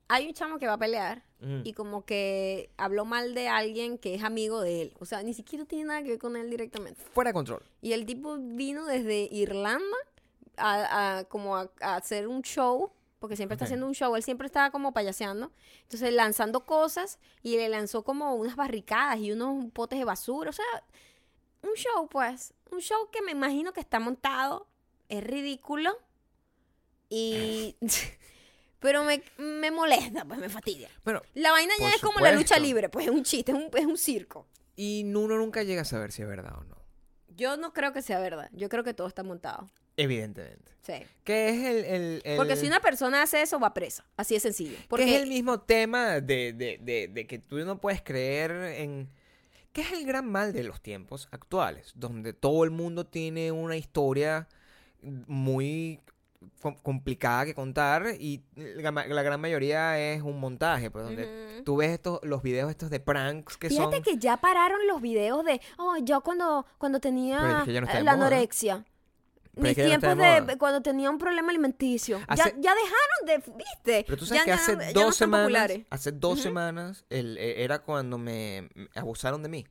Hay 0.08 0.26
un 0.26 0.32
chamo 0.34 0.58
que 0.58 0.66
va 0.66 0.74
a 0.74 0.78
pelear 0.78 1.22
Mm. 1.40 1.60
y 1.62 1.72
como 1.72 2.04
que 2.04 2.70
habló 2.78 3.04
mal 3.04 3.32
de 3.32 3.46
alguien 3.46 3.96
que 3.96 4.16
es 4.16 4.24
amigo 4.24 4.60
de 4.60 4.82
él. 4.82 4.94
O 4.98 5.04
sea, 5.04 5.22
ni 5.22 5.34
siquiera 5.34 5.64
tiene 5.66 5.84
nada 5.84 6.02
que 6.02 6.08
ver 6.08 6.18
con 6.18 6.34
él 6.36 6.50
directamente. 6.50 7.00
Fuera 7.12 7.28
de 7.30 7.34
control. 7.34 7.62
Y 7.80 7.92
el 7.92 8.06
tipo 8.06 8.36
vino 8.40 8.84
desde 8.86 9.28
Irlanda 9.30 9.84
a, 10.56 11.18
a- 11.18 11.24
como 11.24 11.56
a, 11.56 11.70
a 11.80 11.94
hacer 11.94 12.26
un 12.26 12.42
show, 12.42 12.90
porque 13.20 13.36
siempre 13.36 13.54
está 13.54 13.66
haciendo 13.66 13.86
un 13.86 13.94
show, 13.94 14.16
él 14.16 14.22
siempre 14.24 14.46
estaba 14.46 14.70
como 14.72 14.92
payaseando, 14.92 15.52
entonces 15.82 16.12
lanzando 16.12 16.64
cosas 16.66 17.20
y 17.44 17.56
le 17.56 17.68
lanzó 17.68 18.02
como 18.02 18.34
unas 18.34 18.56
barricadas 18.56 19.18
y 19.20 19.30
unos 19.30 19.70
potes 19.72 19.98
de 20.00 20.04
basura, 20.04 20.50
o 20.50 20.52
sea, 20.52 20.64
un 21.62 21.74
show 21.74 22.08
pues, 22.08 22.52
un 22.72 22.80
show 22.80 23.10
que 23.12 23.22
me 23.22 23.30
imagino 23.32 23.72
que 23.72 23.80
está 23.80 24.00
montado, 24.00 24.66
es 25.08 25.22
ridículo 25.22 25.96
y... 27.08 27.76
Pero 28.80 29.02
me, 29.04 29.22
me 29.38 29.70
molesta, 29.70 30.24
pues 30.24 30.38
me 30.40 30.48
fastidia. 30.48 30.88
Bueno, 31.04 31.22
La 31.34 31.50
vaina 31.52 31.72
ya 31.80 31.90
es 31.90 32.00
como 32.00 32.20
la 32.20 32.32
lucha 32.32 32.58
libre, 32.58 32.88
pues 32.88 33.06
es 33.06 33.12
un 33.12 33.24
chiste, 33.24 33.52
es 33.52 33.58
un, 33.58 33.68
es 33.76 33.86
un 33.86 33.98
circo. 33.98 34.46
y 34.76 35.04
uno 35.04 35.36
nunca 35.36 35.62
llega 35.64 35.82
a 35.82 35.84
saber 35.84 36.12
si 36.12 36.22
es 36.22 36.28
verdad 36.28 36.54
o 36.58 36.64
no. 36.64 36.76
Yo 37.36 37.56
no 37.56 37.72
creo 37.72 37.92
que 37.92 38.02
sea 38.02 38.18
verdad, 38.20 38.48
yo 38.52 38.68
creo 38.68 38.82
que 38.84 38.94
todo 38.94 39.06
está 39.08 39.22
montado. 39.22 39.68
Evidentemente. 39.96 40.72
Sí. 40.82 40.94
Que 41.24 41.48
es 41.50 41.64
el, 41.66 41.84
el- 41.84 42.22
el- 42.24 42.36
Porque 42.36 42.54
si 42.56 42.66
una 42.66 42.78
persona 42.80 43.22
hace 43.22 43.42
eso, 43.42 43.58
va 43.58 43.74
presa. 43.74 44.04
Así 44.16 44.34
de 44.34 44.40
sencillo. 44.40 44.76
que 44.94 45.02
es 45.16 45.20
el 45.22 45.28
mismo 45.28 45.60
tema 45.60 46.20
de, 46.20 46.52
de- 46.52 46.78
de- 46.80 47.08
de 47.08 47.26
que 47.26 47.38
tú 47.40 47.58
no 47.64 47.80
puedes 47.80 48.00
creer 48.02 48.50
en... 48.80 49.08
que 49.72 49.80
es 49.82 49.92
el 49.92 50.06
gran 50.06 50.30
mal 50.30 50.52
de 50.52 50.62
los 50.64 50.80
tiempos 50.80 51.28
actuales? 51.32 51.92
Donde 51.96 52.32
todo 52.32 52.62
el 52.64 52.70
mundo 52.70 53.06
tiene 53.06 53.50
una 53.52 53.76
historia 53.76 54.46
muy 55.02 56.00
complicada 56.82 57.44
que 57.44 57.54
contar 57.54 58.06
y 58.18 58.42
la, 58.56 58.90
gran 58.92 59.40
mayoría 59.40 59.98
es 59.98 60.22
un 60.22 60.38
montaje, 60.40 60.90
pues 60.90 61.04
donde 61.04 61.24
Ujú. 61.54 61.64
tú 61.64 61.76
ves 61.76 61.90
estos, 61.90 62.20
los 62.22 62.42
videos 62.42 62.70
estos 62.70 62.90
de 62.90 63.00
pranks 63.00 63.56
que 63.56 63.68
Fíjate 63.68 63.96
son... 63.96 64.02
que 64.02 64.18
ya 64.18 64.36
pararon 64.36 64.86
los 64.86 65.00
videos 65.00 65.44
de, 65.44 65.60
oh, 65.78 65.96
yo 66.02 66.20
cuando, 66.20 66.66
cuando 66.78 67.00
tenía 67.00 67.60
es 67.60 67.64
que 67.64 67.80
no 67.80 68.02
la 68.02 68.12
anorexia. 68.12 68.84
Pero 69.54 69.68
Mis 69.70 69.78
no 69.78 69.84
tiempos 69.86 70.16
de 70.46 70.56
cuando 70.58 70.82
tenía 70.82 71.10
un 71.10 71.18
problema 71.18 71.50
alimenticio. 71.50 72.20
Hace- 72.28 72.54
Ya, 72.56 72.60
ya 72.60 72.74
dejaron 72.74 73.26
de, 73.44 73.52
¿viste? 73.56 74.04
Pero 74.06 74.16
tú 74.16 74.24
sabes 74.24 74.42
Ya- 74.42 74.44
que 74.44 74.50
ya 74.50 74.54
hace 74.54 74.76
no- 74.76 74.82
ya 74.82 74.92
no 74.92 75.00
dos 75.00 75.16
semanas, 75.16 75.44
populares. 75.46 75.86
hace 75.90 76.12
dos 76.12 76.40
semanas, 76.40 77.04
el- 77.10 77.36
eh, 77.38 77.64
era 77.64 77.80
cuando 77.80 78.18
me, 78.18 78.68
me 78.74 78.88
abusaron 78.94 79.42
de 79.42 79.48
mí. 79.48 79.66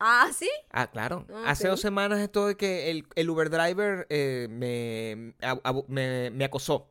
Ah, 0.00 0.28
¿sí? 0.34 0.48
Ah, 0.70 0.86
claro. 0.90 1.26
Ah, 1.32 1.44
Hace 1.50 1.66
ok. 1.68 1.72
dos 1.72 1.80
semanas 1.80 2.20
esto 2.20 2.46
de 2.46 2.56
que 2.56 2.90
el, 2.90 3.06
el 3.14 3.30
Uber 3.30 3.50
driver 3.50 4.06
eh, 4.10 4.48
me, 4.50 5.34
abu- 5.46 5.60
abu- 5.62 5.84
me, 5.88 6.30
me 6.30 6.44
acosó. 6.44 6.88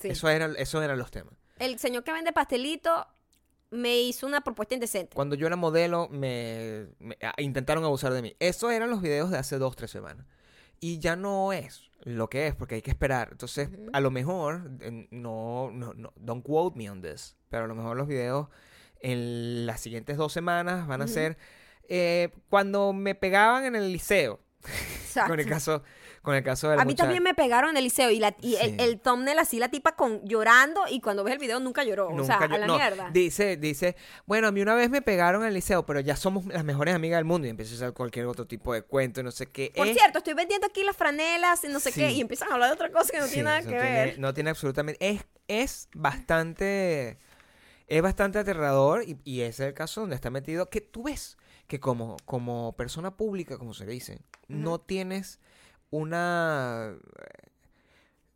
Sí. 0.00 0.08
Eso, 0.08 0.28
era, 0.28 0.46
eso 0.56 0.82
eran 0.82 0.98
los 0.98 1.10
temas. 1.10 1.34
El 1.58 1.78
señor 1.78 2.04
que 2.04 2.12
vende 2.12 2.32
pastelito 2.32 3.06
me 3.70 3.98
hizo 4.00 4.26
una 4.26 4.42
propuesta 4.42 4.74
indecente. 4.74 5.14
Cuando 5.14 5.34
yo 5.34 5.46
era 5.46 5.56
modelo, 5.56 6.08
me, 6.10 6.86
me- 7.00 7.18
ah, 7.22 7.34
intentaron 7.38 7.82
abusar 7.84 8.12
de 8.12 8.22
mí. 8.22 8.36
Eso 8.38 8.70
eran 8.70 8.90
los 8.90 9.02
videos 9.02 9.30
de 9.30 9.38
hace 9.38 9.58
dos, 9.58 9.74
tres 9.74 9.90
semanas. 9.90 10.24
Y 10.78 10.98
ya 11.00 11.16
no 11.16 11.52
es 11.52 11.90
lo 12.02 12.28
que 12.30 12.46
es, 12.46 12.54
porque 12.54 12.76
hay 12.76 12.82
que 12.82 12.90
esperar. 12.90 13.30
Entonces, 13.32 13.68
Ujú. 13.70 13.90
a 13.92 14.00
lo 14.00 14.10
mejor, 14.12 14.70
no, 15.10 15.70
no, 15.72 15.94
no, 15.94 16.12
don't 16.16 16.44
quote 16.44 16.76
me 16.78 16.88
on 16.90 17.00
this, 17.02 17.34
pero 17.48 17.64
a 17.64 17.66
lo 17.66 17.74
mejor 17.74 17.96
los 17.96 18.06
videos 18.06 18.48
en 19.00 19.66
las 19.66 19.80
siguientes 19.80 20.16
dos 20.16 20.32
semanas 20.32 20.86
van 20.86 21.00
a 21.02 21.04
Ujú. 21.06 21.14
ser 21.14 21.38
eh, 21.88 22.30
cuando 22.48 22.92
me 22.92 23.14
pegaban 23.14 23.64
en 23.64 23.76
el 23.76 23.92
liceo. 23.92 24.40
Exacto. 24.64 25.28
Con 25.30 25.40
el 25.40 25.46
caso, 25.48 25.82
con 26.22 26.34
el 26.34 26.42
caso 26.42 26.68
de 26.68 26.74
la 26.76 26.82
A 26.82 26.84
mí 26.84 26.90
muchacha. 26.90 27.04
también 27.04 27.22
me 27.22 27.34
pegaron 27.34 27.70
en 27.70 27.76
el 27.76 27.84
liceo 27.84 28.10
y, 28.10 28.18
la, 28.18 28.34
y 28.42 28.56
el, 28.56 28.70
Sí. 28.70 28.76
el 28.80 29.00
thumbnail 29.00 29.38
así, 29.38 29.60
la 29.60 29.68
tipa 29.68 29.94
con 29.94 30.26
llorando 30.26 30.80
y 30.90 31.00
cuando 31.00 31.22
ves 31.22 31.32
el 31.34 31.38
video 31.38 31.60
nunca 31.60 31.84
lloró. 31.84 32.08
o 32.08 32.24
sea, 32.24 32.40
Nunca 32.40 32.48
yo- 32.48 32.54
a 32.54 32.58
la 32.58 32.66
no, 32.66 32.74
mierda. 32.76 33.10
Dice, 33.12 33.56
dice, 33.56 33.94
bueno, 34.26 34.48
a 34.48 34.50
mí 34.52 34.60
una 34.60 34.74
vez 34.74 34.90
me 34.90 35.02
pegaron 35.02 35.42
en 35.42 35.48
el 35.48 35.54
liceo, 35.54 35.86
pero 35.86 36.00
ya 36.00 36.16
somos 36.16 36.44
las 36.46 36.64
mejores 36.64 36.96
amigas 36.96 37.18
del 37.18 37.26
mundo. 37.26 37.46
Y 37.46 37.50
empieza 37.50 37.72
a 37.74 37.76
hacer 37.76 37.92
cualquier 37.92 38.26
otro 38.26 38.44
tipo 38.44 38.74
de 38.74 38.82
cuento 38.82 39.20
y 39.20 39.22
no 39.22 39.30
sé 39.30 39.46
qué. 39.46 39.72
Por 39.76 39.86
Es- 39.86 39.96
cierto, 39.96 40.18
estoy 40.18 40.34
vendiendo 40.34 40.66
aquí 40.66 40.82
las 40.82 40.96
franelas 40.96 41.62
y 41.62 41.68
no 41.68 41.78
sé 41.78 41.92
qué, 41.92 42.10
y 42.10 42.20
empiezan 42.20 42.50
a 42.50 42.54
hablar 42.54 42.70
de 42.70 42.74
otra 42.74 42.90
cosa 42.90 43.12
que 43.12 43.18
no 43.20 43.26
Sí, 43.26 43.34
tiene 43.34 43.44
nada 43.44 43.60
que 43.60 43.68
tiene- 43.68 43.82
ver. 43.82 44.18
No 44.18 44.34
tiene 44.34 44.50
absolutamente. 44.50 45.08
Es, 45.08 45.24
es 45.46 45.88
bastante. 45.94 47.18
Es 47.86 48.02
bastante 48.02 48.40
aterrador 48.40 49.04
y, 49.04 49.16
y 49.22 49.42
ese 49.42 49.62
es 49.62 49.68
el 49.68 49.74
caso 49.74 50.00
donde 50.00 50.16
está 50.16 50.28
metido. 50.30 50.68
Que 50.68 50.80
tú 50.80 51.04
ves 51.04 51.36
que 51.66 51.80
como, 51.80 52.16
como 52.24 52.74
persona 52.76 53.16
pública, 53.16 53.58
como 53.58 53.74
se 53.74 53.86
dice, 53.86 54.20
no 54.48 54.80
tienes 54.80 55.40
una. 55.90 56.96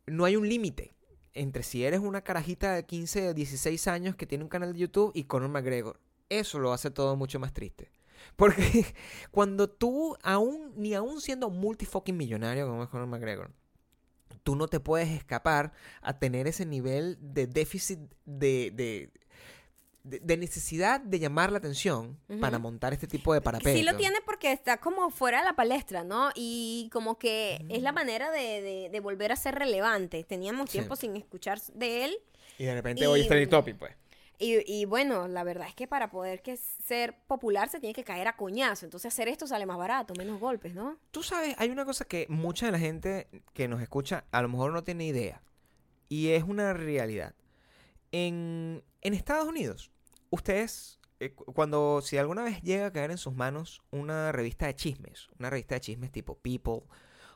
No 0.07 0.25
hay 0.25 0.35
un 0.35 0.49
límite 0.49 0.93
entre 1.33 1.63
si 1.63 1.85
eres 1.85 1.99
una 1.99 2.21
carajita 2.21 2.73
de 2.73 2.85
15 2.85 3.29
o 3.29 3.33
16 3.33 3.87
años 3.87 4.15
que 4.15 4.25
tiene 4.25 4.43
un 4.43 4.49
canal 4.49 4.73
de 4.73 4.79
YouTube 4.79 5.11
y 5.15 5.23
Conor 5.23 5.49
McGregor. 5.49 5.99
Eso 6.29 6.59
lo 6.59 6.73
hace 6.73 6.91
todo 6.91 7.15
mucho 7.15 7.39
más 7.39 7.53
triste. 7.53 7.91
Porque 8.35 8.85
cuando 9.31 9.69
tú, 9.69 10.17
aún, 10.23 10.73
ni 10.75 10.93
aún 10.93 11.21
siendo 11.21 11.49
multifucking 11.49 12.15
millonario 12.15 12.67
como 12.67 12.83
es 12.83 12.89
Conor 12.89 13.07
McGregor, 13.07 13.51
tú 14.43 14.55
no 14.55 14.67
te 14.67 14.79
puedes 14.79 15.09
escapar 15.09 15.73
a 16.01 16.19
tener 16.19 16.47
ese 16.47 16.65
nivel 16.65 17.17
de 17.21 17.47
déficit 17.47 17.99
de, 18.25 18.71
de, 18.71 19.11
de- 20.03 20.19
de 20.19 20.37
necesidad 20.37 20.99
de 21.01 21.19
llamar 21.19 21.51
la 21.51 21.59
atención 21.59 22.17
para 22.39 22.57
montar 22.59 22.91
este 22.93 23.07
tipo 23.07 23.33
de 23.33 23.41
parapetos. 23.41 23.73
Sí 23.73 23.83
lo 23.83 23.95
tiene 23.97 24.17
porque 24.25 24.51
está 24.51 24.77
como 24.77 25.09
fuera 25.11 25.39
de 25.39 25.45
la 25.45 25.53
palestra, 25.55 26.03
¿no? 26.03 26.29
Y 26.35 26.89
como 26.91 27.19
que 27.19 27.63
es 27.69 27.81
la 27.81 27.91
manera 27.91 28.31
de, 28.31 28.61
de- 28.61 28.89
de 28.91 28.99
volver 28.99 29.31
a 29.31 29.35
ser 29.35 29.55
relevante. 29.55 30.23
Teníamos 30.23 30.69
Sí. 30.69 30.79
tiempo 30.79 30.95
sin 30.95 31.15
escuchar 31.15 31.59
de 31.73 32.05
él. 32.05 32.17
Y 32.57 32.65
de 32.65 32.73
repente 32.73 33.03
Y- 33.03 33.07
hoy 33.07 33.21
es 33.21 33.27
trending 33.27 33.49
topic, 33.49 33.77
pues. 33.77 33.95
Y, 34.39 34.63
y 34.65 34.85
bueno, 34.85 35.27
la 35.27 35.43
verdad 35.43 35.67
es 35.67 35.75
que 35.75 35.87
para 35.87 36.09
poder 36.09 36.41
que 36.41 36.57
ser 36.57 37.15
popular 37.27 37.69
se 37.69 37.79
tiene 37.79 37.93
que 37.93 38.03
caer 38.03 38.27
a 38.27 38.35
coñazo. 38.35 38.87
Entonces 38.87 39.13
hacer 39.13 39.27
esto 39.27 39.45
sale 39.45 39.67
más 39.67 39.77
barato, 39.77 40.15
menos 40.17 40.39
golpes, 40.39 40.73
¿no? 40.73 40.97
Tú 41.11 41.21
sabes, 41.21 41.53
hay 41.59 41.69
una 41.69 41.85
cosa 41.85 42.05
que 42.05 42.25
mucha 42.27 42.65
de 42.65 42.71
la 42.71 42.79
gente 42.79 43.27
que 43.53 43.67
nos 43.67 43.81
escucha 43.83 44.25
a 44.31 44.41
lo 44.41 44.49
mejor 44.49 44.73
no 44.73 44.83
tiene 44.83 45.05
idea. 45.05 45.43
Y 46.09 46.29
es 46.29 46.43
una 46.43 46.73
realidad. 46.73 47.35
En, 48.11 48.83
en 49.01 49.13
Estados 49.13 49.47
Unidos, 49.47 49.90
ustedes, 50.31 50.99
eh, 51.19 51.33
cu- 51.35 51.45
cuando, 51.53 52.01
si 52.01 52.17
alguna 52.17 52.41
vez 52.43 52.61
llega 52.63 52.87
a 52.87 52.91
caer 52.91 53.11
en 53.11 53.19
sus 53.19 53.33
manos 53.35 53.83
una 53.91 54.31
revista 54.31 54.65
de 54.65 54.75
chismes, 54.75 55.29
una 55.37 55.49
revista 55.51 55.75
de 55.75 55.81
chismes 55.81 56.11
tipo 56.11 56.35
People, 56.39 56.81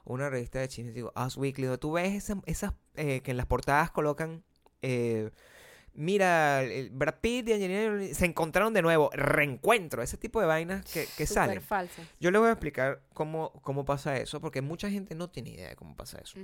una 0.05 0.29
revista 0.29 0.59
de 0.59 0.67
chismes 0.67 0.95
tipo 0.95 1.13
Us 1.15 1.37
Weekly, 1.37 1.77
tú 1.77 1.91
ves 1.93 2.13
esa- 2.15 2.41
esas 2.47 2.73
eh, 2.95 3.21
que 3.21 3.29
en 3.31 3.37
las 3.37 3.45
portadas 3.45 3.91
colocan, 3.91 4.43
eh, 4.81 5.29
mira, 5.93 6.61
el 6.63 6.89
Brad 6.89 7.15
Pitt 7.21 7.47
y 7.49 7.53
Angelina 7.53 8.13
se 8.13 8.25
encontraron 8.25 8.73
de 8.73 8.81
nuevo, 8.81 9.09
reencuentro, 9.13 10.01
ese 10.01 10.17
tipo 10.17 10.39
de 10.41 10.47
vainas 10.47 10.85
que, 10.91 11.05
salen. 11.27 11.55
Yo 12.19 12.31
les 12.31 12.39
voy 12.39 12.49
a 12.49 12.53
explicar 12.53 13.01
cómo, 13.13 13.51
cómo 13.61 13.85
pasa 13.85 14.17
eso, 14.17 14.41
porque 14.41 14.61
mucha 14.61 14.89
gente 14.89 15.15
no 15.15 15.29
tiene 15.29 15.51
idea 15.51 15.69
de 15.69 15.75
cómo 15.75 15.95
pasa 15.95 16.19
eso. 16.19 16.39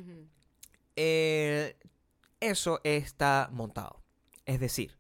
Eso 2.40 2.80
está 2.84 3.50
montado. 3.52 4.02
Es 4.46 4.60
decir, 4.60 4.98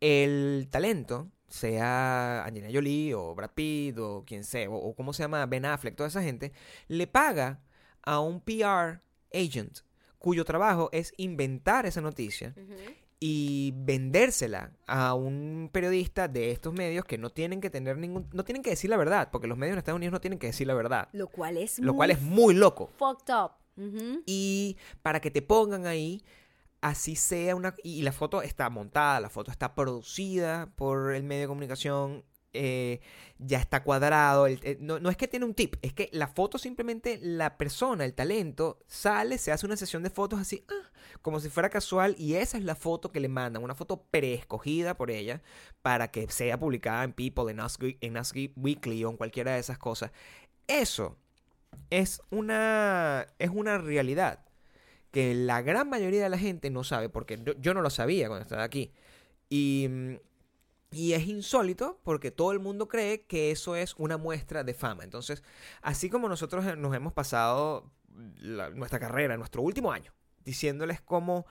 el 0.00 0.68
talento, 0.70 1.30
sea 1.48 2.44
Angelina 2.44 2.70
Jolie 2.72 3.14
o 3.14 3.34
Brad 3.34 3.50
Pitt 3.54 3.98
o 3.98 4.24
quien 4.26 4.44
sea, 4.44 4.68
o, 4.70 4.76
o 4.76 4.94
cómo 4.94 5.12
se 5.12 5.22
llama 5.22 5.44
Ben 5.46 5.64
Affleck, 5.64 5.96
toda 5.96 6.08
esa 6.08 6.22
gente, 6.22 6.52
le 6.88 7.06
paga 7.06 7.60
a 8.02 8.20
un 8.20 8.40
PR 8.40 9.00
agent 9.32 9.80
cuyo 10.18 10.44
trabajo 10.44 10.88
es 10.92 11.12
inventar 11.16 11.86
esa 11.86 12.00
noticia 12.00 12.54
y 13.18 13.72
vendérsela 13.76 14.72
a 14.86 15.14
un 15.14 15.68
periodista 15.72 16.28
de 16.28 16.50
estos 16.52 16.72
medios 16.72 17.04
que 17.04 17.18
no 17.18 17.30
tienen 17.30 17.60
que 17.60 17.68
tener 17.70 17.98
ningún, 17.98 18.28
no 18.32 18.44
tienen 18.44 18.62
que 18.62 18.70
decir 18.70 18.88
la 18.90 18.96
verdad, 18.96 19.28
porque 19.30 19.46
los 19.46 19.58
medios 19.58 19.74
en 19.74 19.78
Estados 19.78 19.96
Unidos 19.98 20.12
no 20.12 20.20
tienen 20.20 20.38
que 20.38 20.46
decir 20.48 20.66
la 20.66 20.74
verdad, 20.74 21.08
Lo 21.12 21.28
cual 21.28 21.56
es 21.58 21.78
lo 21.78 21.92
muy 21.92 21.96
cual 21.96 22.10
es 22.12 22.22
muy 22.22 22.54
loco. 22.54 22.90
fucked 22.98 23.34
up. 23.34 23.52
Y 24.26 24.76
para 25.02 25.20
que 25.20 25.30
te 25.30 25.40
pongan 25.42 25.86
ahí, 25.86 26.22
así 26.80 27.16
sea 27.16 27.56
una... 27.56 27.74
Y 27.82 28.02
la 28.02 28.12
foto 28.12 28.42
está 28.42 28.70
montada, 28.70 29.20
la 29.20 29.30
foto 29.30 29.50
está 29.50 29.74
producida 29.74 30.70
por 30.76 31.14
el 31.14 31.22
medio 31.22 31.42
de 31.42 31.48
comunicación, 31.48 32.24
eh, 32.52 33.00
ya 33.38 33.58
está 33.58 33.82
cuadrado. 33.82 34.46
eh, 34.46 34.78
no, 34.80 34.98
no 34.98 35.10
es 35.10 35.16
que 35.16 35.28
tiene 35.28 35.46
un 35.46 35.54
tip, 35.54 35.76
es 35.82 35.92
que 35.92 36.08
la 36.12 36.26
foto 36.26 36.58
simplemente, 36.58 37.18
la 37.22 37.56
persona, 37.56 38.04
el 38.04 38.14
talento, 38.14 38.80
sale, 38.86 39.38
se 39.38 39.52
hace 39.52 39.66
una 39.66 39.76
sesión 39.76 40.02
de 40.02 40.10
fotos 40.10 40.40
así, 40.40 40.64
ah, 40.68 40.90
como 41.22 41.40
si 41.40 41.48
fuera 41.48 41.70
casual, 41.70 42.14
y 42.18 42.34
esa 42.34 42.58
es 42.58 42.64
la 42.64 42.74
foto 42.74 43.12
que 43.12 43.20
le 43.20 43.28
mandan, 43.28 43.62
una 43.62 43.74
foto 43.74 44.02
preescogida 44.10 44.96
por 44.96 45.10
ella 45.10 45.42
para 45.82 46.10
que 46.10 46.28
sea 46.30 46.58
publicada 46.58 47.04
en 47.04 47.12
People, 47.12 47.50
en 47.50 47.60
Us, 47.60 47.78
en 47.80 48.16
Weekly 48.56 49.04
o 49.04 49.10
en 49.10 49.16
cualquiera 49.16 49.52
de 49.54 49.60
esas 49.60 49.78
cosas. 49.78 50.10
Eso 50.66 51.16
es 51.90 52.22
una, 52.30 53.26
es 53.38 53.50
una 53.50 53.78
realidad 53.78 54.40
que 55.10 55.34
la 55.34 55.62
gran 55.62 55.88
mayoría 55.88 56.22
de 56.22 56.28
la 56.28 56.38
gente 56.38 56.70
no 56.70 56.84
sabe, 56.84 57.08
porque 57.08 57.38
yo, 57.44 57.54
yo 57.60 57.74
no 57.74 57.82
lo 57.82 57.90
sabía 57.90 58.28
cuando 58.28 58.42
estaba 58.42 58.62
aquí. 58.62 58.92
Y, 59.48 59.86
mm, 59.90 60.14
y 60.92 61.12
es 61.12 61.26
insólito 61.26 62.00
porque 62.04 62.30
todo 62.30 62.52
el 62.52 62.58
mundo 62.60 62.88
cree 62.88 63.22
que 63.22 63.50
eso 63.50 63.76
es 63.76 63.94
una 63.96 64.16
muestra 64.16 64.64
de 64.64 64.74
fama. 64.74 65.04
Entonces, 65.04 65.42
así 65.82 66.10
como 66.10 66.28
nosotros 66.28 66.64
eh, 66.66 66.76
nos 66.76 66.94
hemos 66.94 67.12
pasado 67.12 67.90
la- 68.38 68.70
nuestra 68.70 68.98
carrera, 68.98 69.36
nuestro 69.36 69.62
último 69.62 69.92
año, 69.92 70.12
diciéndoles 70.44 71.00
cómo 71.00 71.46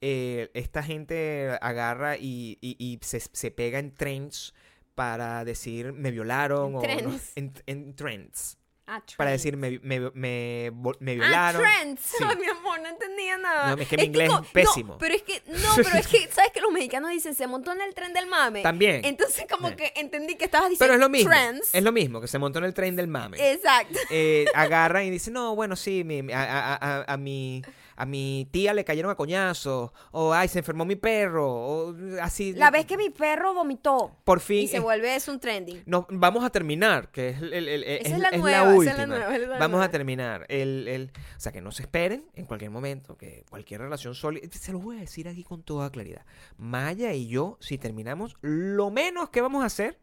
eh, 0.00 0.50
esta 0.54 0.82
gente 0.82 1.56
agarra 1.60 2.16
y, 2.16 2.58
y- 2.60 2.76
y 2.78 2.98
se, 3.02 3.20
se 3.20 3.50
pega 3.50 3.78
en 3.78 3.94
trends 3.94 4.54
para 4.94 5.44
decir 5.44 5.92
me 5.92 6.10
violaron 6.12 6.70
En 6.70 6.76
o 6.76 6.80
no- 6.80 6.82
trends. 6.82 7.32
en, 7.36 7.52
en 7.66 7.94
trends 7.96 8.58
Ah, 8.86 9.02
para 9.16 9.30
decir 9.30 9.56
me, 9.56 9.78
me, 9.82 10.10
me, 10.12 10.66
Ah, 10.68 10.98
violaron. 11.00 11.62
trends. 11.62 12.00
Sí. 12.02 12.22
Ay, 12.28 12.36
mi 12.36 12.46
amor, 12.46 12.80
no 12.82 12.88
entendía 12.88 13.38
nada. 13.38 13.74
No, 13.74 13.80
es 13.82 13.88
que 13.88 13.96
mi 13.96 14.02
inglés 14.04 14.30
es 14.42 14.50
pésimo. 14.50 14.92
No, 14.94 14.98
pero 14.98 15.14
es 15.14 15.22
que, 15.22 15.42
no, 15.46 15.68
pero 15.76 15.96
es 15.98 16.06
que, 16.06 16.28
¿sabes 16.32 16.50
que 16.52 16.60
los 16.60 16.70
mexicanos 16.70 17.10
dicen 17.10 17.34
se 17.34 17.46
montó 17.46 17.72
en 17.72 17.80
el 17.80 17.94
tren 17.94 18.12
del 18.12 18.26
mame? 18.26 18.62
También. 18.62 19.02
Entonces, 19.04 19.46
como 19.50 19.70
Sí. 19.70 19.76
que 19.76 19.92
entendí 19.96 20.34
que 20.36 20.44
estabas 20.44 20.68
diciendo 20.68 20.84
Pero 20.92 20.94
es 20.94 21.00
lo 21.00 21.08
mismo. 21.08 21.30
trends. 21.30 21.74
Es 21.74 21.82
lo 21.82 21.92
mismo, 21.92 22.20
que 22.20 22.28
se 22.28 22.38
montó 22.38 22.58
en 22.58 22.66
el 22.66 22.74
tren 22.74 22.94
del 22.94 23.08
mame. 23.08 23.52
Exacto. 23.52 23.98
Eh, 24.10 24.44
agarran 24.54 25.04
y 25.04 25.10
dicen, 25.10 25.32
no, 25.32 25.54
bueno, 25.56 25.76
sí, 25.76 26.04
mi- 26.04 26.30
a, 26.32 26.42
a- 26.42 26.74
a- 27.00 27.04
a 27.14 27.16
mi, 27.16 27.62
a 27.96 28.06
mi 28.06 28.48
tía 28.50 28.74
le 28.74 28.84
cayeron 28.84 29.10
a 29.10 29.14
coñazos. 29.14 29.90
O, 30.12 30.32
ay, 30.32 30.48
se 30.48 30.58
enfermó 30.60 30.84
mi 30.84 30.96
perro. 30.96 31.46
O 31.52 31.94
así. 32.20 32.52
La 32.54 32.70
vez 32.70 32.86
que 32.86 32.96
mi 32.96 33.10
perro 33.10 33.54
vomitó 33.54 34.16
Por 34.24 34.40
fin. 34.40 34.64
y 34.64 34.68
se 34.68 34.78
eh, 34.78 34.80
vuelve 34.80 35.14
es 35.16 35.28
un 35.28 35.40
trending. 35.40 35.82
no, 35.86 36.06
vamos 36.10 36.44
a 36.44 36.50
terminar, 36.50 37.10
que 37.10 37.30
es, 37.30 37.42
el- 37.42 37.52
el- 37.52 37.68
el- 37.68 37.84
es- 37.84 38.06
es 38.12 38.18
la 38.18 38.28
es 38.30 38.38
nueva, 38.40 38.56
esa 38.58 38.62
es 38.62 38.66
la 38.68 38.74
última. 38.76 39.06
nueva, 39.06 39.36
es 39.36 39.40
la 39.42 39.48
vamos 39.58 39.70
nueva. 39.70 39.84
a 39.84 39.90
terminar. 39.90 40.46
El, 40.48 40.88
el- 40.88 41.12
o 41.36 41.40
sea, 41.40 41.52
que 41.52 41.60
no 41.60 41.72
se 41.72 41.82
esperen 41.82 42.26
en 42.34 42.46
cualquier 42.46 42.70
momento, 42.70 43.16
que 43.16 43.44
cualquier 43.50 43.80
relación 43.80 44.14
sólida. 44.14 44.48
Se 44.52 44.72
lo 44.72 44.78
voy 44.80 44.96
a 44.96 45.00
decir 45.00 45.28
aquí 45.28 45.44
con 45.44 45.62
toda 45.62 45.90
claridad. 45.90 46.24
Maya 46.56 47.12
y 47.12 47.26
yo, 47.28 47.56
si 47.60 47.78
terminamos, 47.78 48.36
lo 48.40 48.90
menos 48.90 49.30
que 49.30 49.40
vamos 49.40 49.62
a 49.62 49.66
hacer 49.66 49.98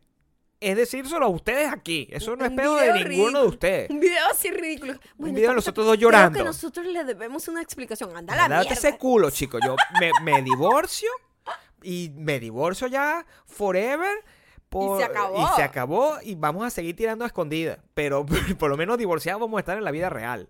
es 0.61 0.77
decírselo 0.77 1.25
a 1.25 1.29
ustedes 1.29 1.69
aquí. 1.73 2.07
Eso 2.11 2.35
no 2.37 2.45
es 2.45 2.51
Un 2.51 2.55
pedo 2.55 2.75
de 2.75 3.03
ninguno 3.03 3.41
de 3.41 3.47
ustedes. 3.47 3.89
Un 3.89 3.99
video 3.99 4.25
así 4.31 4.49
ridículo. 4.51 4.93
Bueno, 5.17 5.35
video 5.35 5.49
de 5.49 5.55
nosotros 5.55 5.85
dos 5.85 5.97
llorando. 5.97 6.31
Creo 6.31 6.43
que 6.45 6.47
nosotros 6.47 6.85
le 6.85 7.03
debemos 7.03 7.47
una 7.49 7.61
explicación. 7.61 8.15
Anda 8.15 8.35
la 8.35 8.47
mierda. 8.47 8.71
ese 8.73 8.97
culo, 8.97 9.29
chico. 9.31 9.59
Yo 9.65 9.75
me, 9.99 10.11
me 10.23 10.41
divorcio 10.41 11.09
y 11.83 12.11
me 12.15 12.39
divorcio 12.39 12.87
ya 12.87 13.25
forever. 13.45 14.23
por- 14.69 14.99
se 14.99 15.03
acabó. 15.03 15.41
Y 15.43 15.55
se 15.55 15.63
acabó 15.63 16.17
y 16.23 16.35
vamos 16.35 16.65
a 16.65 16.69
seguir 16.69 16.95
tirando 16.95 17.25
a 17.25 17.27
escondidas. 17.27 17.79
Pero 17.93 18.25
por 18.59 18.69
lo 18.69 18.77
menos 18.77 18.97
divorciados 18.97 19.41
vamos 19.41 19.57
a 19.57 19.61
estar 19.61 19.77
en 19.77 19.83
la 19.83 19.91
vida 19.91 20.09
real. 20.09 20.47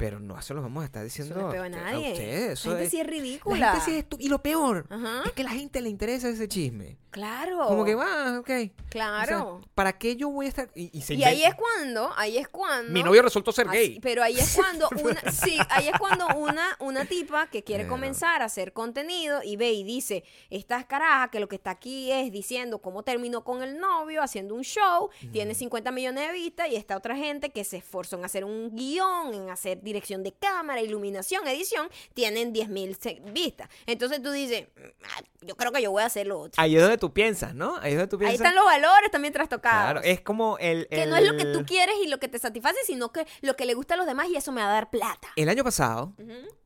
Pero 0.00 0.18
no 0.18 0.40
se 0.40 0.54
lo 0.54 0.62
vamos 0.62 0.82
a 0.82 0.86
estar 0.86 1.04
Eso 1.04 1.22
diciendo 1.22 1.52
no 1.54 1.62
a 1.62 1.68
nadie. 1.68 2.12
ustedes. 2.12 2.52
Eso 2.58 2.70
la 2.70 2.76
gente 2.78 2.84
es- 2.86 2.90
sí 2.90 3.00
es 3.00 3.06
la 3.06 3.10
ridícula. 3.12 3.72
gente 3.72 3.84
sí 3.84 3.96
es 3.98 4.06
Y 4.18 4.28
lo 4.30 4.42
peor 4.42 4.86
Ajá. 4.88 5.22
es 5.26 5.32
que 5.32 5.42
a 5.42 5.44
la 5.44 5.50
gente 5.50 5.80
le 5.82 5.90
interesa 5.90 6.28
ese 6.30 6.48
chisme. 6.48 6.96
Claro. 7.10 7.66
Como 7.66 7.84
que 7.84 7.94
va, 7.96 8.38
ok. 8.38 8.50
Claro. 8.88 9.56
O 9.56 9.60
sea, 9.60 9.68
¿Para 9.74 9.98
qué 9.98 10.14
yo 10.16 10.30
voy 10.30 10.46
a 10.46 10.48
estar.? 10.48 10.70
Y, 10.76 10.96
y 10.96 11.02
se 11.02 11.14
y 11.14 11.24
ahí 11.24 11.42
es 11.42 11.54
cuando, 11.56 12.10
ahí 12.16 12.38
es 12.38 12.48
cuando. 12.48 12.92
Mi 12.92 13.02
novio 13.02 13.20
resultó 13.20 13.50
ser 13.52 13.68
Así- 13.68 13.76
gay. 13.76 14.00
pero 14.00 14.22
ahí 14.22 14.38
es 14.38 14.54
cuando 14.56 14.88
una, 15.02 15.20
sí, 15.32 15.58
ahí 15.70 15.88
es 15.88 15.98
cuando 15.98 16.26
una, 16.36 16.76
una 16.78 17.04
tipa 17.04 17.48
que 17.48 17.62
quiere 17.64 17.86
comenzar 17.88 18.42
a 18.42 18.44
hacer 18.46 18.72
contenido 18.72 19.42
y 19.42 19.56
ve 19.56 19.72
y 19.72 19.82
dice, 19.84 20.22
esta 20.50 20.84
caraja 20.86 21.30
que 21.32 21.40
lo 21.40 21.48
que 21.48 21.56
está 21.56 21.72
aquí 21.72 22.10
es 22.12 22.30
diciendo 22.32 22.78
cómo 22.80 23.02
terminó 23.02 23.42
con 23.44 23.62
el 23.64 23.78
novio, 23.78 24.22
haciendo 24.22 24.54
un 24.54 24.62
show, 24.62 25.10
tiene 25.32 25.54
50 25.54 25.90
millones 25.90 26.28
de 26.28 26.32
vistas 26.32 26.68
y 26.70 26.76
esta 26.76 26.96
otra 26.96 27.16
gente 27.16 27.50
que 27.50 27.64
se 27.64 27.78
esforzó 27.78 28.16
en 28.18 28.24
hacer 28.24 28.44
un 28.44 28.74
guion, 28.76 29.34
en 29.34 29.50
hacer 29.50 29.80
dirección 29.92 30.22
de 30.22 30.32
cámara, 30.32 30.80
iluminación, 30.80 31.46
edición, 31.48 31.88
tienen 32.14 32.52
10 32.52 32.68
mil 32.68 32.96
vistas. 33.32 33.68
Entonces 33.86 34.22
tú 34.22 34.30
dices, 34.30 34.68
"Ah, 35.04 35.22
yo 35.42 35.56
creo 35.56 35.72
que 35.72 35.82
yo 35.82 35.90
voy 35.90 36.02
a 36.02 36.06
hacer 36.06 36.26
lo 36.26 36.38
otro. 36.40 36.62
Ahí 36.62 36.76
es 36.76 36.82
donde 36.82 36.98
tú 36.98 37.12
piensas, 37.12 37.54
¿no? 37.54 37.76
Ahí 37.76 37.92
es 37.92 37.98
donde 37.98 38.08
tú 38.10 38.16
Ahí 38.16 38.20
piensas. 38.28 38.40
están 38.46 38.54
los 38.54 38.64
valores 38.64 39.10
también 39.10 39.32
trastocados. 39.32 39.92
Claro, 39.92 40.00
es 40.02 40.20
como 40.20 40.58
el. 40.58 40.86
Que 40.88 41.06
no 41.06 41.16
es 41.16 41.26
lo 41.26 41.36
que 41.36 41.46
tú 41.46 41.64
quieres 41.66 41.94
y 42.04 42.08
lo 42.08 42.18
que 42.18 42.28
te 42.28 42.38
satisface, 42.38 42.78
sino 42.86 43.12
que 43.12 43.26
lo 43.40 43.56
que 43.56 43.66
le 43.66 43.74
gusta 43.74 43.94
a 43.94 43.96
los 43.96 44.06
demás 44.06 44.28
y 44.28 44.36
eso 44.36 44.52
me 44.52 44.60
va 44.62 44.68
a 44.70 44.72
dar 44.72 44.90
plata. 44.90 45.28
El 45.36 45.48
año 45.48 45.64
pasado, 45.64 46.14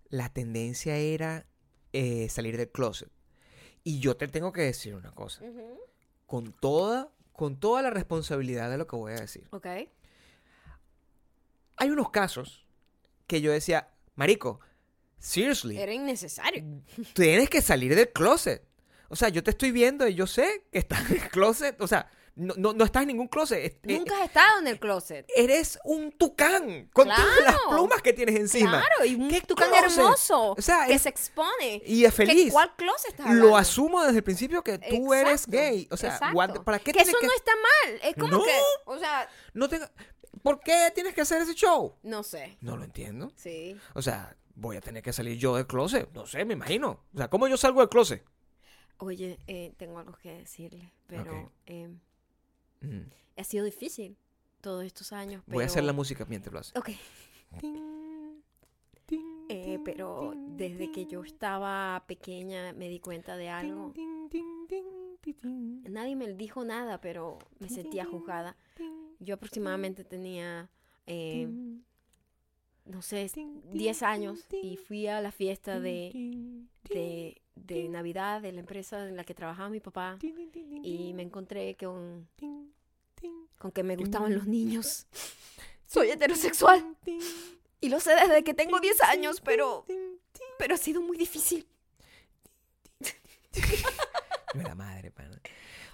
la 0.09 0.29
tendencia 0.29 0.97
era 0.97 1.47
eh, 1.93 2.29
salir 2.29 2.57
del 2.57 2.71
closet. 2.71 3.09
Y 3.85 4.01
yo 4.01 4.17
te 4.17 4.27
tengo 4.29 4.53
que 4.53 4.63
decir 4.63 4.95
una 4.95 5.13
cosa. 5.13 5.43
Con 6.27 6.53
toda, 6.53 7.11
con 7.33 7.61
toda 7.61 7.83
la 7.83 7.91
responsabilidad 7.91 8.71
de 8.71 8.79
lo 8.79 8.87
que 8.87 8.97
voy 8.97 9.13
a 9.13 9.17
decir. 9.17 9.47
Ok. 9.51 9.67
Hay 11.77 11.91
unos 11.91 12.11
casos 12.11 12.64
que 13.27 13.41
yo 13.41 13.53
decía, 13.53 13.89
Marico, 14.15 14.61
seriously, 15.19 15.79
Era 15.79 15.93
innecesario. 15.93 16.65
tienes 17.15 17.49
que 17.51 17.63
salir 17.63 17.95
del 17.95 18.11
closet. 18.13 18.63
O 19.09 19.17
sea, 19.17 19.29
yo 19.29 19.43
te 19.43 19.51
estoy 19.51 19.71
viendo 19.71 20.07
y 20.09 20.15
yo 20.15 20.27
sé 20.27 20.67
que 20.73 20.79
estás 20.79 21.09
en 21.11 21.17
el 21.23 21.29
closet. 21.29 21.81
O 21.81 21.87
sea, 21.87 22.11
no, 22.37 22.55
no, 22.57 22.73
no 22.73 22.85
estás 22.85 23.03
en 23.03 23.09
ningún 23.09 23.29
closet. 23.29 23.65
Eh, 23.65 23.81
Nunca 23.99 24.17
has 24.19 24.25
estado 24.25 24.59
en 24.61 24.67
el 24.67 24.81
closet. 24.81 25.25
Eres 25.37 25.79
un 25.85 26.11
tucán 26.11 26.89
con 26.93 27.07
todas 27.07 27.45
las 27.45 27.57
plumas 27.69 28.03
que 28.03 28.13
tienes 28.13 28.35
encima. 28.35 28.71
Claro, 28.81 29.05
y 29.05 29.15
un 29.15 29.29
¿Qué 29.29 29.41
tucán 29.43 29.71
closet? 29.71 29.99
hermoso 29.99 30.53
O 30.59 30.61
sea, 30.63 30.87
que 30.87 30.95
es- 30.95 31.03
se 31.03 31.11
expone. 31.11 31.81
Y 31.87 32.05
es 32.05 32.13
¿Qué- 32.15 32.27
feliz. 32.27 32.53
¿Cuál 32.53 32.75
closet 32.75 33.11
estás 33.11 33.27
hablando? 33.27 33.47
Lo 33.51 33.57
asumo 33.57 34.03
desde 34.05 34.17
el 34.19 34.25
principio 34.25 34.65
que 34.65 34.79
tú 34.79 35.15
eres 35.15 35.47
gay. 35.47 35.87
O 35.93 35.97
sea, 35.97 36.19
what- 36.33 36.65
¿para 36.65 36.81
qué 36.81 36.91
Que 36.93 37.03
eso 37.03 37.17
que.? 37.21 37.27
no 37.27 37.33
está 37.35 37.53
mal. 37.53 38.01
Es 38.03 38.15
como 38.17 38.39
No. 38.39 38.43
que, 38.45 38.59
o 38.87 38.99
sea, 38.99 39.29
no 39.53 39.69
tenga- 39.69 39.93
¿Por 40.43 40.61
qué 40.61 40.91
tienes 40.95 41.15
que 41.15 41.21
hacer 41.23 41.43
ese 41.43 41.55
show? 41.55 41.97
no 42.03 42.23
sé. 42.23 42.57
No 42.61 42.77
lo 42.77 42.85
entiendo. 42.85 43.33
Sí. 43.37 43.77
O 43.95 44.03
sea, 44.03 44.37
voy 44.55 44.77
a 44.77 44.81
tener 44.81 45.03
que 45.03 45.13
salir 45.13 45.39
yo 45.39 45.57
del 45.57 45.67
closet. 45.67 46.11
No 46.13 46.27
sé, 46.27 46.45
me 46.45 46.55
imagino. 46.55 47.01
O 47.15 47.19
sea, 47.19 47.29
¿cómo 47.29 47.49
yo 47.49 47.57
salgo 47.57 47.81
del 47.81 47.89
closet? 47.89 48.25
Oye, 48.99 49.39
eh, 49.47 49.75
tengo 49.77 49.99
algo 49.99 50.13
que 50.23 50.33
decirle, 50.39 50.93
pero 51.07 51.45
Ok. 51.45 51.51
eh, 51.67 51.89
Mm. 52.81 53.01
ha 53.39 53.45
sido 53.45 53.65
difícil 53.65 54.17
todos 54.61 54.85
estos 54.85 55.13
años. 55.13 55.43
Voy 55.47 55.63
a 55.65 55.67
hacer 55.67 55.85
la 55.85 55.93
música 55.93 56.25
mientras 56.29 56.53
lo 56.53 56.59
haces. 56.61 56.77
Ok. 56.77 56.91
Eh, 59.49 59.79
pero 59.85 60.33
desde 60.57 60.91
que 60.91 61.07
yo 61.07 61.23
estaba 61.23 62.05
pequeña 62.07 62.73
me 62.73 62.89
di 62.89 62.99
cuenta 63.01 63.37
de 63.37 63.49
algo. 63.51 63.93
Nadie 65.43 66.17
me 66.17 66.33
dijo 66.33 66.65
nada, 66.65 67.01
pero 67.01 67.39
me 67.59 67.69
sentía 67.69 68.05
juzgada. 68.05 68.57
Yo 69.25 69.35
aproximadamente 69.35 70.05
tenía, 70.05 70.69
eh, 71.07 71.49
no 72.85 73.03
sé, 73.03 73.31
10 73.73 74.03
años 74.03 74.45
y 74.63 74.77
fui 74.77 75.07
a 75.07 75.21
la 75.21 75.33
fiesta 75.33 75.81
de, 75.81 76.11
de, 76.91 77.41
de 77.55 77.89
Navidad 77.89 78.43
de 78.43 78.53
la 78.53 78.61
empresa 78.61 79.09
en 79.09 79.17
la 79.17 79.25
que 79.25 79.35
trabajaba 79.35 79.69
mi 79.71 79.81
papá 79.81 80.19
y 80.23 81.13
me 81.15 81.23
encontré 81.23 81.77
con, 81.77 82.29
con 83.59 83.73
que 83.73 83.83
me 83.83 83.97
gustaban 83.97 84.35
los 84.35 84.47
niños. 84.47 85.07
Soy 85.87 86.11
heterosexual. 86.11 86.97
y 87.81 87.89
lo 87.89 88.01
sé 88.01 88.15
desde 88.15 88.43
que 88.43 88.55
tengo 88.55 88.81
10 88.81 89.03
años, 89.03 89.41
pero, 89.41 89.87
pero 90.59 90.75
ha 90.75 90.79
sido 90.79 91.01
muy 91.01 91.17
difícil. 91.17 91.67
Era 94.55 94.75
madre, 94.75 95.11
pana. 95.11 95.41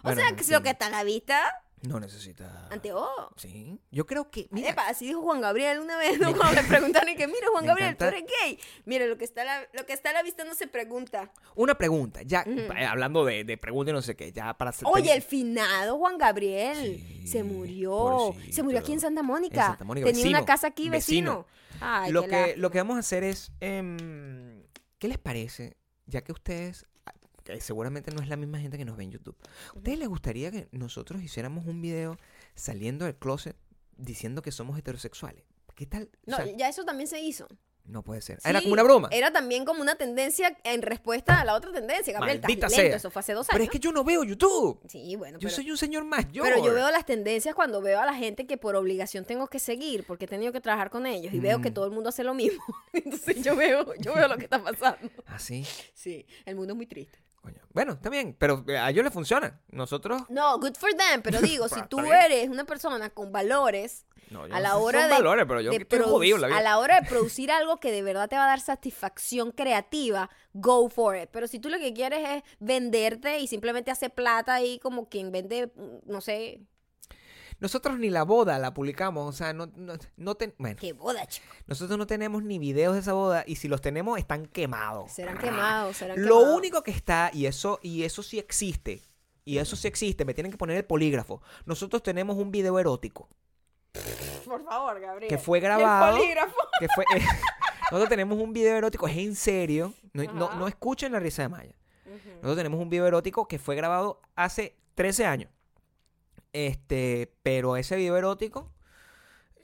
O 0.03 0.15
sea, 0.15 0.35
que 0.35 0.45
si 0.45 0.53
lo 0.53 0.63
que 0.63 0.71
está 0.71 0.87
a 0.87 0.91
la 0.91 1.05
vista, 1.05 1.63
No 1.83 1.99
necesita... 1.99 2.69
anteojo. 2.71 3.33
Sí. 3.37 3.81
Yo 3.91 4.05
creo 4.05 4.31
que... 4.31 4.49
Mira, 4.51 4.69
Epa, 4.71 4.89
así 4.89 5.07
dijo 5.07 5.23
Juan 5.23 5.41
Gabriel 5.41 5.81
una 5.81 5.97
vez, 5.97 6.19
¿no? 6.21 6.37
Cuando 6.37 6.61
le 6.61 6.69
preguntaron 6.69 7.09
y 7.09 7.17
que, 7.17 7.27
mira, 7.27 7.47
Juan 7.53 7.65
Gabriel, 7.65 7.97
tú 7.97 8.05
encanta- 8.05 8.19
eres 8.19 8.31
gay. 8.43 8.59
Mira, 8.85 9.07
lo 9.07 9.17
que 9.17 9.25
está 9.25 9.43
a 9.43 9.45
la, 9.47 9.61
lo 9.73 9.87
que 9.87 9.95
está 9.95 10.11
a 10.11 10.13
la 10.13 10.23
vista 10.23 10.45
no 10.45 10.55
se 10.55 10.67
pregunta. 10.67 11.33
una 11.55 11.75
pregunta. 11.77 12.21
Ya, 12.23 12.45
eh, 12.47 12.69
hablando 12.87 13.25
de, 13.25 13.45
de 13.45 13.57
preguntas 13.57 13.93
y 13.93 13.95
no 13.95 14.03
sé 14.03 14.15
qué, 14.15 14.31
ya 14.31 14.53
para... 14.59 14.71
hacer- 14.73 14.87
Oye, 14.91 15.13
el 15.15 15.23
finado 15.23 15.97
Juan 15.99 16.19
Gabriel 16.19 16.77
Sí, 17.23 17.27
se 17.29 17.43
murió. 17.43 18.35
Se 18.51 18.63
murió 18.63 18.81
aquí 18.81 18.93
en 18.93 19.01
Santa 19.01 19.23
Mónica. 19.23 19.61
En 19.63 19.67
Santa 19.69 19.85
Mónica, 19.85 20.07
Tenía 20.07 20.29
una 20.29 20.45
casa 20.45 20.67
aquí, 20.67 20.91
vecino. 20.91 21.47
Ay, 21.81 22.13
lo, 22.13 22.27
que, 22.27 22.57
lo 22.59 22.71
que 22.71 22.77
vamos 22.79 22.97
a 22.97 23.01
hacer 23.01 23.25
es... 23.25 23.53
em, 23.61 24.65
¿Qué 24.99 25.09
les 25.09 25.17
parece? 25.19 25.79
Ya 26.05 26.21
que 26.23 26.33
ustedes... 26.33 26.85
ah, 27.51 27.55
que 27.55 27.61
seguramente 27.61 28.11
no 28.13 28.23
es 28.23 28.29
la 28.29 28.37
misma 28.37 28.59
gente 28.61 28.79
que 28.79 28.85
nos 28.85 28.97
ve 28.97 29.05
en 29.05 29.11
YouTube. 29.13 29.37
¿A 29.75 29.79
ustedes 29.79 29.99
les 29.99 30.09
gustaría 30.09 30.51
que 30.51 30.69
nosotros 30.73 31.23
hiciéramos 31.23 31.67
un 31.67 31.81
video 31.81 32.17
saliendo 32.55 33.05
del 33.05 33.17
closet 33.17 33.57
diciendo 33.97 34.43
que 34.43 34.53
somos 34.53 34.79
heterosexuales? 34.79 35.45
¿Qué 35.75 35.87
tal? 35.87 36.11
O 36.27 36.31
No, 36.31 36.37
sea, 36.37 36.47
ya 36.57 36.69
eso 36.69 36.85
también 36.85 37.07
se 37.09 37.21
hizo. 37.21 37.49
no 37.85 38.03
puede 38.05 38.21
ser. 38.21 38.39
Sí, 38.41 38.49
Era 38.51 38.61
como 38.61 38.75
una 38.75 38.83
broma. 38.83 39.09
Era 39.11 39.33
también 39.33 39.65
como 39.65 39.81
una 39.81 39.95
tendencia 39.97 40.57
en 40.65 40.83
respuesta 40.83 41.41
a 41.41 41.45
la 41.45 41.55
otra 41.55 41.73
tendencia. 41.73 42.13
Gabriel, 42.13 42.37
estás 42.37 42.49
Maldita 42.51 42.69
lento. 42.69 42.83
sea. 42.89 42.97
Eso 42.97 43.11
fue 43.11 43.21
hace 43.21 43.33
dos 43.33 43.47
Pero 43.49 43.57
años. 43.63 43.69
es 43.69 43.73
que 43.73 43.79
yo 43.81 43.91
no 43.91 44.05
veo 44.05 44.23
YouTube. 44.23 44.79
Sí, 44.89 45.17
bueno, 45.17 45.39
Yo 45.39 45.49
pero... 45.49 45.57
soy 45.57 45.71
un 45.71 45.77
señor 45.79 46.05
mayor. 46.05 46.45
Pero 46.47 46.63
yo 46.65 46.75
veo 46.75 46.91
las 46.91 47.07
tendencias 47.07 47.55
cuando 47.55 47.81
veo 47.81 47.99
a 47.99 48.05
la 48.07 48.15
gente 48.15 48.47
que 48.47 48.59
por 48.59 48.77
obligación 48.77 49.25
tengo 49.25 49.49
que 49.49 49.59
seguir, 49.59 50.05
porque 50.07 50.27
he 50.27 50.29
tenido 50.29 50.53
que 50.53 50.61
trabajar 50.61 50.91
con 50.91 51.07
ellos 51.07 51.33
y 51.33 51.41
veo 51.41 51.61
que 51.63 51.71
Mm. 51.71 51.75
todo 51.75 51.87
el 51.87 51.91
mundo 51.93 52.11
hace 52.11 52.23
lo 52.25 52.35
mismo. 52.35 52.63
Entonces 52.93 53.43
yo 53.43 53.57
veo, 53.57 53.95
yo 53.99 54.15
veo 54.15 54.29
lo 54.29 54.37
que 54.37 54.45
está 54.45 54.63
pasando. 54.63 55.11
Así. 55.27 55.65
Sí, 55.95 56.27
el 56.45 56.57
mundo 56.57 56.75
es 56.75 56.77
muy 56.77 56.87
triste. 56.87 57.19
Coño. 57.41 57.61
Bueno, 57.73 57.93
está 57.93 58.11
bien, 58.11 58.37
pero 58.39 58.65
a 58.69 58.91
ellos 58.91 59.05
les 59.05 59.13
funciona. 59.13 59.61
Nosotros. 59.71 60.23
No, 60.29 60.59
good 60.59 60.75
for 60.77 60.91
them, 60.95 61.23
pero 61.23 61.41
digo, 61.43 61.69
si 61.69 61.81
tú 61.89 62.01
eres 62.01 62.49
una 62.49 62.65
persona 62.65 63.11
con 63.11 63.33
valores, 63.33 64.05
No, 64.31 64.47
yo 64.47 64.55
a 64.55 64.59
no 64.59 64.63
la 64.63 64.69
sé 64.71 64.75
hora 64.77 65.01
son 65.01 65.09
de, 65.09 65.15
valores, 65.17 65.45
pero 65.49 65.61
yo 65.63 65.71
de 65.71 65.77
estoy 65.79 66.01
jodido 66.01 66.39
la 66.39 66.49
vida. 66.49 66.59
a 66.59 66.63
la 66.63 66.79
hora 66.79 67.01
de 67.01 67.09
producir 67.09 67.51
algo 67.51 67.79
que 67.79 67.93
de 67.93 68.03
verdad 68.03 68.29
te 68.29 68.37
va 68.37 68.45
a 68.45 68.49
dar 68.49 68.61
satisfacción 68.61 69.53
creativa, 69.53 70.29
go 70.53 70.89
for 70.91 71.17
it. 71.17 71.31
Pero 71.33 71.47
si 71.49 71.59
tú 71.59 71.69
lo 71.71 71.79
que 71.79 71.95
quieres 71.95 72.29
es 72.29 72.43
venderte 72.59 73.39
y 73.39 73.47
simplemente 73.47 73.91
hacer 73.91 74.13
plata 74.13 74.55
ahí 74.55 74.79
como 74.79 75.09
quien 75.09 75.33
vende, 75.33 75.73
mm, 75.75 76.11
no 76.11 76.21
sé, 76.21 76.61
Nosotros 77.61 77.99
ni 77.99 78.09
la 78.11 78.23
boda 78.25 78.59
la 78.59 78.73
publicamos, 78.75 79.29
o 79.29 79.33
sea, 79.33 79.53
no, 79.53 79.67
no, 79.77 79.95
no 80.17 80.35
ten- 80.35 80.55
bueno, 80.59 80.77
qué 80.81 80.93
boda, 80.95 81.27
chico. 81.27 81.47
nosotros 81.67 81.99
no 81.99 82.07
tenemos 82.07 82.43
ni 82.43 82.59
videos 82.59 82.95
de 82.95 83.01
esa 83.01 83.13
boda 83.13 83.45
y 83.47 83.57
si 83.57 83.69
los 83.69 83.81
tenemos 83.81 84.19
están 84.19 84.47
quemados. 84.47 85.13
Serán 85.13 85.37
quemados, 85.39 85.99
serán 85.99 86.21
Lo 86.25 86.39
quemados. 86.39 86.57
único 86.57 86.83
que 86.83 86.91
está, 86.91 87.31
y 87.35 87.47
eso, 87.47 87.79
y 87.83 88.05
eso 88.05 88.23
sí 88.23 88.39
existe, 88.39 89.03
y 89.45 89.59
eso 89.59 89.77
sí 89.77 89.89
existe, 89.89 90.25
me 90.25 90.33
tienen 90.35 90.51
que 90.51 90.59
poner 90.59 90.77
el 90.79 90.85
polígrafo. 90.87 91.43
Nosotros 91.67 92.03
tenemos 92.03 92.37
un 92.39 92.51
video 92.51 92.79
erótico 92.79 93.29
Por 94.45 94.65
favor, 94.65 94.99
Gabriel. 95.01 95.29
que 95.29 95.39
fue 95.39 95.59
Y 95.59 95.61
el 95.61 95.65
grabado. 95.65 96.17
polígrafo. 96.17 96.57
que 96.79 96.89
fue, 96.95 97.05
nosotros 97.91 98.09
tenemos 98.09 98.39
un 98.39 98.53
video 98.53 98.77
erótico, 98.77 99.07
es 99.07 99.17
en 99.19 99.35
serio, 99.35 99.93
no, 100.13 100.25
no, 100.33 100.55
no 100.55 100.67
escuchen 100.67 101.13
la 101.13 101.19
risa 101.21 101.43
de 101.43 101.49
Maya. 101.51 101.75
Nosotros 102.37 102.57
tenemos 102.57 102.81
un 102.81 102.89
video 102.89 103.07
erótico 103.07 103.47
que 103.47 103.59
fue 103.59 103.77
grabado 103.77 104.21
hace 104.35 104.77
13 104.95 105.27
años. 105.27 105.51
Este, 106.53 107.33
pero 107.43 107.77
ese 107.77 107.97
video 107.97 108.17
erótico 108.17 108.73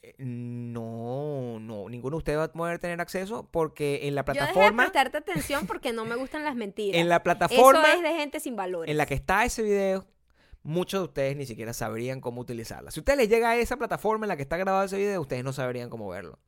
eh, 0.03 0.15
no, 0.19 1.59
no, 1.59 1.89
ninguno 1.89 2.17
de 2.17 2.19
ustedes 2.19 2.39
va 2.39 2.45
a 2.45 2.53
poder 2.53 2.79
tener 2.79 3.01
acceso 3.01 3.49
porque 3.51 4.07
en 4.07 4.15
la 4.15 4.25
Yo 4.25 4.35
dejé 4.35 4.47
de 4.47 4.53
plataforma, 4.53 4.83
prestarte 4.85 5.19
atención 5.19 5.67
porque 5.67 5.93
no 5.93 6.05
me 6.05 6.15
gustan 6.15 6.45
las 6.45 6.55
mentiras. 6.55 7.01
en 7.01 7.09
la 7.09 7.23
plataforma 7.25 7.83
Eso 7.83 7.97
es 7.97 8.03
de 8.03 8.19
gente 8.19 8.39
sin 8.39 8.55
valores. 8.55 8.91
en 8.91 8.99
la 8.99 9.07
que 9.07 9.15
está 9.15 9.45
ese 9.45 9.63
video, 9.63 10.07
muchos 10.63 11.01
de 11.01 11.05
ustedes 11.05 11.37
ni 11.37 11.45
siquiera 11.45 11.73
sabrían 11.73 12.21
cómo 12.21 12.41
utilizarla. 12.41 12.93
Si 12.93 13.01
a 13.01 13.03
ustedes 13.03 13.19
les 13.19 13.29
llega 13.29 13.51
a 13.51 13.57
esa 13.57 13.77
plataforma 13.77 14.27
en 14.27 14.29
la 14.29 14.37
que 14.37 14.43
está 14.43 14.57
grabado 14.57 14.85
ese 14.85 14.97
video, 14.97 15.21
ustedes 15.21 15.43
no 15.43 15.53
sabrían 15.53 15.91
cómo 15.91 16.09
verlo. 16.09 16.39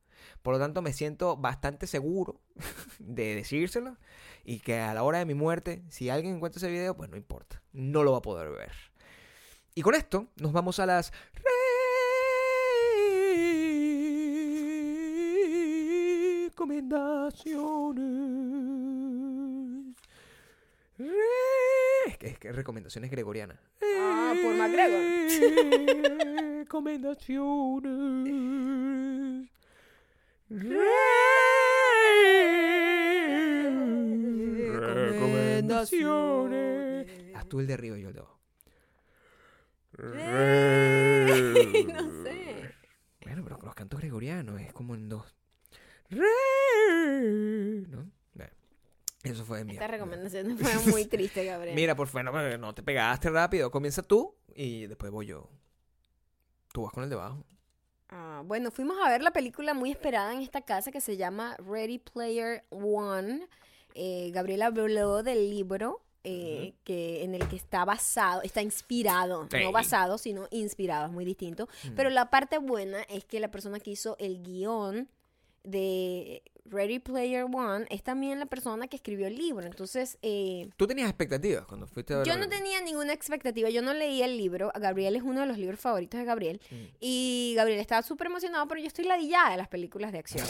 Por 0.41 0.53
lo 0.53 0.59
tanto, 0.59 0.81
me 0.81 0.93
siento 0.93 1.35
bastante 1.35 1.85
seguro 1.85 2.39
de 2.99 3.35
decírselo 3.35 3.97
y 4.45 4.59
que 4.59 4.79
a 4.79 4.93
la 4.93 5.03
hora 5.03 5.19
de 5.19 5.25
mi 5.25 5.33
muerte, 5.33 5.83
si 5.89 6.09
alguien 6.09 6.35
encuentra 6.35 6.59
ese 6.59 6.71
video, 6.71 6.95
pues 6.95 7.09
no 7.09 7.17
importa, 7.17 7.61
no 7.73 8.03
lo 8.03 8.13
va 8.13 8.19
a 8.19 8.21
poder 8.21 8.49
ver. 8.51 8.71
Y 9.79 9.81
con 9.81 9.95
esto 9.95 10.27
nos 10.35 10.51
vamos 10.51 10.77
a 10.79 10.85
las 10.85 11.13
recomendaciones. 19.39 19.95
Re- 20.97 21.13
Es 22.07 22.17
que, 22.17 22.27
es 22.27 22.39
que 22.39 22.51
recomendaciones 22.51 23.11
gregorianas. 23.11 23.57
Ah, 23.81 24.33
por 24.41 24.53
MacGregor. 24.55 24.99
Recomendaciones. 26.59 29.49
Recomendaciones. 35.69 37.07
Haz 37.35 37.45
tú 37.47 37.59
el 37.59 37.67
de 37.67 37.73
arriba 37.73 37.97
y 37.97 38.01
yo 38.01 38.07
el 38.09 38.13
de 38.13 38.19
abajo. 38.21 38.38
no 41.93 42.23
sé. 42.23 42.73
Bueno, 43.23 43.43
pero 43.43 43.57
con 43.57 43.65
los 43.65 43.75
cantos 43.75 43.99
gregorianos 43.99 44.59
es 44.61 44.73
como 44.73 44.95
en 44.95 45.09
dos. 45.09 45.35
Re- 46.09 47.85
¿No? 47.87 48.09
Bueno, 48.33 48.51
Eso 49.23 49.45
fue 49.45 49.59
de 49.59 49.65
mí. 49.65 49.73
Esta 49.73 49.87
recomendación 49.87 50.57
fue 50.57 50.73
muy 50.91 51.05
triste, 51.05 51.45
Gabriel. 51.45 51.75
Mira, 51.75 51.95
por 51.95 52.07
favor, 52.07 52.33
no, 52.33 52.57
no 52.57 52.73
te 52.73 52.81
pegaste 52.83 53.29
rápido. 53.29 53.69
Comienza 53.71 54.01
tú 54.01 54.35
y 54.55 54.87
después 54.87 55.11
voy 55.11 55.27
yo. 55.27 55.49
Tú 56.71 56.83
vas 56.83 56.93
con 56.93 57.03
el 57.03 57.09
de 57.09 57.15
abajo. 57.15 57.45
Ah, 58.09 58.41
bueno, 58.45 58.71
fuimos 58.71 58.97
a 59.05 59.09
ver 59.09 59.21
la 59.21 59.31
película 59.31 59.73
muy 59.75 59.91
esperada 59.91 60.33
en 60.33 60.41
esta 60.41 60.61
casa 60.61 60.91
que 60.91 61.01
se 61.01 61.15
llama 61.17 61.55
Ready 61.57 61.99
Player 61.99 62.65
One. 62.69 63.47
Eh, 63.93 64.31
Gabriela 64.33 64.67
habló 64.67 65.21
del 65.23 65.49
libro 65.49 66.01
eh, 66.23 66.73
que, 66.83 67.23
en 67.23 67.33
el 67.33 67.47
que 67.47 67.55
está 67.55 67.85
basado, 67.85 68.41
está 68.41 68.61
inspirado, 68.61 69.47
no 69.51 69.71
basado, 69.71 70.17
sino 70.17 70.47
inspirado, 70.51 71.05
es 71.05 71.11
muy 71.11 71.25
distinto. 71.25 71.67
Pero 71.95 72.09
la 72.09 72.29
parte 72.29 72.57
buena 72.57 73.01
es 73.03 73.25
que 73.25 73.39
la 73.39 73.51
persona 73.51 73.79
que 73.79 73.91
hizo 73.91 74.15
el 74.19 74.43
guion 74.43 75.09
de 75.63 76.41
Ready 76.65 76.99
Player 76.99 77.43
One 77.43 77.85
es 77.89 78.03
también 78.03 78.39
la 78.39 78.45
persona 78.45 78.87
que 78.87 78.95
escribió 78.95 79.27
el 79.27 79.35
libro. 79.35 79.65
Entonces, 79.65 80.17
eh, 80.21 80.69
¿Tú 80.77 80.87
tenías 80.87 81.09
expectativas 81.09 81.65
cuando 81.65 81.87
fuiste 81.87 82.13
a 82.13 82.17
ver 82.17 82.27
yo 82.27 82.37
no 82.37 82.47
tenía 82.47 82.81
ninguna 82.81 83.13
expectativa, 83.13 83.69
yo 83.69 83.81
no 83.81 83.93
leía 83.93 84.25
el 84.25 84.37
libro. 84.37 84.71
Gabriel 84.75 85.15
es 85.15 85.23
uno 85.23 85.41
de 85.41 85.47
los 85.47 85.57
libros 85.57 85.79
favoritos 85.79 86.19
de 86.19 86.25
Gabriel. 86.25 86.61
Mm. 86.69 86.75
Y 86.99 87.53
Gabriel 87.55 87.79
estaba 87.79 88.03
súper 88.03 88.27
emocionado, 88.27 88.67
pero 88.67 88.81
yo 88.81 88.87
estoy 88.87 89.05
ladillada 89.05 89.51
de 89.51 89.57
las 89.57 89.67
películas 89.67 90.11
de 90.11 90.19
acción. 90.19 90.45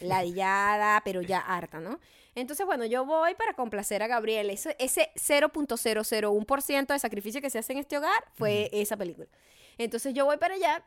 ladillada, 0.00 1.00
pero 1.04 1.22
ya 1.22 1.38
harta, 1.38 1.80
¿no? 1.80 1.98
Entonces, 2.34 2.64
bueno, 2.64 2.86
yo 2.86 3.04
voy 3.04 3.34
para 3.34 3.54
complacer 3.54 4.02
a 4.02 4.06
Gabriel. 4.06 4.48
Ese, 4.50 4.74
ese 4.78 5.10
0.001% 5.16 6.86
de 6.86 6.98
sacrificio 6.98 7.40
que 7.40 7.50
se 7.50 7.58
hace 7.58 7.72
en 7.72 7.78
este 7.80 7.98
hogar 7.98 8.24
fue 8.34 8.70
esa 8.72 8.96
película. 8.96 9.28
Entonces 9.78 10.14
yo 10.14 10.24
voy 10.24 10.36
para 10.38 10.54
allá. 10.54 10.84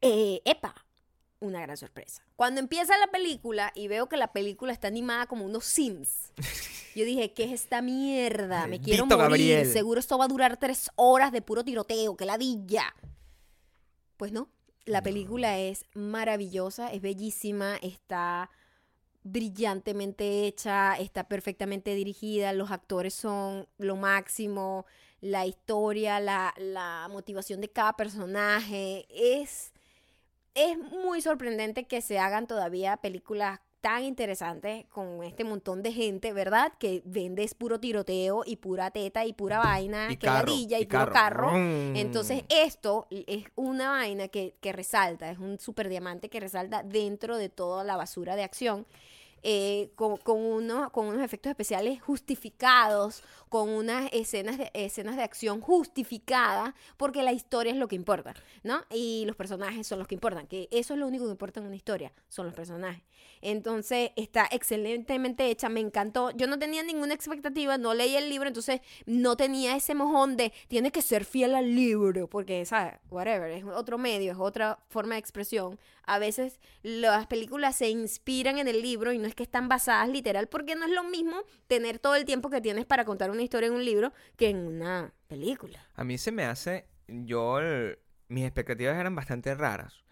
eh, 0.00 0.40
¡Epa! 0.44 0.74
Una 1.38 1.60
gran 1.60 1.76
sorpresa. 1.76 2.22
Cuando 2.34 2.60
empieza 2.60 2.96
la 2.98 3.08
película 3.08 3.70
y 3.74 3.88
veo 3.88 4.08
que 4.08 4.16
la 4.16 4.32
película 4.32 4.72
está 4.72 4.88
animada 4.88 5.26
como 5.26 5.44
unos 5.44 5.66
Sims, 5.66 6.32
yo 6.94 7.04
dije, 7.04 7.32
¿qué 7.34 7.44
es 7.44 7.52
esta 7.52 7.82
mierda? 7.82 8.66
Me 8.66 8.80
quiero 8.80 9.04
Maldito 9.04 9.28
morir. 9.28 9.50
Gabriel. 9.56 9.72
Seguro 9.72 10.00
esto 10.00 10.16
va 10.16 10.24
a 10.24 10.28
durar 10.28 10.56
tres 10.56 10.90
horas 10.96 11.32
de 11.32 11.42
puro 11.42 11.62
tiroteo. 11.62 12.16
¡Qué 12.16 12.24
ladilla! 12.24 12.94
Pues 14.16 14.32
no. 14.32 14.48
La 14.86 15.02
película 15.02 15.58
es 15.58 15.84
maravillosa, 15.94 16.90
es 16.92 17.02
bellísima, 17.02 17.76
está 17.82 18.50
brillantemente 19.26 20.46
hecha, 20.46 20.94
está 20.98 21.24
perfectamente 21.28 21.94
dirigida, 21.94 22.52
los 22.52 22.70
actores 22.70 23.12
son 23.14 23.66
lo 23.78 23.96
máximo, 23.96 24.86
la 25.20 25.46
historia, 25.46 26.20
la, 26.20 26.54
la 26.58 27.08
motivación 27.10 27.60
de 27.60 27.68
cada 27.68 27.94
personaje, 27.94 29.06
es, 29.10 29.72
es 30.54 30.78
muy 30.78 31.20
sorprendente 31.22 31.84
que 31.84 32.00
se 32.02 32.18
hagan 32.18 32.46
todavía 32.46 32.96
películas 32.98 33.60
tan 33.80 34.04
interesantes 34.04 34.84
con 34.86 35.22
este 35.22 35.44
montón 35.44 35.82
de 35.82 35.92
gente, 35.92 36.32
¿verdad? 36.32 36.72
Que 36.78 37.02
vende 37.04 37.44
es 37.44 37.54
puro 37.54 37.78
tiroteo 37.78 38.42
y 38.44 38.56
pura 38.56 38.90
teta 38.90 39.24
y 39.24 39.32
pura 39.32 39.58
vaina, 39.58 40.08
Y 40.10 40.16
que 40.16 40.26
carro, 40.26 40.48
ladilla 40.50 40.78
y, 40.78 40.82
y 40.82 40.86
puro 40.86 41.12
carro. 41.12 41.12
carro. 41.12 41.58
Mm. 41.58 41.96
Entonces, 41.96 42.44
esto 42.48 43.06
es 43.10 43.44
una 43.54 43.90
vaina 43.90 44.26
que, 44.28 44.56
que 44.60 44.72
resalta, 44.72 45.30
es 45.30 45.38
un 45.38 45.58
super 45.60 45.88
diamante 45.88 46.28
que 46.28 46.40
resalta 46.40 46.82
dentro 46.82 47.36
de 47.36 47.48
toda 47.48 47.84
la 47.84 47.96
basura 47.96 48.34
de 48.34 48.42
acción. 48.42 48.86
Eh, 49.48 49.92
con, 49.94 50.16
con, 50.16 50.40
uno- 50.40 50.90
con 50.90 51.06
unos 51.06 51.22
efectos 51.22 51.50
especiales 51.50 52.02
justificados, 52.02 53.22
con 53.56 53.70
unas 53.70 54.10
escenas 54.12 54.58
de, 54.58 54.70
escenas 54.74 55.16
de 55.16 55.22
acción 55.22 55.62
justificadas, 55.62 56.74
porque 56.98 57.22
la 57.22 57.32
historia 57.32 57.72
es 57.72 57.78
lo 57.78 57.88
que 57.88 57.96
importa, 57.96 58.34
¿no? 58.62 58.84
Y 58.90 59.24
los 59.24 59.34
personajes 59.34 59.86
son 59.86 59.98
los 59.98 60.06
que 60.06 60.14
importan, 60.14 60.46
que 60.46 60.68
eso 60.70 60.92
es 60.92 61.00
lo 61.00 61.06
único 61.06 61.24
que 61.24 61.30
importa 61.30 61.60
en 61.60 61.66
una 61.66 61.74
historia, 61.74 62.12
son 62.28 62.44
los 62.44 62.54
personajes. 62.54 63.02
Entonces 63.40 64.10
está 64.16 64.46
excelentemente 64.50 65.48
hecha, 65.48 65.70
me 65.70 65.80
encantó. 65.80 66.32
Yo 66.32 66.46
no 66.46 66.58
tenía 66.58 66.82
ninguna 66.82 67.14
expectativa, 67.14 67.78
no 67.78 67.94
leí 67.94 68.14
el 68.14 68.28
libro, 68.28 68.46
entonces 68.46 68.82
no 69.06 69.38
tenía 69.38 69.74
ese 69.74 69.94
mojón 69.94 70.36
de 70.36 70.52
tiene 70.68 70.90
que 70.92 71.00
ser 71.00 71.24
fiel 71.24 71.54
al 71.54 71.74
libro, 71.74 72.28
porque, 72.28 72.66
¿sabes? 72.66 72.94
Whatever, 73.08 73.50
es 73.50 73.64
otro 73.64 73.96
medio, 73.96 74.32
es 74.32 74.38
otra 74.38 74.78
forma 74.90 75.14
de 75.14 75.20
expresión. 75.20 75.78
A 76.02 76.18
veces 76.18 76.60
las 76.82 77.26
películas 77.26 77.76
se 77.76 77.88
inspiran 77.88 78.58
en 78.58 78.68
el 78.68 78.82
libro 78.82 79.12
y 79.12 79.18
no 79.18 79.26
es 79.26 79.34
que 79.34 79.42
están 79.42 79.68
basadas 79.68 80.08
literal, 80.08 80.46
porque 80.46 80.74
no 80.74 80.84
es 80.84 80.92
lo 80.92 81.04
mismo 81.04 81.38
tener 81.66 81.98
todo 81.98 82.14
el 82.16 82.26
tiempo 82.26 82.50
que 82.50 82.60
tienes 82.60 82.84
para 82.84 83.04
contar 83.04 83.30
una 83.30 83.42
historia 83.46 83.68
en 83.68 83.74
un 83.74 83.84
libro 83.84 84.12
que 84.36 84.50
en 84.50 84.58
una 84.58 85.14
película. 85.26 85.88
A 85.94 86.04
mí 86.04 86.18
se 86.18 86.32
me 86.32 86.44
hace, 86.44 86.86
yo, 87.08 87.58
mis 88.28 88.44
expectativas 88.44 88.96
eran 88.96 89.14
bastante 89.14 89.54
raras, 89.54 90.04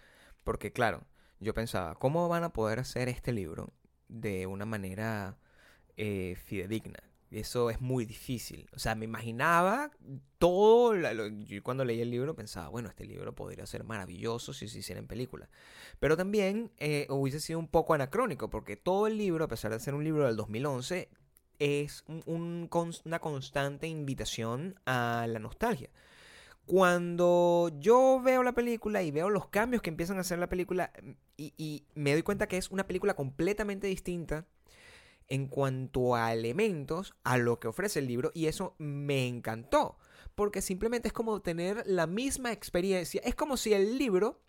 porque 0.43 0.73
claro, 0.73 1.07
yo 1.41 1.55
pensaba, 1.55 1.95
¿cómo 1.97 2.29
van 2.29 2.45
a 2.45 2.53
poder 2.53 2.79
hacer 2.79 3.09
este 3.09 3.33
libro 3.33 3.73
de 4.09 4.47
una 4.47 4.65
manera 4.65 5.39
eh, 5.97 6.37
fidedigna? 6.45 7.01
Eso 7.31 7.69
es 7.69 7.81
muy 7.81 8.05
difícil. 8.05 8.69
O 8.75 8.79
sea, 8.79 8.95
me 8.95 9.07
imaginaba 9.07 9.91
todo. 10.39 10.95
yo 10.95 11.63
cuando 11.65 11.85
leí 11.85 12.01
el 12.01 12.11
libro 12.11 12.37
pensaba, 12.37 12.69
bueno, 12.69 12.89
este 12.89 13.05
libro 13.05 13.35
podría 13.35 13.67
ser 13.67 13.83
maravilloso 13.83 14.53
si 14.53 14.69
se 14.69 14.79
hiciera 14.79 15.01
en 15.01 15.09
película. 15.09 15.49
Pero 15.99 16.17
también 16.17 16.71
eh, 16.79 17.07
hubiese 17.11 17.41
sido 17.41 17.59
un 17.59 17.67
poco 17.67 17.95
anacrónico, 17.95 18.51
porque 18.51 18.77
todo 18.77 19.09
el 19.09 19.19
libro, 19.19 19.45
a 19.45 19.49
pesar 19.49 19.73
de 19.73 19.81
ser 19.81 19.95
un 19.95 20.05
libro 20.05 20.27
del 20.27 20.37
2011, 20.37 21.09
es 21.59 22.05
un- 22.07 22.69
una 23.05 23.19
constante 23.21 23.87
invitación 23.89 24.79
a 24.87 25.27
la 25.29 25.39
nostalgia. 25.39 25.91
Cuando 26.67 27.71
yo 27.79 28.21
veo 28.25 28.43
la 28.43 28.53
película 28.53 29.03
y 29.03 29.11
veo 29.11 29.29
los 29.29 29.49
cambios 29.49 29.83
que 29.83 29.91
empiezan 29.91 30.17
a 30.17 30.23
hacer 30.23 30.39
la 30.39 30.49
película 30.49 30.93
mm, 31.03 31.11
y, 31.37 31.53
y 31.59 31.85
me 31.95 32.13
doy 32.13 32.23
cuenta 32.23 32.47
que 32.49 32.57
es 32.57 32.71
una 32.71 32.87
película 32.87 33.15
completamente 33.15 33.87
distinta 33.87 34.47
en 35.29 35.47
cuanto 35.47 36.15
a 36.15 36.33
elementos 36.33 37.15
a 37.23 37.37
lo 37.39 37.59
que 37.61 37.69
ofrece 37.69 37.99
el 37.99 38.07
libro 38.07 38.31
y 38.35 38.47
eso 38.47 38.75
me 38.79 39.27
encantó 39.27 39.99
porque 40.35 40.61
simplemente 40.63 41.09
es 41.09 41.15
como 41.15 41.41
tener 41.41 41.83
la 41.87 42.07
misma 42.07 42.53
experiencia 42.53 43.21
es 43.25 43.35
como 43.35 43.57
si 43.57 43.73
el 43.73 43.97
libro 43.99 44.43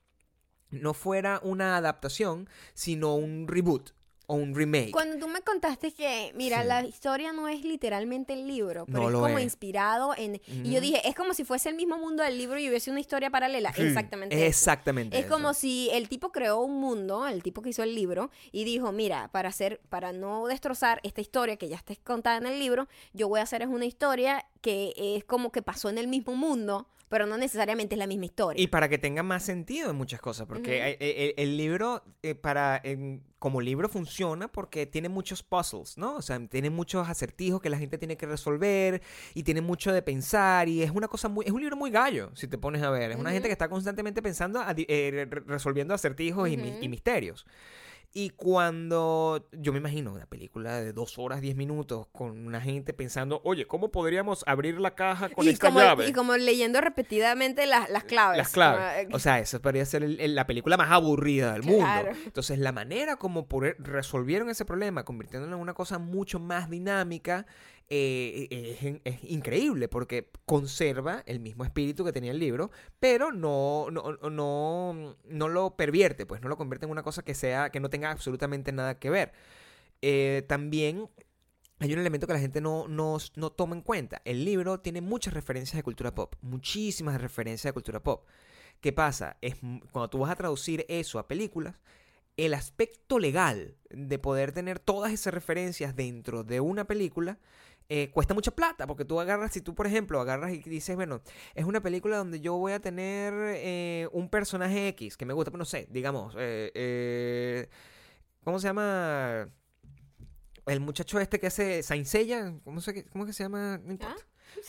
no 0.72 0.94
fuera 0.94 1.40
una 1.44 1.78
adaptación 1.78 2.50
sino 2.74 3.16
un 3.16 3.48
reboot 3.48 3.92
o 4.28 4.36
un 4.36 4.56
remake 4.56 4.92
Cuando 4.92 5.18
tú 5.18 5.28
me 5.28 5.42
contaste 5.42 5.92
que, 5.94 6.32
mira, 6.36 6.62
Sí. 6.62 6.68
la 6.68 6.86
historia 6.86 7.32
no 7.34 7.48
es 7.48 7.64
literalmente 7.64 8.34
el 8.34 8.48
libro, 8.48 8.86
pero 8.86 9.00
No 9.00 9.06
es 9.08 9.12
lo 9.14 9.22
como 9.22 9.38
es. 9.38 9.44
inspirado 9.44 10.14
en... 10.18 10.42
Y 10.64 10.72
yo 10.72 10.82
dije, 10.82 11.08
es 11.08 11.16
como 11.16 11.34
si 11.34 11.44
fuese 11.44 11.70
el 11.70 11.76
mismo 11.76 11.98
mundo 11.98 12.24
del 12.24 12.38
libro 12.38 12.58
y 12.60 12.68
hubiese 12.70 12.92
una 12.92 13.00
historia 13.00 13.30
paralela. 13.30 13.70
Exactamente. 13.76 14.48
exactamente 14.48 15.18
Es 15.20 15.26
como 15.26 15.54
si 15.54 15.90
el 15.92 16.10
tipo 16.10 16.32
creó 16.32 16.60
un 16.62 16.80
mundo, 16.80 17.28
el 17.28 17.44
tipo 17.44 17.62
que 17.62 17.70
hizo 17.70 17.84
el 17.84 17.94
libro, 17.96 18.32
y 18.52 18.64
dijo, 18.64 18.92
mira, 18.92 19.30
para 19.32 19.50
hacer, 19.50 19.80
para 19.90 20.12
no 20.14 20.48
destrozar 20.48 21.00
esta 21.04 21.22
historia 21.22 21.58
que 21.58 21.68
ya 21.68 21.76
está 21.76 21.96
contada 22.04 22.38
en 22.38 22.48
el 22.48 22.60
libro, 22.60 22.88
yo 23.14 23.28
voy 23.28 23.40
a 23.40 23.44
hacer 23.44 23.62
es 23.62 23.68
una 23.68 23.86
historia 23.86 24.46
que 24.62 24.94
es 24.98 25.24
como 25.24 25.52
que 25.52 25.62
pasó 25.62 25.90
en 25.90 25.98
el 25.98 26.08
mismo 26.08 26.36
mundo, 26.36 26.88
pero 27.10 27.26
no 27.26 27.38
necesariamente 27.38 27.96
es 27.96 28.00
la 28.00 28.08
misma 28.08 28.26
historia. 28.26 28.62
Y 28.62 28.68
para 28.68 28.90
que 28.90 28.98
tenga 28.98 29.24
más 29.24 29.44
sentido 29.44 29.90
en 29.92 29.96
muchas 29.96 30.20
cosas, 30.22 30.48
porque 30.48 30.78
Ujú. 30.78 30.84
hay- 30.86 30.98
el, 31.00 31.34
el 31.38 31.58
libro, 31.58 32.04
eh, 32.24 32.36
para 32.36 32.82
em, 32.84 33.22
como 33.40 33.62
libro 33.62 33.88
funciona 33.90 34.48
porque 34.52 34.86
tiene 34.88 35.08
muchos 35.10 35.44
puzzles, 35.44 35.98
¿no? 35.98 36.16
O 36.16 36.22
sea, 36.22 36.40
tiene 36.48 36.70
muchos 36.70 37.08
acertijos 37.08 37.62
que 37.62 37.70
la 37.70 37.78
gente 37.78 37.98
tiene 37.98 38.18
que 38.18 38.26
resolver 38.26 39.02
y 39.34 39.44
tiene 39.44 39.62
mucho 39.62 39.94
de 39.94 40.02
pensar 40.02 40.68
y 40.68 40.82
es 40.82 40.92
una 40.92 41.08
cosa 41.08 41.30
muy, 41.30 41.46
es 41.46 41.52
un 41.52 41.60
libro 41.62 41.76
muy 41.76 41.92
gallo, 41.92 42.32
si 42.36 42.48
te 42.48 42.58
pones 42.58 42.82
a 42.82 42.90
ver. 42.90 43.12
Es 43.12 43.18
una 43.18 43.32
gente 43.32 43.48
que 43.48 43.54
está 43.54 43.70
constantemente 43.70 44.22
pensando, 44.22 44.60
adi- 44.62 44.86
eh, 44.88 45.28
re- 45.30 45.44
resolviendo 45.46 45.94
acertijos 45.94 46.50
y, 46.50 46.58
mi- 46.58 46.70
y 46.70 46.72
Ujú. 46.80 46.90
misterios. 46.90 47.46
Y 48.18 48.30
cuando 48.30 49.46
yo 49.52 49.74
me 49.74 49.80
imagino 49.80 50.14
una 50.14 50.26
película 50.26 50.80
de 50.80 50.94
dos 50.94 51.18
horas, 51.20 51.42
diez 51.42 51.58
minutos 51.58 52.08
con 52.14 52.48
una 52.48 52.62
gente 52.62 52.94
pensando, 52.94 53.42
oye, 53.44 53.68
¿cómo 53.68 53.92
podríamos 53.92 54.46
abrir 54.48 54.80
la 54.80 54.96
caja 54.96 55.28
con 55.28 55.46
y, 55.46 55.50
esta 55.50 55.68
como, 55.68 55.82
llave? 55.82 56.08
y 56.08 56.14
como 56.14 56.38
leyendo 56.38 56.80
repetidamente 56.80 57.66
las, 57.66 57.90
las 57.90 58.06
claves. 58.06 58.38
Las 58.38 58.52
claves. 58.54 59.08
Ah, 59.12 59.16
O 59.16 59.20
sea, 59.20 59.40
esa 59.40 59.60
podría 59.60 59.84
ser 59.86 60.02
el- 60.06 60.22
el- 60.22 60.34
la 60.34 60.48
película 60.48 60.78
más 60.78 60.92
aburrida 60.92 61.52
del 61.52 61.64
Claro. 61.64 62.06
mundo. 62.12 62.22
Entonces, 62.26 62.58
la 62.58 62.72
manera 62.72 63.18
como 63.18 63.50
por- 63.50 63.76
resolvieron 63.80 64.50
ese 64.50 64.64
problema, 64.64 65.04
convirtiéndolo 65.04 65.54
en 65.54 65.62
una 65.62 65.74
cosa 65.74 66.00
mucho 66.00 66.40
más 66.40 66.70
dinámica, 66.70 67.46
eh, 67.90 68.48
es, 68.50 69.00
es 69.04 69.24
increíble 69.30 69.88
porque 69.88 70.32
conserva 70.46 71.24
el 71.26 71.40
mismo 71.40 71.64
espíritu 71.64 72.04
que 72.04 72.12
tenía 72.12 72.32
el 72.32 72.40
libro, 72.40 72.72
pero 73.00 73.32
no, 73.32 73.88
no, 73.92 74.14
no, 74.30 75.18
no 75.24 75.48
lo 75.50 75.76
pervierte, 75.76 76.26
pues 76.26 76.42
no 76.42 76.50
lo 76.50 76.58
convierte 76.58 76.86
en 76.86 76.92
una 76.92 77.04
cosa 77.04 77.24
que 77.24 77.36
sea, 77.36 77.70
que 77.70 77.80
no 77.80 77.90
tenga 77.90 78.12
absolutamente 78.12 78.72
nada 78.72 78.98
que 79.00 79.10
ver. 79.10 79.34
Eh, 80.02 80.44
también 80.48 81.10
hay 81.80 81.94
un 81.94 82.00
elemento 82.00 82.26
que 82.26 82.34
la 82.34 82.40
gente 82.40 82.62
no, 82.62 82.88
no, 82.88 83.18
no 83.36 83.52
toma 83.52 83.76
en 83.76 83.82
cuenta. 83.82 84.22
El 84.26 84.46
libro 84.46 84.80
tiene 84.80 85.02
muchas 85.02 85.34
referencias 85.34 85.78
de 85.78 85.84
cultura 85.84 86.16
pop, 86.16 86.36
muchísimas 86.42 87.22
referencias 87.22 87.70
de 87.70 87.74
cultura 87.74 88.02
pop. 88.02 88.26
¿Qué 88.82 88.94
pasa? 88.94 89.38
Es 89.42 89.56
cuando 89.92 90.10
tú 90.10 90.20
vas 90.20 90.32
a 90.32 90.36
traducir 90.36 90.86
eso 90.90 91.20
a 91.20 91.28
películas, 91.28 91.76
el 92.38 92.54
aspecto 92.54 93.20
legal 93.20 93.78
de 93.90 94.20
poder 94.20 94.52
tener 94.52 94.80
todas 94.80 95.14
esas 95.14 95.34
referencias 95.34 95.96
dentro 95.96 96.44
de 96.44 96.60
una 96.60 96.86
película 96.86 97.40
eh, 97.90 98.10
cuesta 98.12 98.34
mucha 98.34 98.52
plata, 98.52 98.88
porque 98.88 99.06
tú 99.06 99.20
agarras, 99.20 99.52
si 99.54 99.62
tú 99.62 99.76
por 99.76 99.86
ejemplo 99.88 100.20
agarras 100.20 100.52
y 100.54 100.58
dices, 100.60 100.96
bueno, 100.96 101.22
es 101.54 101.66
una 101.66 101.82
película 101.82 102.18
donde 102.18 102.40
yo 102.42 102.56
voy 102.58 102.72
a 102.74 102.80
tener 102.80 103.34
eh, 103.58 104.08
un 104.12 104.30
personaje 104.30 104.88
X 104.90 105.18
que 105.18 105.26
me 105.26 105.34
gusta, 105.34 105.52
pues 105.52 105.60
no 105.60 105.66
sé, 105.66 105.88
digamos, 105.92 106.34
eh, 106.38 106.72
eh, 106.74 107.70
¿cómo 108.44 108.60
se 108.60 108.68
llama? 108.68 109.50
El 110.66 110.80
muchacho 110.80 111.20
este 111.20 111.40
que 111.40 111.48
hace 111.48 111.84
Saint 111.84 112.06
Seiya, 112.08 112.54
¿cómo, 112.64 112.82
se, 112.82 113.06
¿cómo 113.06 113.26
que 113.26 113.34
se 113.34 113.44
llama? 113.44 113.80
No 113.84 113.92
importa. 113.92 114.16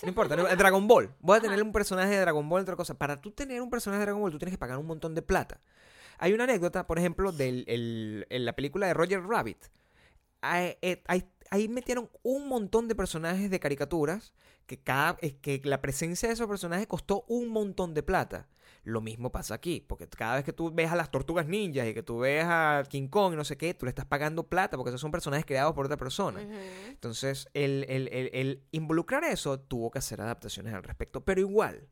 No 0.03 0.09
importa, 0.09 0.37
no- 0.37 0.45
Dragon 0.57 0.87
Ball. 0.87 1.15
Voy 1.21 1.39
a 1.39 1.41
tener 1.41 1.59
Ajá. 1.59 1.65
un 1.65 1.73
personaje 1.73 2.11
de 2.11 2.21
Dragon 2.21 2.47
Ball, 2.49 2.63
otra 2.63 2.77
cosa. 2.77 2.95
Para 2.99 3.21
tú 3.21 3.31
tener 3.31 3.63
un 3.63 3.71
personaje 3.71 4.01
de 4.01 4.05
Dragon 4.07 4.21
Ball, 4.21 4.33
tú 4.33 4.39
tienes 4.39 4.53
que 4.53 4.59
pagar 4.59 4.77
un 4.79 4.87
montón 4.87 5.15
de 5.15 5.23
plata. 5.23 5.61
Hay 6.19 6.33
una 6.33 6.45
anécdota, 6.45 6.87
por 6.87 6.99
ejemplo, 6.99 7.33
de 7.33 8.27
la 8.29 8.53
película 8.55 8.87
de 8.89 8.95
Roger 8.95 9.23
Rabbit. 9.23 9.65
Ahí, 10.43 10.77
eh, 10.83 11.03
ahí- 11.51 11.69
metieron 11.69 12.09
un 12.23 12.49
montón 12.49 12.89
de 12.89 12.95
personajes 12.95 13.51
de 13.51 13.61
caricaturas 13.61 14.33
que, 14.67 14.79
cada, 14.79 15.17
que 15.17 15.61
la 15.65 15.81
presencia 15.81 16.29
de 16.29 16.35
esos 16.35 16.47
personajes 16.49 16.87
costó 16.87 17.25
un 17.29 17.49
montón 17.49 17.95
de 17.95 18.03
plata. 18.03 18.49
Lo 18.85 19.01
mismo 19.01 19.33
pasa 19.33 19.55
aquí, 19.55 19.85
porque 19.87 20.07
cada 20.07 20.37
vez 20.37 20.45
que 20.45 20.53
tú 20.53 20.71
ves 20.73 20.91
a 20.93 20.97
las 20.97 21.11
tortugas 21.11 21.47
ninjas 21.49 21.89
y 21.89 21.95
que 21.95 22.05
tú 22.05 22.19
ves 22.19 22.45
a 22.47 22.85
King 22.89 23.09
Kong 23.09 23.33
y 23.33 23.37
no 23.37 23.45
sé 23.45 23.57
qué, 23.57 23.75
tú 23.75 23.85
le 23.87 23.91
estás 23.91 24.05
pagando 24.07 24.45
plata 24.49 24.77
porque 24.77 24.91
esos 24.91 25.01
son 25.01 25.11
personajes 25.11 25.45
creados 25.45 25.75
por 25.75 25.87
otra 25.87 25.97
persona. 25.97 26.41
Entonces, 26.89 27.49
el, 27.53 27.85
el- 27.89 28.09
el- 28.13 28.31
el 28.33 28.63
involucrar 28.71 29.25
eso 29.25 29.59
tuvo 29.59 29.91
que 29.91 29.99
hacer 29.99 30.21
adaptaciones 30.21 30.73
al 30.73 30.85
respecto. 30.85 31.25
Pero 31.25 31.41
igual, 31.41 31.89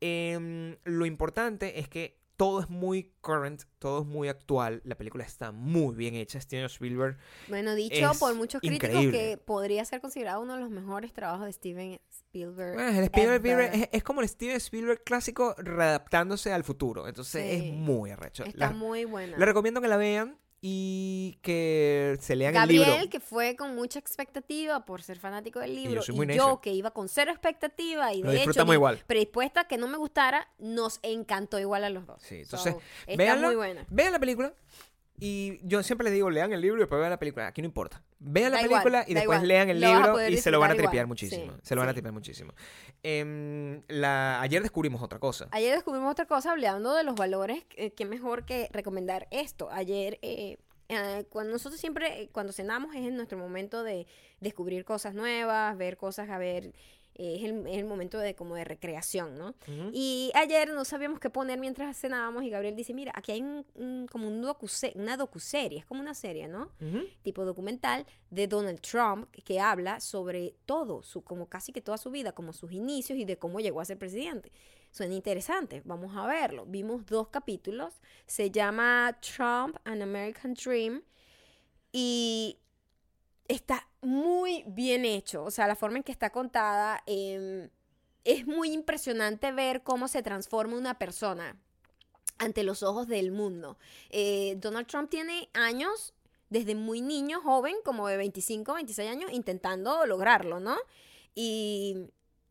em, 0.00 0.76
lo 0.84 1.06
importante 1.06 1.78
es 1.80 1.88
que 1.88 2.22
todo 2.36 2.60
es 2.60 2.68
muy 2.68 3.12
current, 3.20 3.62
todo 3.78 4.00
es 4.02 4.06
muy 4.06 4.28
actual. 4.28 4.80
La 4.84 4.96
película 4.96 5.24
está 5.24 5.52
muy 5.52 5.94
bien 5.94 6.14
hecha. 6.14 6.40
Steven 6.40 6.64
Spielberg. 6.66 7.16
Bueno, 7.48 7.74
dicho 7.74 8.10
Es 8.10 8.18
por 8.18 8.34
muchos 8.34 8.60
críticos 8.60 8.88
increíble. 8.90 9.18
que 9.18 9.36
podría 9.38 9.84
ser 9.84 10.00
considerado 10.00 10.40
uno 10.42 10.54
de 10.54 10.60
los 10.60 10.70
mejores 10.70 11.12
trabajos 11.12 11.46
de 11.46 11.52
Steven 11.52 12.00
Spielberg. 12.10 12.74
Bueno, 12.74 12.98
el 12.98 13.04
Spielberg 13.04 13.46
ever. 13.46 13.74
es, 13.74 13.88
es 13.92 14.02
como 14.02 14.20
el 14.20 14.28
Steven 14.28 14.56
Spielberg 14.56 15.02
clásico 15.04 15.54
readaptándose 15.58 16.52
al 16.52 16.64
futuro. 16.64 17.06
Entonces 17.08 17.42
Sí. 17.60 17.68
es 17.68 17.72
muy 17.72 18.10
arrecho. 18.10 18.44
Está 18.44 18.66
La- 18.68 18.72
muy 18.72 19.04
buena. 19.04 19.36
les 19.36 19.46
recomiendo 19.46 19.80
que 19.80 19.88
la 19.88 19.96
vean 19.96 20.38
y 20.66 21.38
que 21.42 22.16
se 22.22 22.34
lean 22.36 22.56
el 22.56 22.68
libro. 22.68 22.86
Gabriel, 22.86 23.10
que 23.10 23.20
fue 23.20 23.54
con 23.54 23.74
mucha 23.74 23.98
expectativa 23.98 24.82
por 24.86 25.02
ser 25.02 25.18
fanático 25.18 25.60
del 25.60 25.74
libro, 25.74 26.00
soy 26.00 26.14
y, 26.14 26.16
muy 26.16 26.26
yo, 26.28 26.32
necio. 26.32 26.60
que 26.62 26.72
iba 26.72 26.90
con 26.90 27.10
cero 27.10 27.30
expectativa 27.32 28.14
y 28.14 28.22
Lo 28.22 28.30
de 28.30 28.36
hecho 28.36 28.38
disfrutamos 28.46 28.72
ni 28.72 28.76
igual. 28.76 29.02
predispuesta 29.06 29.60
a 29.60 29.64
que 29.68 29.76
no 29.76 29.88
me 29.88 29.98
gustara, 29.98 30.48
nos 30.58 31.00
encantó 31.02 31.58
igual 31.58 31.84
a 31.84 31.90
los 31.90 32.06
dos. 32.06 32.22
Sí, 32.22 32.46
So, 32.46 32.56
entonces, 32.56 32.76
véanla, 33.18 33.46
muy 33.48 33.56
buena. 33.56 33.84
Vean 33.90 34.12
la 34.12 34.18
película. 34.18 34.54
Y 35.20 35.60
yo 35.66 35.82
siempre 35.84 36.04
les 36.04 36.12
digo, 36.14 36.28
lean 36.28 36.52
el 36.52 36.60
libro 36.60 36.78
y 36.78 36.80
después 36.80 36.98
vean 36.98 37.10
la 37.10 37.18
película. 37.18 37.46
Aquí 37.46 37.62
no 37.62 37.66
importa. 37.66 38.02
Vean 38.18 38.52
la 38.52 38.62
igual, 38.62 38.82
película 38.82 39.04
y 39.06 39.14
después 39.14 39.36
igual. 39.36 39.48
lean 39.48 39.70
el 39.70 39.80
Lo 39.80 39.86
libro 39.86 40.28
y 40.28 40.36
se 40.38 40.50
lo 40.50 40.58
van 40.58 40.72
a 40.72 40.74
tripear 40.74 40.94
igual. 40.94 41.06
muchísimo. 41.08 41.52
Sí, 41.52 41.60
se 41.62 41.74
lo 41.74 41.80
van 41.82 41.90
a 41.90 41.92
tripear 41.92 42.12
muchísimo. 42.12 42.52
Em, 43.02 43.82
la, 43.88 44.40
ayer 44.40 44.62
descubrimos 44.62 45.02
otra 45.02 45.18
cosa. 45.20 45.48
Ayer 45.52 45.72
descubrimos 45.74 46.10
otra 46.10 46.26
cosa 46.26 46.50
hablando 46.52 46.94
de 46.94 47.04
los 47.04 47.14
valores, 47.14 47.64
eh, 47.76 47.92
qué 47.92 48.04
mejor 48.06 48.44
que 48.44 48.68
recomendar 48.72 49.28
esto. 49.30 49.68
Ayer, 49.70 50.18
eh, 50.22 50.58
eh, 50.88 51.24
cuando 51.30 51.52
nosotros 51.52 51.80
siempre, 51.80 52.22
eh, 52.22 52.28
cuando 52.32 52.52
cenamos, 52.52 52.94
es 52.94 53.06
en 53.06 53.16
nuestro 53.16 53.38
momento 53.38 53.84
de 53.84 54.06
descubrir 54.40 54.84
cosas 54.84 55.14
nuevas, 55.14 55.76
ver 55.76 55.96
cosas, 55.96 56.28
a 56.28 56.38
ver 56.38 56.72
es 57.16 57.44
el, 57.44 57.66
el 57.66 57.84
momento 57.84 58.18
de 58.18 58.34
como 58.34 58.54
de 58.56 58.64
recreación, 58.64 59.38
¿no? 59.38 59.48
Ujú. 59.68 59.90
Y 59.92 60.30
ayer 60.34 60.72
no 60.72 60.84
sabíamos 60.84 61.20
qué 61.20 61.30
poner 61.30 61.58
mientras 61.58 61.96
cenábamos 61.98 62.42
y 62.44 62.50
Gabriel 62.50 62.74
dice, 62.76 62.92
mira, 62.94 63.12
aquí 63.14 63.32
hay 63.32 63.40
un, 63.42 63.64
un- 63.74 64.06
como 64.10 64.28
un 64.28 64.42
docuse- 64.42 64.92
una 64.96 65.16
docuserie, 65.16 65.78
es 65.78 65.86
como 65.86 66.00
una 66.00 66.14
serie, 66.14 66.48
¿no? 66.48 66.70
Tipo 67.22 67.44
documental 67.44 68.04
de 68.30 68.46
Donald 68.48 68.80
Trump 68.80 69.30
que 69.44 69.60
habla 69.60 70.00
sobre 70.00 70.54
todo, 70.66 71.02
su, 71.02 71.22
como 71.22 71.48
casi 71.48 71.72
que 71.72 71.80
toda 71.80 71.98
su 71.98 72.10
vida, 72.10 72.32
como 72.32 72.52
sus 72.52 72.72
inicios 72.72 73.18
y 73.18 73.24
de 73.24 73.36
cómo 73.38 73.60
llegó 73.60 73.80
a 73.80 73.84
ser 73.84 73.98
presidente. 73.98 74.50
Suena 74.90 75.14
interesante, 75.14 75.82
vamos 75.84 76.16
a 76.16 76.24
verlo. 76.26 76.66
Vimos 76.66 77.04
dos 77.06 77.28
capítulos, 77.28 77.94
se 78.26 78.50
llama 78.50 79.16
Trump, 79.20 79.76
An 79.84 80.02
American 80.02 80.54
Dream 80.54 81.02
y 81.92 82.58
está 83.48 83.88
muy 84.00 84.64
bien 84.66 85.04
hecho, 85.04 85.44
o 85.44 85.50
sea, 85.50 85.66
la 85.66 85.76
forma 85.76 85.98
en 85.98 86.02
que 86.02 86.12
está 86.12 86.30
contada 86.30 87.02
em, 87.06 87.68
es 88.24 88.46
muy 88.46 88.72
impresionante 88.72 89.52
ver 89.52 89.82
cómo 89.82 90.08
se 90.08 90.22
transforma 90.22 90.76
una 90.76 90.98
persona 90.98 91.56
ante 92.38 92.62
los 92.62 92.82
ojos 92.82 93.06
del 93.06 93.32
mundo. 93.32 93.78
Eh, 94.10 94.56
Donald 94.58 94.86
Trump 94.86 95.10
tiene 95.10 95.48
años, 95.52 96.14
desde 96.50 96.74
muy 96.74 97.00
niño, 97.00 97.40
joven, 97.40 97.76
como 97.84 98.08
de 98.08 98.16
25, 98.16 98.74
26 98.74 99.10
años, 99.10 99.32
intentando 99.32 100.06
lograrlo, 100.06 100.60
¿no? 100.60 100.76
Y, 101.34 101.96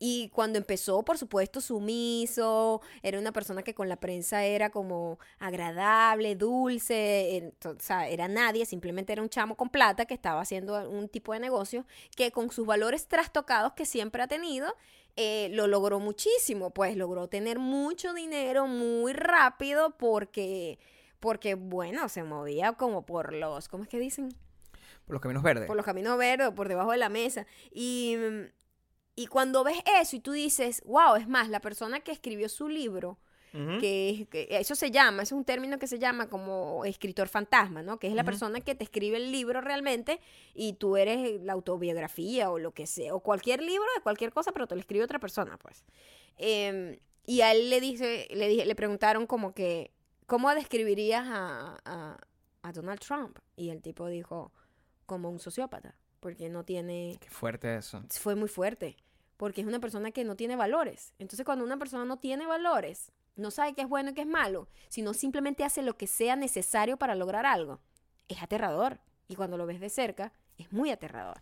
y 0.06 0.28
cuando 0.34 0.58
empezó, 0.58 1.02
por 1.04 1.18
supuesto, 1.18 1.62
sumiso, 1.62 2.82
era 3.04 3.18
una 3.18 3.32
persona 3.32 3.64
que 3.64 3.74
con 3.74 3.88
la 3.88 3.96
prensa 3.96 4.44
era 4.44 4.70
como 4.70 5.18
agradable, 5.40 6.36
dulce, 6.36 7.38
en- 7.38 7.54
o 7.66 7.76
sea, 7.80 8.10
era 8.10 8.28
nadie, 8.28 8.66
simplemente 8.66 9.14
era 9.14 9.22
un 9.22 9.30
chamo 9.30 9.56
con 9.56 9.70
plata 9.70 10.06
que 10.06 10.14
estaba 10.14 10.42
haciendo 10.42 10.90
un 10.90 11.08
tipo 11.08 11.32
de 11.32 11.40
negocio 11.40 11.86
que 12.18 12.32
con 12.34 12.52
sus 12.52 12.66
valores 12.68 13.08
trastocados 13.08 13.74
que 13.74 13.86
siempre 13.86 14.22
ha 14.22 14.28
tenido, 14.28 14.76
eh, 15.16 15.48
lo 15.54 15.68
logró 15.68 16.02
muchísimo, 16.02 16.72
pues 16.72 16.98
logró 16.98 17.30
tener 17.30 17.58
mucho 17.60 18.14
dinero 18.14 18.68
muy 18.68 19.14
rápido 19.14 19.96
porque, 19.98 20.80
porque 21.22 21.56
bueno, 21.56 22.10
se 22.10 22.24
movía 22.24 22.74
como 22.74 23.06
por 23.06 23.32
los, 23.34 23.70
¿cómo 23.70 23.84
es 23.84 23.90
que 23.90 24.00
dicen? 24.00 24.36
Por 25.06 25.14
los 25.14 25.22
caminos 25.22 25.44
verdes. 25.44 25.68
Por 25.68 25.78
los 25.78 25.86
caminos 25.86 26.18
verdes 26.18 26.50
por 26.52 26.68
debajo 26.68 26.92
de 26.92 26.98
la 26.98 27.08
mesa. 27.10 27.46
Y, 27.72 28.18
mm, 28.18 28.62
y 29.15 29.27
cuando 29.27 29.64
ves 29.64 29.77
eso 30.02 30.15
y 30.15 30.19
tú 30.19 30.31
dices, 30.31 30.81
wow, 30.85 31.15
es 31.15 31.27
más, 31.27 31.49
la 31.49 31.60
persona 31.61 31.99
que 31.99 32.11
escribió 32.11 32.49
su 32.49 32.68
libro, 32.68 33.18
que, 33.80 34.10
es- 34.10 34.27
que 34.30 34.48
eso 34.49 34.73
se 34.73 34.90
llama, 34.90 35.22
es 35.22 35.31
un 35.31 35.45
término 35.45 35.77
que 35.77 35.85
se 35.85 35.99
llama 35.99 36.27
como 36.27 36.85
escritor 36.85 37.27
fantasma, 37.27 37.84
¿no? 37.84 37.99
Que 37.99 38.07
es 38.07 38.15
la 38.15 38.23
persona 38.26 38.61
que 38.61 38.73
te 38.73 38.84
escribe 38.84 39.18
el 39.18 39.31
libro 39.31 39.61
realmente 39.61 40.19
y 40.56 40.73
tú 40.73 40.98
eres 40.98 41.40
la 41.44 41.53
autobiografía 41.53 42.49
o 42.49 42.57
lo 42.57 42.72
que 42.72 42.88
sea, 42.88 43.14
o 43.14 43.19
cualquier 43.19 43.61
libro 43.61 43.85
de 43.95 44.02
cualquier 44.02 44.31
cosa, 44.34 44.52
pero 44.53 44.65
te 44.65 44.73
lo 44.73 44.81
escribe 44.81 45.03
otra 45.03 45.19
persona, 45.19 45.57
pues. 45.60 45.84
Em, 46.38 46.98
y 47.27 47.41
a 47.41 47.52
él 47.52 47.69
le 47.69 47.80
dice, 47.80 48.27
le, 48.31 48.48
dije- 48.48 48.65
le 48.65 48.73
preguntaron 48.76 49.27
como 49.27 49.53
que, 49.53 49.91
¿cómo 50.26 50.49
describirías 50.56 51.23
a, 51.27 51.80
a- 51.85 52.18
a 52.64 52.72
Donald 52.72 52.99
Trump? 53.02 53.38
Y 53.56 53.69
el 53.69 53.84
tipo 53.84 54.07
dijo, 54.07 54.52
como 55.06 55.30
un 55.30 55.38
sociópata, 55.40 55.95
porque 56.24 56.48
no 56.48 56.64
tiene 56.64 57.18
Qué 57.20 57.30
fuerte 57.30 57.76
eso. 57.76 58.02
fue 58.10 58.34
muy 58.36 58.48
fuerte, 58.48 58.95
porque 59.36 59.60
es 59.60 59.68
una 59.68 59.82
persona 59.82 60.12
que 60.12 60.24
no 60.24 60.38
tiene 60.38 60.56
valores. 60.56 61.14
Entonces, 61.20 61.45
cuando 61.45 61.66
una 61.66 61.78
persona 61.78 62.06
no 62.06 62.18
tiene 62.18 62.48
valores, 62.48 63.12
no 63.36 63.52
sabe 63.52 63.74
qué 63.74 63.82
es 63.82 63.90
bueno 63.90 64.12
y 64.12 64.14
qué 64.14 64.22
es 64.22 64.28
malo, 64.28 64.70
sino 64.88 65.14
simplemente 65.14 65.66
hace 65.66 65.82
lo 65.82 65.98
que 65.98 66.08
sea 66.08 66.38
necesario 66.38 66.95
para 66.95 67.14
lograr 67.14 67.45
algo, 67.45 67.82
es 68.30 68.41
aterrador. 68.41 69.02
Y 69.28 69.36
cuando 69.36 69.58
lo 69.58 69.66
ves 69.66 69.82
de 69.82 69.90
cerca, 69.90 70.32
es 70.58 70.72
muy 70.72 70.91
aterrador. 70.91 71.41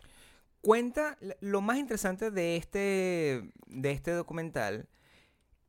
Cuenta, 0.62 1.16
lo 1.40 1.60
más 1.60 1.78
interesante 1.78 2.32
de 2.32 2.56
este, 2.56 3.52
de 3.66 3.90
este 3.92 4.10
documental 4.10 4.88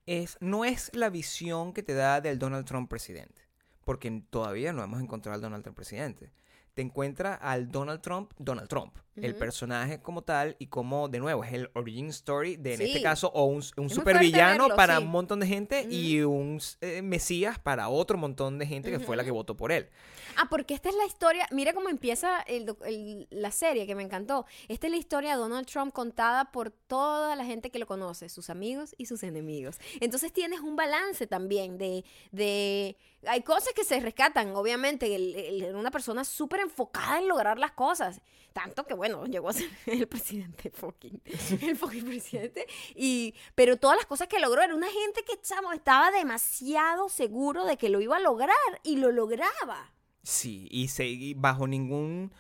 es, 0.08 0.38
no 0.40 0.66
es 0.66 0.90
la 0.96 1.12
visión 1.12 1.72
que 1.72 1.84
te 1.84 1.94
da 1.94 2.20
del 2.20 2.40
Donald 2.40 2.66
Trump 2.66 2.90
presidente, 2.90 3.44
porque 3.86 4.24
todavía 4.32 4.74
no 4.74 4.84
hemos 4.84 5.02
encontrado 5.02 5.36
al 5.36 5.42
Donald 5.42 5.64
Trump 5.64 5.76
presidente. 5.76 6.32
Te 6.74 6.82
encuentra 6.82 7.36
al 7.36 7.70
Donald 7.70 8.02
Trump, 8.02 8.32
Donald 8.40 8.68
Trump, 8.68 8.96
el 9.16 9.32
Ujú. 9.32 9.40
personaje 9.40 10.00
como 10.02 10.24
tal 10.24 10.56
y 10.60 10.68
como, 10.68 11.08
de 11.08 11.20
nuevo, 11.20 11.44
es 11.44 11.54
el 11.54 11.70
origin 11.74 12.08
story 12.10 12.56
de, 12.56 12.74
en 12.74 12.82
este 12.82 13.02
caso, 13.02 13.32
o 13.34 13.46
un, 13.46 13.64
un 13.78 13.90
supervillano 13.90 14.70
para 14.76 14.98
sí. 14.98 15.04
un 15.04 15.10
montón 15.12 15.40
de 15.40 15.48
gente 15.48 15.88
y 15.90 16.22
un 16.22 16.60
eh, 16.82 17.02
mesías 17.02 17.60
para 17.60 17.90
otro 17.90 18.18
montón 18.18 18.58
de 18.58 18.66
gente 18.66 18.90
que 18.92 19.00
fue 19.00 19.16
la 19.16 19.24
que 19.24 19.32
votó 19.32 19.56
por 19.56 19.72
él. 19.72 19.88
Ah, 20.36 20.48
porque 20.50 20.74
esta 20.74 20.90
es 20.90 20.96
la 20.96 21.06
historia, 21.06 21.48
mira 21.52 21.74
cómo 21.74 21.90
empieza 21.90 22.42
el 22.42 22.76
el- 22.86 23.28
la 23.30 23.52
serie 23.52 23.86
que 23.86 23.94
me 23.94 24.02
encantó. 24.04 24.46
Esta 24.68 24.88
es 24.88 24.92
la 24.92 24.98
historia 24.98 25.32
de 25.32 25.38
Donald 25.38 25.68
Trump 25.68 25.94
contada 25.94 26.52
por 26.52 26.72
toda 26.72 27.36
la 27.36 27.46
gente 27.46 27.70
que 27.70 27.78
lo 27.78 27.86
conoce, 27.86 28.30
sus 28.30 28.50
amigos 28.50 28.96
y 28.98 29.06
sus 29.06 29.22
enemigos. 29.24 29.78
Entonces 30.02 30.34
tienes 30.34 30.60
un 30.62 30.76
balance 30.76 31.28
también 31.28 31.78
de... 31.78 32.04
de 32.32 32.98
hay 33.26 33.42
cosas 33.42 33.70
que 33.74 33.86
se 33.86 34.00
rescatan, 34.02 34.54
obviamente. 34.56 35.14
Era 35.66 35.78
una 35.78 35.92
persona 35.92 36.26
súper 36.26 36.60
enfocada 36.62 37.20
en 37.20 37.28
lograr 37.28 37.58
las 37.58 37.72
cosas. 37.72 38.20
Tanto 38.52 38.86
que, 38.86 38.94
bueno, 38.94 39.03
llegó 39.28 39.50
a 39.50 39.54
ser 39.54 39.70
el 39.86 40.08
presidente 40.08 40.70
fucking, 40.72 41.22
el 41.62 41.76
fucking 41.76 42.06
presidente. 42.06 42.66
Y, 42.96 43.34
pero 43.56 43.78
todas 43.78 43.98
las 43.98 44.06
cosas 44.06 44.28
que 44.28 44.40
logró, 44.40 44.62
era 44.62 44.76
una 44.76 44.90
gente 44.90 45.24
que, 45.24 45.40
chamo, 45.42 45.72
estaba 45.74 46.12
demasiado 46.12 47.10
seguro 47.10 47.66
de 47.66 47.78
que 47.78 47.90
lo 47.90 48.02
iba 48.02 48.18
a 48.18 48.22
lograr 48.22 48.56
y 48.84 48.98
lo 48.98 49.12
lograba. 49.12 49.94
Sí, 50.24 50.68
y, 50.72 50.88
se, 50.88 51.06
y 51.06 51.34
bajo 51.34 51.68
ningún... 51.68 52.32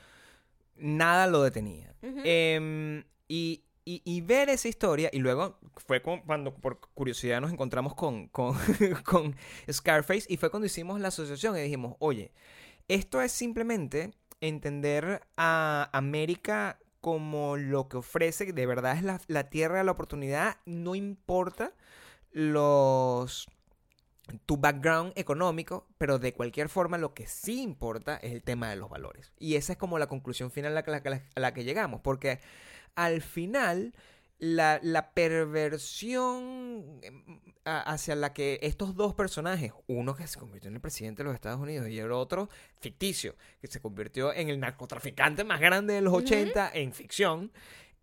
Nada 0.75 1.27
lo 1.27 1.43
detenía. 1.43 1.93
Em, 2.01 3.03
y, 3.27 3.63
y- 3.85 4.01
y 4.05 4.21
ver 4.21 4.49
esa 4.49 4.67
historia, 4.67 5.09
y 5.13 5.19
luego 5.19 5.59
fue 5.77 6.01
con- 6.01 6.21
cuando 6.21 6.53
por 6.55 6.79
curiosidad 6.93 7.41
nos 7.41 7.51
encontramos 7.51 7.93
con, 7.93 8.27
con, 8.29 8.55
con 9.05 9.35
Scarface, 9.71 10.25
y 10.29 10.37
fue 10.37 10.49
cuando 10.49 10.65
hicimos 10.65 10.99
la 10.99 11.09
asociación 11.09 11.55
y 11.57 11.61
dijimos, 11.61 11.95
oye, 11.99 12.31
esto 12.87 13.21
es 13.21 13.31
simplemente 13.31 14.11
entender 14.47 15.21
a 15.37 15.89
América 15.93 16.77
como 17.01 17.57
lo 17.57 17.89
que 17.89 17.97
ofrece, 17.97 18.53
de 18.53 18.65
verdad 18.65 18.95
es 18.97 19.03
la, 19.03 19.19
la 19.27 19.49
tierra 19.49 19.79
de 19.79 19.83
la 19.83 19.91
oportunidad, 19.91 20.57
no 20.65 20.95
importa 20.95 21.73
los 22.31 23.47
tu 24.45 24.57
background 24.57 25.11
económico, 25.15 25.85
pero 25.97 26.17
de 26.17 26.33
cualquier 26.33 26.69
forma 26.69 26.97
lo 26.97 27.13
que 27.13 27.27
sí 27.27 27.61
importa 27.61 28.15
es 28.17 28.31
el 28.31 28.41
tema 28.41 28.69
de 28.69 28.77
los 28.77 28.89
valores. 28.89 29.33
Y 29.37 29.55
esa 29.55 29.73
es 29.73 29.77
como 29.79 29.99
la 29.99 30.07
conclusión 30.07 30.49
final 30.49 30.77
a 30.77 30.81
la- 30.81 31.23
a 31.35 31.39
la 31.39 31.53
que 31.53 31.63
llegamos, 31.65 32.01
porque 32.01 32.39
al 32.95 33.21
final 33.21 33.93
la, 34.43 34.79
la 34.83 35.11
perversión 35.13 36.99
em, 37.01 37.23
hacia 37.63 38.15
la 38.15 38.33
que 38.33 38.59
estos 38.61 38.93
dos 38.95 39.13
personajes, 39.13 39.71
uno 39.87 40.15
que 40.15 40.27
se 40.27 40.37
convirtió 40.37 40.67
en 40.69 40.75
el 40.75 40.81
presidente 40.81 41.23
de 41.23 41.27
los 41.27 41.35
Estados 41.35 41.61
Unidos 41.61 41.87
y 41.87 41.97
el 41.97 42.11
otro 42.11 42.49
ficticio, 42.81 43.35
que 43.61 43.67
se 43.67 43.79
convirtió 43.79 44.33
en 44.33 44.49
el 44.49 44.59
narcotraficante 44.59 45.45
más 45.45 45.61
grande 45.61 45.93
de 45.93 46.01
los 46.01 46.11
Ujú. 46.13 46.23
80 46.23 46.71
en 46.73 46.91
ficción, 46.91 47.51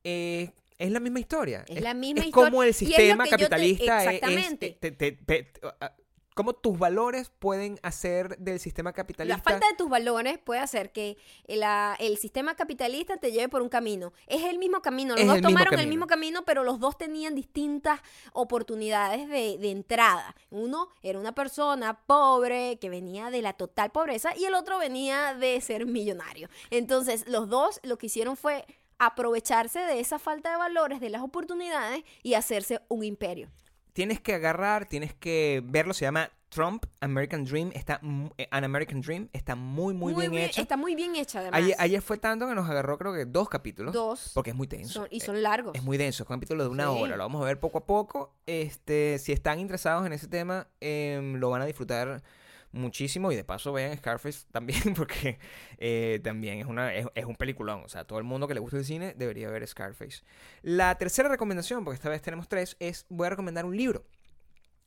eh, 0.02 0.52
es 0.78 0.90
la 0.90 1.00
misma 1.00 1.20
historia. 1.20 1.64
Es 1.68 1.82
la 1.82 1.92
misma 1.92 2.20
es 2.20 2.26
historia. 2.28 2.50
como 2.50 2.62
el 2.62 2.70
es 2.70 2.76
sistema 2.76 3.24
te- 3.24 3.30
capitalista 3.30 3.98
es- 3.98 4.02
es- 4.06 4.14
exactamente. 4.14 4.76
te- 4.80 4.90
te- 4.92 5.12
te- 5.12 5.42
te- 5.42 5.60
a- 5.78 5.94
cómo 6.40 6.54
tus 6.54 6.78
valores 6.78 7.30
pueden 7.38 7.78
hacer 7.82 8.38
del 8.38 8.60
sistema 8.60 8.94
capitalista 8.94 9.36
La 9.36 9.42
falta 9.42 9.68
de 9.68 9.74
tus 9.74 9.90
valores 9.90 10.38
puede 10.38 10.60
hacer 10.60 10.90
que 10.90 11.18
el, 11.44 11.62
ah, 11.62 11.94
el 11.98 12.16
sistema 12.16 12.54
capitalista 12.54 13.18
te 13.18 13.30
lleve 13.30 13.50
por 13.50 13.60
un 13.60 13.68
camino. 13.68 14.14
Es 14.26 14.44
el 14.44 14.56
mismo 14.56 14.80
camino. 14.80 15.12
Los 15.12 15.20
Es 15.20 15.26
dos 15.26 15.36
el 15.36 15.42
tomaron 15.42 15.78
el 15.78 15.86
mismo 15.86 16.06
camino, 16.06 16.46
pero 16.46 16.64
los 16.64 16.80
dos 16.80 16.96
tenían 16.96 17.34
distintas 17.34 18.00
oportunidades 18.32 19.28
de, 19.28 19.58
de 19.58 19.70
entrada. 19.70 20.34
Uno 20.48 20.88
era 21.02 21.18
una 21.18 21.34
persona 21.34 22.00
pobre 22.06 22.78
que 22.80 22.88
venía 22.88 23.30
de 23.30 23.42
la 23.42 23.52
total 23.52 23.90
pobreza 23.90 24.34
y 24.34 24.46
el 24.46 24.54
otro 24.54 24.78
venía 24.78 25.34
de 25.34 25.60
ser 25.60 25.84
millonario. 25.84 26.48
Entonces, 26.70 27.28
los 27.28 27.50
dos 27.50 27.80
lo 27.82 27.98
que 27.98 28.06
hicieron 28.06 28.38
fue 28.38 28.64
aprovecharse 28.98 29.80
de 29.80 30.00
esa 30.00 30.18
falta 30.18 30.50
de 30.52 30.56
valores, 30.56 31.00
de 31.00 31.10
las 31.10 31.20
oportunidades 31.20 32.02
y 32.22 32.32
hacerse 32.32 32.80
un 32.88 33.04
imperio. 33.04 33.50
Tienes 33.92 34.20
que 34.20 34.34
agarrar, 34.34 34.86
tienes 34.86 35.14
que 35.14 35.62
verlo, 35.64 35.92
se 35.94 36.04
llama 36.04 36.30
Trump 36.48 36.84
American 37.00 37.44
Dream, 37.44 37.70
está 37.74 38.00
eh, 38.36 38.48
An 38.50 38.64
American 38.64 39.00
Dream, 39.00 39.28
está 39.32 39.54
muy 39.54 39.94
muy, 39.94 40.12
bien, 40.14 40.34
hecho. 40.44 40.60
Está 40.60 40.76
muy 40.76 40.96
bien 40.96 41.14
hecha, 41.14 41.38
además. 41.40 41.58
Ayer, 41.62 41.76
ayer 41.78 42.02
fue 42.02 42.18
tanto 42.18 42.48
que 42.48 42.54
nos 42.56 42.68
agarró 42.68 42.98
creo 42.98 43.12
que 43.14 43.24
dos 43.24 43.48
capítulos, 43.48 43.92
Dos. 43.94 44.32
porque 44.34 44.50
es 44.50 44.56
muy 44.56 44.66
tenso. 44.66 44.92
Son- 45.02 45.08
y 45.12 45.18
Eh, 45.18 45.20
son 45.20 45.42
largos. 45.42 45.74
Es 45.76 45.82
muy 45.84 45.96
denso, 45.96 46.24
es 46.24 46.28
un 46.28 46.34
capítulo 46.36 46.64
de 46.64 46.70
una 46.70 46.84
Sí. 46.92 46.98
hora. 47.02 47.16
Lo 47.16 47.22
vamos 47.22 47.40
a 47.42 47.44
ver 47.44 47.60
poco 47.60 47.78
a 47.78 47.86
poco. 47.86 48.34
Este, 48.46 49.18
si 49.20 49.30
están 49.30 49.60
interesados 49.60 50.04
en 50.06 50.12
ese 50.12 50.26
tema, 50.26 50.66
em, 50.80 51.36
lo 51.36 51.50
van 51.50 51.62
a 51.62 51.66
disfrutar 51.66 52.20
muchísimo. 52.72 53.32
Y 53.32 53.36
de 53.36 53.44
paso 53.44 53.72
vean 53.72 53.96
Scarface 53.96 54.46
también, 54.50 54.82
porque 54.96 55.38
eh, 55.78 56.20
también 56.22 56.58
es, 56.58 56.66
una, 56.66 56.94
es, 56.94 57.24
un 57.24 57.36
peliculón. 57.36 57.82
O 57.84 57.88
sea, 57.88 58.04
todo 58.04 58.18
el 58.18 58.24
mundo 58.24 58.48
que 58.48 58.54
le 58.54 58.60
gusta 58.60 58.78
el 58.78 58.84
cine 58.84 59.14
debería 59.16 59.48
ver 59.50 59.66
Scarface. 59.66 60.22
La 60.62 60.96
tercera 60.96 61.28
recomendación, 61.28 61.84
porque 61.84 61.96
esta 61.96 62.08
vez 62.08 62.22
tenemos 62.22 62.48
tres, 62.48 62.76
es 62.80 63.06
voy 63.08 63.26
a 63.26 63.30
recomendar 63.30 63.64
un 63.64 63.76
libro. 63.76 64.04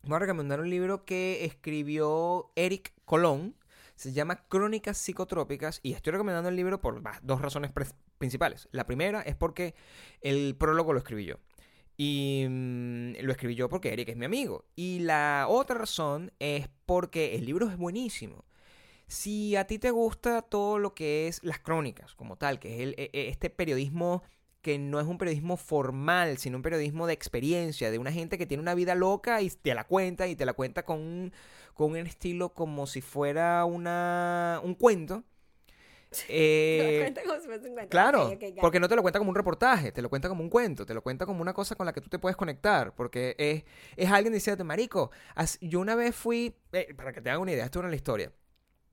Voy 0.04 0.18
a 0.18 0.20
recomendar 0.20 0.60
un 0.60 0.70
libro 0.70 1.06
que 1.06 1.46
escribió 1.46 2.52
Eric 2.56 2.94
Colón. 3.06 3.56
Se 3.96 4.12
llama 4.12 4.44
Crónicas 4.50 4.98
Psicotrópicas 4.98 5.80
y 5.84 5.94
estoy 5.94 6.12
recomendando 6.12 6.50
el 6.50 6.56
libro 6.56 6.82
por 6.82 7.02
dos 7.22 7.42
razones 7.42 7.72
principales. 8.18 8.68
La 8.72 8.86
primera 8.86 9.22
es 9.22 9.36
porque 9.36 9.76
el 10.22 10.56
prólogo 10.58 10.94
lo 10.94 11.00
escribí 11.00 11.26
yo. 11.26 11.38
Y 11.98 12.46
mm, 12.50 13.14
lo 13.22 13.32
escribí 13.32 13.56
yo 13.56 13.70
porque 13.70 13.94
Eric 13.94 14.10
es 14.10 14.18
mi 14.18 14.26
amigo. 14.26 14.66
Y 14.76 15.00
la 15.00 15.46
otra 15.50 15.78
razón 15.78 16.32
es 16.40 16.68
porque 16.86 17.36
el 17.36 17.46
libro 17.46 17.70
es 17.70 17.78
buenísimo. 17.78 18.46
Si 19.08 19.56
a 19.56 19.68
ti 19.68 19.80
te 19.80 19.92
gusta 19.92 20.42
todo 20.42 20.80
lo 20.80 20.96
que 20.96 21.28
es 21.28 21.44
las 21.44 21.60
crónicas 21.60 22.16
como 22.16 22.38
tal, 22.38 22.60
que 22.60 22.76
es 22.76 22.82
el, 22.82 22.96
e- 22.98 23.12
e- 23.14 23.30
este 23.30 23.50
periodismo 23.50 24.24
que 24.62 24.80
no 24.80 25.00
es 25.00 25.08
un 25.08 25.18
periodismo 25.18 25.58
formal, 25.58 26.38
sino 26.38 26.58
un 26.58 26.64
periodismo 26.64 27.06
de 27.08 27.14
experiencia, 27.14 27.92
de 27.92 28.00
una 28.00 28.12
gente 28.14 28.38
que 28.38 28.46
tiene 28.46 28.62
una 28.62 28.76
vida 28.76 28.96
loca 28.96 29.42
y 29.42 29.50
te 29.50 29.76
la 29.76 29.86
cuenta 29.86 30.28
y 30.28 30.36
te 30.38 30.46
la 30.46 30.54
cuenta 30.54 30.86
con 30.86 31.00
un, 31.00 31.34
con 31.74 31.92
un 31.92 31.98
estilo 31.98 32.54
como 32.54 32.88
si 32.88 33.02
fuera 33.02 33.66
una, 33.66 34.62
un 34.64 34.76
cuento. 34.76 35.24
Eh, 36.30 37.00
Cuenta 37.02 37.22
como 37.24 37.40
si 37.40 37.48
fuese 37.48 37.68
un 37.68 37.74
cuento. 37.74 37.90
Claro, 37.92 38.34
porque 38.62 38.80
no 38.80 38.88
te 38.90 38.96
lo 38.96 39.02
cuenta 39.02 39.20
como 39.20 39.30
un 39.30 39.36
reportaje, 39.36 39.92
te 39.92 40.02
lo 40.02 40.10
cuenta 40.10 40.30
como 40.30 40.44
un 40.44 40.50
cuento, 40.50 40.86
te 40.86 40.94
lo 40.94 41.02
cuenta 41.02 41.26
como 41.26 41.42
una 41.42 41.54
cosa 41.54 41.76
con 41.76 41.86
la 41.86 41.94
que 41.94 42.02
tú 42.02 42.10
te 42.10 42.20
puedes 42.20 42.36
conectar, 42.38 42.94
porque 42.96 43.36
es, 43.38 43.64
es 43.98 44.12
alguien 44.12 44.34
diciéndote, 44.34 44.64
marico, 44.64 45.12
as- 45.36 45.60
yo 45.62 45.80
una 45.80 45.96
vez 45.96 46.16
fui, 46.16 46.56
eh, 46.72 46.94
para 46.96 47.14
que 47.14 47.22
te 47.22 47.30
hagan 47.30 47.42
una 47.42 47.52
idea, 47.52 47.66
esto 47.66 47.80
era 47.80 47.90
la 47.90 47.96
historia, 47.96 48.32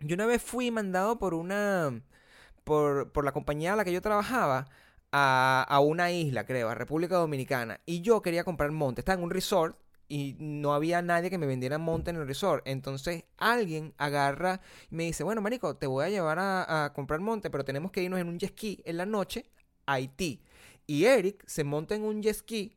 yo 0.00 0.14
una 0.14 0.26
vez 0.26 0.42
fui 0.42 0.70
mandado 0.70 1.18
por 1.18 1.34
una, 1.34 2.02
por, 2.64 3.12
por 3.12 3.24
la 3.24 3.32
compañía 3.32 3.72
a 3.74 3.76
la 3.76 3.84
que 3.84 3.92
yo 3.92 4.00
trabajaba, 4.02 4.68
a, 5.12 5.66
a 5.68 5.80
una 5.80 6.12
isla, 6.12 6.44
creo, 6.46 6.68
a 6.68 6.74
República 6.74 7.16
Dominicana, 7.16 7.80
y 7.86 8.02
yo 8.02 8.22
quería 8.22 8.44
comprar 8.44 8.70
monte, 8.72 9.00
estaba 9.00 9.18
en 9.18 9.24
un 9.24 9.30
resort, 9.30 9.76
y 10.10 10.36
no 10.38 10.74
había 10.74 11.00
nadie 11.00 11.30
que 11.30 11.38
me 11.38 11.46
vendiera 11.46 11.78
monte 11.78 12.10
en 12.10 12.16
el 12.16 12.26
resort. 12.26 12.66
Entonces 12.66 13.24
alguien 13.38 13.94
agarra 13.96 14.60
y 14.90 14.94
me 14.96 15.04
dice, 15.04 15.24
bueno, 15.24 15.40
marico, 15.40 15.76
te 15.76 15.86
voy 15.86 16.04
a 16.04 16.08
llevar 16.10 16.38
a, 16.38 16.84
a 16.84 16.92
comprar 16.92 17.20
monte, 17.20 17.48
pero 17.48 17.64
tenemos 17.64 17.92
que 17.92 18.02
irnos 18.02 18.20
en 18.20 18.28
un 18.28 18.38
jet 18.38 18.50
ski 18.50 18.82
en 18.84 18.96
la 18.98 19.06
noche 19.06 19.46
a 19.86 19.94
Haití. 19.94 20.42
Y 20.86 21.04
Eric 21.04 21.44
se 21.46 21.62
monta 21.64 21.94
en 21.94 22.02
un 22.02 22.20
jet 22.22 22.34
ski 22.34 22.76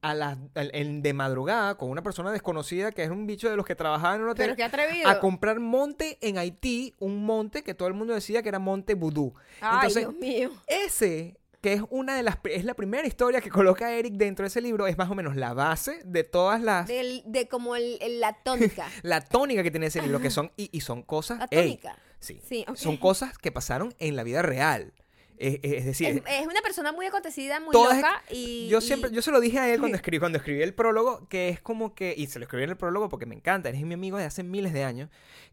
a 0.00 0.14
las, 0.14 0.38
de 0.54 1.12
madrugada 1.12 1.76
con 1.76 1.90
una 1.90 2.02
persona 2.02 2.30
desconocida 2.30 2.92
que 2.92 3.02
es 3.02 3.10
un 3.10 3.26
bicho 3.26 3.50
de 3.50 3.56
los 3.56 3.66
que 3.66 3.74
trabajaba 3.74 4.14
en 4.14 4.22
un 4.22 4.28
hotel 4.28 4.46
Pero 4.46 4.56
qué 4.56 4.62
atrevido. 4.62 5.08
a 5.08 5.18
comprar 5.18 5.58
monte 5.58 6.18
en 6.20 6.38
Haití, 6.38 6.94
un 7.00 7.24
monte 7.24 7.64
que 7.64 7.74
todo 7.74 7.88
el 7.88 7.94
mundo 7.94 8.14
decía 8.14 8.42
que 8.42 8.48
era 8.48 8.58
monte 8.60 8.94
vudú. 8.94 9.34
Ay, 9.60 9.74
Entonces, 9.88 10.02
Dios 10.02 10.14
mío. 10.14 10.50
ese, 10.68 11.40
que 11.60 11.72
es 11.72 11.82
una 11.90 12.14
de 12.16 12.22
las 12.22 12.38
es 12.44 12.64
la 12.64 12.74
primera 12.74 13.06
historia 13.06 13.40
que 13.40 13.50
coloca 13.50 13.92
Eric 13.92 14.14
dentro 14.14 14.44
de 14.44 14.48
ese 14.48 14.60
libro, 14.60 14.86
es 14.86 14.96
más 14.96 15.10
o 15.10 15.14
menos 15.14 15.34
la 15.36 15.54
base 15.54 16.00
de 16.04 16.22
todas 16.24 16.60
las 16.62 16.86
Del- 16.86 17.22
de 17.26 17.48
como 17.48 17.74
el, 17.76 17.98
el- 18.00 18.20
la 18.20 18.32
tónica. 18.44 18.88
la 19.02 19.20
tónica 19.20 19.62
que 19.62 19.70
tiene 19.70 19.86
ese 19.86 20.00
libro, 20.02 20.20
que 20.20 20.30
son, 20.30 20.52
y, 20.56 20.68
y 20.72 20.80
son 20.82 21.02
cosas, 21.02 21.38
La 21.38 21.48
ey, 21.50 21.62
tónica. 21.78 21.98
sí, 22.20 22.40
Sí, 22.48 22.64
son 22.74 22.96
cosas 22.96 23.36
que 23.38 23.50
pasaron 23.50 23.94
en 23.98 24.14
la 24.16 24.22
vida 24.22 24.42
real. 24.42 24.92
Es, 25.36 25.60
es 25.62 25.84
decir, 25.84 26.22
Es, 26.26 26.40
es 26.40 26.46
una 26.48 26.60
persona 26.62 26.90
muy 26.90 27.06
acontecida, 27.06 27.60
muy 27.60 27.72
loca 27.72 28.22
y... 28.30 28.66
yo 28.68 28.78
y- 28.78 28.82
siempre, 28.82 29.10
yo 29.12 29.22
se 29.22 29.30
lo 29.30 29.40
dije 29.40 29.58
a 29.60 29.72
él 29.72 29.78
cuando 29.78 29.96
escribí, 29.96 30.18
cuando 30.18 30.38
escribí 30.38 30.62
el 30.62 30.74
prólogo, 30.74 31.28
que 31.28 31.48
es 31.48 31.60
como 31.60 31.94
que, 31.94 32.12
y 32.16 32.26
se 32.26 32.38
lo 32.40 32.44
escribí 32.44 32.64
en 32.64 32.70
el 32.70 32.76
prólogo 32.76 33.08
porque 33.08 33.24
me 33.26 33.34
encanta, 33.36 33.68
él 33.68 33.76
es 33.76 33.82
mi 33.82 33.94
amigo 33.94 34.16
de 34.18 34.24
hace 34.24 34.42
miles 34.42 34.72
de 34.72 34.82
años, 34.84 35.10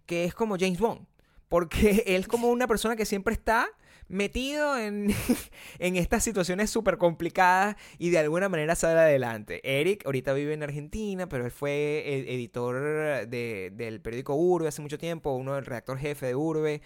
que 0.07 0.25
es 0.25 0.33
como 0.33 0.57
James 0.59 0.79
Bond, 0.79 1.05
porque 1.49 2.03
él 2.07 2.21
es 2.21 2.27
como 2.27 2.49
una 2.49 2.67
persona 2.67 2.95
que 2.95 3.05
siempre 3.05 3.33
está 3.33 3.67
metido 4.07 4.77
en, 4.77 5.07
en 5.79 5.95
estas 5.95 6.23
situaciones 6.23 6.69
súper 6.69 6.97
complicadas 6.97 7.75
y 7.97 8.09
de 8.11 8.19
alguna 8.19 8.49
manera 8.49 8.75
sale 8.75 8.99
adelante. 8.99 9.61
Eric 9.63 10.05
ahorita 10.05 10.33
vive 10.33 10.53
en 10.53 10.63
Argentina, 10.63 11.27
pero 11.27 11.45
él 11.45 11.51
fue 11.51 12.03
el 12.19 12.27
editor 12.29 13.27
de- 13.27 13.71
del 13.73 14.01
periódico 14.01 14.35
Urbe 14.35 14.67
hace 14.67 14.81
mucho 14.81 14.97
tiempo, 14.97 15.31
uno 15.33 15.55
del 15.55 15.65
redactor 15.65 15.97
jefe 15.97 16.27
de 16.27 16.35
Urbe. 16.35 16.81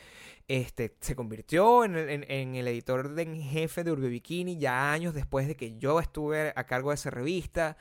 Este, 0.48 0.96
se 1.00 1.16
convirtió 1.16 1.84
en 1.86 1.96
el, 1.96 2.10
en- 2.10 2.26
en 2.32 2.56
el 2.56 2.68
editor 2.68 3.14
de- 3.14 3.22
en 3.24 3.42
jefe 3.42 3.84
de 3.84 3.92
Urbe 3.92 4.08
Bikini 4.10 4.58
ya 4.58 4.92
años 4.92 5.14
después 5.14 5.48
de 5.48 5.56
que 5.56 5.78
yo 5.78 6.00
estuve 6.00 6.54
a 6.56 6.64
cargo 6.66 6.90
de 6.90 6.96
esa 6.96 7.10
revista. 7.12 7.78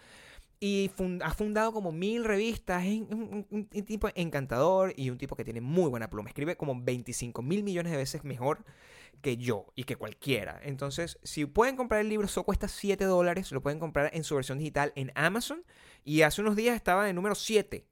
Y 0.61 0.91
ha 1.23 1.31
fundado 1.35 1.73
como 1.73 1.93
mil 1.93 2.25
revistas. 2.25 2.85
Es 2.85 3.01
un, 3.03 3.07
un- 3.13 3.47
un- 3.51 3.69
un 3.73 3.85
tipo 3.85 4.09
encantador 4.15 4.93
y 4.97 5.11
un 5.11 5.19
tipo 5.19 5.37
que 5.37 5.45
tiene 5.45 5.61
muy 5.61 5.89
buena 5.89 6.11
pluma. 6.11 6.29
Escribe 6.29 6.57
como 6.57 6.81
25 6.83 7.43
mil 7.43 7.63
millones 7.63 7.93
de 7.93 7.99
veces 7.99 8.25
mejor 8.25 8.65
que 9.23 9.37
yo 9.37 9.67
y 9.75 9.85
que 9.85 9.97
cualquiera. 9.97 10.61
Entonces, 10.65 11.19
si 11.23 11.45
pueden 11.47 11.77
comprar 11.77 12.01
el 12.01 12.09
libro, 12.09 12.27
solo 12.29 12.45
cuesta 12.45 12.67
7 12.69 13.05
dólares. 13.05 13.53
Lo 13.53 13.63
pueden 13.63 13.79
comprar 13.79 14.11
en 14.13 14.25
su 14.25 14.35
versión 14.35 14.59
digital 14.59 14.93
en 14.97 15.13
Amazon. 15.15 15.65
Y 16.05 16.23
hace 16.23 16.41
unos 16.41 16.57
días 16.57 16.75
estaba 16.75 17.09
en 17.09 17.15
número 17.17 17.35
7. 17.35 17.85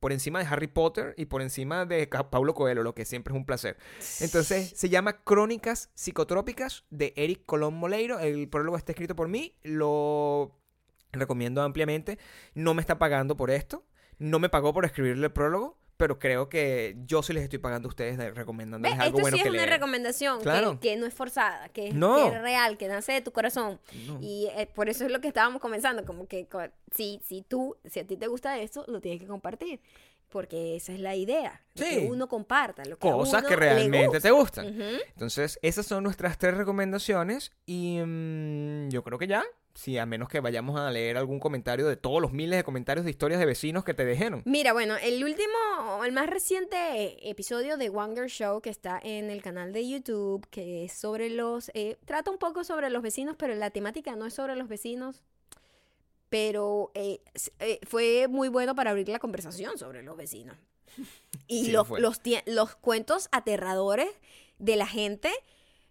Por 0.00 0.12
encima 0.12 0.38
de 0.38 0.46
Harry 0.46 0.66
Potter 0.68 1.14
y 1.16 1.24
por 1.24 1.40
encima 1.42 1.86
de 1.86 2.06
Paulo 2.06 2.54
Coelho, 2.54 2.82
lo 2.82 2.94
que 2.94 3.04
siempre 3.06 3.32
es 3.32 3.36
un 3.36 3.46
placer. 3.46 3.76
Entonces, 4.20 4.72
se 4.76 4.88
llama 4.90 5.22
Crónicas 5.24 5.90
Psicotrópicas 5.94 6.84
de 6.90 7.12
Eric 7.16 7.44
Colón 7.46 7.74
Moleiro. 7.74 8.18
El 8.20 8.48
prólogo 8.48 8.76
está 8.76 8.92
escrito 8.92 9.16
por 9.16 9.28
mí. 9.28 9.54
Lo 9.62 10.52
recomiendo 11.16 11.62
ampliamente. 11.62 12.18
No 12.54 12.74
me 12.74 12.80
está 12.80 12.98
pagando 12.98 13.36
por 13.36 13.50
esto. 13.50 13.84
No 14.18 14.38
me 14.38 14.48
pagó 14.48 14.72
por 14.72 14.84
escribirle 14.84 15.26
el 15.26 15.32
prólogo. 15.32 15.78
Pero 15.98 16.18
creo 16.18 16.50
que 16.50 16.94
yo 17.06 17.22
sí 17.22 17.32
les 17.32 17.42
estoy 17.42 17.58
pagando 17.58 17.88
a 17.88 17.90
ustedes 17.90 18.18
de- 18.18 18.26
Ve, 18.26 18.30
recomendándoles 18.32 18.98
algo 18.98 19.04
Esto 19.16 19.20
bueno 19.22 19.36
sí 19.38 19.40
es 19.40 19.44
que 19.44 19.48
una 19.48 19.58
leer. 19.60 19.70
recomendación 19.70 20.36
que- 20.36 20.42
Claro. 20.42 20.78
que, 20.78 20.94
no 20.96 21.06
es 21.06 21.14
forzada, 21.14 21.70
que 21.70 21.88
es, 21.88 21.94
No. 21.94 22.16
que 22.28 22.36
es 22.36 22.42
real, 22.42 22.76
que 22.76 22.86
nace 22.86 23.12
de 23.12 23.22
tu 23.22 23.32
corazón. 23.32 23.80
No. 24.06 24.18
Y 24.20 24.46
eh, 24.58 24.68
por 24.74 24.90
eso 24.90 25.06
es 25.06 25.10
lo 25.10 25.22
que 25.22 25.28
estábamos 25.28 25.62
comenzando, 25.62 26.04
como 26.04 26.28
que 26.28 26.48
co- 26.48 26.68
si, 26.94 27.22
si 27.24 27.40
tú, 27.40 27.78
si 27.86 28.00
a 28.00 28.06
ti 28.06 28.18
te 28.18 28.26
gusta 28.26 28.58
esto, 28.58 28.84
lo 28.88 29.00
tienes 29.00 29.22
que 29.22 29.26
compartir. 29.26 29.80
Porque 30.28 30.76
esa 30.76 30.92
es 30.92 31.00
la 31.00 31.14
idea, 31.16 31.62
de 31.74 31.84
Sí. 31.86 31.90
que 32.00 32.06
uno 32.10 32.28
comparta 32.28 32.84
lo 32.84 32.98
que 32.98 33.08
Cosas 33.10 33.40
uno 33.40 33.48
que 33.48 33.56
realmente 33.56 34.06
gusta. 34.08 34.20
te 34.20 34.30
gustan. 34.32 34.66
Ujú. 34.66 34.98
Entonces, 35.14 35.58
esas 35.62 35.86
son 35.86 36.04
nuestras 36.04 36.36
tres 36.36 36.58
recomendaciones. 36.58 37.52
Y 37.64 38.00
mm, 38.04 38.90
yo 38.90 39.02
creo 39.02 39.18
que 39.18 39.28
ya. 39.28 39.44
Sí, 39.76 39.98
a 39.98 40.06
menos 40.06 40.30
que 40.30 40.40
vayamos 40.40 40.80
a 40.80 40.90
leer 40.90 41.18
algún 41.18 41.38
comentario 41.38 41.86
de 41.86 41.96
todos 41.96 42.22
los 42.22 42.32
miles 42.32 42.56
de 42.56 42.64
comentarios 42.64 43.04
de 43.04 43.10
historias 43.10 43.38
de 43.38 43.44
vecinos 43.44 43.84
que 43.84 43.92
te 43.92 44.06
dijeron. 44.06 44.40
Mira, 44.46 44.72
bueno, 44.72 44.96
el 44.96 45.22
último, 45.22 46.02
el 46.02 46.12
más 46.12 46.28
reciente 46.28 47.28
episodio 47.28 47.76
de 47.76 47.90
Wanger 47.90 48.30
Show 48.30 48.62
que 48.62 48.70
está 48.70 48.98
en 49.02 49.28
el 49.28 49.42
canal 49.42 49.74
de 49.74 49.86
YouTube, 49.86 50.46
que 50.48 50.86
es 50.86 50.94
sobre 50.94 51.28
los, 51.28 51.70
eh, 51.74 51.98
trata 52.06 52.30
un 52.30 52.38
poco 52.38 52.64
sobre 52.64 52.88
los 52.88 53.02
vecinos, 53.02 53.36
pero 53.38 53.54
la 53.54 53.68
temática 53.68 54.16
no 54.16 54.24
es 54.24 54.32
sobre 54.32 54.56
los 54.56 54.66
vecinos, 54.66 55.22
pero 56.30 56.90
eh, 56.94 57.20
eh, 57.58 57.78
fue 57.86 58.28
muy 58.28 58.48
bueno 58.48 58.74
para 58.74 58.92
abrir 58.92 59.10
la 59.10 59.18
conversación 59.18 59.76
sobre 59.76 60.02
los 60.02 60.16
vecinos. 60.16 60.56
Y 61.48 61.66
Sí, 61.66 61.70
los, 61.70 61.88
los 62.46 62.76
cuentos 62.76 63.28
aterradores 63.30 64.08
de 64.58 64.74
la 64.74 64.86
gente, 64.86 65.30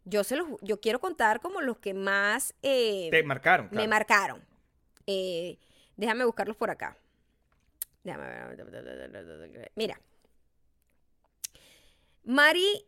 yo 0.05 0.23
se 0.23 0.35
los, 0.35 0.47
yo 0.61 0.79
quiero 0.79 0.99
contar 0.99 1.41
como 1.41 1.61
los 1.61 1.77
que 1.77 1.93
más 1.93 2.53
eh, 2.61 3.09
Te 3.11 3.23
marcaron. 3.23 3.67
me 3.71 3.87
marcaron. 3.87 4.41
Eh, 5.07 5.57
déjame 5.97 6.25
buscarlos 6.25 6.55
por 6.55 6.69
acá. 6.69 6.97
Déjame 8.03 8.27
ver. 8.27 9.71
Mira. 9.75 9.99
Mari, 12.23 12.85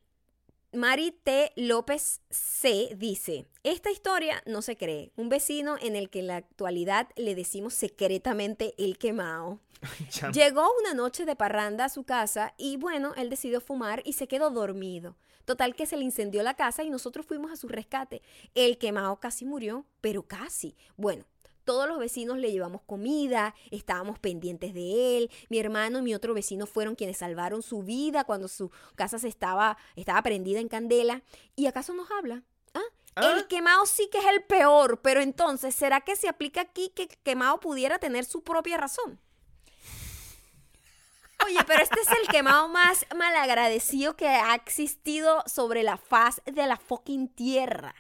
Mari 0.74 1.12
T. 1.12 1.54
López 1.56 2.22
C. 2.30 2.90
dice, 2.96 3.48
esta 3.64 3.92
historia 3.92 4.42
no 4.46 4.62
se 4.62 4.78
cree. 4.78 5.12
Un 5.16 5.30
vecino 5.30 5.78
en 5.82 5.96
el 5.96 6.10
que 6.10 6.20
en 6.20 6.28
la 6.28 6.38
actualidad 6.38 7.10
le 7.16 7.36
decimos 7.36 7.74
secretamente 7.74 8.74
el 8.78 8.98
quemado. 8.98 9.60
Llegó 10.34 10.68
una 10.80 10.94
noche 10.94 11.26
de 11.26 11.36
parranda 11.36 11.86
a 11.86 11.90
su 11.90 12.04
casa 12.04 12.54
y 12.58 12.78
bueno, 12.78 13.14
él 13.16 13.30
decidió 13.30 13.62
fumar 13.62 14.02
y 14.06 14.14
se 14.14 14.28
quedó 14.28 14.50
dormido. 14.50 15.16
Total 15.48 15.76
que 15.76 15.86
se 15.86 15.96
le 15.96 16.04
incendió 16.04 16.44
la 16.44 16.56
casa 16.56 16.84
y 16.84 16.90
nosotros 16.90 17.26
fuimos 17.26 17.54
a 17.54 17.56
su 17.56 17.70
rescate. 17.70 18.22
El 18.54 18.78
quemado 18.78 19.16
casi 19.22 19.46
murió, 19.46 19.86
pero 20.02 20.24
casi. 20.24 20.76
Bueno, 20.98 21.24
todos 21.64 21.88
los 21.88 22.00
vecinos 22.00 22.38
le 22.38 22.52
llevamos 22.52 22.82
comida, 22.82 23.56
estábamos 23.72 24.20
pendientes 24.20 24.74
de 24.74 25.18
él. 25.18 25.32
Mi 25.48 25.58
hermano 25.60 26.00
y 26.00 26.02
mi 26.02 26.14
otro 26.14 26.34
vecino 26.34 26.66
fueron 26.66 26.96
quienes 26.96 27.20
salvaron 27.20 27.62
su 27.62 27.82
vida 27.82 28.26
cuando 28.26 28.50
su 28.50 28.72
casa 28.96 29.20
se 29.20 29.30
estaba, 29.30 29.78
estaba 29.96 30.22
prendida 30.22 30.60
en 30.60 30.68
candela. 30.68 31.24
¿Y 31.56 31.68
acaso 31.68 31.94
nos 31.94 32.12
habla? 32.12 32.44
¿Ah? 32.74 32.82
¿Ah? 33.16 33.32
El 33.38 33.48
quemado 33.48 33.86
sí 33.86 34.10
que 34.12 34.18
es 34.18 34.26
el 34.26 34.44
peor, 34.44 35.00
pero 35.02 35.22
entonces, 35.22 35.74
¿será 35.74 36.02
que 36.02 36.18
se 36.18 36.28
aplica 36.28 36.60
aquí 36.60 36.90
que 36.90 37.04
el 37.04 37.18
quemado 37.24 37.62
pudiera 37.62 38.00
tener 38.00 38.26
su 38.26 38.44
propia 38.44 38.76
razón? 38.76 39.18
Oye, 41.48 41.60
pero 41.66 41.82
este 41.84 42.00
es 42.02 42.08
el 42.10 42.28
quemado 42.28 42.68
más 42.70 43.06
malagradecido 43.16 44.16
que 44.16 44.28
ha 44.28 44.54
existido 44.56 45.44
sobre 45.46 45.84
la 45.84 45.98
faz 45.98 46.42
de 46.46 46.68
la 46.68 46.78
fucking 46.78 47.28
tierra. 47.30 47.96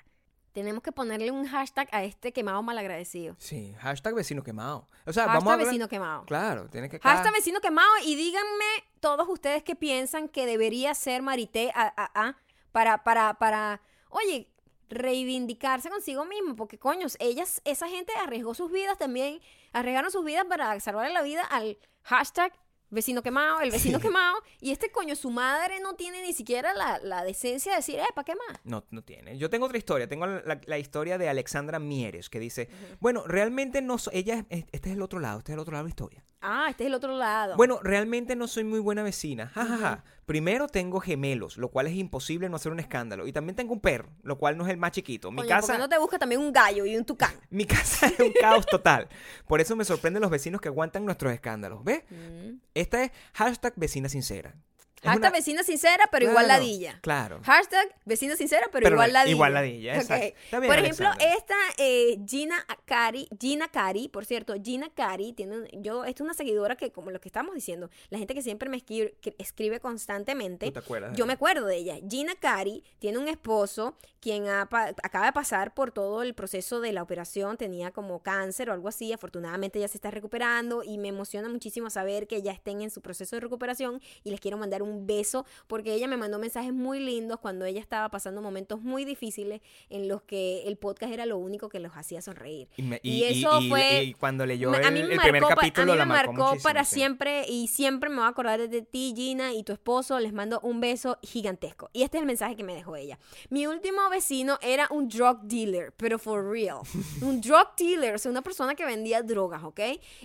Tenemos 0.54 0.82
que 0.82 0.92
ponerle 0.92 1.30
un 1.30 1.48
hashtag 1.48 1.88
a 1.92 2.04
este 2.04 2.34
quemado 2.34 2.64
malagradecido. 2.64 3.36
Sí, 3.38 3.76
hashtag 3.80 4.16
vecino 4.16 4.44
quemado. 4.44 4.88
O 5.06 5.14
sea, 5.14 5.24
Hashtag 5.26 5.28
vamos 5.38 5.52
a 5.52 5.54
hablar- 5.54 5.68
vecino 5.68 5.88
quemado. 5.88 6.26
Claro, 6.26 6.68
tiene 6.68 6.90
que... 6.90 7.00
Hashtag 7.00 7.32
vecino 7.34 7.62
quemado 7.62 7.88
y 8.04 8.16
díganme 8.16 8.66
todos 9.00 9.28
ustedes 9.30 9.62
qué 9.64 9.76
piensan 9.76 10.28
que 10.30 10.46
debería 10.48 10.96
ser 10.96 11.22
Marité 11.22 11.72
a- 11.76 11.94
a- 11.96 12.12
a- 12.30 12.38
para, 12.72 13.04
para, 13.04 13.36
para, 13.36 13.82
oye, 14.10 14.52
reivindicarse 14.90 15.90
consigo 15.90 16.26
mismo, 16.26 16.56
porque 16.56 16.80
coños, 16.80 17.18
ellas, 17.20 17.62
esa 17.66 17.88
gente 17.88 18.14
arriesgó 18.16 18.54
sus 18.56 18.72
vidas 18.72 18.98
también, 18.98 19.40
arriesgaron 19.74 20.12
sus 20.12 20.26
vidas 20.26 20.46
para 20.46 20.80
salvarle 20.80 21.14
la 21.14 21.22
vida 21.22 21.44
al 21.44 21.78
hashtag 22.04 22.52
vecino 22.90 23.22
quemado, 23.22 23.60
el 23.62 23.72
vecino 23.72 24.00
quemado, 24.00 24.36
y 24.62 24.72
este 24.72 24.92
coño, 24.92 25.16
su 25.16 25.30
madre 25.30 25.80
no 25.80 25.96
tiene 25.96 26.22
ni 26.22 26.34
siquiera 26.34 26.74
la, 26.74 27.00
la 27.00 27.24
decencia 27.24 27.72
de 27.74 27.78
decir, 27.78 28.00
eh, 28.00 28.06
¿para 28.16 28.26
qué 28.26 28.34
más? 28.36 28.60
No, 28.64 28.86
no 28.92 29.02
tiene. 29.04 29.38
Yo 29.38 29.50
tengo 29.50 29.66
otra 29.66 29.78
historia. 29.78 30.08
Tengo 30.08 30.26
la, 30.26 30.60
la 30.66 30.78
historia 30.78 31.18
de 31.18 31.30
Alexandra 31.30 31.80
Mieres, 31.80 32.30
que 32.30 32.40
dice, 32.40 32.70
bueno, 33.00 33.24
realmente 33.28 33.82
no 33.82 33.98
soy, 33.98 34.14
ella, 34.18 34.46
es- 34.50 34.66
este 34.72 34.90
es 34.90 34.96
el 34.96 35.02
otro 35.02 35.20
lado, 35.20 35.40
este 35.40 35.52
es 35.52 35.54
el 35.56 35.60
otro 35.60 35.74
lado 35.74 35.84
de 35.84 35.90
la 35.90 35.92
historia. 35.92 36.24
Ah, 36.42 36.68
este 36.70 36.84
es 36.84 36.88
el 36.88 36.94
otro 36.94 37.18
lado. 37.18 37.58
Bueno, 37.58 37.80
realmente 37.82 38.36
no 38.36 38.48
soy 38.48 38.64
muy 38.64 38.80
buena 38.80 39.02
vecina. 39.04 39.48
Ja, 39.56 39.66
ja, 39.66 39.78
ja. 39.78 40.04
Primero 40.28 40.68
tengo 40.68 41.00
gemelos, 41.00 41.56
lo 41.56 41.70
cual 41.70 41.88
es 41.88 41.94
imposible 41.94 42.50
no 42.50 42.58
hacer 42.58 42.74
un 42.74 42.82
escándalo. 42.82 43.28
Y 43.28 43.32
también 43.32 43.56
tengo 43.56 43.72
un 43.72 43.80
perro, 43.80 44.10
lo 44.24 44.38
cual 44.38 44.58
no 44.58 44.66
es 44.66 44.72
el 44.72 44.76
más 44.76 44.92
chiquito. 44.92 45.32
Mi 45.32 45.38
Coño, 45.38 45.48
¿por 45.48 45.56
casa... 45.56 45.74
qué 45.74 45.80
no 45.80 45.88
te 45.88 45.98
busca 45.98 46.20
también 46.20 46.42
un 46.42 46.52
gallo 46.52 46.86
y 46.86 46.98
un 46.98 47.06
tucán? 47.06 47.32
Mi 47.50 47.64
casa 47.64 48.08
es 48.08 48.20
un 48.20 48.34
caos 48.34 48.66
total. 48.66 49.08
Por 49.48 49.62
eso 49.62 49.78
me 49.78 49.86
sorprenden 49.86 50.20
los 50.22 50.30
vecinos 50.30 50.60
que 50.60 50.68
aguantan 50.68 51.06
nuestros 51.06 51.32
escándalos. 51.32 51.82
¿Ves? 51.86 52.04
Mm. 52.10 52.58
Esta 52.74 53.06
es 53.06 53.12
hashtag 53.36 53.72
vecina 53.78 54.10
sincera. 54.10 54.54
Hashtag 55.04 55.18
una- 55.18 55.30
vecina 55.32 55.64
sincera, 55.64 56.06
pero 56.12 56.26
igual 56.30 56.46
Claro, 56.46 56.60
ladilla. 56.64 57.00
Claro. 57.02 57.40
Hashtag 57.44 57.88
vecina 58.06 58.36
sincera, 58.36 58.68
pero, 58.72 58.84
Pero 58.84 58.96
igual 58.96 59.14
la- 59.14 59.20
ladilla. 59.20 59.36
igual 59.36 59.54
ladilla, 59.54 59.96
exacto. 59.98 60.36
Bien, 60.52 60.64
Por 60.68 60.80
ejemplo, 60.80 61.10
esta 61.20 61.56
eh, 61.78 62.18
Gina 62.28 62.66
Cari, 62.86 63.28
Gina 63.40 63.68
Cari, 63.70 64.08
por 64.10 64.26
cierto, 64.26 64.56
Gina 64.62 64.90
Cari 64.94 65.34
tiene 65.34 65.68
yo 65.74 66.04
esta 66.06 66.24
es 66.24 66.26
una 66.26 66.34
seguidora 66.34 66.76
que 66.76 66.92
como 66.92 67.12
lo 67.12 67.20
que 67.22 67.30
estamos 67.30 67.54
diciendo, 67.54 67.90
la 68.10 68.18
gente 68.18 68.34
que 68.34 68.42
siempre 68.42 68.70
me 68.70 68.78
escribe, 68.78 69.16
escribe 69.38 69.80
constantemente, 69.80 70.66
¿Tú 70.68 70.72
te 70.74 70.80
acuerdas 70.80 71.16
yo 71.16 71.26
me 71.26 71.34
acuerdo 71.34 71.66
de 71.68 71.78
ella. 71.78 71.98
Gina 72.10 72.34
Cari 72.36 72.84
tiene 73.00 73.18
un 73.20 73.28
esposo 73.28 73.98
quien 74.20 74.48
ha 74.48 74.62
acaba 75.04 75.26
de 75.28 75.32
pasar 75.32 75.74
por 75.74 75.92
todo 75.92 76.22
el 76.24 76.34
proceso 76.34 76.82
de 76.82 76.92
la 76.92 77.04
operación, 77.04 77.56
tenía 77.58 77.92
como 77.92 78.22
cáncer 78.24 78.70
o 78.70 78.74
algo 78.74 78.88
así, 78.90 79.14
afortunadamente 79.14 79.80
ya 79.80 79.88
se 79.88 79.98
está 79.98 80.12
recuperando 80.12 80.84
y 80.84 80.98
me 80.98 81.10
emociona 81.10 81.50
muchísimo 81.50 81.90
saber 81.90 82.28
que 82.28 82.42
ya 82.42 82.52
estén 82.52 82.82
en 82.82 82.90
su 82.90 83.02
proceso 83.02 83.36
de 83.36 83.42
recuperación 83.42 84.02
y 84.24 84.32
les 84.32 84.40
quiero 84.40 84.58
mandar 84.58 84.82
un 84.82 84.87
beso 85.06 85.46
porque 85.68 85.94
ella 85.94 86.08
me 86.08 86.18
mandó 86.18 86.40
mensajes 86.40 86.74
muy 86.74 87.00
lindos 87.00 87.40
cuando 87.40 87.66
ella 87.66 87.80
estaba 87.82 88.10
pasando 88.10 88.42
momentos 88.42 88.82
muy 88.82 89.04
difíciles 89.06 89.62
en 89.90 90.08
los 90.08 90.22
que 90.22 90.64
el 90.68 90.78
podcast 90.78 91.12
era 91.14 91.26
lo 91.26 91.38
único 91.38 91.70
que 91.70 91.80
los 91.80 91.92
hacía 91.94 92.22
sonreír. 92.22 92.68
Y, 92.78 92.82
me- 92.84 93.00
Y 93.04 93.12
y- 93.12 93.18
y- 93.18 93.24
eso 93.44 93.62
y- 93.62 93.70
fue- 93.70 94.16
cuando 94.20 94.46
leyó 94.46 94.74
el, 94.74 94.84
a 94.86 94.92
mí 94.92 95.04
me 95.04 95.14
el 95.14 95.20
primer 95.20 95.42
marcó, 95.42 95.56
capítulo, 95.60 95.92
a 95.92 95.96
mí 95.96 96.00
la 96.00 96.06
me 96.06 96.14
marcó, 96.14 96.34
marcó 96.34 96.62
para 96.64 96.84
sí. 96.86 96.96
siempre 96.96 97.46
y 97.48 97.68
siempre 97.68 98.10
me 98.10 98.18
voy 98.18 98.26
a 98.26 98.30
acordar 98.30 98.68
de 98.68 98.82
ti, 98.82 99.14
Gina, 99.16 99.54
y 99.54 99.64
tu 99.64 99.74
esposo. 99.74 100.20
Les 100.20 100.34
mando 100.34 100.60
un 100.62 100.80
beso 100.80 101.18
gigantesco. 101.24 101.90
Y 101.94 102.04
este 102.04 102.18
es 102.18 102.22
el 102.22 102.28
mensaje 102.28 102.56
que 102.56 102.64
me 102.64 102.74
dejó 102.76 102.96
ella. 102.96 103.18
Mi 103.50 103.68
último 103.68 104.10
vecino 104.10 104.58
era 104.62 104.88
un 104.92 105.08
drug 105.10 105.42
dealer, 105.44 105.94
pero 105.98 106.20
for 106.20 106.50
real. 106.50 106.80
un 107.22 107.42
drug 107.42 107.76
dealer, 107.78 108.16
o 108.16 108.18
sea, 108.18 108.32
una 108.32 108.42
persona 108.42 108.76
que 108.76 108.86
vendía 108.86 109.22
drogas, 109.24 109.64
¿ok? 109.64 109.80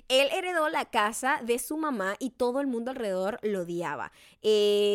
Él 0.08 0.28
heredó 0.32 0.68
la 0.68 0.84
casa 0.86 1.40
de 1.44 1.58
su 1.58 1.76
mamá 1.76 2.14
y 2.18 2.30
todo 2.30 2.60
el 2.60 2.66
mundo 2.66 2.90
alrededor 2.90 3.38
lo 3.42 3.62
odiaba. 3.62 4.12
Eh, 4.42 4.51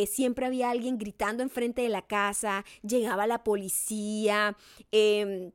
siempre 0.09 0.45
había 0.45 0.69
alguien 0.69 0.97
gritando 0.97 1.43
enfrente 1.43 1.81
de 1.81 1.89
la 1.89 2.01
casa, 2.01 2.65
llegaba 2.81 3.27
la 3.27 3.43
policía. 3.43 4.57
em, 4.91 5.51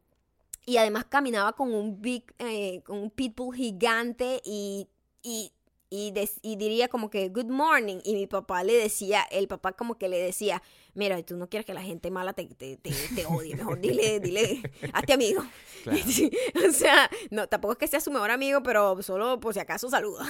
y 0.64 0.76
además 0.76 1.06
caminaba 1.06 1.54
con 1.54 1.74
un 1.74 2.00
big, 2.00 2.24
eh, 2.38 2.82
con 2.84 2.98
un 2.98 3.10
pitbull 3.10 3.54
gigante 3.54 4.40
y, 4.44 4.88
y, 5.22 5.52
y, 5.90 6.56
diría 6.56 6.88
como 6.88 7.10
que 7.10 7.28
good 7.28 7.50
morning. 7.50 7.98
Y 8.04 8.14
mi 8.14 8.26
papá 8.26 8.62
le 8.62 8.74
decía, 8.74 9.22
el 9.30 9.48
papá 9.48 9.72
como 9.72 9.98
que 9.98 10.08
le 10.08 10.18
decía, 10.18 10.62
mira, 10.94 11.20
tú 11.22 11.36
no 11.36 11.48
quieres 11.48 11.66
que 11.66 11.74
la 11.74 11.82
gente 11.82 12.10
mala 12.10 12.32
te, 12.32 12.46
te, 12.46 12.76
te, 12.76 12.90
te 13.14 13.26
odie, 13.26 13.56
mejor 13.56 13.80
dile, 13.80 14.20
dile, 14.20 14.62
hazte 14.92 15.12
amigo. 15.12 15.44
Claro. 15.82 15.98
Sí, 16.06 16.30
o 16.68 16.72
sea, 16.72 17.10
no, 17.30 17.48
tampoco 17.48 17.72
es 17.72 17.78
que 17.78 17.88
sea 17.88 18.00
su 18.00 18.10
mejor 18.10 18.30
amigo, 18.30 18.62
pero 18.62 19.02
solo 19.02 19.40
por 19.40 19.52
si 19.52 19.60
acaso 19.60 19.90
saluda. 19.90 20.24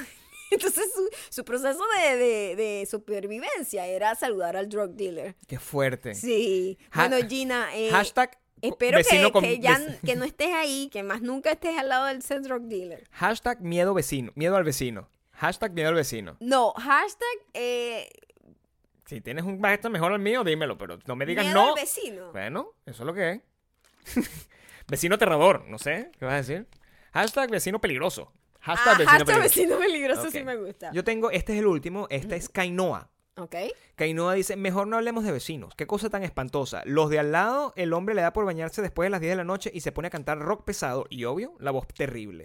Entonces 0.53 0.91
su, 0.95 1.09
su 1.31 1.45
proceso 1.45 1.81
de, 2.03 2.17
de, 2.17 2.57
de 2.57 2.87
supervivencia 2.91 3.87
era 3.87 4.15
saludar 4.15 4.57
al 4.57 4.69
drug 4.69 4.91
dealer. 4.95 5.37
Qué 5.47 5.59
fuerte. 5.59 6.15
Sí. 6.15 6.79
Ha- 6.93 7.09
bueno, 7.09 7.29
Gina, 7.29 7.69
eh, 7.75 7.91
Hashtag 7.91 8.39
Espero 8.61 8.99
que, 9.03 9.33
con- 9.33 9.43
que 9.43 9.59
ya 9.59 9.81
que 10.07 10.15
no 10.15 10.25
estés 10.25 10.53
ahí, 10.55 10.89
que 10.93 11.03
más 11.03 11.21
nunca 11.21 11.51
estés 11.51 11.77
al 11.77 11.89
lado 11.89 12.07
del 12.07 12.23
sex 12.23 12.45
drug 12.45 12.63
dealer. 12.69 13.09
Hashtag 13.11 13.61
miedo 13.61 13.93
vecino. 13.93 14.31
Miedo 14.37 14.55
al 14.57 14.63
vecino. 14.63 15.09
Hashtag 15.33 15.73
miedo 15.73 15.89
al 15.89 15.97
vecino. 15.97 16.37
No, 16.39 16.73
hashtag 16.75 17.27
eh, 17.55 18.09
Si 19.07 19.21
tienes 19.21 19.45
un 19.45 19.59
maestro 19.59 19.91
mejor 19.91 20.13
al 20.13 20.21
mío, 20.21 20.45
dímelo, 20.45 20.79
pero 20.79 20.99
no 21.07 21.17
me 21.17 21.27
digas 21.27 21.45
miedo 21.45 21.61
no. 21.61 21.69
al 21.71 21.75
vecino. 21.75 22.31
Bueno, 22.31 22.69
eso 22.87 23.03
es 23.03 23.07
lo 23.07 23.13
que 23.15 23.31
es. 23.33 23.41
vecino 24.87 25.17
aterrador, 25.17 25.65
no 25.67 25.79
sé, 25.79 26.13
¿qué 26.19 26.25
vas 26.25 26.35
a 26.35 26.37
decir? 26.37 26.67
Hashtag 27.13 27.51
vecino 27.51 27.81
peligroso. 27.81 28.33
Hashtag 28.63 28.95
Ah, 28.95 28.99
vecino 28.99 29.11
hashtag 29.11 29.27
peligroso. 29.27 29.43
vecino 29.43 29.79
peligroso 29.79 30.31
sí 30.31 30.45
me 30.45 30.57
gusta. 30.57 30.91
Yo 30.93 31.05
tengo, 31.05 31.31
este 31.31 31.53
es 31.55 31.59
el 31.59 31.67
último, 31.67 32.07
este 32.11 32.37
es 32.37 32.49
Kainoa. 32.49 33.11
Ok. 33.37 33.57
Kainoa 33.97 34.35
dice, 34.35 34.57
mejor 34.57 34.87
no 34.87 34.97
hablemos 34.97 35.25
de 35.25 35.33
vecinos. 35.33 35.75
Qué 35.75 35.87
cosa 35.87 36.11
tan 36.11 36.23
espantosa. 36.23 36.83
Los 36.85 37.09
de 37.11 37.19
al 37.19 37.33
lado, 37.33 37.73
el 37.77 37.93
hombre 37.93 38.15
le 38.15 38.23
da 38.23 38.33
por 38.33 38.45
bañarse 38.45 38.83
después 38.83 39.07
de 39.07 39.11
las 39.11 39.21
10 39.21 39.33
de 39.33 39.37
la 39.37 39.45
noche 39.45 39.71
y 39.73 39.81
se 39.81 39.91
pone 39.91 40.09
a 40.09 40.11
cantar 40.11 40.39
rock 40.39 40.65
pesado 40.65 41.07
y 41.09 41.25
obvio, 41.25 41.55
la 41.59 41.71
voz 41.71 41.87
terrible. 41.89 42.45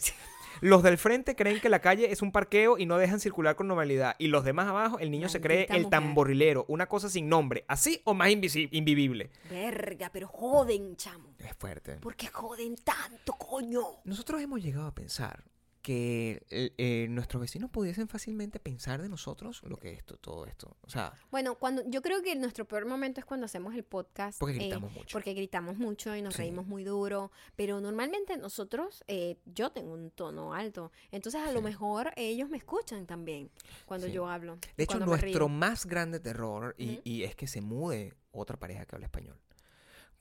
Los 0.61 0.81
del 0.81 0.98
frente 0.98 1.35
creen 1.35 1.60
que 1.61 1.69
la 1.69 1.81
calle 1.81 2.11
es 2.11 2.23
un 2.23 2.31
parqueo 2.31 2.80
y 2.80 2.88
no 2.88 2.98
dejan 2.98 3.19
circular 3.19 3.56
con 3.56 3.68
normalidad. 3.68 4.15
Y 4.18 4.27
los 4.27 4.44
demás 4.44 4.68
abajo, 4.68 4.98
el 4.98 5.11
niño 5.11 5.30
se 5.30 5.39
cree 5.39 5.68
el 5.69 5.88
tamborilero, 5.89 6.65
una 6.68 6.88
cosa 6.88 7.10
sin 7.10 7.30
nombre, 7.30 7.64
así 7.68 8.02
o 8.06 8.15
más 8.15 8.30
invivible. 8.31 9.30
Verga, 9.52 10.10
pero 10.11 10.27
joden, 10.27 10.95
chamo. 10.95 11.35
Es 11.38 11.53
fuerte. 11.57 11.98
¿Por 11.98 12.15
qué 12.15 12.27
joden 12.27 12.76
tanto, 12.77 13.34
coño? 13.34 13.81
Nosotros 14.06 14.41
hemos 14.41 14.64
llegado 14.64 14.88
a 14.88 14.95
pensar 14.95 15.44
que 15.88 16.44
eh, 16.50 16.74
eh, 16.78 17.08
nuestros 17.10 17.40
vecinos 17.40 17.70
pudiesen 17.72 18.10
fácilmente 18.10 18.60
pensar 18.60 19.02
de 19.02 19.08
nosotros 19.08 19.62
lo 19.64 19.78
que 19.78 19.94
es 19.94 20.00
esto, 20.00 20.18
todo 20.18 20.46
esto. 20.46 20.76
O 20.82 20.90
sea, 20.90 21.14
Bueno, 21.32 21.56
cuando 21.56 21.82
yo 21.90 22.02
creo 22.02 22.22
que 22.22 22.36
nuestro 22.36 22.68
peor 22.68 22.86
momento 22.86 23.22
es 23.22 23.26
cuando 23.26 23.46
hacemos 23.46 23.74
el 23.74 23.86
podcast. 23.86 24.38
Porque 24.38 24.56
eh, 24.58 24.60
gritamos 24.60 24.92
mucho. 24.92 25.14
Porque 25.14 25.34
gritamos 25.34 25.78
mucho 25.78 26.14
y 26.14 26.22
nos 26.22 26.34
Sí. 26.34 26.42
reímos 26.42 26.68
muy 26.68 26.84
duro. 26.84 27.32
Pero 27.56 27.80
normalmente 27.80 28.36
nosotros, 28.36 29.02
eh, 29.08 29.38
yo 29.46 29.70
tengo 29.72 29.94
un 29.94 30.12
tono 30.12 30.54
alto. 30.54 30.92
Entonces 31.10 31.40
a 31.40 31.54
lo 31.54 31.62
mejor 31.62 32.12
ellos 32.18 32.50
me 32.50 32.58
escuchan 32.58 33.06
también 33.06 33.50
cuando 33.86 34.08
Sí. 34.08 34.12
yo 34.12 34.28
hablo. 34.28 34.60
de 34.76 34.84
hecho, 34.84 35.00
nuestro 35.00 35.48
más 35.48 35.86
grande 35.86 36.20
terror 36.20 36.76
y, 36.78 37.00
y 37.06 37.24
es 37.24 37.34
que 37.34 37.48
se 37.48 37.62
mude 37.62 38.14
otra 38.34 38.58
pareja 38.60 38.86
que 38.86 38.94
habla 38.94 39.06
español. 39.06 39.40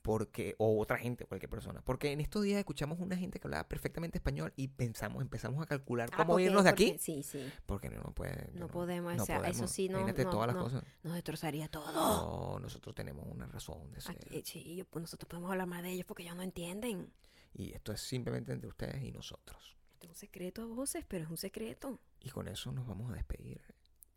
Porque, 0.07 0.55
o 0.57 0.79
otra 0.79 0.97
gente, 0.97 1.25
cualquier 1.25 1.49
persona. 1.49 1.81
Porque 1.83 2.11
en 2.13 2.21
estos 2.21 2.41
días 2.43 2.57
escuchamos 2.59 2.97
una 2.99 3.17
gente 3.17 3.39
que 3.39 3.47
hablaba 3.47 3.67
perfectamente 3.67 4.17
español 4.17 4.53
y 4.55 4.69
pensamos, 4.69 5.21
empezamos 5.21 5.61
a 5.61 5.65
calcular 5.65 6.09
Ah, 6.13 6.17
cómo 6.17 6.29
porque- 6.33 6.45
irnos 6.45 6.63
de 6.63 6.69
porque- 6.71 6.87
aquí. 6.91 6.97
Sí, 6.97 7.23
sí. 7.23 7.51
Porque 7.65 7.89
no, 7.89 7.97
no 8.01 8.13
puede. 8.15 8.49
No 8.53 8.67
podemos, 8.69 9.19
o 9.21 9.25
sea, 9.25 9.35
eso 9.37 9.43
podemos. 9.51 9.71
sí, 9.71 9.89
no- 9.89 9.97
Imagínate 9.99 10.23
no- 10.23 10.29
todas 10.29 10.47
las 10.47 10.55
no. 10.55 10.63
cosas. 10.63 10.83
Nos 11.03 11.13
destrozaría 11.13 11.67
todo. 11.67 11.91
No, 11.91 12.59
nosotros 12.59 12.95
tenemos 12.95 13.27
una 13.29 13.45
razón 13.47 13.91
de 13.91 13.99
ser. 14.01 14.15
Aquí- 14.15 14.41
sí, 14.45 14.83
pues 14.89 15.01
nosotros 15.01 15.27
podemos 15.29 15.51
hablar 15.51 15.67
más 15.67 15.83
de 15.83 15.91
ellos 15.91 16.05
porque 16.05 16.23
ellos 16.23 16.35
no 16.35 16.41
entienden. 16.43 17.11
Y 17.53 17.73
esto 17.73 17.91
es 17.91 17.99
simplemente 18.01 18.53
entre 18.53 18.69
ustedes 18.69 19.03
y 19.03 19.11
nosotros. 19.11 19.77
Esto 19.93 20.05
es 20.05 20.09
un 20.11 20.15
secreto 20.15 20.61
a 20.61 20.65
voces, 20.67 21.03
pero 21.07 21.25
es 21.25 21.29
un 21.29 21.37
secreto. 21.37 21.99
Y 22.21 22.29
con 22.29 22.47
eso 22.47 22.71
nos 22.71 22.87
vamos 22.87 23.11
a 23.11 23.15
despedir. 23.15 23.61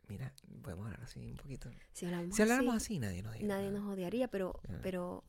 Mira, 0.09 0.35
podemos 0.63 0.87
hablar 0.87 1.03
así 1.05 1.21
un 1.31 1.37
poquito. 1.37 1.71
Si 1.93 2.05
hablamos, 2.05 2.35
Si 2.35 2.43
habláramos 2.43 2.75
así, 2.75 2.95
así, 2.95 2.99
nadie 2.99 3.23
nos 3.23 3.33
diría 3.35 3.49
nadie 3.49 3.71
nos 3.71 3.89
odiaría, 3.93 4.29
pero, 4.29 4.61
pero, 4.83 5.23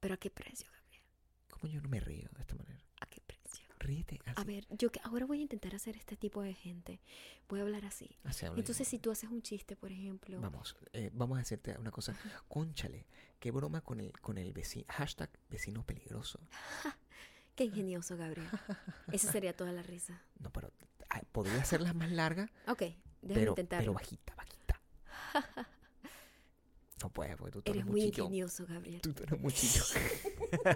pero 0.00 0.14
¿a 0.14 0.16
qué 0.16 0.30
precio, 0.30 0.68
Gabriel? 0.72 1.02
¿Cómo 1.50 1.72
yo 1.72 1.80
no 1.80 1.88
me 1.88 2.00
río 2.00 2.28
de 2.34 2.40
esta 2.40 2.54
manera? 2.54 2.82
¿A 3.00 3.06
qué 3.06 3.20
precio? 3.20 3.66
Ríete 3.78 4.20
así. 4.26 4.40
A 4.40 4.44
ver, 4.44 4.66
yo 4.70 4.90
que 4.90 5.00
ahora 5.04 5.26
voy 5.26 5.38
a 5.38 5.42
intentar 5.42 5.74
hacer 5.74 5.96
este 5.96 6.16
tipo 6.16 6.42
de 6.42 6.54
gente. 6.54 7.00
Voy 7.48 7.60
a 7.60 7.62
hablar 7.62 7.84
así. 7.84 8.16
Así. 8.24 8.46
Entonces, 8.46 8.86
si 8.88 8.98
tú 8.98 9.10
haces 9.10 9.30
un 9.30 9.42
chiste, 9.42 9.76
por 9.76 9.92
ejemplo, 9.92 10.40
Vamos, 10.40 10.76
eh, 10.92 11.10
vamos 11.12 11.36
a 11.36 11.40
decirte 11.40 11.76
una 11.78 11.90
cosa. 11.90 12.16
Conchale, 12.48 13.06
qué 13.38 13.50
broma 13.50 13.80
con 13.80 14.00
el, 14.00 14.12
con 14.20 14.36
el 14.38 14.52
vecino. 14.52 14.84
Hashtag 14.88 15.30
vecino 15.48 15.84
peligroso. 15.84 16.40
qué 17.54 17.64
ingenioso, 17.64 18.16
Gabriel. 18.16 18.48
Esa 19.12 19.30
sería 19.32 19.56
toda 19.56 19.72
la 19.72 19.82
risa. 19.82 20.22
No, 20.38 20.52
pero 20.52 20.72
podría 21.32 21.60
hacerlas 21.60 21.94
más 21.94 22.10
largas, 22.10 22.50
Ok, 22.66 22.82
déjame 23.22 23.54
pero, 23.54 23.54
pero 23.54 23.92
bajita, 23.92 24.34
bajita. 24.36 24.80
No 27.02 27.10
puedes, 27.10 27.36
porque 27.36 27.52
tú, 27.52 27.62
tú 27.62 27.70
Eres 27.70 27.82
eres 27.82 27.90
muy 27.90 28.00
chillón. 28.10 28.26
ingenioso, 28.26 28.66
Gabriel. 28.68 29.00
Tú, 29.00 29.12
tú 29.12 29.22
eres 29.22 29.40
muy 29.40 29.52
chillón. 29.52 29.86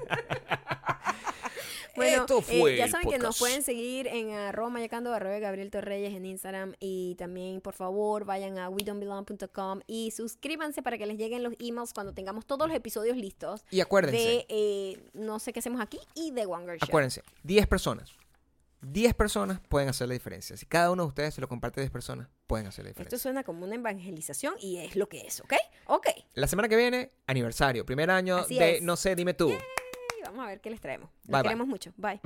Bueno, 1.94 2.22
Esto 2.22 2.42
eh, 2.48 2.76
ya 2.78 2.88
saben 2.88 3.10
que 3.10 3.18
nos 3.18 3.38
pueden 3.38 3.62
seguir 3.62 4.06
en 4.06 4.30
arroba 4.30 4.70
mayacando 4.70 5.12
arroba 5.12 5.38
Gabriel 5.40 5.70
Torreyes 5.70 6.14
en 6.14 6.24
Instagram 6.24 6.72
y 6.80 7.16
también 7.16 7.60
por 7.60 7.74
favor 7.74 8.24
vayan 8.24 8.56
a 8.56 8.70
wedon'tbelong.com 8.70 9.80
y 9.86 10.10
suscríbanse 10.10 10.82
para 10.82 10.96
que 10.96 11.04
les 11.04 11.18
lleguen 11.18 11.42
los 11.42 11.52
emails 11.58 11.92
cuando 11.92 12.14
tengamos 12.14 12.46
todos 12.46 12.66
los 12.66 12.74
episodios 12.74 13.14
listos 13.18 13.66
Y 13.70 13.80
acuérdense, 13.80 14.16
de 14.16 14.46
eh, 14.48 15.04
no 15.12 15.38
sé 15.38 15.52
qué 15.52 15.58
hacemos 15.58 15.82
aquí 15.82 15.98
y 16.14 16.30
de 16.30 16.46
One 16.46 16.64
Girl 16.64 16.78
Show. 16.78 16.88
acuérdense, 16.88 17.22
10 17.42 17.66
personas. 17.66 18.14
10 18.82 19.14
personas 19.14 19.60
pueden 19.68 19.88
hacer 19.88 20.08
la 20.08 20.14
diferencia. 20.14 20.56
Si 20.56 20.66
cada 20.66 20.90
uno 20.90 21.04
de 21.04 21.08
ustedes 21.08 21.34
se 21.34 21.40
lo 21.40 21.48
comparte 21.48 21.80
a 21.80 21.82
10 21.82 21.90
personas, 21.90 22.28
pueden 22.46 22.66
hacer 22.66 22.84
la 22.84 22.90
diferencia. 22.90 23.16
Esto 23.16 23.22
suena 23.22 23.44
como 23.44 23.64
una 23.64 23.76
evangelización 23.76 24.54
y 24.60 24.78
es 24.78 24.96
lo 24.96 25.08
que 25.08 25.20
es, 25.20 25.40
¿ok? 25.40 25.54
Ok. 25.86 26.08
La 26.34 26.46
semana 26.46 26.68
que 26.68 26.76
viene, 26.76 27.12
aniversario, 27.26 27.86
primer 27.86 28.10
año 28.10 28.36
Así 28.38 28.58
de 28.58 28.76
es. 28.76 28.82
No 28.82 28.96
sé, 28.96 29.14
dime 29.14 29.34
tú. 29.34 29.52
Vamos 30.24 30.44
a 30.44 30.48
ver 30.48 30.60
qué 30.60 30.70
les 30.70 30.80
traemos. 30.80 31.10
Bye, 31.24 31.32
Los 31.32 31.32
bye. 31.32 31.42
queremos 31.42 31.66
mucho. 31.68 31.92
Bye. 31.96 32.20